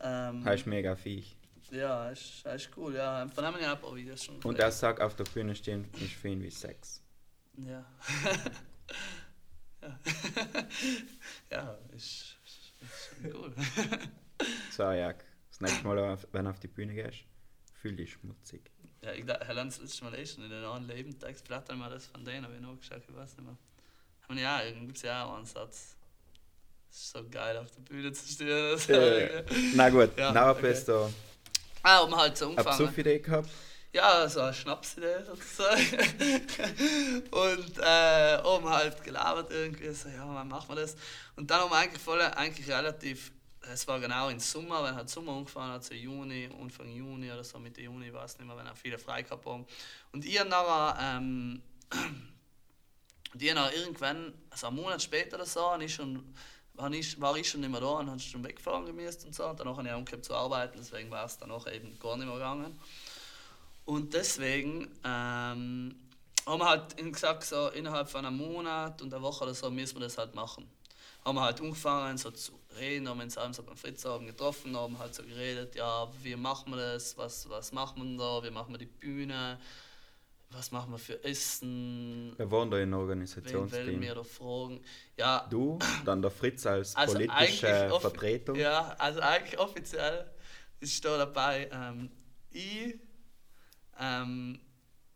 Ähm, 0.00 0.44
Heißt 0.44 0.66
mega 0.66 0.94
Viech. 0.94 1.36
Ja, 1.70 2.10
ist, 2.10 2.44
ist 2.46 2.70
cool, 2.76 2.94
ja. 2.94 3.26
Von 3.28 3.44
dem 3.44 3.46
habe 3.54 3.60
ich 3.60 3.66
auch 3.66 3.72
ein 3.72 3.80
paar 3.80 3.94
Videos 3.96 4.22
schon 4.24 4.34
Und 4.36 4.42
gesehen. 4.42 4.60
er 4.60 4.70
sagt, 4.72 5.00
auf 5.00 5.16
der 5.16 5.24
Bühne 5.24 5.54
stehen 5.54 5.88
ist 6.00 6.12
für 6.12 6.28
ihn 6.28 6.42
wie 6.42 6.50
Sex. 6.50 7.00
Ja. 7.56 7.84
ja. 9.82 9.98
ja, 11.50 11.78
ist, 11.94 12.36
ist, 12.44 12.72
ist 12.82 13.34
cool. 13.34 13.52
So, 14.70 14.90
Jack, 14.92 15.24
das 15.50 15.60
nächste 15.62 15.86
Mal, 15.86 15.98
auf- 15.98 16.26
wenn 16.32 16.44
du 16.44 16.50
auf 16.50 16.60
die 16.60 16.68
Bühne 16.68 16.92
gehst, 16.94 17.20
fühl 17.80 17.96
dich 17.96 18.12
schmutzig. 18.12 18.70
ja, 19.00 19.12
ich 19.12 19.24
dachte, 19.24 19.46
Herr 19.46 19.54
Lanz, 19.54 19.78
letztes 19.78 20.02
Mal 20.02 20.14
eh 20.14 20.26
schon 20.26 20.44
in 20.44 20.50
den 20.50 20.62
anderen 20.64 21.14
vielleicht 21.16 21.68
haben 21.70 21.78
wir 21.78 21.88
das 21.88 22.06
von 22.06 22.22
denen, 22.24 22.44
habe 22.44 22.54
ich 22.54 22.60
noch 22.60 22.76
geschaut, 22.78 23.02
ich 23.08 23.14
weiß 23.16 23.36
nicht 23.38 23.46
mehr. 23.46 23.56
Haben 24.28 24.36
wir 24.36 24.42
ja, 24.42 24.62
irgendwie 24.62 24.86
gibt 24.86 24.96
es 24.98 25.02
ja 25.04 25.24
auch 25.24 25.36
einen 25.36 25.46
Satz. 25.46 25.96
Es 26.90 26.96
ist 26.98 27.10
so 27.12 27.26
geil, 27.30 27.56
auf 27.56 27.70
der 27.70 27.80
Bühne 27.80 28.12
zu 28.12 28.28
stehen. 28.28 28.48
Das 28.72 28.88
Äh, 28.90 29.44
Na 29.74 29.88
gut, 29.88 30.10
Ja, 30.18 30.32
na, 30.32 30.50
okay. 30.50 30.62
bist 30.62 30.88
du 30.88 31.10
Ah, 31.82 32.00
um 32.00 32.14
halt 32.16 32.36
so 32.36 32.44
eine 32.46 32.50
umgefangen. 32.56 32.76
Psuff-Idee 32.86 33.18
gehabt? 33.20 33.48
Ja, 33.92 34.28
so 34.28 34.40
eine 34.40 34.52
Schnapsidee 34.52 35.22
sozusagen. 35.24 35.80
und 37.30 37.78
äh, 37.78 38.38
oben 38.44 38.68
halt 38.68 39.02
gelabert 39.02 39.50
irgendwie, 39.50 39.90
so, 39.90 40.08
ja, 40.08 40.26
wann 40.26 40.48
machen 40.48 40.68
wir 40.68 40.76
das? 40.76 40.96
Und 41.36 41.50
dann 41.50 41.60
haben 41.62 41.70
wir 41.70 41.76
eigentlich 41.76 42.02
voll, 42.02 42.20
eigentlich 42.20 42.68
relativ, 42.68 43.32
es 43.72 43.86
war 43.88 43.98
genau 44.00 44.28
im 44.28 44.38
Sommer, 44.40 44.84
wenn 44.84 44.94
halt 44.94 45.08
Sommer 45.08 45.32
angefangen 45.32 45.72
hat, 45.72 45.84
so 45.84 45.94
Juni, 45.94 46.50
Anfang 46.60 46.88
Juni 46.88 47.30
oder 47.30 47.44
so, 47.44 47.58
Mitte 47.58 47.80
Juni, 47.80 48.08
ich 48.08 48.12
weiß 48.12 48.38
nicht 48.38 48.46
mehr, 48.46 48.56
wenn 48.56 48.68
auch 48.68 48.76
viele 48.76 48.98
frei 48.98 49.22
gehabt 49.22 49.46
haben. 49.46 49.66
Und 50.12 50.24
ich 50.24 50.44
nachher, 50.44 50.98
ähm, 51.00 51.62
die 53.34 53.52
nachher 53.52 53.76
irgendwann, 53.76 54.34
also 54.50 54.66
einen 54.66 54.76
Monat 54.76 55.02
später 55.02 55.36
oder 55.36 55.46
so, 55.46 55.70
habe 55.70 55.84
ich 55.84 55.94
schon, 55.94 56.34
war 56.74 56.90
ich, 56.92 57.20
war 57.20 57.36
ich 57.36 57.48
schon 57.48 57.60
nicht 57.60 57.70
mehr 57.70 57.80
da 57.80 57.86
und 57.86 58.10
habe 58.10 58.20
schon 58.20 58.44
weggefahren 58.44 58.84
gemusst 58.86 59.24
und 59.24 59.34
so. 59.34 59.46
Und 59.46 59.58
danach 59.58 59.78
habe 59.78 59.88
ich 59.88 59.94
umgekehrt 59.94 60.24
zu 60.24 60.34
arbeiten, 60.34 60.76
deswegen 60.78 61.10
war 61.10 61.24
es 61.24 61.38
danach 61.38 61.66
eben 61.72 61.98
gar 61.98 62.16
nicht 62.16 62.26
mehr 62.26 62.34
gegangen. 62.34 62.78
Und 63.86 64.12
deswegen 64.14 64.88
ähm, 65.04 65.94
haben 66.44 66.60
wir 66.60 66.68
halt 66.68 66.96
gesagt, 66.96 67.44
so 67.44 67.68
innerhalb 67.68 68.08
von 68.08 68.26
einem 68.26 68.36
Monat 68.36 69.00
und 69.00 69.14
einer 69.14 69.22
Woche 69.22 69.44
oder 69.44 69.54
so 69.54 69.70
müssen 69.70 69.96
wir 69.96 70.02
das 70.02 70.18
halt 70.18 70.34
machen. 70.34 70.68
Haben 71.24 71.36
wir 71.36 71.42
halt 71.42 71.60
angefangen 71.60 72.18
so 72.18 72.30
zu 72.30 72.52
reden, 72.78 73.08
haben 73.08 73.20
uns 73.20 73.38
abends 73.38 73.60
beim 73.62 73.76
Fritzabend 73.76 74.28
getroffen, 74.28 74.76
haben 74.76 74.98
halt 74.98 75.14
so 75.14 75.22
geredet, 75.22 75.74
ja, 75.74 76.06
wie 76.22 76.36
machen 76.36 76.72
wir 76.72 76.76
das, 76.76 77.16
was, 77.16 77.48
was 77.48 77.72
machen 77.72 78.02
wir 78.02 78.18
da, 78.18 78.44
wie 78.44 78.50
machen 78.50 78.74
wir 78.74 78.78
die 78.78 78.86
Bühne, 78.86 79.58
was 80.50 80.70
machen 80.72 80.92
wir 80.92 80.98
für 80.98 81.22
Essen, 81.24 82.34
Wir 82.36 82.50
waren 82.50 82.70
da 82.70 82.78
in 82.78 82.90
wen 82.90 82.94
Organisationsteam. 82.94 84.00
wir 84.00 84.14
da 84.14 84.22
fragen. 84.22 84.80
Ja, 85.16 85.46
Du, 85.50 85.78
dann 86.04 86.22
der 86.22 86.30
Fritz 86.30 86.66
als 86.66 86.94
also 86.94 87.14
politische 87.14 87.90
Vertretung. 88.00 88.56
Ja, 88.56 88.94
also 88.98 89.20
eigentlich 89.20 89.58
offiziell 89.58 90.30
ist 90.80 91.04
da 91.04 91.18
dabei 91.18 91.68
ähm, 91.72 92.10
ich, 92.50 92.94
ähm, 93.98 94.60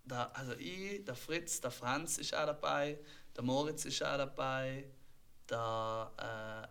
der, 0.05 0.35
also 0.37 0.53
ich, 0.55 1.05
der 1.05 1.15
Fritz, 1.15 1.61
der 1.61 1.71
Franz 1.71 2.19
ist 2.19 2.35
auch 2.35 2.47
dabei, 2.47 2.99
der 3.37 3.45
Moritz 3.45 3.85
ist 3.85 4.03
auch 4.03 4.17
dabei, 4.17 4.85
der 5.49 6.11
äh, 6.19 6.69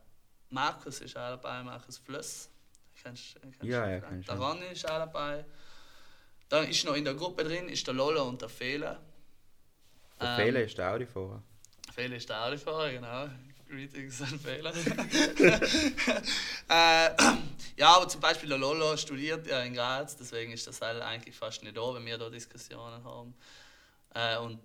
Markus 0.54 1.02
ist 1.02 1.16
auch 1.18 1.30
dabei, 1.30 1.64
Markus 1.64 1.98
Flöss. 1.98 2.50
Kennst, 3.02 3.40
kennst 3.42 3.64
Ja, 3.64 3.88
ja, 3.90 4.00
vielleicht? 4.00 4.08
kenn 4.08 4.20
ich 4.20 4.26
Der. 4.26 4.36
Ronny 4.36 4.66
ist 4.68 4.86
auch 4.86 4.98
dabei. 5.00 5.46
Dann 6.50 6.68
ist 6.68 6.84
noch 6.86 6.96
in 6.96 7.06
der 7.06 7.14
Gruppe 7.14 7.44
drin 7.44 7.70
ist 7.70 7.86
der 7.86 7.94
Lola 7.94 8.22
und 8.24 8.42
der 8.42 8.50
Fehler. 8.50 9.00
Der 10.20 10.30
Ähm, 10.30 10.36
Fehler 10.36 10.64
ist 10.64 10.78
der 10.78 10.92
Audi-Fahrer. 10.92 11.44
Fehler 11.94 12.16
ist 12.18 12.28
der 12.30 12.44
Autofahrer, 12.46 12.92
genau. 12.92 13.30
Greetings 13.70 14.22
an 14.22 14.40
Fehler. 14.40 14.74
äh, 16.70 17.10
ja, 17.78 17.96
aber 17.96 18.08
zum 18.08 18.20
Beispiel 18.20 18.50
der 18.50 18.58
Lolo 18.58 18.98
studiert 18.98 19.46
ja 19.48 19.62
in 19.62 19.76
Graz, 19.76 20.18
deswegen 20.18 20.52
ist 20.52 20.66
das 20.66 20.82
halt 20.82 21.02
eigentlich 21.02 21.36
fast 21.36 21.64
nicht 21.64 21.78
da, 21.78 21.94
wenn 21.94 22.06
wir 22.06 22.18
da 22.18 22.30
Diskussionen 22.30 23.04
haben. 23.04 23.36
Äh, 24.16 24.38
und 24.38 24.60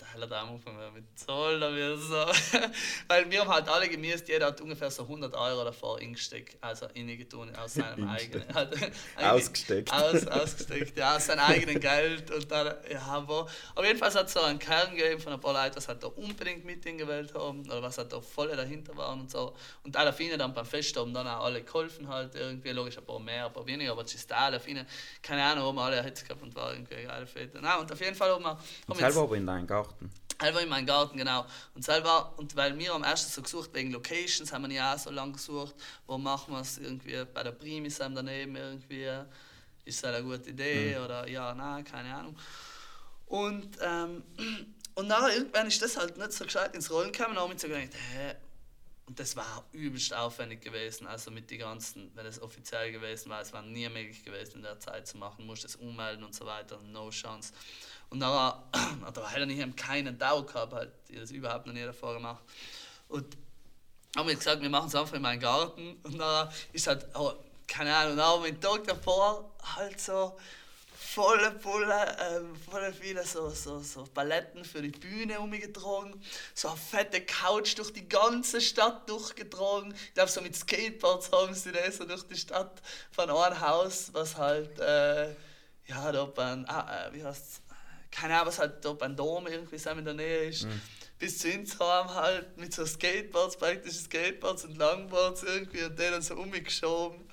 der 0.00 0.12
Heller 0.12 0.26
da 0.26 0.42
Anfang 0.42 0.76
war 0.78 0.90
mit 0.90 1.04
Zoll 1.18 1.60
damit 1.60 2.00
so. 2.00 2.14
Weil 3.08 3.30
wir 3.30 3.40
haben 3.40 3.50
halt 3.50 3.68
alle 3.68 3.88
gemisst, 3.88 4.28
jeder 4.28 4.46
hat 4.46 4.60
ungefähr 4.60 4.90
so 4.90 5.02
100 5.02 5.34
Euro 5.34 5.64
davor 5.64 5.98
eingesteckt, 5.98 6.56
also 6.60 6.86
ingetan 6.94 7.54
aus 7.56 7.74
seinem 7.74 8.08
eigenen. 8.08 8.54
Halt, 8.54 8.92
Ausgesteckt. 9.16 9.92
Aus, 9.92 10.26
ausgesteckt, 10.26 10.96
ja, 10.96 11.16
aus 11.16 11.26
seinem 11.26 11.40
eigenen 11.40 11.80
Geld. 11.80 12.30
Und 12.30 12.50
dann, 12.50 12.74
ja, 12.90 13.02
aber 13.02 13.46
auf 13.74 13.84
jeden 13.84 13.98
Fall 13.98 14.12
hat 14.12 14.26
es 14.26 14.32
so 14.32 14.40
einen 14.40 14.58
Kern 14.58 14.94
gegeben 14.94 15.20
von 15.20 15.32
ein 15.32 15.40
paar 15.40 15.52
Leuten, 15.52 15.76
was 15.76 15.88
halt 15.88 16.02
da 16.02 16.08
unbedingt 16.08 16.64
mit 16.64 16.84
gewählt 16.84 17.34
haben 17.34 17.60
oder 17.62 17.82
was 17.82 17.98
halt 17.98 18.12
da 18.12 18.20
voll 18.20 18.48
dahinter 18.48 18.96
waren 18.96 19.20
und 19.20 19.30
so. 19.30 19.54
Und 19.82 19.96
alle 19.96 20.12
Fine 20.12 20.38
dann 20.38 20.52
beim 20.54 20.64
Fest 20.64 20.96
haben 20.96 21.12
dann 21.12 21.26
auch 21.26 21.44
alle 21.44 21.62
geholfen 21.62 22.08
halt 22.08 22.34
irgendwie, 22.34 22.70
logisch 22.70 22.98
ein 22.98 23.04
paar 23.04 23.18
mehr, 23.18 23.46
ein 23.46 23.52
paar 23.52 23.66
weniger, 23.66 23.92
aber 23.92 24.02
es 24.02 24.14
ist 24.14 24.30
da 24.30 24.46
alle 24.46 24.60
Fine, 24.60 24.86
keine 25.22 25.42
Ahnung, 25.42 25.64
haben 25.64 25.78
alle 25.78 26.02
Hitze 26.02 26.24
gehabt 26.24 26.42
und 26.42 26.54
war 26.54 26.72
irgendwie 26.72 26.94
eine 26.94 27.06
geile 27.06 27.26
Fete. 27.26 27.60
Nein, 27.60 27.80
und 27.80 27.90
auf 27.90 28.00
jeden 28.00 28.14
Fall 28.14 28.30
haben 28.30 28.44
wir, 28.44 28.50
haben 28.50 28.98
selber 28.98 29.22
aber 29.22 29.36
in 29.36 29.46
deinem 29.46 29.66
Garten. 29.86 30.10
Selber 30.40 30.62
in 30.62 30.68
meinem 30.68 30.86
Garten, 30.86 31.16
genau. 31.16 31.46
Und 31.74 31.84
selber, 31.84 32.34
und 32.36 32.54
weil 32.56 32.78
wir 32.78 32.92
am 32.92 33.02
ersten 33.02 33.30
so 33.30 33.42
gesucht 33.42 33.70
wegen 33.72 33.90
Locations, 33.92 34.52
haben 34.52 34.68
wir 34.68 34.74
ja 34.74 34.94
auch 34.94 34.98
so 34.98 35.10
lange 35.10 35.32
gesucht, 35.32 35.74
wo 36.06 36.18
machen 36.18 36.52
wir 36.52 36.60
es 36.60 36.78
irgendwie 36.78 37.24
bei 37.32 37.42
der 37.42 37.52
Primis 37.52 37.98
daneben 37.98 38.56
irgendwie, 38.56 39.08
ist 39.84 40.04
das 40.04 40.14
eine 40.14 40.24
gute 40.24 40.50
Idee 40.50 40.98
oder 40.98 41.28
ja, 41.28 41.54
nein, 41.54 41.84
keine 41.84 42.14
Ahnung. 42.14 42.36
Und, 43.26 43.78
ähm, 43.80 44.24
und 44.94 45.08
nachher 45.08 45.36
irgendwann 45.36 45.68
ist 45.68 45.80
das 45.80 45.96
halt 45.96 46.18
nicht 46.18 46.32
so 46.32 46.44
gescheit 46.44 46.74
ins 46.74 46.90
Rollen 46.90 47.12
gekommen, 47.12 47.38
habe 47.38 47.54
ich 47.54 47.60
so 47.60 47.68
gedacht, 47.68 47.94
hä, 48.12 48.34
und 49.06 49.20
das 49.20 49.36
war 49.36 49.64
übelst 49.72 50.12
aufwendig 50.12 50.62
gewesen, 50.62 51.06
also 51.06 51.30
mit 51.30 51.50
den 51.50 51.60
ganzen, 51.60 52.10
wenn 52.16 52.26
es 52.26 52.42
offiziell 52.42 52.90
gewesen 52.90 53.30
war, 53.30 53.40
es 53.40 53.52
war 53.52 53.62
nie 53.62 53.88
möglich 53.88 54.24
gewesen 54.24 54.56
in 54.56 54.62
der 54.62 54.80
Zeit 54.80 55.06
zu 55.06 55.16
machen, 55.16 55.46
musste 55.46 55.68
es 55.68 55.76
ummelden 55.76 56.24
und 56.24 56.34
so 56.34 56.44
weiter, 56.44 56.80
no 56.82 57.08
chance. 57.10 57.52
Und 58.10 58.20
dann 58.20 58.32
hat 59.04 59.16
er 59.16 59.30
halt 59.30 59.46
nicht 59.46 59.76
keinen 59.76 60.18
Dauer 60.18 60.46
gehabt, 60.46 60.72
halt, 60.72 60.92
die 61.08 61.16
das 61.16 61.30
überhaupt 61.30 61.66
noch 61.66 61.74
nie 61.74 61.82
davor 61.82 62.14
gemacht. 62.14 62.42
Und 63.08 63.36
haben 64.16 64.28
wir 64.28 64.34
gesagt, 64.34 64.62
wir 64.62 64.70
machen 64.70 64.88
es 64.88 64.94
einfach 64.94 65.14
in 65.14 65.22
meinem 65.22 65.40
Garten. 65.40 65.98
Und 66.02 66.18
dann 66.18 66.48
ist 66.72 66.86
halt, 66.86 67.06
oh, 67.14 67.32
keine 67.66 67.94
Ahnung, 67.94 68.44
wir 68.44 68.52
den 68.52 68.60
Tag 68.60 68.84
davor 68.84 69.50
halt 69.76 70.00
so 70.00 70.36
volle 71.16 71.50
Pulle, 71.52 72.16
ähm, 72.20 72.56
voll 72.56 72.92
viele 72.92 73.24
so, 73.24 73.48
so, 73.50 73.80
so 73.80 74.04
Paletten 74.04 74.64
für 74.64 74.82
die 74.82 74.90
Bühne 74.90 75.40
umgetragen, 75.40 76.20
so 76.54 76.68
eine 76.68 76.76
fette 76.76 77.20
Couch 77.22 77.78
durch 77.78 77.92
die 77.92 78.08
ganze 78.08 78.60
Stadt 78.60 79.08
durchgetragen. 79.08 79.94
Ich 79.94 80.14
glaube, 80.14 80.30
so 80.30 80.40
mit 80.40 80.56
Skateboards 80.56 81.32
haben 81.32 81.54
sie 81.54 81.72
das 81.72 81.98
so 81.98 82.04
durch 82.04 82.22
die 82.24 82.36
Stadt 82.36 82.82
von 83.10 83.30
einem 83.30 83.60
Haus, 83.60 84.10
was 84.12 84.36
halt, 84.36 84.78
äh, 84.78 85.30
ja, 85.86 86.12
da 86.12 86.24
beim, 86.24 86.64
ah, 86.68 87.06
äh, 87.06 87.12
wie 87.14 87.24
heißt's, 87.24 87.62
keine 88.16 88.34
Ahnung, 88.34 88.48
was 88.48 88.58
halt 88.58 88.84
da 88.84 88.92
beim 88.92 89.14
Dom 89.14 89.46
irgendwie 89.46 89.78
so 89.78 89.90
in 89.90 90.04
der 90.04 90.14
Nähe 90.14 90.48
ist. 90.48 90.66
Bis 91.18 91.38
zu 91.38 91.50
uns 91.50 91.78
haben 91.78 92.14
halt 92.14 92.56
mit 92.56 92.74
so 92.74 92.84
Skateboards, 92.84 93.56
praktische 93.56 93.98
Skateboards 93.98 94.64
und 94.64 94.76
Longboards 94.76 95.42
irgendwie 95.42 95.82
und 95.82 95.98
denen 95.98 96.22
so 96.22 96.34
umgeschoben. 96.34 97.28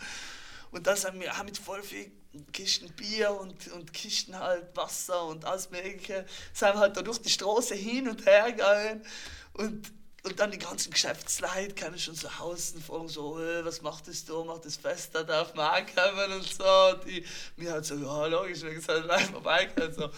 Und 0.71 0.87
das 0.87 1.05
haben 1.05 1.19
wir 1.19 1.33
auch 1.33 1.43
mit 1.43 1.57
voll 1.57 1.83
viel 1.83 2.11
Kisten 2.51 2.89
Bier 2.93 3.31
und, 3.31 3.71
und 3.73 3.93
Kisten 3.93 4.37
halt 4.37 4.75
Wasser 4.75 5.25
und 5.25 5.45
alles 5.45 5.69
Mögliche. 5.69 6.25
Sind 6.53 6.73
wir 6.73 6.79
halt 6.79 6.97
da 6.97 7.01
durch 7.01 7.19
die 7.19 7.29
Straße 7.29 7.75
hin 7.75 8.09
und 8.09 8.25
her 8.25 8.51
gegangen. 8.51 9.05
Und, 9.53 9.91
und 10.23 10.39
dann 10.39 10.51
die 10.51 10.57
ganzen 10.57 10.91
Geschäftsleute 10.91 11.75
kamen 11.75 11.99
schon 11.99 12.15
so 12.15 12.27
außen 12.39 12.81
fragen 12.81 13.09
so, 13.09 13.39
äh, 13.39 13.63
was 13.63 13.81
macht 13.81 14.07
das 14.07 14.25
da, 14.25 14.43
macht 14.43 14.65
das 14.65 14.77
fest, 14.77 15.13
da 15.13 15.23
darf 15.23 15.53
man 15.53 15.81
ankommen 15.81 16.39
und 16.39 16.47
so. 16.47 16.63
Und 16.63 17.05
die, 17.05 17.25
mir 17.57 17.73
halt 17.73 17.85
so, 17.85 17.95
ja 17.95 18.25
logisch, 18.27 18.61
wir 18.63 18.71
sind 18.71 18.87
halt 18.87 19.05
live 19.05 19.29
vorbeigekommen. 19.29 19.93
So. 19.93 20.09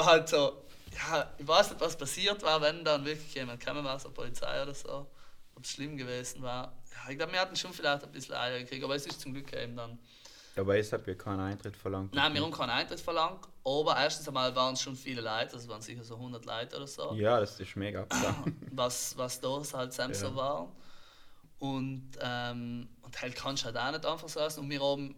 Halt 0.00 0.28
so, 0.28 0.64
ja, 0.92 1.34
ich 1.38 1.46
weiß 1.46 1.70
nicht, 1.70 1.80
was 1.80 1.96
passiert 1.96 2.42
war, 2.42 2.60
wenn 2.60 2.84
dann 2.84 3.04
wirklich 3.04 3.34
jemand 3.34 3.60
gekommen 3.60 3.84
war, 3.84 3.98
so 3.98 4.10
Polizei 4.10 4.62
oder 4.62 4.74
so, 4.74 5.06
ob 5.54 5.64
es 5.64 5.70
schlimm 5.72 5.96
gewesen 5.96 6.42
war. 6.42 6.72
Ja, 6.92 7.10
ich 7.10 7.16
glaube, 7.18 7.32
wir 7.32 7.40
hatten 7.40 7.56
schon 7.56 7.72
vielleicht 7.72 8.04
ein 8.04 8.12
bisschen 8.12 8.34
Eier 8.34 8.58
gekriegt, 8.60 8.84
aber 8.84 8.94
es 8.94 9.06
ist 9.06 9.20
zum 9.20 9.32
Glück 9.34 9.52
eben 9.52 9.76
dann. 9.76 9.98
Aber 10.56 10.76
ich 10.76 10.92
habe 10.92 11.08
ja 11.10 11.14
keinen 11.16 11.40
Eintritt 11.40 11.76
verlangt. 11.76 12.12
Nein, 12.14 12.34
wir 12.34 12.42
haben 12.42 12.50
keinen 12.50 12.70
Eintritt 12.70 13.00
verlangt, 13.00 13.46
Aber 13.64 13.96
erstens 13.96 14.26
einmal 14.26 14.54
waren 14.56 14.74
es 14.74 14.82
schon 14.82 14.96
viele 14.96 15.20
Leute, 15.20 15.56
es 15.56 15.68
waren 15.68 15.82
sicher 15.82 16.02
so 16.02 16.16
100 16.16 16.44
Leute 16.44 16.76
oder 16.76 16.86
so, 16.86 17.14
Ja, 17.14 17.38
das 17.40 17.60
ist 17.60 17.76
mega 17.76 18.06
was, 18.72 19.16
was 19.16 19.40
da 19.40 19.48
halt 19.74 19.92
selbst 19.92 20.22
Ja. 20.22 20.28
so 20.28 20.36
waren. 20.36 20.72
Und, 21.58 22.10
ähm, 22.20 22.88
und 23.02 23.20
halt 23.20 23.34
kannst 23.34 23.62
du 23.62 23.66
halt 23.66 23.76
auch 23.76 23.90
nicht 23.92 24.06
einfach 24.06 24.28
so 24.28 24.40
essen. 24.40 24.60
Und 24.60 24.70
wir 24.70 24.80
haben 24.80 25.14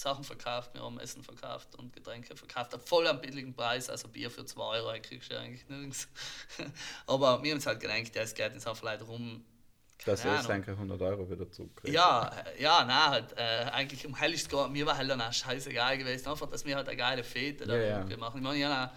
Sachen 0.00 0.24
verkauft, 0.24 0.70
wir 0.74 0.82
haben 0.82 0.98
Essen 0.98 1.22
verkauft 1.22 1.74
und 1.76 1.92
Getränke 1.92 2.34
verkauft. 2.36 2.76
Voll 2.86 3.06
am 3.06 3.20
billigen 3.20 3.54
Preis, 3.54 3.88
also 3.90 4.08
Bier 4.08 4.30
für 4.30 4.44
2 4.44 4.62
Euro 4.62 4.92
kriegst 5.02 5.30
du 5.30 5.34
ja 5.34 5.40
eigentlich 5.40 5.68
nirgends. 5.68 6.08
Aber 7.06 7.42
wir 7.42 7.50
haben 7.50 7.56
uns 7.56 7.66
halt 7.66 7.80
gedacht, 7.80 8.14
ja, 8.14 8.22
es 8.22 8.34
geht 8.34 8.52
jetzt 8.52 8.66
einfach 8.66 8.82
Leute 8.82 9.04
rum. 9.04 9.44
Dass 10.06 10.22
keine 10.22 10.34
er 10.34 10.36
jetzt 10.40 10.50
Ahnung. 10.50 10.64
denke 10.64 10.70
100 10.72 11.02
Euro 11.02 11.30
wieder 11.30 11.50
zurückkriegt. 11.50 11.94
Ja, 11.94 12.28
äh, 12.46 12.62
ja, 12.62 12.84
nein, 12.84 13.10
halt, 13.10 13.32
äh, 13.36 13.70
eigentlich 13.70 14.06
um 14.06 14.14
hell 14.14 14.32
ist 14.32 14.50
mir 14.50 14.86
war 14.86 14.96
halt 14.96 15.10
dann 15.10 15.20
auch 15.20 15.32
scheißegal 15.32 15.98
gewesen, 15.98 16.28
einfach, 16.28 16.48
dass 16.48 16.64
wir 16.64 16.76
halt 16.76 16.88
eine 16.88 16.96
geile 16.96 17.22
Fete 17.22 17.66
da 17.66 17.76
Ja, 17.76 18.08
ja. 18.08 18.16
machen. 18.16 18.38
Ich 18.38 18.42
meine, 18.42 18.84
auch 18.84 18.90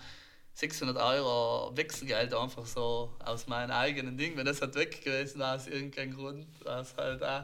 600 0.53 0.95
Euro 0.97 1.75
Wechselgeld 1.75 2.33
einfach 2.33 2.65
so 2.65 3.13
aus 3.19 3.47
meinem 3.47 3.71
eigenen 3.71 4.17
Ding, 4.17 4.37
wenn 4.37 4.45
das 4.45 4.61
halt 4.61 4.75
weg 4.75 5.03
gewesen 5.03 5.39
wäre, 5.39 5.55
aus 5.55 5.67
irgendeinem 5.67 6.15
Grund, 6.15 6.47
war 6.63 6.79
es 6.81 6.95
halt 6.95 7.23
auch. 7.23 7.43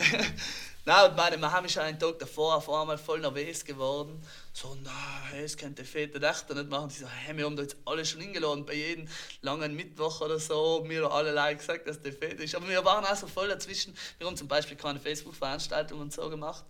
Nein, 0.86 1.10
und 1.10 1.16
meine, 1.16 1.36
wir 1.36 1.52
haben 1.52 1.68
schon 1.68 1.82
einen 1.82 1.98
Tag 1.98 2.18
davor 2.18 2.56
auf 2.56 2.70
einmal 2.70 2.96
voll 2.96 3.20
nervös 3.20 3.64
geworden. 3.64 4.20
So, 4.52 4.74
nein, 4.82 5.44
es 5.44 5.56
könnte 5.56 5.84
Fete 5.84 6.26
echt 6.26 6.48
nicht 6.48 6.70
machen. 6.70 6.88
Die 6.88 6.96
so, 6.96 7.06
hey, 7.06 7.36
wir 7.36 7.44
haben 7.44 7.54
da 7.54 7.62
jetzt 7.62 7.76
alle 7.84 8.04
schon 8.04 8.22
hingeladen, 8.22 8.64
bei 8.64 8.74
jedem 8.74 9.06
langen 9.42 9.76
Mittwoch 9.76 10.22
oder 10.22 10.38
so. 10.38 10.82
Wir 10.88 11.04
haben 11.04 11.12
alle 11.12 11.54
gesagt, 11.56 11.86
dass 11.86 12.00
der 12.00 12.14
Fete 12.14 12.42
ist. 12.42 12.54
Aber 12.54 12.66
wir 12.66 12.82
waren 12.82 13.04
auch 13.04 13.14
so 13.14 13.26
voll 13.26 13.48
dazwischen. 13.48 13.94
Wir 14.18 14.26
haben 14.26 14.36
zum 14.36 14.48
Beispiel 14.48 14.76
keine 14.76 14.98
Facebook-Veranstaltungen 14.98 16.00
und 16.00 16.12
so 16.14 16.30
gemacht. 16.30 16.64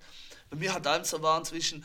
Und 0.51 0.61
wir 0.61 0.75
halt 0.75 0.85
dann 0.85 1.05
so 1.05 1.23
waren 1.23 1.45
zwischen, 1.45 1.85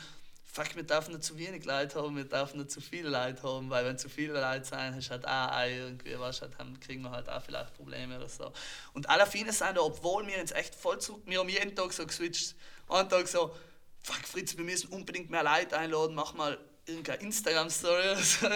fuck, 0.56 0.74
wir 0.74 0.84
dürfen 0.84 1.12
nicht 1.12 1.26
zu 1.26 1.38
wenig 1.38 1.66
Leute 1.66 2.01
haben, 2.01 2.16
wir 2.16 2.24
dürfen 2.24 2.60
nicht 2.60 2.72
zu 2.72 2.80
viele 2.80 3.10
Leute 3.10 3.43
haben, 3.43 3.70
weil 3.70 3.84
wenn 3.84 3.97
zu 3.97 4.08
viele 4.08 4.39
Leute 4.39 4.64
sein, 4.64 4.95
hast 4.95 5.08
du 5.08 5.12
halt 5.12 5.28
auch 5.28 5.68
irgendwie, 5.68 6.18
weißt, 6.18 6.43
halt, 6.43 6.58
haben, 6.58 6.80
kriegen 6.80 7.01
wir 7.01 7.12
halt 7.12 7.28
auch 7.28 7.43
vielleicht 7.43 7.74
Probleme 7.74 8.16
oder 8.16 8.30
so. 8.30 8.53
Und 8.93 9.10
alle 9.10 9.28
viele 9.28 9.51
sind 9.51 9.76
da, 9.76 9.82
obwohl 9.82 10.26
wir 10.28 10.39
uns 10.39 10.53
echt 10.53 10.74
voll 10.74 10.97
zu, 10.99 11.22
wir 11.26 11.39
haben 11.39 11.49
jeden 11.49 11.76
Tag 11.76 11.91
so 11.91 12.08
geswitcht, 12.08 12.56
einen 12.88 13.10
Tag 13.10 13.28
so, 13.28 13.53
fuck 14.01 14.26
Fritz, 14.26 14.56
wir 14.56 14.64
müssen 14.64 14.88
unbedingt 14.93 15.30
mehr 15.30 15.43
Leute 15.43 15.78
einladen, 15.78 16.16
mach 16.16 16.34
mal 16.36 16.58
irgendeine 16.86 17.22
Instagram-Story 17.22 18.12
oder 18.12 18.22
so. 18.22 18.47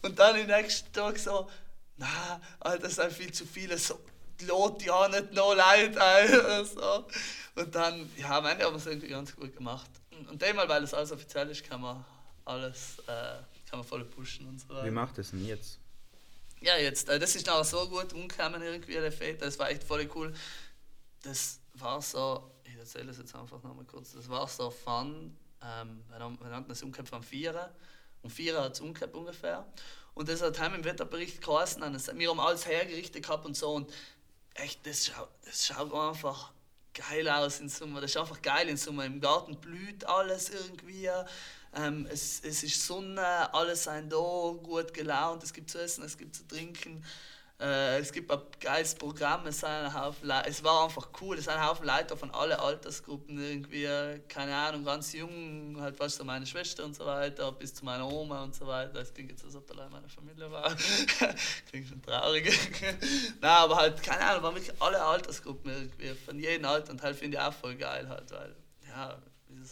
Und 0.00 0.18
dann 0.18 0.36
im 0.36 0.46
nächsten 0.46 0.90
Tag 0.94 1.18
so, 1.18 1.50
na, 1.98 2.40
das 2.80 2.94
sind 2.94 3.12
viel 3.12 3.32
zu 3.32 3.44
viele, 3.44 3.76
so, 3.76 4.00
lad 4.46 4.82
ja 4.82 5.08
nicht 5.08 5.32
noch 5.32 5.54
Leute 5.54 6.02
ein 6.02 6.28
oder 6.40 6.64
so. 6.64 7.04
Und 7.54 7.74
dann, 7.74 8.10
ja, 8.16 8.38
am 8.38 8.46
haben 8.46 8.58
wir 8.58 8.76
es 8.76 8.86
irgendwie 8.86 9.08
ganz 9.08 9.36
gut 9.36 9.54
gemacht. 9.54 9.90
Und 10.28 10.42
einmal, 10.42 10.68
weil 10.68 10.82
es 10.82 10.94
alles 10.94 11.12
offiziell 11.12 11.48
ist, 11.50 11.64
kann 11.64 11.80
man 11.80 12.04
alles, 12.44 12.98
äh, 13.06 13.38
kann 13.68 13.80
man 13.80 13.84
voll 13.84 14.04
pushen 14.04 14.46
und 14.46 14.60
so 14.60 14.68
weiter. 14.68 14.86
Wie 14.86 14.90
macht 14.90 15.18
das 15.18 15.30
denn 15.30 15.44
jetzt? 15.44 15.78
Ja, 16.60 16.76
jetzt, 16.76 17.08
äh, 17.08 17.18
das 17.18 17.36
ist 17.36 17.46
nachher 17.46 17.64
so 17.64 17.88
gut 17.88 18.12
umgekommen 18.12 18.62
irgendwie, 18.62 18.94
der 18.94 19.12
Fete, 19.12 19.44
das 19.44 19.58
war 19.58 19.70
echt 19.70 19.84
voll 19.84 20.08
cool. 20.14 20.32
Das 21.22 21.60
war 21.74 22.00
so, 22.00 22.50
ich 22.64 22.76
erzähle 22.76 23.10
es 23.10 23.18
jetzt 23.18 23.34
einfach 23.34 23.62
nochmal 23.62 23.84
kurz, 23.84 24.12
das 24.12 24.28
war 24.28 24.48
so 24.48 24.70
fun, 24.70 25.36
ähm, 25.62 26.04
wir 26.08 26.48
nannten 26.48 26.68
das 26.68 26.82
Umkehr 26.82 27.04
am 27.10 27.22
Vierer, 27.22 27.74
um 28.22 28.30
Vierer 28.30 28.64
hat 28.64 28.74
es 28.74 28.80
umgekehrt 28.80 29.14
ungefähr. 29.14 29.66
Und 30.14 30.30
das 30.30 30.40
hat 30.40 30.58
heim 30.58 30.74
im 30.74 30.84
Wetterbericht 30.84 31.42
geheißen, 31.42 31.82
wir 32.18 32.30
haben 32.30 32.40
alles 32.40 32.66
hergerichtet 32.66 33.24
gehabt 33.24 33.44
und 33.44 33.56
so 33.56 33.74
und 33.74 33.92
echt, 34.54 34.86
das 34.86 35.06
schaut, 35.06 35.28
das 35.44 35.66
schaut 35.66 35.92
einfach 35.92 36.52
geil 36.96 37.28
aus 37.28 37.60
in 37.60 37.68
Summe. 37.68 38.00
Das 38.00 38.10
ist 38.10 38.16
einfach 38.16 38.40
geil 38.42 38.68
in 38.68 38.76
Summe. 38.76 39.06
Im 39.06 39.20
Garten 39.20 39.56
blüht 39.56 40.04
alles 40.06 40.50
irgendwie. 40.50 41.08
Ähm, 41.74 42.06
es, 42.10 42.40
es 42.42 42.62
ist 42.62 42.86
Sonne, 42.86 43.52
alle 43.52 43.76
sind 43.76 44.10
da, 44.10 44.16
gut 44.62 44.94
gelaunt, 44.94 45.42
es 45.42 45.52
gibt 45.52 45.70
zu 45.70 45.78
essen, 45.78 46.04
es 46.04 46.16
gibt 46.16 46.34
zu 46.34 46.46
trinken. 46.46 47.04
Äh, 47.58 48.00
es 48.00 48.12
gibt 48.12 48.30
ein 48.30 48.40
geiles 48.60 48.94
Programm, 48.94 49.46
es, 49.46 49.60
sind 49.60 49.70
ein 49.70 49.94
Haufen 49.94 50.30
es 50.46 50.62
war 50.62 50.84
einfach 50.84 51.08
cool, 51.22 51.38
es 51.38 51.44
sind 51.44 51.54
ein 51.54 51.66
Haufen 51.66 51.86
Leute 51.86 52.14
von 52.14 52.30
allen 52.32 52.52
Altersgruppen, 52.52 53.38
irgendwie, 53.38 53.88
keine 54.28 54.54
Ahnung, 54.54 54.84
ganz 54.84 55.14
jung, 55.14 55.80
halt 55.80 55.96
fast 55.96 56.16
so 56.16 56.24
meine 56.24 56.46
Schwester 56.46 56.84
und 56.84 56.94
so 56.94 57.06
weiter, 57.06 57.50
bis 57.52 57.72
zu 57.72 57.84
meiner 57.86 58.06
Oma 58.06 58.42
und 58.42 58.54
so 58.54 58.66
weiter. 58.66 58.92
Das 58.92 59.14
klingt 59.14 59.30
jetzt, 59.30 59.42
als 59.42 59.56
ob 59.56 59.70
allein 59.70 59.90
meine 59.90 60.08
Familie 60.08 60.50
war. 60.50 60.74
klingt 61.70 61.88
schon 61.88 62.02
traurig. 62.02 62.46
Nein, 63.40 63.50
aber 63.50 63.76
halt, 63.76 64.02
keine 64.02 64.20
Ahnung, 64.20 64.42
waren 64.42 64.54
wirklich 64.54 64.82
alle 64.82 65.02
Altersgruppen 65.02 65.70
irgendwie, 65.70 66.14
von 66.26 66.38
jedem 66.38 66.66
Alter 66.66 66.90
und 66.92 67.02
halt 67.02 67.16
finde 67.16 67.38
ich 67.38 67.42
auch 67.42 67.54
voll 67.54 67.76
geil 67.76 68.06
halt, 68.06 68.30
weil, 68.32 68.54
ja, 68.86 69.16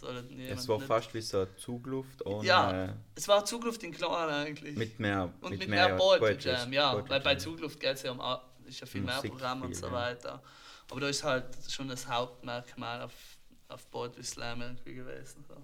denn 0.01 0.29
jemand 0.29 0.59
Es 0.59 0.67
war 0.67 0.77
nicht- 0.77 0.87
fast 0.87 1.13
wie 1.13 1.21
so 1.21 1.39
eine 1.39 1.55
Zugluft 1.55 2.25
ohne. 2.25 2.47
Ja, 2.47 2.93
es 3.15 3.27
war 3.27 3.45
Zugluft 3.45 3.83
in 3.83 3.91
Klein 3.91 4.29
eigentlich. 4.29 4.75
Mit 4.75 4.99
mehr. 4.99 5.33
Und 5.41 5.57
mit, 5.57 5.67
mehr 5.67 5.95
Poetry 5.95 6.37
Jam, 6.51 6.73
ja. 6.73 6.93
Poetry 6.93 7.09
Weil 7.09 7.21
bei. 7.21 7.35
Zugluft 7.35 7.79
geht 7.79 7.95
es 7.95 8.03
ja 8.03 8.11
um 8.11 8.21
ist 8.65 8.79
ja 8.79 8.87
viel 8.87 9.01
mehr 9.01 9.15
Musik 9.15 9.31
Programm 9.31 9.61
und 9.61 9.67
viel, 9.67 9.75
so 9.75 9.87
ja. 9.87 9.93
weiter. 9.93 10.43
Aber 10.89 10.99
da 10.99 11.07
ist 11.07 11.23
halt 11.23 11.45
schon 11.69 11.87
das 11.87 12.07
Hauptmerkmal 12.07 13.03
auf, 13.03 13.13
auf 13.67 13.89
Poetry 13.91 14.23
Slam 14.23 14.61
irgendwie 14.61 14.95
gewesen. 14.95 15.45
So. 15.47 15.55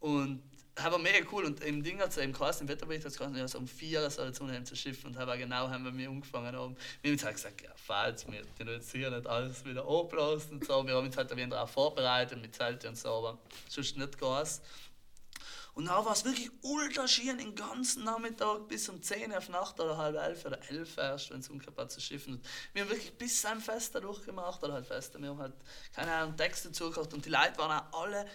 Und 0.00 0.42
aber 0.76 0.98
mega 0.98 1.26
cool 1.32 1.44
und 1.46 1.62
im 1.64 1.82
Ding 1.82 1.98
hat 2.00 2.10
es 2.10 2.18
im 2.18 2.34
im 2.34 2.68
Wetterbericht 2.68 3.04
hat 3.04 3.12
es 3.12 3.54
um 3.54 3.66
vier 3.66 4.10
soll 4.10 4.28
es 4.28 4.40
unheimlich 4.40 4.68
zu 4.68 4.76
Schiff 4.76 5.04
und 5.04 5.16
aber 5.16 5.38
genau 5.38 5.68
haben 5.68 5.84
wir 5.84 5.90
mir 5.90 6.10
angefangen 6.10 6.54
haben. 6.54 6.76
Wir 7.00 7.12
haben 7.12 7.22
halt 7.22 7.34
gesagt, 7.34 7.62
ja, 7.62 7.70
falls 7.74 8.26
wir 8.30 8.42
den 8.58 8.68
jetzt 8.68 8.92
hier 8.92 9.10
nicht 9.10 9.26
alles 9.26 9.64
wieder 9.64 9.86
abblasen 9.88 10.52
und 10.52 10.66
so. 10.66 10.86
Wir 10.86 10.94
haben 10.94 11.06
uns 11.06 11.16
halt 11.16 11.34
wieder 11.34 11.46
darauf 11.46 11.70
vorbereitet 11.70 12.40
mit 12.40 12.54
Zelte 12.54 12.88
und 12.88 12.98
so, 12.98 13.08
aber 13.08 13.38
sonst 13.68 13.96
nicht 13.96 14.18
Gas. 14.18 14.60
Und 15.72 15.86
dann 15.86 16.04
war 16.04 16.12
es 16.12 16.24
wirklich 16.24 16.50
ultra 16.62 17.06
schön 17.06 17.36
den 17.36 17.54
ganzen 17.54 18.04
Nachmittag 18.04 18.66
bis 18.66 18.88
um 18.88 19.02
10 19.02 19.34
auf 19.34 19.50
Nacht 19.50 19.78
oder 19.78 19.98
halb 19.98 20.16
elf 20.16 20.44
oder 20.46 20.58
elf 20.70 20.96
erst, 20.96 21.30
wenn 21.30 21.40
es 21.40 21.50
umgekehrt 21.50 21.92
zu 21.92 22.00
schiffen. 22.00 22.34
Und 22.34 22.44
wir 22.72 22.82
haben 22.82 22.90
wirklich 22.90 23.12
bis 23.12 23.44
ein 23.44 23.60
Fest 23.60 23.94
durchgemacht 23.94 24.62
oder 24.64 24.72
halt 24.72 24.86
Feste. 24.86 25.20
Wir 25.20 25.28
haben 25.28 25.38
halt, 25.38 25.52
keine 25.94 26.12
Ahnung, 26.12 26.34
Texte 26.34 26.72
zugehört 26.72 27.12
und 27.12 27.26
die 27.26 27.28
Leute 27.28 27.58
waren 27.58 27.78
auch 27.78 28.04
alle, 28.04 28.26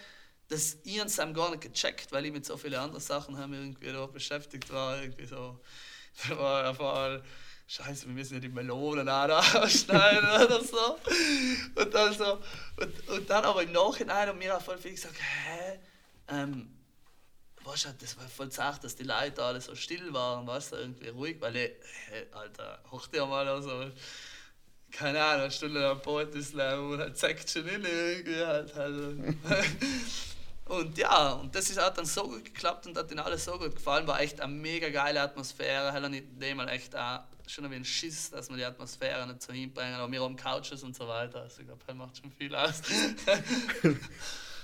das 0.52 0.76
ich 0.84 1.00
und 1.00 1.10
Sam 1.10 1.32
gar 1.32 1.50
nicht 1.50 1.62
gecheckt, 1.62 2.12
weil 2.12 2.26
ich 2.26 2.32
mit 2.32 2.44
so 2.44 2.56
vielen 2.56 2.74
anderen 2.74 3.00
Sachen 3.00 3.38
haben 3.38 3.54
irgendwie 3.54 3.90
da 3.90 4.06
beschäftigt 4.06 4.70
war. 4.70 5.00
Irgendwie 5.00 5.24
so, 5.24 5.58
da 6.28 6.38
war 6.38 6.68
einfach 6.68 7.22
Scheiße, 7.66 8.06
wir 8.06 8.12
müssen 8.12 8.34
ja 8.34 8.40
die 8.40 8.50
Melonen 8.50 9.08
ausschneiden 9.08 10.28
oder 10.28 10.62
so. 10.62 10.98
Und 11.74 11.94
dann, 11.94 12.12
so, 12.12 12.38
und, 12.76 13.08
und 13.08 13.30
dann 13.30 13.44
aber 13.44 13.62
im 13.62 13.72
Nachhinein 13.72 14.28
haben 14.28 14.40
wir 14.40 14.56
auch 14.56 14.62
voll 14.62 14.76
viel 14.76 14.90
gesagt, 14.90 15.16
hä? 15.16 15.78
Ähm, 16.28 16.70
weißt 17.64 17.86
du, 17.86 17.88
das 17.98 18.18
war 18.18 18.28
voll 18.28 18.50
zart, 18.50 18.84
dass 18.84 18.94
die 18.94 19.04
Leute 19.04 19.42
alle 19.42 19.60
so 19.60 19.74
still 19.74 20.12
waren, 20.12 20.46
weißt 20.46 20.72
du, 20.72 20.76
irgendwie 20.76 21.08
ruhig, 21.08 21.40
weil 21.40 21.56
ich, 21.56 21.70
hey, 22.08 22.26
Alter, 22.32 22.78
hoch 22.90 23.06
dir 23.06 23.24
mal 23.24 23.48
also, 23.48 23.90
keine 24.90 25.24
Ahnung, 25.24 25.42
eine 25.42 25.50
Stunde 25.50 25.88
am 25.88 26.02
Poetry 26.02 26.42
Slam 26.42 26.90
und 26.90 26.98
halt 26.98 27.16
zeigt 27.16 27.48
schon 27.48 27.66
in 27.66 27.82
irgendwie 27.84 28.44
halt. 28.44 28.76
Also. 28.76 29.14
und 30.66 30.96
ja, 30.96 31.32
und 31.32 31.54
das 31.54 31.70
ist 31.70 31.78
auch 31.78 31.92
dann 31.92 32.06
so 32.06 32.22
gut 32.24 32.44
geklappt 32.44 32.86
und 32.86 32.96
hat 32.96 33.10
ihnen 33.10 33.20
alles 33.20 33.44
so 33.44 33.58
gut 33.58 33.74
gefallen, 33.74 34.06
war 34.06 34.20
echt 34.20 34.40
eine 34.40 34.52
mega 34.52 34.88
geile 34.90 35.20
Atmosphäre, 35.20 35.92
hat 35.92 36.10
nicht 36.10 36.26
dem 36.40 36.56
mal 36.56 36.68
echt 36.68 36.94
auch 36.96 37.20
schon 37.46 37.64
ein 37.64 37.84
Schiss, 37.84 38.30
dass 38.30 38.48
wir 38.48 38.56
die 38.56 38.64
Atmosphäre 38.64 39.26
nicht 39.26 39.42
so 39.42 39.52
hinbringen, 39.52 39.94
aber 39.94 40.10
wir 40.10 40.22
haben 40.22 40.36
Couches 40.36 40.82
und 40.82 40.96
so 40.96 41.06
weiter, 41.08 41.42
also 41.42 41.60
ich 41.60 41.66
glaube, 41.66 41.82
das 41.86 41.96
macht 41.96 42.16
schon 42.16 42.30
viel 42.32 42.54
aus. 42.54 42.80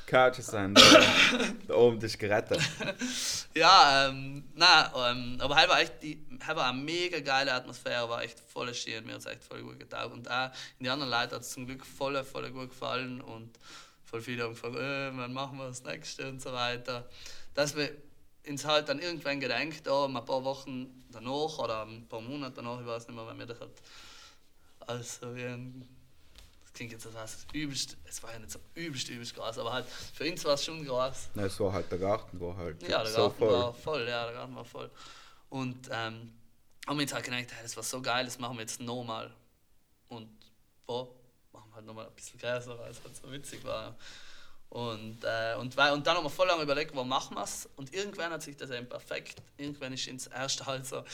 Couches 0.08 0.46
sind. 0.46 0.78
Da, 0.78 1.04
da 1.66 1.74
oben 1.74 2.00
ist 2.00 2.18
gerettet. 2.18 2.60
Ja, 3.54 4.08
ähm, 4.08 4.44
nein, 4.54 4.90
ähm, 4.94 5.36
aber 5.40 5.56
halt 5.56 5.68
war 5.68 5.80
echt 5.80 6.00
die, 6.00 6.24
halt 6.46 6.56
war 6.56 6.68
eine 6.68 6.80
mega 6.80 7.18
geile 7.18 7.52
Atmosphäre, 7.52 8.08
war 8.08 8.22
echt 8.22 8.38
voll 8.38 8.72
schön, 8.72 9.04
mir 9.04 9.14
hat 9.14 9.20
es 9.20 9.26
echt 9.26 9.42
voll 9.42 9.62
gut 9.62 9.80
getaugt. 9.80 10.12
Und 10.12 10.30
auch 10.30 10.50
in 10.78 10.84
die 10.84 10.90
anderen 10.90 11.10
Leute 11.10 11.34
hat 11.34 11.42
es 11.42 11.50
zum 11.50 11.66
Glück 11.66 11.84
voll, 11.84 12.22
voll 12.22 12.48
gut 12.52 12.68
gefallen 12.68 13.20
und 13.20 13.58
voll 14.08 14.20
viele 14.22 14.44
haben 14.44 14.54
gefragt, 14.54 14.76
äh, 14.76 15.16
wann 15.16 15.32
machen 15.32 15.58
wir 15.58 15.66
das 15.68 15.84
nächste 15.84 16.28
und 16.28 16.40
so 16.40 16.52
weiter. 16.52 17.08
Dass 17.54 17.76
wir 17.76 17.90
uns 18.46 18.64
halt 18.64 18.88
dann 18.88 18.98
irgendwann 18.98 19.40
gedenkt 19.40 19.86
haben, 19.86 20.16
ein 20.16 20.24
paar 20.24 20.42
Wochen 20.44 21.04
danach 21.10 21.58
oder 21.58 21.82
ein 21.84 22.08
paar 22.08 22.20
Monate 22.20 22.56
danach, 22.56 22.80
ich 22.80 22.86
weiß 22.86 23.06
nicht 23.08 23.16
mehr, 23.16 23.26
wenn 23.26 23.38
wir 23.38 23.46
das 23.46 23.60
halt 23.60 23.82
als 24.86 25.20
so 25.20 25.34
wie 25.36 25.44
ein 25.44 25.86
das 26.62 26.72
klingt 26.72 26.92
jetzt 26.92 27.02
so 27.04 27.12
was 27.14 27.46
übelst, 27.52 27.96
es 28.04 28.22
war 28.22 28.32
ja 28.32 28.38
nicht 28.38 28.52
so 28.52 28.58
übelst, 28.74 29.08
übelst 29.08 29.34
groß, 29.34 29.58
aber 29.58 29.72
halt 29.72 29.86
für 29.86 30.30
uns 30.30 30.44
war 30.44 30.54
es 30.54 30.64
schon 30.64 30.84
groß. 30.84 31.30
Nein, 31.34 31.46
es 31.46 31.58
war 31.60 31.72
halt 31.72 31.90
der 31.90 31.98
Garten, 31.98 32.40
war 32.40 32.56
halt 32.56 32.82
Ja, 32.82 33.02
der 33.02 33.12
so 33.12 33.16
Garten 33.22 33.38
voll. 33.38 33.52
war 33.52 33.74
voll, 33.74 34.08
ja, 34.08 34.24
der 34.26 34.34
Garten 34.34 34.54
war 34.54 34.64
voll. 34.64 34.90
Und 35.50 35.88
ähm, 35.90 36.32
haben 36.86 36.96
wir 36.98 37.02
uns 37.02 37.12
halt 37.12 37.24
gedacht, 37.24 37.46
hey, 37.50 37.62
das 37.62 37.76
war 37.76 37.82
so 37.82 38.00
geil, 38.00 38.24
das 38.24 38.38
machen 38.38 38.56
wir 38.56 38.60
jetzt 38.62 38.80
nochmal. 38.80 39.30
Und 40.08 40.28
wo? 40.86 41.17
Halt 41.78 41.86
nochmal 41.86 42.06
ein 42.06 42.12
bisschen 42.16 42.40
größer, 42.40 42.76
weil 42.76 42.90
es 42.90 43.00
halt 43.04 43.16
so 43.16 43.30
witzig 43.30 43.62
war. 43.62 43.94
Und, 44.68 45.22
äh, 45.22 45.54
und, 45.60 45.76
weil, 45.76 45.92
und 45.92 46.04
dann 46.04 46.16
haben 46.16 46.24
wir 46.24 46.30
voll 46.30 46.48
lange 46.48 46.64
überlegt, 46.64 46.92
wo 46.92 47.04
machen 47.04 47.36
wir 47.36 47.44
es. 47.44 47.68
Und 47.76 47.94
irgendwann 47.94 48.32
hat 48.32 48.42
sich 48.42 48.56
das 48.56 48.70
eben 48.70 48.88
perfekt. 48.88 49.40
Irgendwann 49.58 49.92
ist 49.92 50.08
ins 50.08 50.26
erste 50.26 50.66
halt 50.66 50.86
so, 50.86 51.04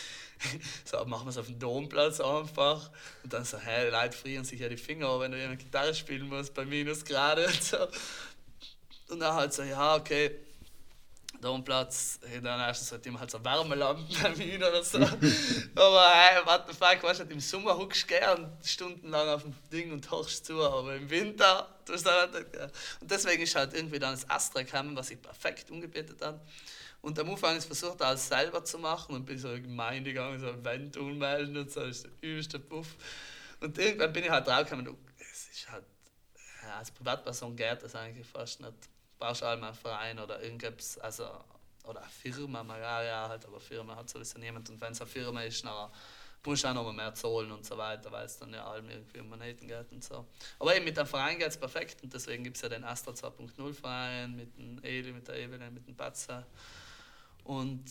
so 0.87 1.05
machen 1.05 1.27
wir 1.27 1.31
es 1.31 1.37
auf 1.37 1.45
dem 1.45 1.59
Domplatz 1.59 2.19
einfach. 2.19 2.91
Und 3.23 3.31
dann 3.31 3.45
so, 3.45 3.59
hey, 3.59 3.85
die 3.85 3.91
Leute 3.91 4.17
frieren 4.17 4.47
sich 4.47 4.59
ja 4.59 4.71
die 4.71 4.79
Finger, 4.79 5.21
wenn 5.21 5.33
du 5.33 5.45
eine 5.45 5.59
Gitarre 5.59 5.95
spielen 5.95 6.29
musst 6.29 6.55
bei 6.55 6.65
Minusgrade 6.65 7.45
und 7.45 7.63
so. 7.63 7.87
Und 9.11 9.21
dann 9.21 9.35
halt 9.35 9.53
so, 9.53 9.65
ja, 9.65 9.97
okay, 9.97 10.35
Domplatz, 11.45 12.19
dann 12.43 12.61
erstens 12.61 12.91
hat 12.93 13.07
immer 13.07 13.21
halt 13.21 13.31
so 13.31 13.45
Wärmelampen 13.45 14.07
oder 14.57 14.83
so. 14.83 14.99
aber 15.75 16.11
hey, 16.13 16.45
what 16.47 16.65
the 16.67 16.75
fuck, 16.75 17.03
weißt 17.03 17.21
du, 17.21 17.25
im 17.25 17.41
Sommer 17.41 17.77
huckst 17.77 18.05
du 18.05 18.07
gern 18.07 18.57
stundenlang 18.65 19.29
auf 19.29 19.43
dem 19.43 19.55
Ding 19.71 19.93
und 19.93 20.11
hochst 20.11 20.47
zu, 20.47 20.63
aber 20.63 20.97
im 20.97 21.09
Winter 21.11 21.69
tust 21.85 22.07
du 22.07 22.11
dann 22.11 22.31
nicht 22.31 22.53
gern. 22.53 22.71
Und 23.01 23.11
deswegen 23.11 23.43
ist 23.43 23.55
halt 23.55 23.75
irgendwie 23.75 23.99
dann 23.99 24.13
das 24.13 24.29
Astra 24.29 24.63
gekommen, 24.63 24.97
was 24.97 25.11
ich 25.11 25.21
perfekt 25.21 25.71
umgebietet 25.71 26.21
habe. 26.23 26.41
Und 27.03 27.19
am 27.19 27.31
Anfang 27.31 27.57
ist 27.57 27.67
versucht, 27.67 28.01
alles 28.01 28.27
selber 28.27 28.65
zu 28.65 28.79
machen 28.79 29.15
und 29.15 29.27
bin 29.27 29.39
so 29.39 29.51
in 29.51 29.57
die 29.57 29.63
Gemeinde 29.69 30.11
gegangen, 30.13 30.41
so 30.41 30.49
Event 30.49 30.97
ummelden 30.97 31.57
und 31.59 31.71
so, 31.71 31.81
das 31.81 31.97
ist 31.97 32.05
der 32.05 32.13
übelste 32.23 32.59
Puff. 32.59 32.97
Und 33.61 33.77
irgendwann 33.77 34.13
bin 34.13 34.25
ich 34.25 34.31
halt 34.31 34.47
draufgekommen, 34.47 34.97
es 35.19 35.49
ist 35.53 35.71
halt, 35.71 35.85
ja, 36.63 36.79
als 36.79 36.91
Privatperson 36.91 37.55
geht 37.55 37.83
das 37.83 37.95
eigentlich 37.95 38.27
fast 38.27 38.61
nicht 38.61 38.94
brauchst 39.19 39.43
du 39.43 39.47
einmal 39.47 39.71
einen 39.71 39.79
Verein 39.79 40.19
oder 40.19 40.43
irgendwas, 40.43 40.99
also, 40.99 41.25
oder 41.85 42.01
eine 42.03 42.11
Firma, 42.11 42.63
mal, 42.63 42.81
ja, 42.81 43.03
ja, 43.03 43.29
halt, 43.29 43.45
aber 43.47 43.61
Firma 43.61 43.97
hat 43.97 44.09
sowieso 44.09 44.39
niemand. 44.39 44.69
Und 44.71 44.81
wenn 44.81 44.93
es 44.93 45.01
eine 45.01 45.11
Firma 45.11 45.43
ist, 45.43 45.65
dann 45.65 45.91
musst 46.45 46.65
du 46.65 46.69
auch 46.69 46.75
noch 46.75 46.93
mehr 46.93 47.15
zahlen 47.15 47.51
und 47.53 47.65
so 47.65 47.77
weiter, 47.77 48.11
weil 48.13 48.27
es 48.27 48.39
dann 48.39 48.53
ja 48.53 48.65
allem 48.67 48.89
irgendwie 48.89 49.21
um 49.21 49.29
Moneten 49.29 49.67
geht 49.67 49.91
und 49.93 50.03
so. 50.05 50.27
Aber 50.59 50.75
eben 50.77 50.85
mit 50.85 50.97
dem 50.97 51.07
Verein 51.07 51.39
geht 51.39 51.49
es 51.49 51.57
perfekt 51.57 52.03
und 52.03 52.13
deswegen 52.13 52.45
gibt 52.45 52.57
es 52.57 52.63
ja 52.63 52.69
den 52.69 52.85
Astra 52.85 53.13
2.0 53.13 53.73
Verein 53.73 54.37
mit 54.37 54.57
dem 54.59 54.83
Eli, 54.83 55.13
mit 55.13 55.27
der 55.29 55.37
Evelyn, 55.37 55.73
mit 55.73 55.87
dem 55.87 55.97
Patzer. 55.97 56.47
Und 57.45 57.85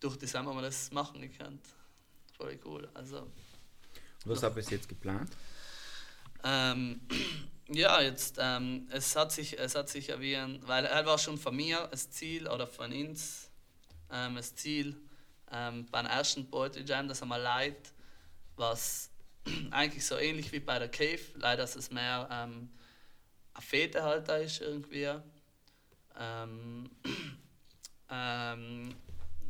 durch 0.00 0.16
das 0.16 0.34
haben 0.34 0.46
wir 0.46 0.62
das 0.62 0.90
machen 0.90 1.20
gekannt. 1.20 1.64
Voll 2.36 2.58
cool. 2.64 2.88
Also, 2.94 3.26
Was 4.24 4.42
habt 4.42 4.56
ihr 4.56 4.62
jetzt 4.62 4.88
geplant? 4.88 5.30
ähm, 6.44 7.00
ja, 7.68 8.00
jetzt, 8.00 8.36
ähm, 8.40 8.88
es 8.90 9.16
hat 9.16 9.32
sich, 9.32 9.58
es 9.58 9.74
hat 9.74 9.88
sich 9.88 10.10
erwiesen, 10.10 10.60
weil 10.66 10.84
er 10.84 11.04
war 11.04 11.18
schon 11.18 11.38
von 11.38 11.54
mir 11.56 11.88
das 11.90 12.10
Ziel 12.10 12.46
oder 12.48 12.66
von 12.66 12.92
uns 12.92 13.50
ähm, 14.10 14.36
das 14.36 14.54
Ziel 14.54 14.96
ähm, 15.50 15.86
beim 15.90 16.06
ersten 16.06 16.48
Poetry 16.48 16.84
Jam, 16.84 17.08
dass 17.08 17.22
einmal 17.22 17.40
leid, 17.40 17.92
was 18.56 19.10
eigentlich 19.70 20.06
so 20.06 20.16
ähnlich 20.16 20.52
wie 20.52 20.60
bei 20.60 20.78
der 20.78 20.88
Cave, 20.88 21.20
leider 21.34 21.64
ist 21.64 21.76
es 21.76 21.90
mehr 21.90 22.28
ähm, 22.30 22.70
ein 23.54 23.62
Fetehalter 23.62 24.40
ist 24.40 24.60
irgendwie. 24.60 25.10
Ähm, 26.18 26.90
ähm, 28.10 28.94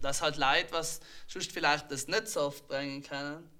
das 0.00 0.22
halt 0.22 0.36
Leid, 0.36 0.72
was 0.72 1.00
sonst 1.26 1.52
vielleicht 1.52 1.90
das 1.90 2.06
nicht 2.06 2.28
so 2.28 2.42
oft 2.42 2.66
bringen 2.68 3.02
können 3.02 3.55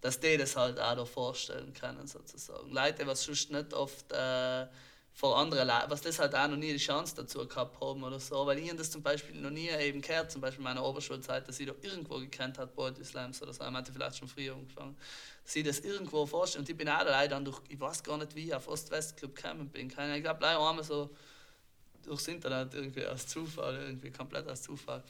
dass 0.00 0.18
die 0.18 0.36
das 0.36 0.56
halt 0.56 0.80
auch 0.80 1.06
vorstellen 1.06 1.72
können, 1.72 2.06
sozusagen. 2.06 2.72
Leute, 2.72 3.06
was 3.06 3.24
sonst 3.24 3.50
nicht 3.50 3.74
oft 3.74 4.10
äh, 4.12 4.66
vor 5.12 5.36
anderen 5.36 5.68
Leuten, 5.68 5.90
was 5.90 6.00
das 6.00 6.18
halt 6.18 6.34
auch 6.34 6.48
noch 6.48 6.56
nie 6.56 6.72
die 6.72 6.78
Chance 6.78 7.14
dazu 7.16 7.46
gehabt 7.46 7.78
haben 7.80 8.02
oder 8.02 8.18
so, 8.18 8.46
weil 8.46 8.58
ich 8.58 8.74
das 8.74 8.90
zum 8.90 9.02
Beispiel 9.02 9.38
noch 9.40 9.50
nie 9.50 9.68
eben 9.68 10.00
gehört, 10.00 10.30
zum 10.30 10.40
Beispiel 10.40 10.60
in 10.60 10.64
meiner 10.64 10.84
Oberschulzeit, 10.84 11.46
dass 11.46 11.60
ich 11.60 11.66
da 11.66 11.74
irgendwo 11.82 12.18
gekannt 12.18 12.58
hat, 12.58 12.74
Poetry 12.74 13.04
Slams 13.04 13.42
oder 13.42 13.52
so, 13.52 13.62
ich 13.64 13.70
hatte 13.70 13.92
vielleicht 13.92 14.16
schon 14.16 14.28
früher 14.28 14.54
angefangen, 14.54 14.96
ich 15.52 15.64
das 15.64 15.80
irgendwo 15.80 16.24
vorstellen 16.24 16.62
und 16.62 16.70
ich 16.70 16.76
bin 16.76 16.88
auch 16.88 17.04
leider 17.04 17.34
dann 17.34 17.44
durch, 17.44 17.60
ich 17.68 17.78
weiß 17.78 18.02
gar 18.02 18.16
nicht 18.16 18.34
wie, 18.34 18.54
auf 18.54 18.68
Ost-West-Club 18.68 19.34
gekommen 19.34 19.68
bin, 19.68 19.88
ich 19.88 19.94
glaube 19.94 20.38
leider 20.40 20.60
einmal 20.60 20.84
so 20.84 21.10
durchs 22.04 22.28
Internet 22.28 22.72
irgendwie 22.72 23.04
als 23.04 23.26
Zufall, 23.26 23.74
irgendwie 23.74 24.10
komplett 24.10 24.48
als 24.48 24.62
Zufall. 24.62 25.02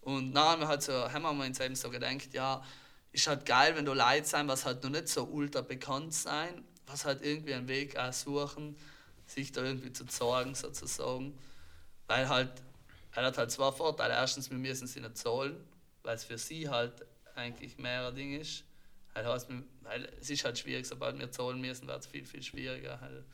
Und 0.00 0.32
dann 0.32 0.44
haben 0.44 0.60
wir 0.60 0.68
halt 0.68 0.82
so, 0.82 0.92
haben 0.92 1.22
wir 1.22 1.44
uns 1.44 1.60
eben 1.60 1.74
so 1.74 1.90
gedacht, 1.90 2.32
ja, 2.32 2.62
ist 3.14 3.28
halt 3.28 3.46
geil, 3.46 3.76
wenn 3.76 3.84
du 3.84 3.94
Leute 3.94 4.26
sein, 4.26 4.48
was 4.48 4.64
halt 4.64 4.82
noch 4.82 4.90
nicht 4.90 5.08
so 5.08 5.24
ultra 5.24 5.60
bekannt 5.60 6.12
sein, 6.12 6.64
was 6.86 7.04
halt 7.04 7.22
irgendwie 7.22 7.54
einen 7.54 7.68
Weg 7.68 7.96
auch 7.96 8.12
suchen, 8.12 8.76
sich 9.26 9.52
da 9.52 9.62
irgendwie 9.62 9.92
zu 9.92 10.04
zeigen 10.04 10.54
sozusagen. 10.54 11.38
Weil 12.08 12.28
halt, 12.28 12.50
er 13.12 13.24
hat 13.24 13.38
halt 13.38 13.52
zwei 13.52 13.70
Vorteile. 13.70 14.14
Erstens, 14.14 14.50
wir 14.50 14.58
müssen 14.58 14.88
sie 14.88 15.00
nicht 15.00 15.16
zahlen, 15.16 15.56
weil 16.02 16.16
es 16.16 16.24
für 16.24 16.36
sie 16.36 16.68
halt 16.68 17.06
eigentlich 17.36 17.78
mehr 17.78 18.08
ein 18.08 18.14
Ding 18.14 18.38
ist. 18.38 18.64
Halt 19.14 19.26
heißt, 19.26 19.48
weil 19.82 20.08
es 20.20 20.28
ist 20.28 20.44
halt 20.44 20.58
schwierig, 20.58 20.84
sobald 20.84 21.16
wir 21.16 21.30
zahlen 21.30 21.60
müssen, 21.60 21.86
wird 21.86 22.00
es 22.00 22.08
viel, 22.08 22.24
viel 22.24 22.42
schwieriger. 22.42 23.00
Halt. 23.00 23.24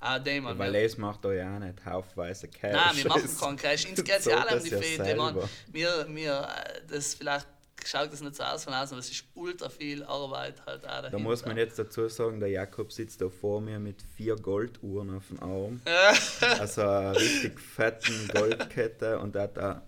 Ah, 0.00 0.18
dem, 0.18 0.44
Ja, 0.44 0.58
weil 0.58 0.74
es 0.74 0.98
macht 0.98 1.24
euch 1.24 1.40
auch 1.40 1.58
nicht 1.60 1.84
haufenweise 1.86 2.48
Cash. 2.48 2.72
Nein, 2.72 2.96
wir 2.96 3.08
machen 3.08 3.36
keinen 3.36 3.56
Cash. 3.56 3.86
Uns 3.86 4.02
geht 4.02 4.24
ja 4.26 4.38
alle 4.38 4.56
um 4.56 4.64
die 4.64 4.70
ja 4.70 4.80
selber. 4.80 5.48
Wir, 5.68 6.06
wir, 6.08 6.48
äh, 6.48 6.80
das 6.88 7.14
vielleicht 7.14 7.46
schaut 7.86 8.12
das 8.12 8.20
nicht 8.20 8.36
so 8.36 8.42
aus 8.42 8.64
von 8.64 8.74
außen, 8.74 8.94
aber 8.94 9.00
es 9.00 9.10
ist 9.10 9.24
ultra 9.34 9.68
viel 9.68 10.02
Arbeit 10.04 10.64
halt 10.66 10.86
auch 10.86 11.10
Da 11.10 11.18
muss 11.18 11.44
man 11.44 11.56
jetzt 11.56 11.78
dazu 11.78 12.08
sagen, 12.08 12.40
der 12.40 12.50
Jakob 12.50 12.92
sitzt 12.92 13.20
da 13.20 13.28
vor 13.28 13.60
mir 13.60 13.78
mit 13.78 14.02
vier 14.16 14.36
Golduhren 14.36 15.16
auf 15.16 15.28
dem 15.28 15.42
Arm. 15.42 15.80
also 16.58 16.82
eine 16.82 17.16
richtig 17.16 17.60
fetten 17.60 18.28
Goldkette 18.34 19.18
und 19.18 19.36
er 19.36 19.42
hat 19.42 19.56
da 19.56 19.82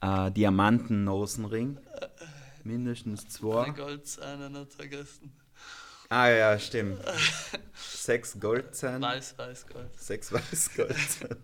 einen 0.00 0.34
Diamanten-Nosenring. 0.34 1.78
Mindestens 2.64 3.28
zwei. 3.28 3.64
Ein 3.64 3.74
Goldzähne 3.74 4.50
nicht 4.50 4.72
vergessen. 4.72 5.32
Ah 6.08 6.28
ja, 6.28 6.58
stimmt. 6.58 7.00
Sechs 7.74 8.38
Goldzähne. 8.38 9.00
Weiß, 9.00 9.36
weiß, 9.36 9.66
Gold. 9.66 10.00
Sechs 10.00 10.32
Weißgoldzähne. 10.32 11.36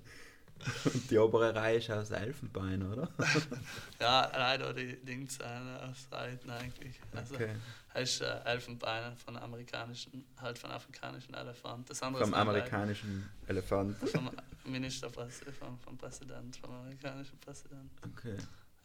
Und 0.85 1.11
die 1.11 1.19
obere 1.19 1.55
Reihe 1.55 1.79
ist 1.79 1.91
aus 1.91 2.11
Elfenbein, 2.11 2.83
oder? 2.83 3.09
Ja, 4.01 4.31
leider 4.33 4.73
die 4.73 4.97
Dingzähne 5.05 5.81
aus 5.83 6.09
Seiten 6.11 6.51
eigentlich. 6.51 7.01
Also, 7.15 7.35
Okay. 7.35 7.55
ist 7.95 8.21
äh, 8.21 8.41
Elfenbein 8.45 9.17
von 9.17 9.37
amerikanischen, 9.37 10.25
halt 10.41 10.59
von 10.59 10.71
afrikanischen 10.71 11.35
Elefant. 11.35 11.89
Das 11.91 12.03
andere 12.03 12.25
Vom 12.25 12.35
amerikanischen 12.35 13.29
Elefant. 13.47 14.01
Leid 14.01 14.11
Vom 14.11 14.31
Ministerpräsident, 14.65 15.57
vom, 15.57 15.79
vom 15.79 15.97
Präsident, 15.99 16.57
vom 16.57 16.73
amerikanischen 16.73 17.39
Präsidenten. 17.39 17.91
Okay. 18.17 18.37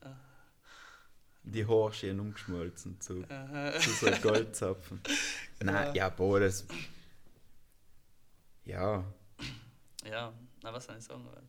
Ja. 0.04 0.16
Die 1.44 1.66
Haare 1.66 1.94
schön 1.94 2.20
umgeschmolzen 2.20 3.00
zu, 3.00 3.24
zu 3.24 3.90
so 3.92 4.12
Goldzapfen. 4.22 5.00
Nein, 5.62 5.94
ja, 5.94 6.10
boah, 6.10 6.40
das. 6.40 6.66
Ja, 8.66 9.04
ja, 10.04 10.34
na, 10.64 10.74
was 10.74 10.86
soll 10.86 10.98
ich 10.98 11.04
sagen? 11.04 11.24
Weil- 11.26 11.44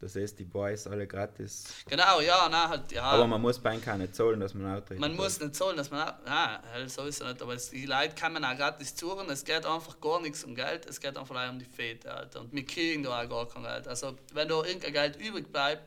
das 0.00 0.16
ist 0.16 0.38
die 0.38 0.44
Boys 0.44 0.86
alle 0.86 1.06
gratis. 1.06 1.64
Genau, 1.86 2.20
ja, 2.20 2.48
na, 2.50 2.68
halt, 2.70 2.90
ja. 2.90 3.02
Aber 3.02 3.26
man 3.26 3.40
muss 3.40 3.58
bei 3.58 3.74
ihnen 3.74 3.82
keine 3.84 4.10
zahlen, 4.10 4.40
dass 4.40 4.54
man 4.54 4.74
auftritt. 4.78 4.98
Man 4.98 5.14
muss 5.14 5.38
nicht 5.40 5.54
zahlen, 5.54 5.76
dass 5.76 5.90
man. 5.90 6.08
auch- 6.08 6.14
Nein, 6.24 6.88
sowieso 6.88 7.24
nicht. 7.26 7.42
Aber 7.42 7.54
es, 7.54 7.70
die 7.70 7.84
Leute 7.86 8.14
kann 8.14 8.32
man 8.32 8.44
auch 8.44 8.56
gratis 8.56 8.94
zuhören. 8.96 9.28
Es 9.30 9.44
geht 9.44 9.66
einfach 9.66 10.00
gar 10.00 10.20
nichts 10.20 10.42
um 10.44 10.54
Geld. 10.54 10.86
Es 10.86 11.00
geht 11.00 11.16
einfach 11.18 11.50
um 11.50 11.58
die 11.58 11.64
Fete, 11.66 12.12
Alter. 12.12 12.40
Und 12.40 12.52
wir 12.52 12.64
kriegen 12.64 13.02
da 13.02 13.22
auch 13.22 13.28
gar 13.28 13.46
kein 13.48 13.62
Geld. 13.62 13.86
Also, 13.88 14.16
wenn 14.32 14.48
da 14.48 14.62
irgendein 14.64 14.92
Geld 14.92 15.16
übrig 15.16 15.52
bleibt, 15.52 15.82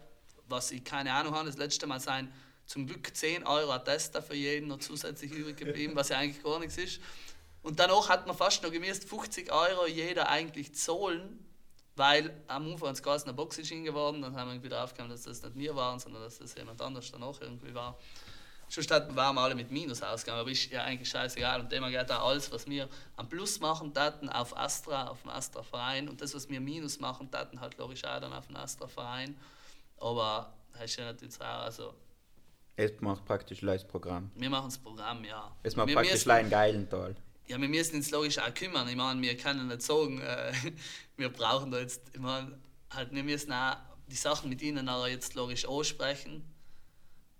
was 0.48 0.70
ich 0.72 0.84
keine 0.84 1.12
Ahnung 1.14 1.34
habe, 1.34 1.48
das 1.48 1.58
letzte 1.58 1.88
Mal 1.88 2.00
sein, 2.00 2.32
zum 2.66 2.86
Glück 2.88 3.16
10 3.16 3.46
Euro 3.46 3.72
Attester 3.74 4.22
für 4.22 4.36
jeden 4.36 4.68
noch 4.68 4.78
zusätzlich 4.80 5.32
übrig 5.34 5.58
geblieben, 5.58 5.96
was 5.96 6.10
ja 6.10 6.18
eigentlich 6.20 6.44
gar 6.44 6.60
nichts 6.60 6.78
ist. 6.78 7.02
Und 7.62 7.80
danach 7.80 8.10
hat 8.10 8.28
man 8.28 8.36
fast 8.38 8.62
noch 8.64 8.72
gemäß 8.72 9.00
50 9.06 9.52
Euro 9.52 9.88
jeder 9.88 10.30
eigentlich 10.30 10.76
zahlen, 10.76 11.40
weil 11.96 12.32
am 12.48 12.72
Anfang 12.72 12.90
uns 12.90 13.02
Gas 13.04 13.24
eine 13.24 13.34
Box 13.34 13.58
ist 13.60 13.70
geworden, 13.70 14.22
dann 14.22 14.36
haben 14.36 14.48
wir 14.50 14.54
irgendwie 14.56 14.70
draufgekommen, 14.70 15.12
dass 15.12 15.24
das 15.24 15.42
nicht 15.44 15.56
wir 15.56 15.76
waren, 15.76 16.00
sondern 16.00 16.24
dass 16.24 16.40
das 16.40 16.56
jemand 16.56 16.82
anders 16.82 17.12
dann 17.12 17.24
auch 17.24 17.40
irgendwie 17.42 17.74
war. 17.74 17.98
Schon 18.70 18.84
statt 18.84 19.16
waren 19.16 19.36
wir 19.36 19.42
alle 19.42 19.54
mit 19.54 19.70
Minus 19.70 20.02
ausgegangen, 20.02 20.40
aber 20.42 20.50
ist 20.50 20.72
ja 20.72 20.84
eigentlich 20.84 21.08
scheißegal. 21.08 21.60
Und 21.62 21.72
dem 21.72 21.84
geht 21.90 22.12
auch 22.12 22.28
alles, 22.30 22.52
was 22.52 22.66
wir 22.66 22.90
am 23.18 23.30
Plus 23.30 23.60
machen, 23.60 23.94
Daten 23.94 24.30
auf 24.30 24.58
Astra, 24.58 25.10
auf 25.10 25.22
dem 25.22 25.30
Astra-Verein. 25.30 26.10
Und 26.10 26.20
das, 26.22 26.34
was 26.34 26.50
wir 26.50 26.60
Minus 26.60 27.00
machen, 27.00 27.30
Daten 27.30 27.60
halt 27.62 27.78
logisch 27.78 28.04
auch 28.06 28.20
dann 28.20 28.34
auf 28.34 28.48
dem 28.48 28.56
Astra-Verein. 28.56 29.38
Aber 30.00 30.52
das 30.72 30.86
ist 30.86 30.96
ja 30.98 31.06
natürlich 31.06 31.40
auch, 31.40 31.44
also 31.46 31.94
Es 32.76 33.00
macht 33.02 33.24
praktisch 33.26 33.62
leichtes 33.62 33.88
Programm. 33.88 34.32
wir 34.34 34.50
machen 34.50 34.66
das 34.70 34.78
Programm, 34.80 35.24
ja. 35.24 35.56
Es 35.62 35.76
macht 35.76 35.90
wir 35.90 35.96
praktisch 35.96 36.14
müssen- 36.14 36.32
einen 36.32 36.50
geilen 36.50 36.90
Teil. 36.90 37.16
Ja, 37.48 37.60
wir 37.60 37.70
müssen 37.70 37.96
uns 37.98 38.12
logisch 38.12 38.40
auch 38.40 38.54
kümmern. 38.54 38.88
Ich 38.88 38.96
meine, 38.96 39.22
wir 39.22 39.36
können 39.38 39.68
nicht 39.68 39.82
sagen, 39.82 40.20
äh, 40.22 40.54
wir 41.18 41.30
brauchen 41.30 41.72
da 41.72 41.80
jetzt, 41.80 42.02
ich 42.14 42.20
meine, 42.20 42.58
halt, 42.90 43.12
wir 43.14 43.24
müssen 43.24 43.52
auch 43.52 43.78
die 44.08 44.16
Sachen 44.16 44.50
mit 44.50 44.62
ihnen 44.62 44.88
auch 44.90 45.08
jetzt 45.08 45.34
logisch 45.34 45.66
aussprechen. 45.66 46.44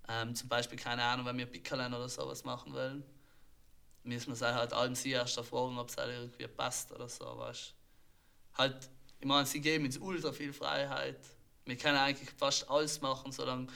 Ähm, 0.10 0.36
zum 0.36 0.50
Beispiel, 0.50 0.78
keine 0.78 1.04
Ahnung, 1.04 1.26
wenn 1.26 1.38
wir 1.38 1.46
Pickerlein 1.46 1.94
oder 1.94 2.10
sowas 2.10 2.44
machen 2.44 2.74
wollen, 2.74 3.04
müssen 4.04 4.30
wir 4.30 4.36
sie 4.36 4.54
halt 4.54 4.74
allem 4.74 4.96
sie 4.96 5.12
erst 5.12 5.40
fragen, 5.40 5.78
ob 5.78 5.90
es 5.90 5.98
halt 5.98 6.12
irgendwie 6.12 6.48
passt 6.48 6.92
oder 6.92 7.08
so, 7.08 7.26
weißt 7.26 7.74
Halt, 8.56 8.90
ich 9.20 9.26
meine, 9.26 9.46
sie 9.48 9.62
geben 9.62 9.86
uns 9.86 9.98
ultra 9.98 10.32
viel 10.32 10.54
Freiheit. 10.54 11.20
Wir 11.66 11.78
können 11.78 11.98
eigentlich 11.98 12.30
fast 12.32 12.70
alles 12.70 13.02
machen, 13.02 13.32
solange 13.32 13.68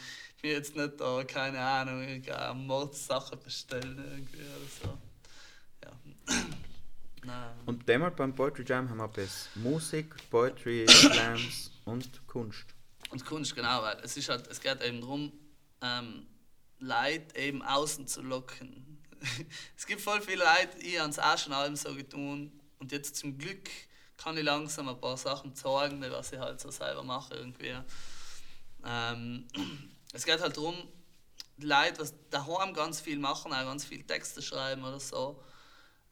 wir 0.41 0.51
jetzt 0.51 0.75
nicht 0.75 0.99
da, 0.99 1.23
keine 1.23 1.59
Ahnung, 1.59 2.01
irgendeine 2.01 2.53
Mordsache 2.53 3.37
bestellen 3.37 3.97
irgendwie 3.97 4.41
oder 4.41 4.91
so. 4.91 5.06
Und 7.65 7.87
demmal 7.87 8.11
beim 8.11 8.33
Poetry 8.33 8.63
Jam 8.65 8.89
haben 8.89 8.97
wir 8.97 9.09
bis 9.09 9.49
Musik, 9.55 10.15
Poetry, 10.29 10.85
Slams 10.89 11.71
und 11.83 12.25
Kunst. 12.25 12.65
Und 13.09 13.25
Kunst, 13.25 13.55
genau, 13.55 13.83
weil 13.83 13.97
es 14.03 14.15
ist 14.15 14.29
halt, 14.29 14.47
es 14.47 14.61
geht 14.61 14.81
eben 14.81 15.01
darum, 15.01 15.33
ähm, 15.81 16.27
Leute 16.79 17.37
eben 17.37 17.61
außen 17.61 18.07
zu 18.07 18.21
locken. 18.21 19.03
es 19.77 19.85
gibt 19.85 20.01
voll 20.01 20.21
viele 20.21 20.43
Leute, 20.43 20.77
ich 20.79 20.99
habe 20.99 21.09
es 21.09 21.19
auch 21.19 21.37
schon 21.37 21.51
allem 21.51 21.75
so 21.75 21.93
getan 21.93 22.51
und 22.79 22.91
jetzt 22.91 23.17
zum 23.17 23.37
Glück 23.37 23.69
kann 24.17 24.37
ich 24.37 24.43
langsam 24.43 24.87
ein 24.89 24.99
paar 24.99 25.17
Sachen 25.17 25.53
zeigen, 25.55 26.01
die 26.01 26.09
was 26.11 26.31
ich 26.31 26.39
halt 26.39 26.59
so 26.59 26.71
selber 26.71 27.03
mache 27.03 27.35
irgendwie. 27.35 27.75
Ähm, 28.85 29.47
es 30.13 30.25
geht 30.25 30.39
halt 30.39 30.55
darum, 30.55 30.75
die 31.57 31.65
Leute, 31.65 31.99
was 31.99 32.13
daheim 32.29 32.73
ganz 32.73 33.01
viel 33.01 33.19
machen, 33.19 33.51
auch 33.51 33.65
ganz 33.65 33.83
viel 33.85 34.03
Texte 34.03 34.41
schreiben 34.41 34.83
oder 34.83 34.99
so, 34.99 35.41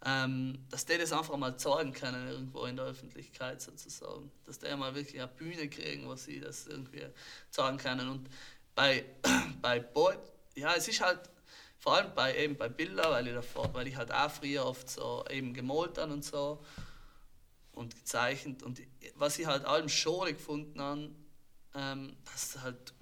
ähm, 0.06 0.60
dass 0.70 0.86
die 0.86 1.00
das 1.00 1.12
einfach 1.12 1.36
mal 1.36 1.58
zeigen 1.58 1.92
können 1.92 2.28
irgendwo 2.28 2.66
in 2.66 2.76
der 2.76 2.86
Öffentlichkeit 2.86 3.60
sozusagen. 3.62 4.32
Dass 4.46 4.60
die 4.60 4.74
mal 4.76 4.94
wirklich 4.94 5.20
eine 5.20 5.28
Bühne 5.28 5.68
kriegen, 5.68 6.08
wo 6.08 6.16
sie 6.16 6.40
das 6.40 6.68
irgendwie 6.68 7.08
zeigen 7.50 7.78
können. 7.78 8.08
Und 8.10 8.30
bei, 8.76 9.04
bei 9.62 9.80
Boyd, 9.80 10.20
ja, 10.56 10.74
es 10.76 10.88
ist 10.88 11.02
halt 11.02 11.22
vor 11.80 11.96
allem 11.96 12.14
bei, 12.14 12.38
eben 12.38 12.56
bei 12.56 12.70
Bildern, 12.70 13.12
weil 13.12 13.28
ich, 13.28 13.34
davor, 13.34 13.74
weil 13.74 13.88
ich 13.88 13.96
halt 13.96 14.12
auch 14.12 14.30
früher 14.30 14.66
oft 14.66 14.90
so 14.90 15.26
eben 15.30 15.54
gemalt 15.54 15.98
habe 15.98 16.14
und 16.14 16.24
so 16.24 16.64
und 17.72 17.96
gezeichnet. 17.96 18.62
Und 18.62 18.82
was 19.16 19.40
ich 19.40 19.48
halt 19.48 19.66
allem 19.66 19.90
schon 19.90 20.28
gefunden 20.28 20.80
habe, 20.80 21.10
ähm, 21.74 22.16
dass 22.26 22.62
halt, 22.62 22.94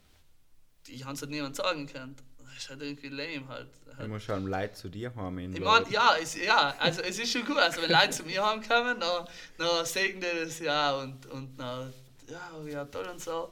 ich 0.87 1.03
habe 1.03 1.15
es 1.15 1.21
halt 1.21 1.31
niemand 1.31 1.57
sagen 1.57 1.85
können. 1.85 2.15
Das 2.53 2.63
ist 2.63 2.69
halt 2.69 2.81
irgendwie 2.81 3.09
lame 3.09 3.47
halt. 3.47 3.67
Du 3.99 4.07
musst 4.07 4.29
halt 4.29 4.43
Leute 4.43 4.73
zu 4.73 4.89
dir 4.89 5.13
haben. 5.15 5.37
Ich 5.53 5.59
meine, 5.59 5.89
ja, 5.89 6.15
es, 6.21 6.35
ja, 6.35 6.75
also 6.79 7.01
es 7.01 7.19
ist 7.19 7.31
schon 7.31 7.45
gut. 7.45 7.57
Also 7.57 7.81
wenn 7.81 7.91
Leute 7.91 8.09
zu 8.09 8.23
mir 8.23 8.43
haben 8.43 8.61
kommen, 8.61 8.99
dann, 8.99 9.27
dann 9.57 9.85
sehen 9.85 10.19
die 10.19 10.45
das 10.45 10.59
ja 10.59 10.93
und, 10.97 11.25
und 11.27 11.57
dann, 11.59 11.93
ja, 12.27 12.51
ja, 12.67 12.85
toll 12.85 13.07
und 13.07 13.21
so. 13.21 13.51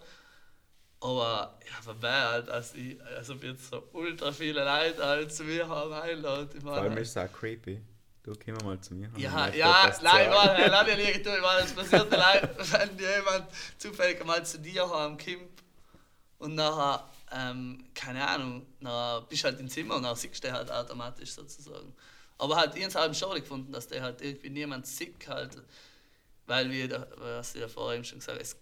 Aber 1.00 1.58
ja, 1.66 1.94
wer 2.00 2.30
halt, 2.30 2.50
als 2.50 2.76
ich, 2.76 3.04
also 3.04 3.34
jetzt 3.34 3.70
so 3.72 3.84
ultra 3.94 4.32
viele 4.32 4.64
Leute 4.64 5.04
halt 5.04 5.34
zu 5.34 5.44
mir 5.44 5.68
haben 5.68 5.94
einladen. 5.94 6.50
Ich 6.56 6.62
Vor 6.62 6.74
allem 6.74 6.98
ist 6.98 7.10
es 7.10 7.18
auch 7.18 7.32
creepy. 7.32 7.82
Du 8.24 8.34
komm 8.36 8.56
mal 8.64 8.80
zu 8.80 8.94
mir. 8.94 9.10
ja, 9.18 9.48
ich 9.48 9.56
ja, 9.56 9.86
nein, 9.86 9.94
sagen. 9.94 10.32
warte, 10.32 10.68
lass 10.70 10.86
dir 10.86 10.96
liegen, 10.96 11.24
du, 11.24 11.36
ich 11.36 11.42
meine, 11.42 11.62
es 11.66 11.74
passiert 11.74 12.12
wenn 12.12 13.00
jemand 13.00 13.46
zufällig 13.80 14.24
mal 14.24 14.46
zu 14.46 14.60
dir 14.60 14.88
haben 14.88 15.18
kommt 15.18 15.64
und 16.38 16.54
nachher, 16.54 17.10
ähm, 17.32 17.86
keine 17.94 18.28
Ahnung, 18.28 18.66
nachher 18.80 19.26
bist 19.28 19.44
halt 19.44 19.60
im 19.60 19.70
Zimmer 19.70 19.96
und 19.96 20.04
dann 20.04 20.16
siehst 20.16 20.44
du 20.44 20.48
den 20.48 20.54
halt 20.54 20.72
automatisch 20.72 21.32
sozusagen. 21.32 21.94
Aber 22.38 22.58
halt, 22.58 22.76
ich 22.76 22.96
habe 22.96 23.12
es 23.12 23.20
schon 23.20 23.36
gefunden, 23.40 23.72
dass 23.72 23.88
der 23.88 24.02
halt 24.02 24.22
irgendwie 24.22 24.50
niemand 24.50 24.86
sieht 24.86 25.28
halt, 25.28 25.62
weil 26.48 26.70
wir, 26.72 27.08
was 27.18 27.56
ich 27.56 27.62
ja 27.62 27.68
vorher 27.68 27.98
eben 27.98 28.06
schon 28.06 28.20
gesagt 28.20 28.38
habe, 28.38 28.42
es, 28.42 28.58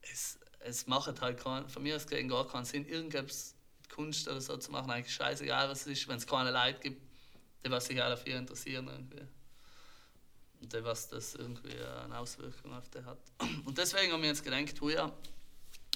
es, 0.00 0.38
es 0.60 0.86
macht 0.86 1.20
halt 1.20 1.38
kein, 1.38 1.68
von 1.68 1.82
mir 1.82 1.96
aus 1.96 2.06
gesehen 2.06 2.28
gar 2.28 2.46
keinen 2.46 2.64
Sinn, 2.64 2.86
irgendwas 2.86 3.54
Kunst 3.94 4.26
oder 4.28 4.40
so 4.40 4.56
zu 4.56 4.72
machen, 4.72 4.90
eigentlich 4.90 5.14
scheißegal 5.14 5.68
was 5.68 5.82
es 5.82 5.98
ist, 5.98 6.08
wenn 6.08 6.16
es 6.16 6.26
keine 6.26 6.50
Leute 6.50 6.80
gibt, 6.80 7.02
die 7.64 7.70
was 7.70 7.86
sich 7.86 8.00
auch 8.00 8.08
dafür 8.08 8.38
interessieren 8.38 8.88
irgendwie. 8.88 9.26
Und 10.60 10.72
die, 10.72 10.84
was 10.84 11.08
das 11.08 11.34
irgendwie 11.34 11.76
eine 12.04 12.18
Auswirkung 12.18 12.72
auf 12.72 12.88
die 12.88 13.04
hat. 13.04 13.18
Und 13.64 13.76
deswegen 13.76 14.12
haben 14.12 14.22
wir 14.22 14.30
jetzt 14.30 14.42
gedacht, 14.42 14.80
ja, 14.82 15.12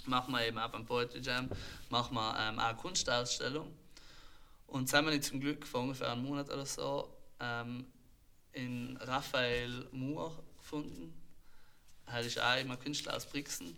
machen 0.08 0.32
wir 0.32 0.46
eben 0.46 0.58
auch 0.58 0.70
beim 0.70 0.84
Poetry 0.84 1.20
Jam, 1.20 1.48
machen 1.90 2.14
wir 2.14 2.36
ähm, 2.38 2.58
auch 2.58 2.64
eine 2.64 2.78
Kunstausstellung. 2.78 3.72
Und 4.66 4.82
jetzt 4.82 4.92
haben 4.92 5.06
wir 5.06 5.20
zum 5.20 5.40
Glück 5.40 5.66
vor 5.66 5.80
ungefähr 5.80 6.12
einem 6.12 6.24
Monat 6.24 6.50
oder 6.50 6.66
so 6.66 7.14
ähm, 7.40 7.86
in 8.52 8.96
Raphael 8.98 9.86
Moore 9.92 10.42
gefunden. 10.58 11.14
Er 12.06 12.20
ist 12.20 12.40
auch 12.40 12.56
immer 12.58 12.76
Künstler 12.76 13.16
aus 13.16 13.26
Brixen. 13.26 13.76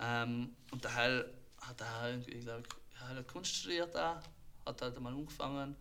Ähm, 0.00 0.54
und 0.70 0.82
der 0.82 0.94
Heil 0.94 1.30
hat 1.60 1.80
er 1.80 2.10
irgendwie, 2.10 2.44
Kunst 3.32 3.54
studiert 3.54 3.94
da, 3.94 4.22
hat 4.66 4.82
halt 4.82 4.96
einmal 4.96 5.12
angefangen. 5.12 5.76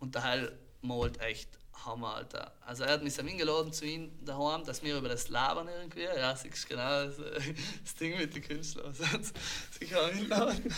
Und 0.00 0.14
der 0.14 0.22
Heil 0.24 0.58
malt 0.80 1.20
echt 1.20 1.48
Hammer, 1.72 2.14
Alter. 2.14 2.52
Also 2.64 2.84
er 2.84 2.92
hat 2.92 3.02
mich 3.02 3.18
eingeladen 3.18 3.72
zu 3.72 3.84
ihm 3.84 4.12
daheim, 4.24 4.64
dass 4.64 4.82
wir 4.82 4.96
über 4.96 5.08
das 5.08 5.28
labern 5.28 5.68
irgendwie. 5.68 6.02
Ja, 6.02 6.36
siehst 6.36 6.64
du 6.64 6.68
genau 6.68 7.04
das, 7.04 7.16
das 7.84 7.94
Ding 7.94 8.16
mit 8.16 8.34
den 8.34 8.42
Künstlern. 8.42 8.94
Sonst 8.94 9.34
sicher 9.78 10.04
einladen. 10.04 10.74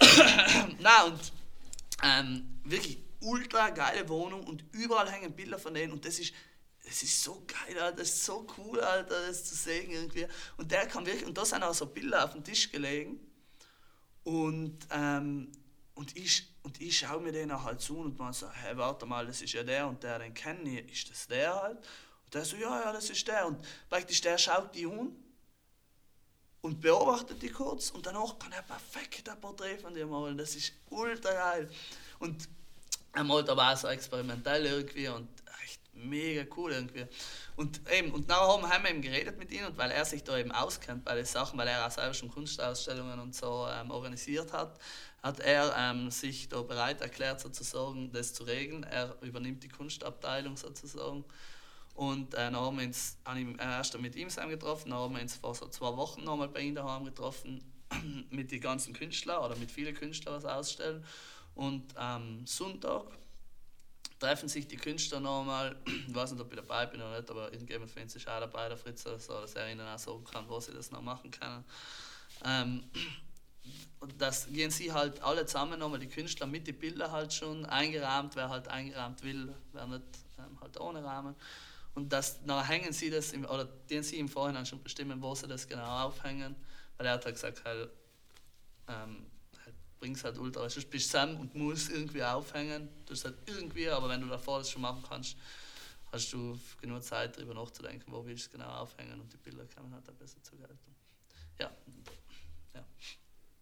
Na 0.80 1.04
und 1.04 1.32
ähm, 2.02 2.60
wirklich 2.64 2.98
ultra 3.20 3.70
geile 3.70 4.08
Wohnung 4.08 4.44
und 4.44 4.64
überall 4.72 5.10
hängen 5.10 5.34
Bilder 5.34 5.58
von 5.58 5.74
denen 5.74 5.92
und 5.92 6.04
das 6.04 6.18
ist 6.18 6.32
das 6.88 7.02
ist 7.02 7.22
so 7.22 7.44
geil, 7.46 7.78
Alter, 7.78 7.98
das 7.98 8.08
ist 8.08 8.24
so 8.24 8.46
cool, 8.56 8.80
Alter, 8.80 9.26
das 9.26 9.44
zu 9.44 9.54
sehen 9.54 9.90
irgendwie. 9.90 10.26
Und 10.56 10.72
der 10.72 10.86
kann 10.86 11.04
wirklich, 11.04 11.26
und 11.26 11.36
da 11.36 11.44
sind 11.44 11.62
auch 11.62 11.74
so 11.74 11.86
Bilder 11.86 12.24
auf 12.24 12.32
dem 12.32 12.42
Tisch 12.42 12.72
gelegen. 12.72 13.20
Und, 14.24 14.78
ähm, 14.90 15.52
und 15.94 16.16
ich, 16.16 16.48
und 16.68 16.82
ich 16.82 16.98
schaue 16.98 17.22
mir 17.22 17.32
den 17.32 17.64
halt 17.64 17.80
zu 17.80 17.96
und 17.96 18.18
man 18.18 18.34
so, 18.34 18.46
hey, 18.50 18.76
warte 18.76 19.06
mal, 19.06 19.26
das 19.26 19.40
ist 19.40 19.54
ja 19.54 19.62
der 19.62 19.86
und 19.86 20.02
der, 20.02 20.18
den 20.18 20.34
kenne 20.34 20.80
ich, 20.80 20.92
ist 20.92 21.10
das 21.10 21.26
der 21.26 21.54
halt? 21.54 21.78
Und 21.78 22.34
der 22.34 22.44
so, 22.44 22.56
ja, 22.56 22.82
ja, 22.84 22.92
das 22.92 23.08
ist 23.08 23.26
der. 23.26 23.46
Und 23.46 23.66
praktisch 23.88 24.20
der 24.20 24.36
schaut 24.36 24.74
die 24.74 24.84
an 24.84 25.16
und 26.60 26.78
beobachtet 26.82 27.40
die 27.40 27.48
kurz 27.48 27.88
und 27.88 28.04
danach 28.04 28.38
kann 28.38 28.52
er 28.52 28.60
perfekt 28.60 29.30
ein 29.30 29.40
Porträt 29.40 29.78
von 29.78 29.94
dir 29.94 30.06
malen. 30.06 30.36
Das 30.36 30.56
ist 30.56 30.74
ultra 30.90 31.32
geil. 31.32 31.70
Und 32.18 32.46
er 33.14 33.24
malt 33.24 33.48
aber 33.48 33.72
auch 33.72 33.76
so 33.78 33.88
experimentell 33.88 34.66
irgendwie 34.66 35.08
und 35.08 35.26
echt 35.64 35.80
mega 35.94 36.44
cool 36.54 36.72
irgendwie. 36.72 37.06
Und 37.56 37.80
eben, 37.90 38.12
und 38.12 38.28
nachher 38.28 38.46
haben 38.46 38.68
haben 38.68 38.84
wir 38.84 38.90
eben 38.90 39.00
geredet 39.00 39.38
mit 39.38 39.50
ihm 39.52 39.64
und 39.64 39.78
weil 39.78 39.90
er 39.90 40.04
sich 40.04 40.22
da 40.22 40.36
eben 40.36 40.52
auskennt 40.52 41.02
bei 41.02 41.14
den 41.14 41.24
Sachen, 41.24 41.58
weil 41.58 41.68
er 41.68 41.86
auch 41.86 41.90
selber 41.90 42.12
schon 42.12 42.30
Kunstausstellungen 42.30 43.18
und 43.20 43.34
so 43.34 43.66
ähm, 43.70 43.90
organisiert 43.90 44.52
hat, 44.52 44.78
hat 45.22 45.40
er 45.40 45.74
ähm, 45.76 46.10
sich 46.10 46.48
da 46.48 46.62
bereit 46.62 47.00
erklärt 47.00 47.40
sozusagen 47.40 48.12
das 48.12 48.34
zu 48.34 48.44
regeln. 48.44 48.84
Er 48.84 49.16
übernimmt 49.22 49.62
die 49.62 49.68
Kunstabteilung 49.68 50.56
sozusagen. 50.56 51.24
Und 51.94 52.34
äh, 52.34 52.36
dann 52.36 52.56
haben 52.56 52.78
wir 52.78 52.86
uns 52.86 53.18
ich 53.24 53.58
erst 53.58 53.98
mit 53.98 54.14
ihm 54.14 54.28
getroffen, 54.28 54.90
dann 54.90 55.00
haben 55.00 55.14
wir 55.14 55.22
uns 55.22 55.34
vor 55.34 55.54
so 55.54 55.66
zwei 55.68 55.96
Wochen 55.96 56.22
nochmal 56.22 56.48
bei 56.48 56.60
ihm 56.60 56.76
daheim 56.76 57.04
getroffen 57.04 57.60
mit 58.30 58.52
den 58.52 58.60
ganzen 58.60 58.92
Künstlern 58.94 59.44
oder 59.44 59.56
mit 59.56 59.72
vielen 59.72 59.94
Künstlern 59.94 60.36
was 60.36 60.44
ausstellen. 60.44 61.04
Und 61.56 61.96
am 61.96 62.46
Sonntag 62.46 63.06
treffen 64.20 64.48
sich 64.48 64.68
die 64.68 64.76
Künstler 64.76 65.18
nochmal, 65.18 65.76
ich 66.08 66.14
weiß 66.14 66.32
nicht, 66.32 66.40
ob 66.40 66.52
ich 66.52 66.56
dabei 66.56 66.86
bin 66.86 67.00
oder 67.00 67.18
nicht, 67.18 67.30
aber 67.30 67.52
irgendjemand 67.52 67.90
uns 68.00 68.14
ist 68.14 68.28
auch 68.28 68.38
dabei, 68.38 68.68
der 68.68 68.76
Fritz 68.76 69.02
so, 69.02 69.10
dass 69.10 69.54
er 69.54 69.72
ihnen 69.72 69.80
auch 69.80 69.98
sagen 69.98 70.22
kann, 70.22 70.48
wo 70.48 70.60
sie 70.60 70.72
das 70.72 70.92
noch 70.92 71.02
machen 71.02 71.32
können. 71.32 71.64
Ähm, 72.44 72.84
und 74.00 74.20
das 74.20 74.46
gehen 74.46 74.70
sie 74.70 74.92
halt 74.92 75.20
alle 75.22 75.44
zusammen 75.46 75.78
nochmal, 75.78 75.98
die 75.98 76.08
Künstler 76.08 76.46
mit 76.46 76.66
den 76.66 76.78
Bildern 76.78 77.10
halt 77.10 77.32
schon 77.32 77.66
eingerahmt, 77.66 78.36
wer 78.36 78.48
halt 78.48 78.68
eingerahmt 78.68 79.22
will, 79.22 79.52
wer 79.72 79.86
nicht, 79.86 80.02
ähm, 80.38 80.60
halt 80.60 80.78
ohne 80.80 81.02
Rahmen. 81.02 81.34
Und 81.94 82.12
das, 82.12 82.44
dann 82.44 82.64
hängen 82.64 82.92
sie 82.92 83.10
das, 83.10 83.32
im, 83.32 83.44
oder 83.44 83.64
den 83.64 84.02
sie 84.02 84.18
im 84.18 84.28
Vorhinein 84.28 84.64
schon 84.66 84.82
bestimmen, 84.82 85.20
wo 85.20 85.34
sie 85.34 85.48
das 85.48 85.66
genau 85.66 86.06
aufhängen, 86.06 86.54
weil 86.96 87.06
er 87.06 87.14
hat 87.14 87.24
halt 87.24 87.34
gesagt, 87.34 87.64
halt, 87.64 87.90
ähm, 88.86 89.26
halt, 89.64 89.74
bring's 89.98 90.22
halt 90.22 90.38
ultra, 90.38 90.62
weil 90.62 90.70
sonst 90.70 90.90
bist 90.90 91.06
du 91.06 91.10
zusammen 91.10 91.36
und 91.38 91.54
musst 91.56 91.90
irgendwie 91.90 92.22
aufhängen, 92.22 92.88
du 93.04 93.14
halt 93.16 93.36
irgendwie, 93.46 93.88
aber 93.88 94.08
wenn 94.08 94.20
du 94.20 94.28
davor 94.28 94.58
das 94.58 94.70
schon 94.70 94.82
machen 94.82 95.02
kannst, 95.08 95.36
hast 96.12 96.32
du 96.32 96.58
genug 96.80 97.02
Zeit 97.02 97.36
darüber 97.36 97.54
nachzudenken, 97.54 98.12
wo 98.12 98.24
willst 98.24 98.44
du 98.44 98.46
es 98.46 98.52
genau 98.52 98.70
aufhängen 98.76 99.20
und 99.20 99.32
die 99.32 99.36
Bilder 99.38 99.66
kommen 99.66 99.92
halt 99.92 100.08
auch 100.08 100.14
besser 100.14 100.42
zur 100.42 100.58
Geltung. 100.58 100.94
Ja, 101.58 101.70
ja. 102.74 102.84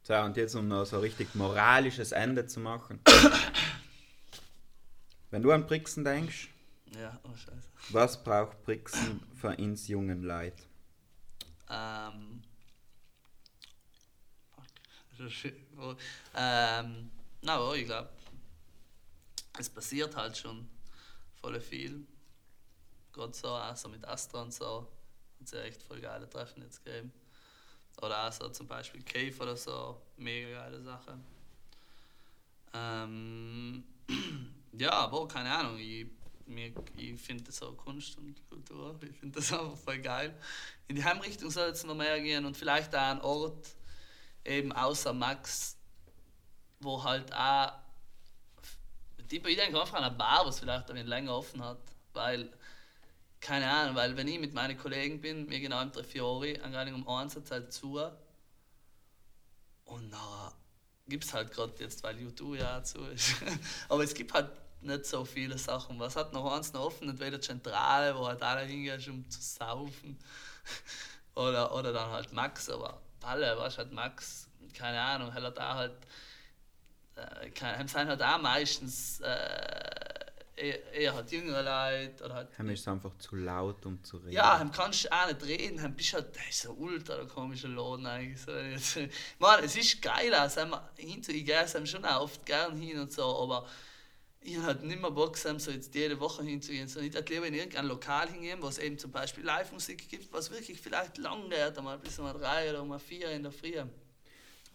So, 0.06 0.14
und 0.14 0.36
jetzt 0.36 0.54
um 0.54 0.68
noch 0.68 0.84
so 0.84 0.98
ein 0.98 1.02
richtig 1.02 1.34
moralisches 1.34 2.12
Ende 2.12 2.46
zu 2.46 2.60
machen. 2.60 3.00
Wenn 5.32 5.42
du 5.42 5.50
an 5.50 5.66
Brixen 5.66 6.04
denkst, 6.04 6.48
Ja, 6.96 7.18
oh 7.24 7.34
scheiße. 7.34 7.68
was 7.88 8.22
braucht 8.22 8.62
Brixen 8.62 9.20
für 9.34 9.56
uns 9.56 9.88
jungen 9.88 10.22
Leute? 10.22 10.62
Ähm. 11.68 12.40
Wo- 15.74 15.96
ähm, 16.36 17.10
na, 17.42 17.56
aber 17.56 17.74
ich 17.74 17.86
glaube, 17.86 18.08
es 19.58 19.68
passiert 19.68 20.14
halt 20.14 20.36
schon 20.36 20.68
voll 21.40 21.60
viel. 21.60 22.06
Gerade 23.12 23.34
so, 23.34 23.48
auch 23.48 23.74
so 23.76 23.88
mit 23.88 24.06
Astra 24.06 24.42
und 24.42 24.54
so, 24.54 24.82
hat 25.40 25.46
es 25.46 25.50
ja 25.50 25.62
echt 25.62 25.82
voll 25.82 26.00
geile 26.00 26.30
Treffen 26.30 26.62
jetzt 26.62 26.84
gegeben. 26.84 27.10
Oder 28.02 28.26
auch 28.26 28.32
so 28.32 28.48
zum 28.50 28.66
Beispiel 28.66 29.02
Cave 29.02 29.42
oder 29.42 29.56
so, 29.56 30.00
mega 30.16 30.62
geile 30.62 30.82
Sache. 30.82 31.18
Ähm, 32.74 33.84
ja, 34.72 34.92
aber 34.92 35.26
keine 35.28 35.50
Ahnung, 35.50 35.78
ich, 35.78 36.06
ich 36.96 37.20
finde 37.20 37.50
so 37.50 37.72
Kunst 37.72 38.18
und 38.18 38.36
Kultur, 38.48 38.98
ich 39.02 39.16
finde 39.16 39.38
das 39.38 39.52
einfach 39.58 39.76
voll 39.76 39.98
geil. 39.98 40.38
In 40.88 40.96
die 40.96 41.04
Heimrichtung 41.04 41.50
soll 41.50 41.70
es 41.70 41.84
noch 41.84 41.94
mehr 41.94 42.20
gehen 42.20 42.44
und 42.44 42.56
vielleicht 42.56 42.94
auch 42.94 43.00
ein 43.00 43.20
Ort, 43.22 43.66
eben 44.44 44.72
außer 44.72 45.12
Max, 45.12 45.76
wo 46.80 47.02
halt 47.02 47.32
auch, 47.34 47.72
ich 49.28 49.42
denke 49.42 49.80
einfach 49.80 49.94
an 49.94 50.04
eine 50.04 50.14
Bar, 50.14 50.46
was 50.46 50.60
vielleicht 50.60 50.88
ein 50.88 50.94
bisschen 50.94 51.08
länger 51.08 51.34
offen 51.34 51.64
hat, 51.64 51.78
weil, 52.12 52.52
keine 53.40 53.70
Ahnung, 53.70 53.94
weil 53.94 54.16
wenn 54.16 54.28
ich 54.28 54.38
mit 54.38 54.54
meinen 54.54 54.78
Kollegen 54.78 55.20
bin, 55.20 55.48
wir 55.48 55.60
genau 55.60 55.82
im 55.82 55.92
Trefiori, 55.92 56.58
angegangen 56.60 56.94
um 56.94 57.08
eins 57.08 57.36
hat 57.36 57.50
halt 57.50 57.72
zu 57.72 58.00
und 59.84 60.10
dann 60.10 60.52
gibt 61.08 61.24
es 61.24 61.32
halt 61.32 61.52
gerade 61.52 61.74
jetzt, 61.78 62.02
weil 62.02 62.18
YouTube 62.18 62.56
ja 62.56 62.78
auch 62.78 62.82
zu 62.82 63.04
ist, 63.06 63.36
aber 63.88 64.02
es 64.02 64.14
gibt 64.14 64.32
halt 64.32 64.50
nicht 64.80 65.06
so 65.06 65.24
viele 65.24 65.58
Sachen. 65.58 65.98
Was 65.98 66.16
hat 66.16 66.32
noch 66.32 66.52
eins 66.52 66.72
noch 66.72 66.86
offen? 66.86 67.08
Entweder 67.08 67.40
Zentrale, 67.40 68.16
wo 68.16 68.26
halt 68.26 68.42
alle 68.42 68.62
hingehen, 68.62 69.02
um 69.08 69.28
zu 69.28 69.40
saufen. 69.40 70.18
oder, 71.34 71.74
oder 71.74 71.92
dann 71.92 72.10
halt 72.10 72.32
Max, 72.32 72.68
aber 72.68 73.00
alle, 73.22 73.58
weißt 73.58 73.76
du, 73.76 73.78
halt 73.78 73.92
Max, 73.92 74.48
keine 74.74 75.00
Ahnung, 75.00 75.32
halt 75.32 75.56
da 75.56 75.74
halt, 75.74 75.96
äh, 77.16 77.50
keine, 77.50 77.86
sind 77.88 78.08
halt 78.08 78.22
auch 78.22 78.38
meistens 78.40 79.20
äh, 79.20 80.15
eher, 80.56 80.92
eher 80.92 81.14
halt 81.14 81.30
jüngere 81.30 81.62
Leute 81.62 82.24
oder 82.24 82.34
halt. 82.34 82.58
Heim 82.58 82.70
ist 82.70 82.88
einfach 82.88 83.16
zu 83.18 83.36
laut, 83.36 83.84
um 83.86 84.02
zu 84.02 84.16
reden. 84.16 84.32
Ja, 84.32 84.58
heim 84.58 84.72
kannst 84.72 85.04
du 85.04 85.12
auch 85.12 85.26
nicht 85.26 85.44
reden, 85.44 85.82
heim 85.82 85.94
bist 85.94 86.14
halt, 86.14 86.34
das 86.34 86.48
ist 86.48 86.62
so 86.62 86.72
ultra 86.72 87.16
der 87.16 87.26
komische 87.26 87.68
Laden 87.68 88.06
eigentlich. 88.06 88.40
So. 88.40 88.52
Jetzt, 88.52 88.98
Mann, 89.38 89.62
es 89.62 89.76
ist 89.76 90.00
geil, 90.02 90.32
also 90.34 90.62
hinter, 90.96 91.32
ich 91.32 91.44
gehe 91.44 91.86
schon 91.86 92.04
auch 92.04 92.22
oft 92.22 92.44
gern 92.46 92.76
hin 92.76 92.98
und 92.98 93.12
so, 93.12 93.24
aber 93.24 93.66
ich 94.40 94.56
habe 94.56 94.66
halt 94.66 94.84
nicht 94.84 95.00
mehr 95.00 95.10
Bock, 95.10 95.36
so 95.36 95.48
jetzt 95.48 95.94
jede 95.94 96.18
Woche 96.20 96.42
hinzugehen, 96.44 96.88
sondern 96.88 97.10
ich 97.10 97.16
hätte 97.16 97.32
lieber 97.32 97.46
in 97.46 97.54
irgendein 97.54 97.86
Lokal 97.86 98.28
hingehen, 98.28 98.62
wo 98.62 98.68
es 98.68 98.78
eben 98.78 98.96
zum 98.98 99.10
Beispiel 99.10 99.44
Live-Musik 99.44 100.08
gibt, 100.08 100.32
was 100.32 100.50
wirklich 100.50 100.80
vielleicht 100.80 101.18
lang 101.18 101.50
geht, 101.50 101.76
einmal 101.76 101.98
bis 101.98 102.18
um 102.18 102.26
drei 102.32 102.70
oder 102.70 102.82
um 102.82 102.98
vier 103.00 103.30
in 103.32 103.42
der 103.42 103.52
Früh. 103.52 103.74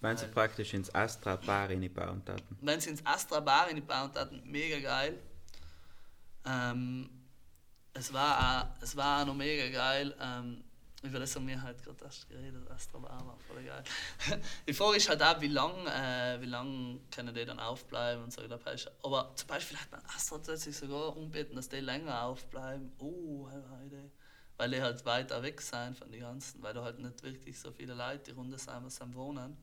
Wenn 0.01 0.17
sie 0.17 0.25
praktisch 0.25 0.73
ins 0.73 0.93
Astra 0.93 1.35
Bar 1.35 1.69
reinbauen 1.69 2.25
taten. 2.25 2.57
Wenn 2.59 2.81
sie 2.81 2.89
ins 2.89 3.05
Astra 3.05 3.39
Bar 3.39 3.67
reinbauen 3.67 4.11
taten, 4.11 4.41
mega 4.45 4.79
geil. 4.79 5.19
Ähm, 6.45 7.09
es, 7.93 8.11
war 8.13 8.63
auch, 8.63 8.81
es 8.81 8.95
war 8.95 9.25
noch 9.25 9.35
mega 9.35 9.69
geil. 9.69 10.15
Ähm, 10.19 10.63
über 11.03 11.19
das 11.19 11.35
haben 11.35 11.47
wir 11.47 11.61
halt 11.61 11.83
gerade 11.83 12.03
erst 12.03 12.29
geredet, 12.29 12.63
war 12.69 13.37
voll 13.47 13.63
geil. 13.63 13.83
die 14.67 14.73
Frage 14.73 14.97
ist 14.97 15.09
halt 15.09 15.23
auch, 15.23 15.41
wie 15.41 15.47
lange 15.47 15.89
äh, 15.89 16.39
wie 16.41 16.45
lang 16.45 16.99
können 17.09 17.33
die 17.33 17.43
dann 17.43 17.59
aufbleiben 17.59 18.23
und 18.23 18.31
so. 18.31 18.41
Aber 19.03 19.31
zum 19.35 19.47
Beispiel 19.47 19.77
hat 19.77 19.91
man 19.91 20.01
Astra 20.15 20.37
plötzlich 20.37 20.77
sogar 20.77 21.17
umbeten, 21.17 21.55
dass 21.55 21.69
die 21.69 21.77
länger 21.77 22.23
aufbleiben. 22.23 22.91
Oh, 22.99 23.47
Heide. 23.49 24.11
Weil 24.57 24.69
die 24.69 24.81
halt 24.81 25.03
weiter 25.05 25.41
weg 25.41 25.59
sind 25.59 25.97
von 25.97 26.11
den 26.11 26.21
ganzen, 26.21 26.61
weil 26.61 26.75
da 26.75 26.83
halt 26.83 26.99
nicht 26.99 27.23
wirklich 27.23 27.59
so 27.59 27.71
viele 27.71 27.95
Leute 27.95 28.25
die 28.25 28.31
Runde 28.31 28.59
sind, 28.59 28.85
was 28.85 29.01
am 29.01 29.15
Wohnen. 29.15 29.57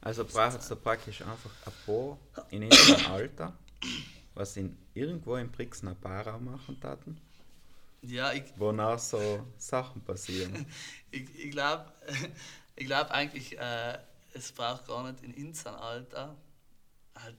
Also 0.00 0.24
braucht 0.24 0.58
es 0.58 0.68
da 0.68 0.74
praktisch 0.76 1.20
einfach 1.22 1.50
ein 1.66 1.72
paar 1.84 2.18
in 2.50 2.64
unserem 2.64 3.12
Alter, 3.12 3.58
was 4.34 4.56
in 4.56 4.76
irgendwo 4.94 5.36
im 5.36 5.50
Brixner 5.50 5.94
Barau 5.94 6.38
machen 6.38 6.80
taten. 6.80 7.20
Ja, 8.02 8.32
ich. 8.32 8.44
Wonach 8.56 8.98
so 8.98 9.46
Sachen 9.58 10.02
passieren. 10.02 10.66
ich 11.10 11.28
ich 11.38 11.50
glaube 11.50 11.92
ich 12.76 12.86
glaub 12.86 13.10
eigentlich, 13.10 13.58
äh, 13.58 13.98
es 14.34 14.52
braucht 14.52 14.86
gar 14.86 15.10
nicht 15.10 15.22
in 15.22 15.34
unserem 15.46 15.76
Alter. 15.76 16.36
Halt, 17.14 17.36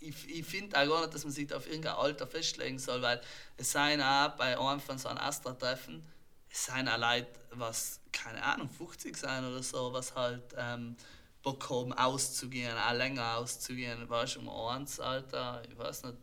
ich 0.00 0.28
ich 0.30 0.46
finde 0.46 0.76
auch 0.80 0.88
gar 0.88 1.00
nicht, 1.02 1.14
dass 1.14 1.24
man 1.24 1.32
sich 1.32 1.52
auf 1.52 1.66
irgendein 1.66 1.94
Alter 1.94 2.26
festlegen 2.26 2.78
soll, 2.78 3.02
weil 3.02 3.20
es 3.56 3.72
seien 3.72 4.00
auch 4.00 4.30
bei 4.36 4.58
einem 4.58 4.80
von 4.80 4.96
so 4.96 5.08
einem 5.08 5.18
Astra-Treffen, 5.18 6.02
es 6.50 6.66
seien 6.66 6.88
auch 6.88 6.98
Leute, 6.98 7.28
was, 7.52 8.00
keine 8.12 8.42
Ahnung, 8.42 8.70
50 8.70 9.16
sein 9.16 9.44
oder 9.44 9.62
so, 9.62 9.92
was 9.92 10.14
halt 10.14 10.54
ähm, 10.56 10.96
Bock 11.42 11.68
haben 11.68 11.92
auszugehen, 11.92 12.76
auch 12.76 12.92
länger 12.92 13.36
auszugehen, 13.36 14.08
weißt 14.08 14.36
du, 14.36 14.40
um 14.40 14.48
eins, 14.48 15.00
Alter, 15.00 15.62
ich 15.68 15.76
weiß 15.76 16.04
nicht, 16.04 16.16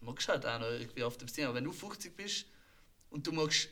magst 0.00 0.28
halt 0.28 0.46
auch 0.46 0.58
noch 0.58 0.70
irgendwie 0.70 1.02
auf 1.02 1.16
dem 1.16 1.28
Stil, 1.28 1.44
aber 1.44 1.54
wenn 1.54 1.64
du 1.64 1.72
50 1.72 2.16
bist, 2.16 2.46
und 3.10 3.26
du 3.26 3.32
magst 3.32 3.68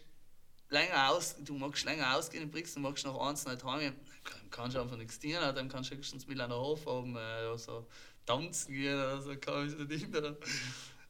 länger 0.69 1.11
aus, 1.11 1.37
du 1.39 1.55
magst 1.55 1.85
länger 1.85 2.17
ausgehen 2.17 2.43
in 2.43 2.51
Brixen, 2.51 2.83
du 2.83 2.89
magst 2.89 3.05
noch 3.05 3.19
eins 3.27 3.47
nicht 3.47 3.65
heim, 3.65 3.95
dann 4.25 4.51
kannst 4.51 4.77
du 4.77 4.81
einfach 4.81 4.97
nichts 4.97 5.19
tun, 5.19 5.33
dann 5.33 5.69
kannst 5.69 5.91
du 5.91 5.97
höchstens 5.97 6.27
mit 6.27 6.41
einer 6.41 6.57
Hof 6.57 6.87
oben 6.87 7.17
äh, 7.17 7.57
so 7.57 7.87
tanzen 8.25 8.73
gehen 8.73 8.95
oder 8.95 9.21
so, 9.21 9.37
kann 9.37 9.69
ich 9.69 9.89
nicht 9.89 10.11
mehr. 10.11 10.37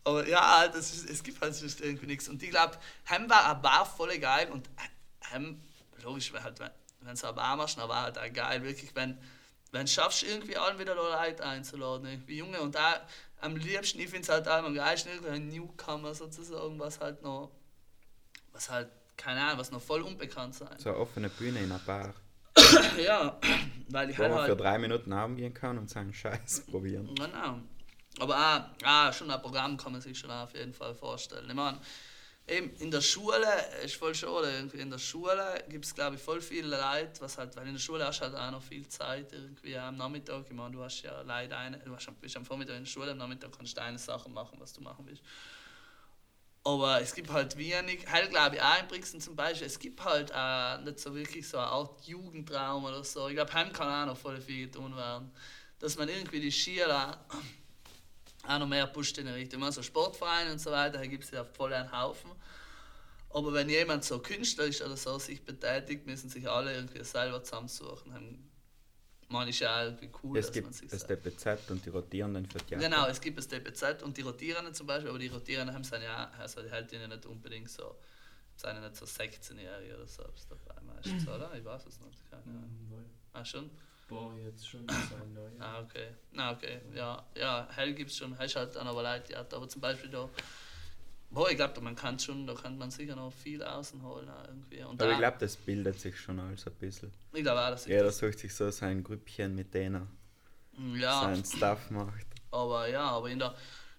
Aber 0.05 0.29
ja, 0.29 0.69
das 0.69 0.95
ist, 0.95 1.11
es 1.11 1.23
gibt 1.23 1.41
halt 1.41 1.61
irgendwie 1.81 2.07
nichts. 2.07 2.29
Und 2.29 2.43
ich 2.43 2.51
glaube, 2.51 2.79
Hem 3.05 3.29
war 3.29 3.51
eine 3.51 3.61
Bar 3.61 3.87
voll 3.87 4.17
geil 4.19 4.51
und 4.51 4.69
Hem, 5.21 5.61
logisch, 6.03 6.33
halt, 6.33 6.61
wenn, 6.61 6.71
wenn 7.01 7.15
es 7.15 7.25
eine 7.25 7.33
Bar 7.33 7.57
machst, 7.57 7.79
dann 7.79 7.89
war 7.89 8.03
halt 8.03 8.19
auch 8.19 8.33
geil, 8.33 8.63
wirklich, 8.63 8.95
wenn, 8.95 9.19
wenn 9.77 9.87
du 9.87 9.93
schaffst, 9.93 10.23
irgendwie 10.23 10.57
allen 10.57 10.79
wieder 10.79 10.95
Leute 10.95 11.45
einzuladen, 11.45 12.07
irgendwie 12.07 12.39
Junge. 12.39 12.61
Und 12.61 12.75
da 12.75 13.01
am 13.41 13.57
liebsten, 13.57 14.01
ich 14.01 14.09
finde 14.09 14.23
es 14.23 14.29
halt 14.29 14.49
auch 14.49 14.65
am 14.65 14.75
geilsten, 14.75 15.13
ein 15.27 15.49
Newcomer 15.49 16.15
sozusagen, 16.15 16.79
was 16.79 17.01
halt 17.01 17.23
noch 17.23 17.51
was 18.57 18.71
halt, 18.71 18.89
keine 19.17 19.41
Ahnung, 19.43 19.59
was 19.59 19.71
noch 19.71 19.83
voll 19.83 20.03
unbekannt 20.03 20.55
sein. 20.55 20.79
So 20.79 20.89
eine 20.89 20.99
offene 20.99 21.29
Bühne 21.29 21.61
in 21.61 21.71
einer 21.71 21.79
Bar. 21.79 22.15
ja, 22.99 23.39
weil 23.89 24.11
ich 24.11 24.19
Wo 24.19 24.23
halt, 24.23 24.33
man 24.33 24.41
halt 24.41 24.51
für 24.51 24.57
drei 24.57 24.79
Minuten 24.79 25.13
Abend 25.13 25.37
gehen 25.39 25.55
kann 25.55 25.79
und 25.79 25.89
seinen 25.91 26.13
Scheiß 26.13 26.65
probieren. 26.71 27.15
Genau. 27.15 27.61
Aber 28.19 28.35
auch, 28.35 28.87
auch 28.87 29.13
schon 29.13 29.31
ein 29.31 29.41
Programm 29.43 29.77
kann 29.77 29.93
man 29.93 30.01
sich 30.01 30.19
schon 30.19 30.31
auf 30.31 30.55
jeden 30.55 30.73
Fall 30.73 30.95
vorstellen. 30.95 31.49
Ich 31.49 31.55
meine, 31.55 31.79
eben 32.49 32.71
in 32.77 32.91
der 32.91 33.01
Schule 33.01 33.47
ist 33.85 33.97
voll 33.97 34.15
schade, 34.15 34.53
irgendwie 34.53 34.79
in 34.79 34.91
der 34.91 34.99
Schule 34.99 35.65
gibt 35.69 35.85
es 35.85 35.95
glaube 35.95 36.17
ich 36.17 36.23
voll 36.23 36.41
viele 36.41 36.69
Leute, 36.69 37.21
was 37.21 37.39
halt, 37.39 37.57
weil 37.57 37.67
in 37.67 37.75
der 37.75 37.81
Schule 37.81 38.07
hast 38.07 38.21
du 38.21 38.25
halt 38.25 38.37
auch 38.37 38.51
noch 38.51 38.63
viel 38.63 38.87
Zeit 38.89 39.33
irgendwie 39.33 39.77
am 39.77 39.97
Nachmittag. 39.97 40.45
Ich 40.49 40.55
meine, 40.55 40.73
du 40.73 40.83
hast 40.83 41.03
ja 41.03 41.23
leider 41.23 41.59
eine, 41.59 41.79
du 41.79 41.97
bist 42.21 42.37
am 42.37 42.45
Vormittag 42.45 42.77
in 42.77 42.85
der 42.85 42.91
Schule, 42.91 43.11
am 43.11 43.19
Nachmittag 43.19 43.51
kannst 43.57 43.77
du 43.77 43.81
deine 43.81 43.99
Sachen 43.99 44.33
machen, 44.33 44.59
was 44.61 44.73
du 44.73 44.81
machen 44.81 45.07
willst. 45.07 45.23
Aber 46.63 47.01
es 47.01 47.15
gibt 47.15 47.31
halt 47.31 47.57
wenig, 47.57 48.07
halt 48.11 48.31
glaube 48.31 48.57
ich 48.57 48.63
auch 48.63 48.81
in 48.81 48.89
Brixen 48.89 49.21
zum 49.21 49.37
Beispiel, 49.37 49.67
es 49.67 49.79
gibt 49.79 50.05
halt 50.05 50.33
auch 50.35 50.81
nicht 50.81 51.01
so 51.01 51.15
wirklich 51.15 51.49
so 51.49 51.59
eine 51.59 51.69
Art 51.69 52.03
Jugendraum 52.07 52.85
oder 52.85 53.03
so. 53.05 53.29
Ich 53.29 53.35
glaube, 53.35 53.53
heim 53.55 53.73
kann 53.73 53.89
auch 53.89 54.13
noch 54.13 54.19
voll 54.19 54.41
viel 54.41 54.67
getan 54.67 54.97
werden. 54.97 55.33
Dass 55.79 55.97
man 55.97 56.09
irgendwie 56.09 56.41
die 56.41 56.51
Skierer 56.51 57.25
auch 58.47 58.59
noch 58.59 58.67
mehr 58.67 58.87
pusht 58.87 59.19
in 59.19 59.27
die 59.27 59.33
Richtung. 59.33 59.61
Man 59.61 59.73
so 59.73 59.83
Sportvereine 59.83 60.53
und 60.53 60.61
so 60.61 60.71
weiter, 60.71 60.99
da 60.99 61.07
gibt 61.07 61.25
es 61.25 61.31
ja 61.31 61.45
voll 61.45 61.73
einen 61.73 61.91
Haufen. 61.91 62.31
Aber 63.31 63.53
wenn 63.53 63.69
jemand 63.69 64.05
so 64.05 64.19
künstlerisch 64.19 64.81
oder 64.81 64.97
so 64.97 65.19
sich 65.19 65.45
betätigt, 65.45 66.07
müssen 66.07 66.31
sich 66.31 66.49
alle 66.49 66.75
irgendwie 66.75 67.05
selber 67.05 67.43
zusammensuchen. 67.43 68.49
Man 69.29 69.49
ist 69.49 69.59
ja 69.59 69.85
irgendwie 69.85 70.09
cool, 70.23 70.39
es 70.39 70.47
dass 70.47 70.55
gibt 70.55 70.67
man 70.67 70.73
sich 70.73 70.89
das 70.89 71.05
DPZ 71.07 71.71
und 71.71 71.85
die 71.85 71.91
Rotierenden 71.91 72.47
für 72.47 72.59
Theater. 72.59 72.89
Genau, 72.89 73.07
es 73.09 73.21
gibt 73.21 73.37
das 73.39 73.49
DPZ 73.49 74.03
und 74.05 74.17
die 74.17 74.23
Rotierenden 74.23 74.73
zum 74.73 74.87
Beispiel, 74.87 75.11
aber 75.11 75.19
die 75.19 75.27
Rotierenden 75.27 75.75
haben 75.75 75.83
sind 75.83 76.03
ja, 76.03 76.31
also 76.39 76.63
die 76.63 76.71
halten 76.71 77.01
ja 77.01 77.09
nicht 77.09 77.27
unbedingt 77.27 77.69
so, 77.69 77.97
sind 78.55 78.75
ja 78.75 78.81
nicht 78.81 78.97
so 78.97 79.05
16-Jährige 79.05 79.97
oder 79.97 80.07
so 80.07 80.23
dabei 80.49 80.81
meistens, 80.83 81.27
oder? 81.29 81.53
Ich 81.55 81.65
weiß 81.65 81.87
es 81.87 82.01
nicht, 82.01 82.31
keine 82.31 82.43
Ahnung. 82.43 83.05
Ah, 83.33 83.45
schon? 83.45 83.69
Boah, 84.09 84.33
jetzt 84.45 84.69
schon 84.69 84.87
sein 84.89 85.33
neu. 85.35 85.49
Ah, 85.59 85.81
okay. 85.81 86.09
Na, 86.33 86.53
okay. 86.53 86.81
Ja, 86.95 87.25
ja, 87.35 87.69
hell 87.75 87.93
gibt 87.95 88.11
es 88.11 88.17
schon, 88.17 88.37
hast 88.39 88.57
halt 88.57 88.75
dann 88.77 88.87
aber 88.87 89.03
Leute, 89.03 89.33
ja, 89.33 89.41
aber 89.41 89.69
zum 89.69 89.81
Beispiel 89.81 90.11
da, 90.11 90.29
boah, 91.31 91.51
ich 91.51 91.57
glaube, 91.57 91.81
man 91.81 91.97
kann 91.97 92.19
schon, 92.19 92.47
da 92.47 92.55
kann 92.55 92.79
man 92.79 92.91
sicher 92.91 93.17
noch 93.17 93.33
viel 93.33 93.63
außen 93.63 94.03
holen 94.03 94.31
irgendwie. 94.47 94.83
Und 94.83 95.01
Aber 95.01 95.11
da, 95.11 95.13
ich 95.13 95.19
glaube, 95.19 95.37
das 95.41 95.57
bildet 95.57 95.99
sich 96.01 96.19
schon 96.19 96.39
alles 96.39 96.67
ein 96.67 96.75
bisschen. 96.75 97.13
ich 97.33 97.43
glaube 97.43 97.61
auch, 97.61 97.71
dass 97.71 97.83
ich 97.87 97.93
Jeder 97.93 98.05
das, 98.05 98.19
sucht 98.19 98.39
sich 98.39 98.55
so 98.55 98.71
sein 98.71 99.03
Grüppchen, 99.03 99.55
mit 99.55 99.75
denen 99.75 100.07
er 100.77 100.99
ja, 100.99 101.21
seinen 101.23 101.45
Stuff 101.45 101.91
macht. 101.91 102.27
Aber 102.51 102.89
ja, 102.89 103.03
aber 103.11 103.29
in 103.29 103.39
der 103.39 103.55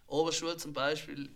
Oberschule 0.07 0.55
zum 0.55 0.71
Beispiel, 0.73 1.29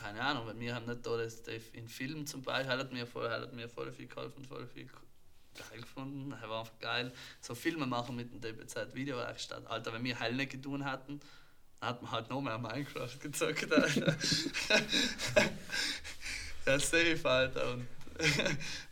keine 0.00 0.20
Ahnung, 0.20 0.46
weil 0.46 0.58
wir 0.58 0.74
haben 0.74 0.86
nicht 0.86 1.06
da 1.06 1.16
das, 1.16 1.42
das 1.44 1.62
in 1.72 1.86
Filmen 1.86 2.26
zum 2.26 2.42
Beispiel, 2.42 2.76
hat 2.76 2.92
mir 2.92 3.06
voll, 3.06 3.30
hat 3.30 3.52
mir 3.52 3.68
voll 3.68 3.92
viel 3.92 4.08
geholfen, 4.08 4.44
voll 4.44 4.66
viel 4.66 4.86
geil 5.54 5.80
gefunden. 5.80 6.32
Es 6.32 6.42
war 6.48 6.60
einfach 6.60 6.78
geil. 6.80 7.12
So 7.40 7.54
Filme 7.54 7.86
machen 7.86 8.16
mit 8.16 8.32
dem 8.32 8.40
DBZ 8.40 8.94
Videowerkstatt. 8.94 9.66
Alter, 9.66 9.92
wenn 9.92 10.04
wir 10.04 10.18
Heil 10.18 10.34
nicht 10.34 10.52
getan 10.52 10.84
hatten, 10.84 11.20
dann 11.80 11.88
hat 11.90 12.02
man 12.02 12.10
halt 12.12 12.30
noch 12.30 12.40
mehr 12.40 12.58
Minecraft 12.58 13.18
gezockt. 13.20 13.72
Alter. 13.72 14.16
ja, 16.66 16.78
safe, 16.78 17.20
Alter. 17.24 17.72
Und 17.72 17.86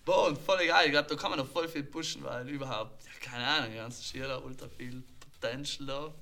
Boah, 0.04 0.28
und 0.28 0.38
voll 0.38 0.66
geil. 0.66 0.86
Ich 0.86 0.92
glaube, 0.92 1.08
da 1.08 1.14
kann 1.14 1.30
man 1.30 1.38
noch 1.38 1.48
voll 1.48 1.68
viel 1.68 1.84
pushen, 1.84 2.22
weil 2.24 2.48
überhaupt, 2.48 3.04
ja, 3.04 3.12
keine 3.20 3.46
Ahnung, 3.46 3.74
ganz 3.74 4.04
Schieler, 4.04 4.44
ultra 4.44 4.68
viel 4.68 5.02
Potential 5.20 5.86
da. 5.86 6.14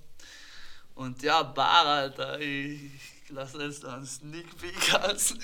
Und 0.94 1.22
ja, 1.22 1.42
Bar, 1.42 1.86
Alter, 1.86 2.40
ich, 2.40 2.90
ich 3.24 3.30
lasse 3.30 3.62
jetzt 3.62 3.84
noch 3.84 3.92
einen 3.94 4.06
Sneak 4.06 4.46
Peek 4.58 4.94
aus. 4.94 5.34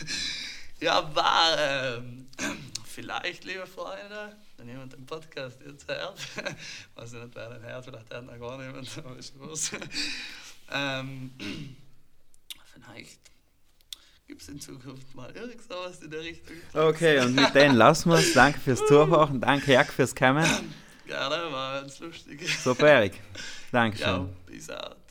Ja, 0.80 1.00
Bar, 1.00 1.56
ähm, 1.58 2.26
vielleicht, 2.84 3.44
liebe 3.44 3.66
Freunde, 3.66 4.36
wenn 4.64 4.72
jemand 4.72 4.92
den 4.94 5.04
Podcast 5.04 5.60
jetzt 5.66 5.86
hört, 5.88 6.18
weiß 6.94 7.12
ich 7.12 7.22
nicht, 7.22 7.34
wer 7.34 7.50
den 7.50 7.62
hört, 7.62 7.84
vielleicht 7.84 8.12
hört 8.12 8.26
noch 8.26 8.38
gar 8.38 8.58
niemand, 8.58 8.90
aber 9.04 9.16
ist 9.16 9.36
los. 9.36 9.70
ähm, 10.72 11.30
vielleicht 12.72 13.20
gibt 14.26 14.40
es 14.40 14.48
in 14.48 14.58
Zukunft 14.60 15.14
mal 15.14 15.30
irgend 15.36 15.62
sowas 15.62 16.00
in 16.00 16.10
der 16.10 16.20
Richtung. 16.20 16.56
Okay, 16.72 17.20
und 17.20 17.34
mit 17.34 17.54
denen 17.54 17.76
lassen 17.76 18.10
wir 18.10 18.18
es. 18.18 18.32
Danke 18.32 18.58
fürs 18.58 18.80
Zuhören. 18.86 19.40
Danke, 19.40 19.72
Jack, 19.72 19.92
fürs 19.92 20.14
Kommen. 20.14 20.46
Gerne, 21.06 21.52
war 21.52 21.82
ganz 21.82 21.98
lustig. 21.98 22.58
Super, 22.62 22.88
Erik. 22.88 23.14
Ja, 23.74 23.80
Dankeschön. 23.80 24.28
peace 24.46 24.70
out. 24.70 25.03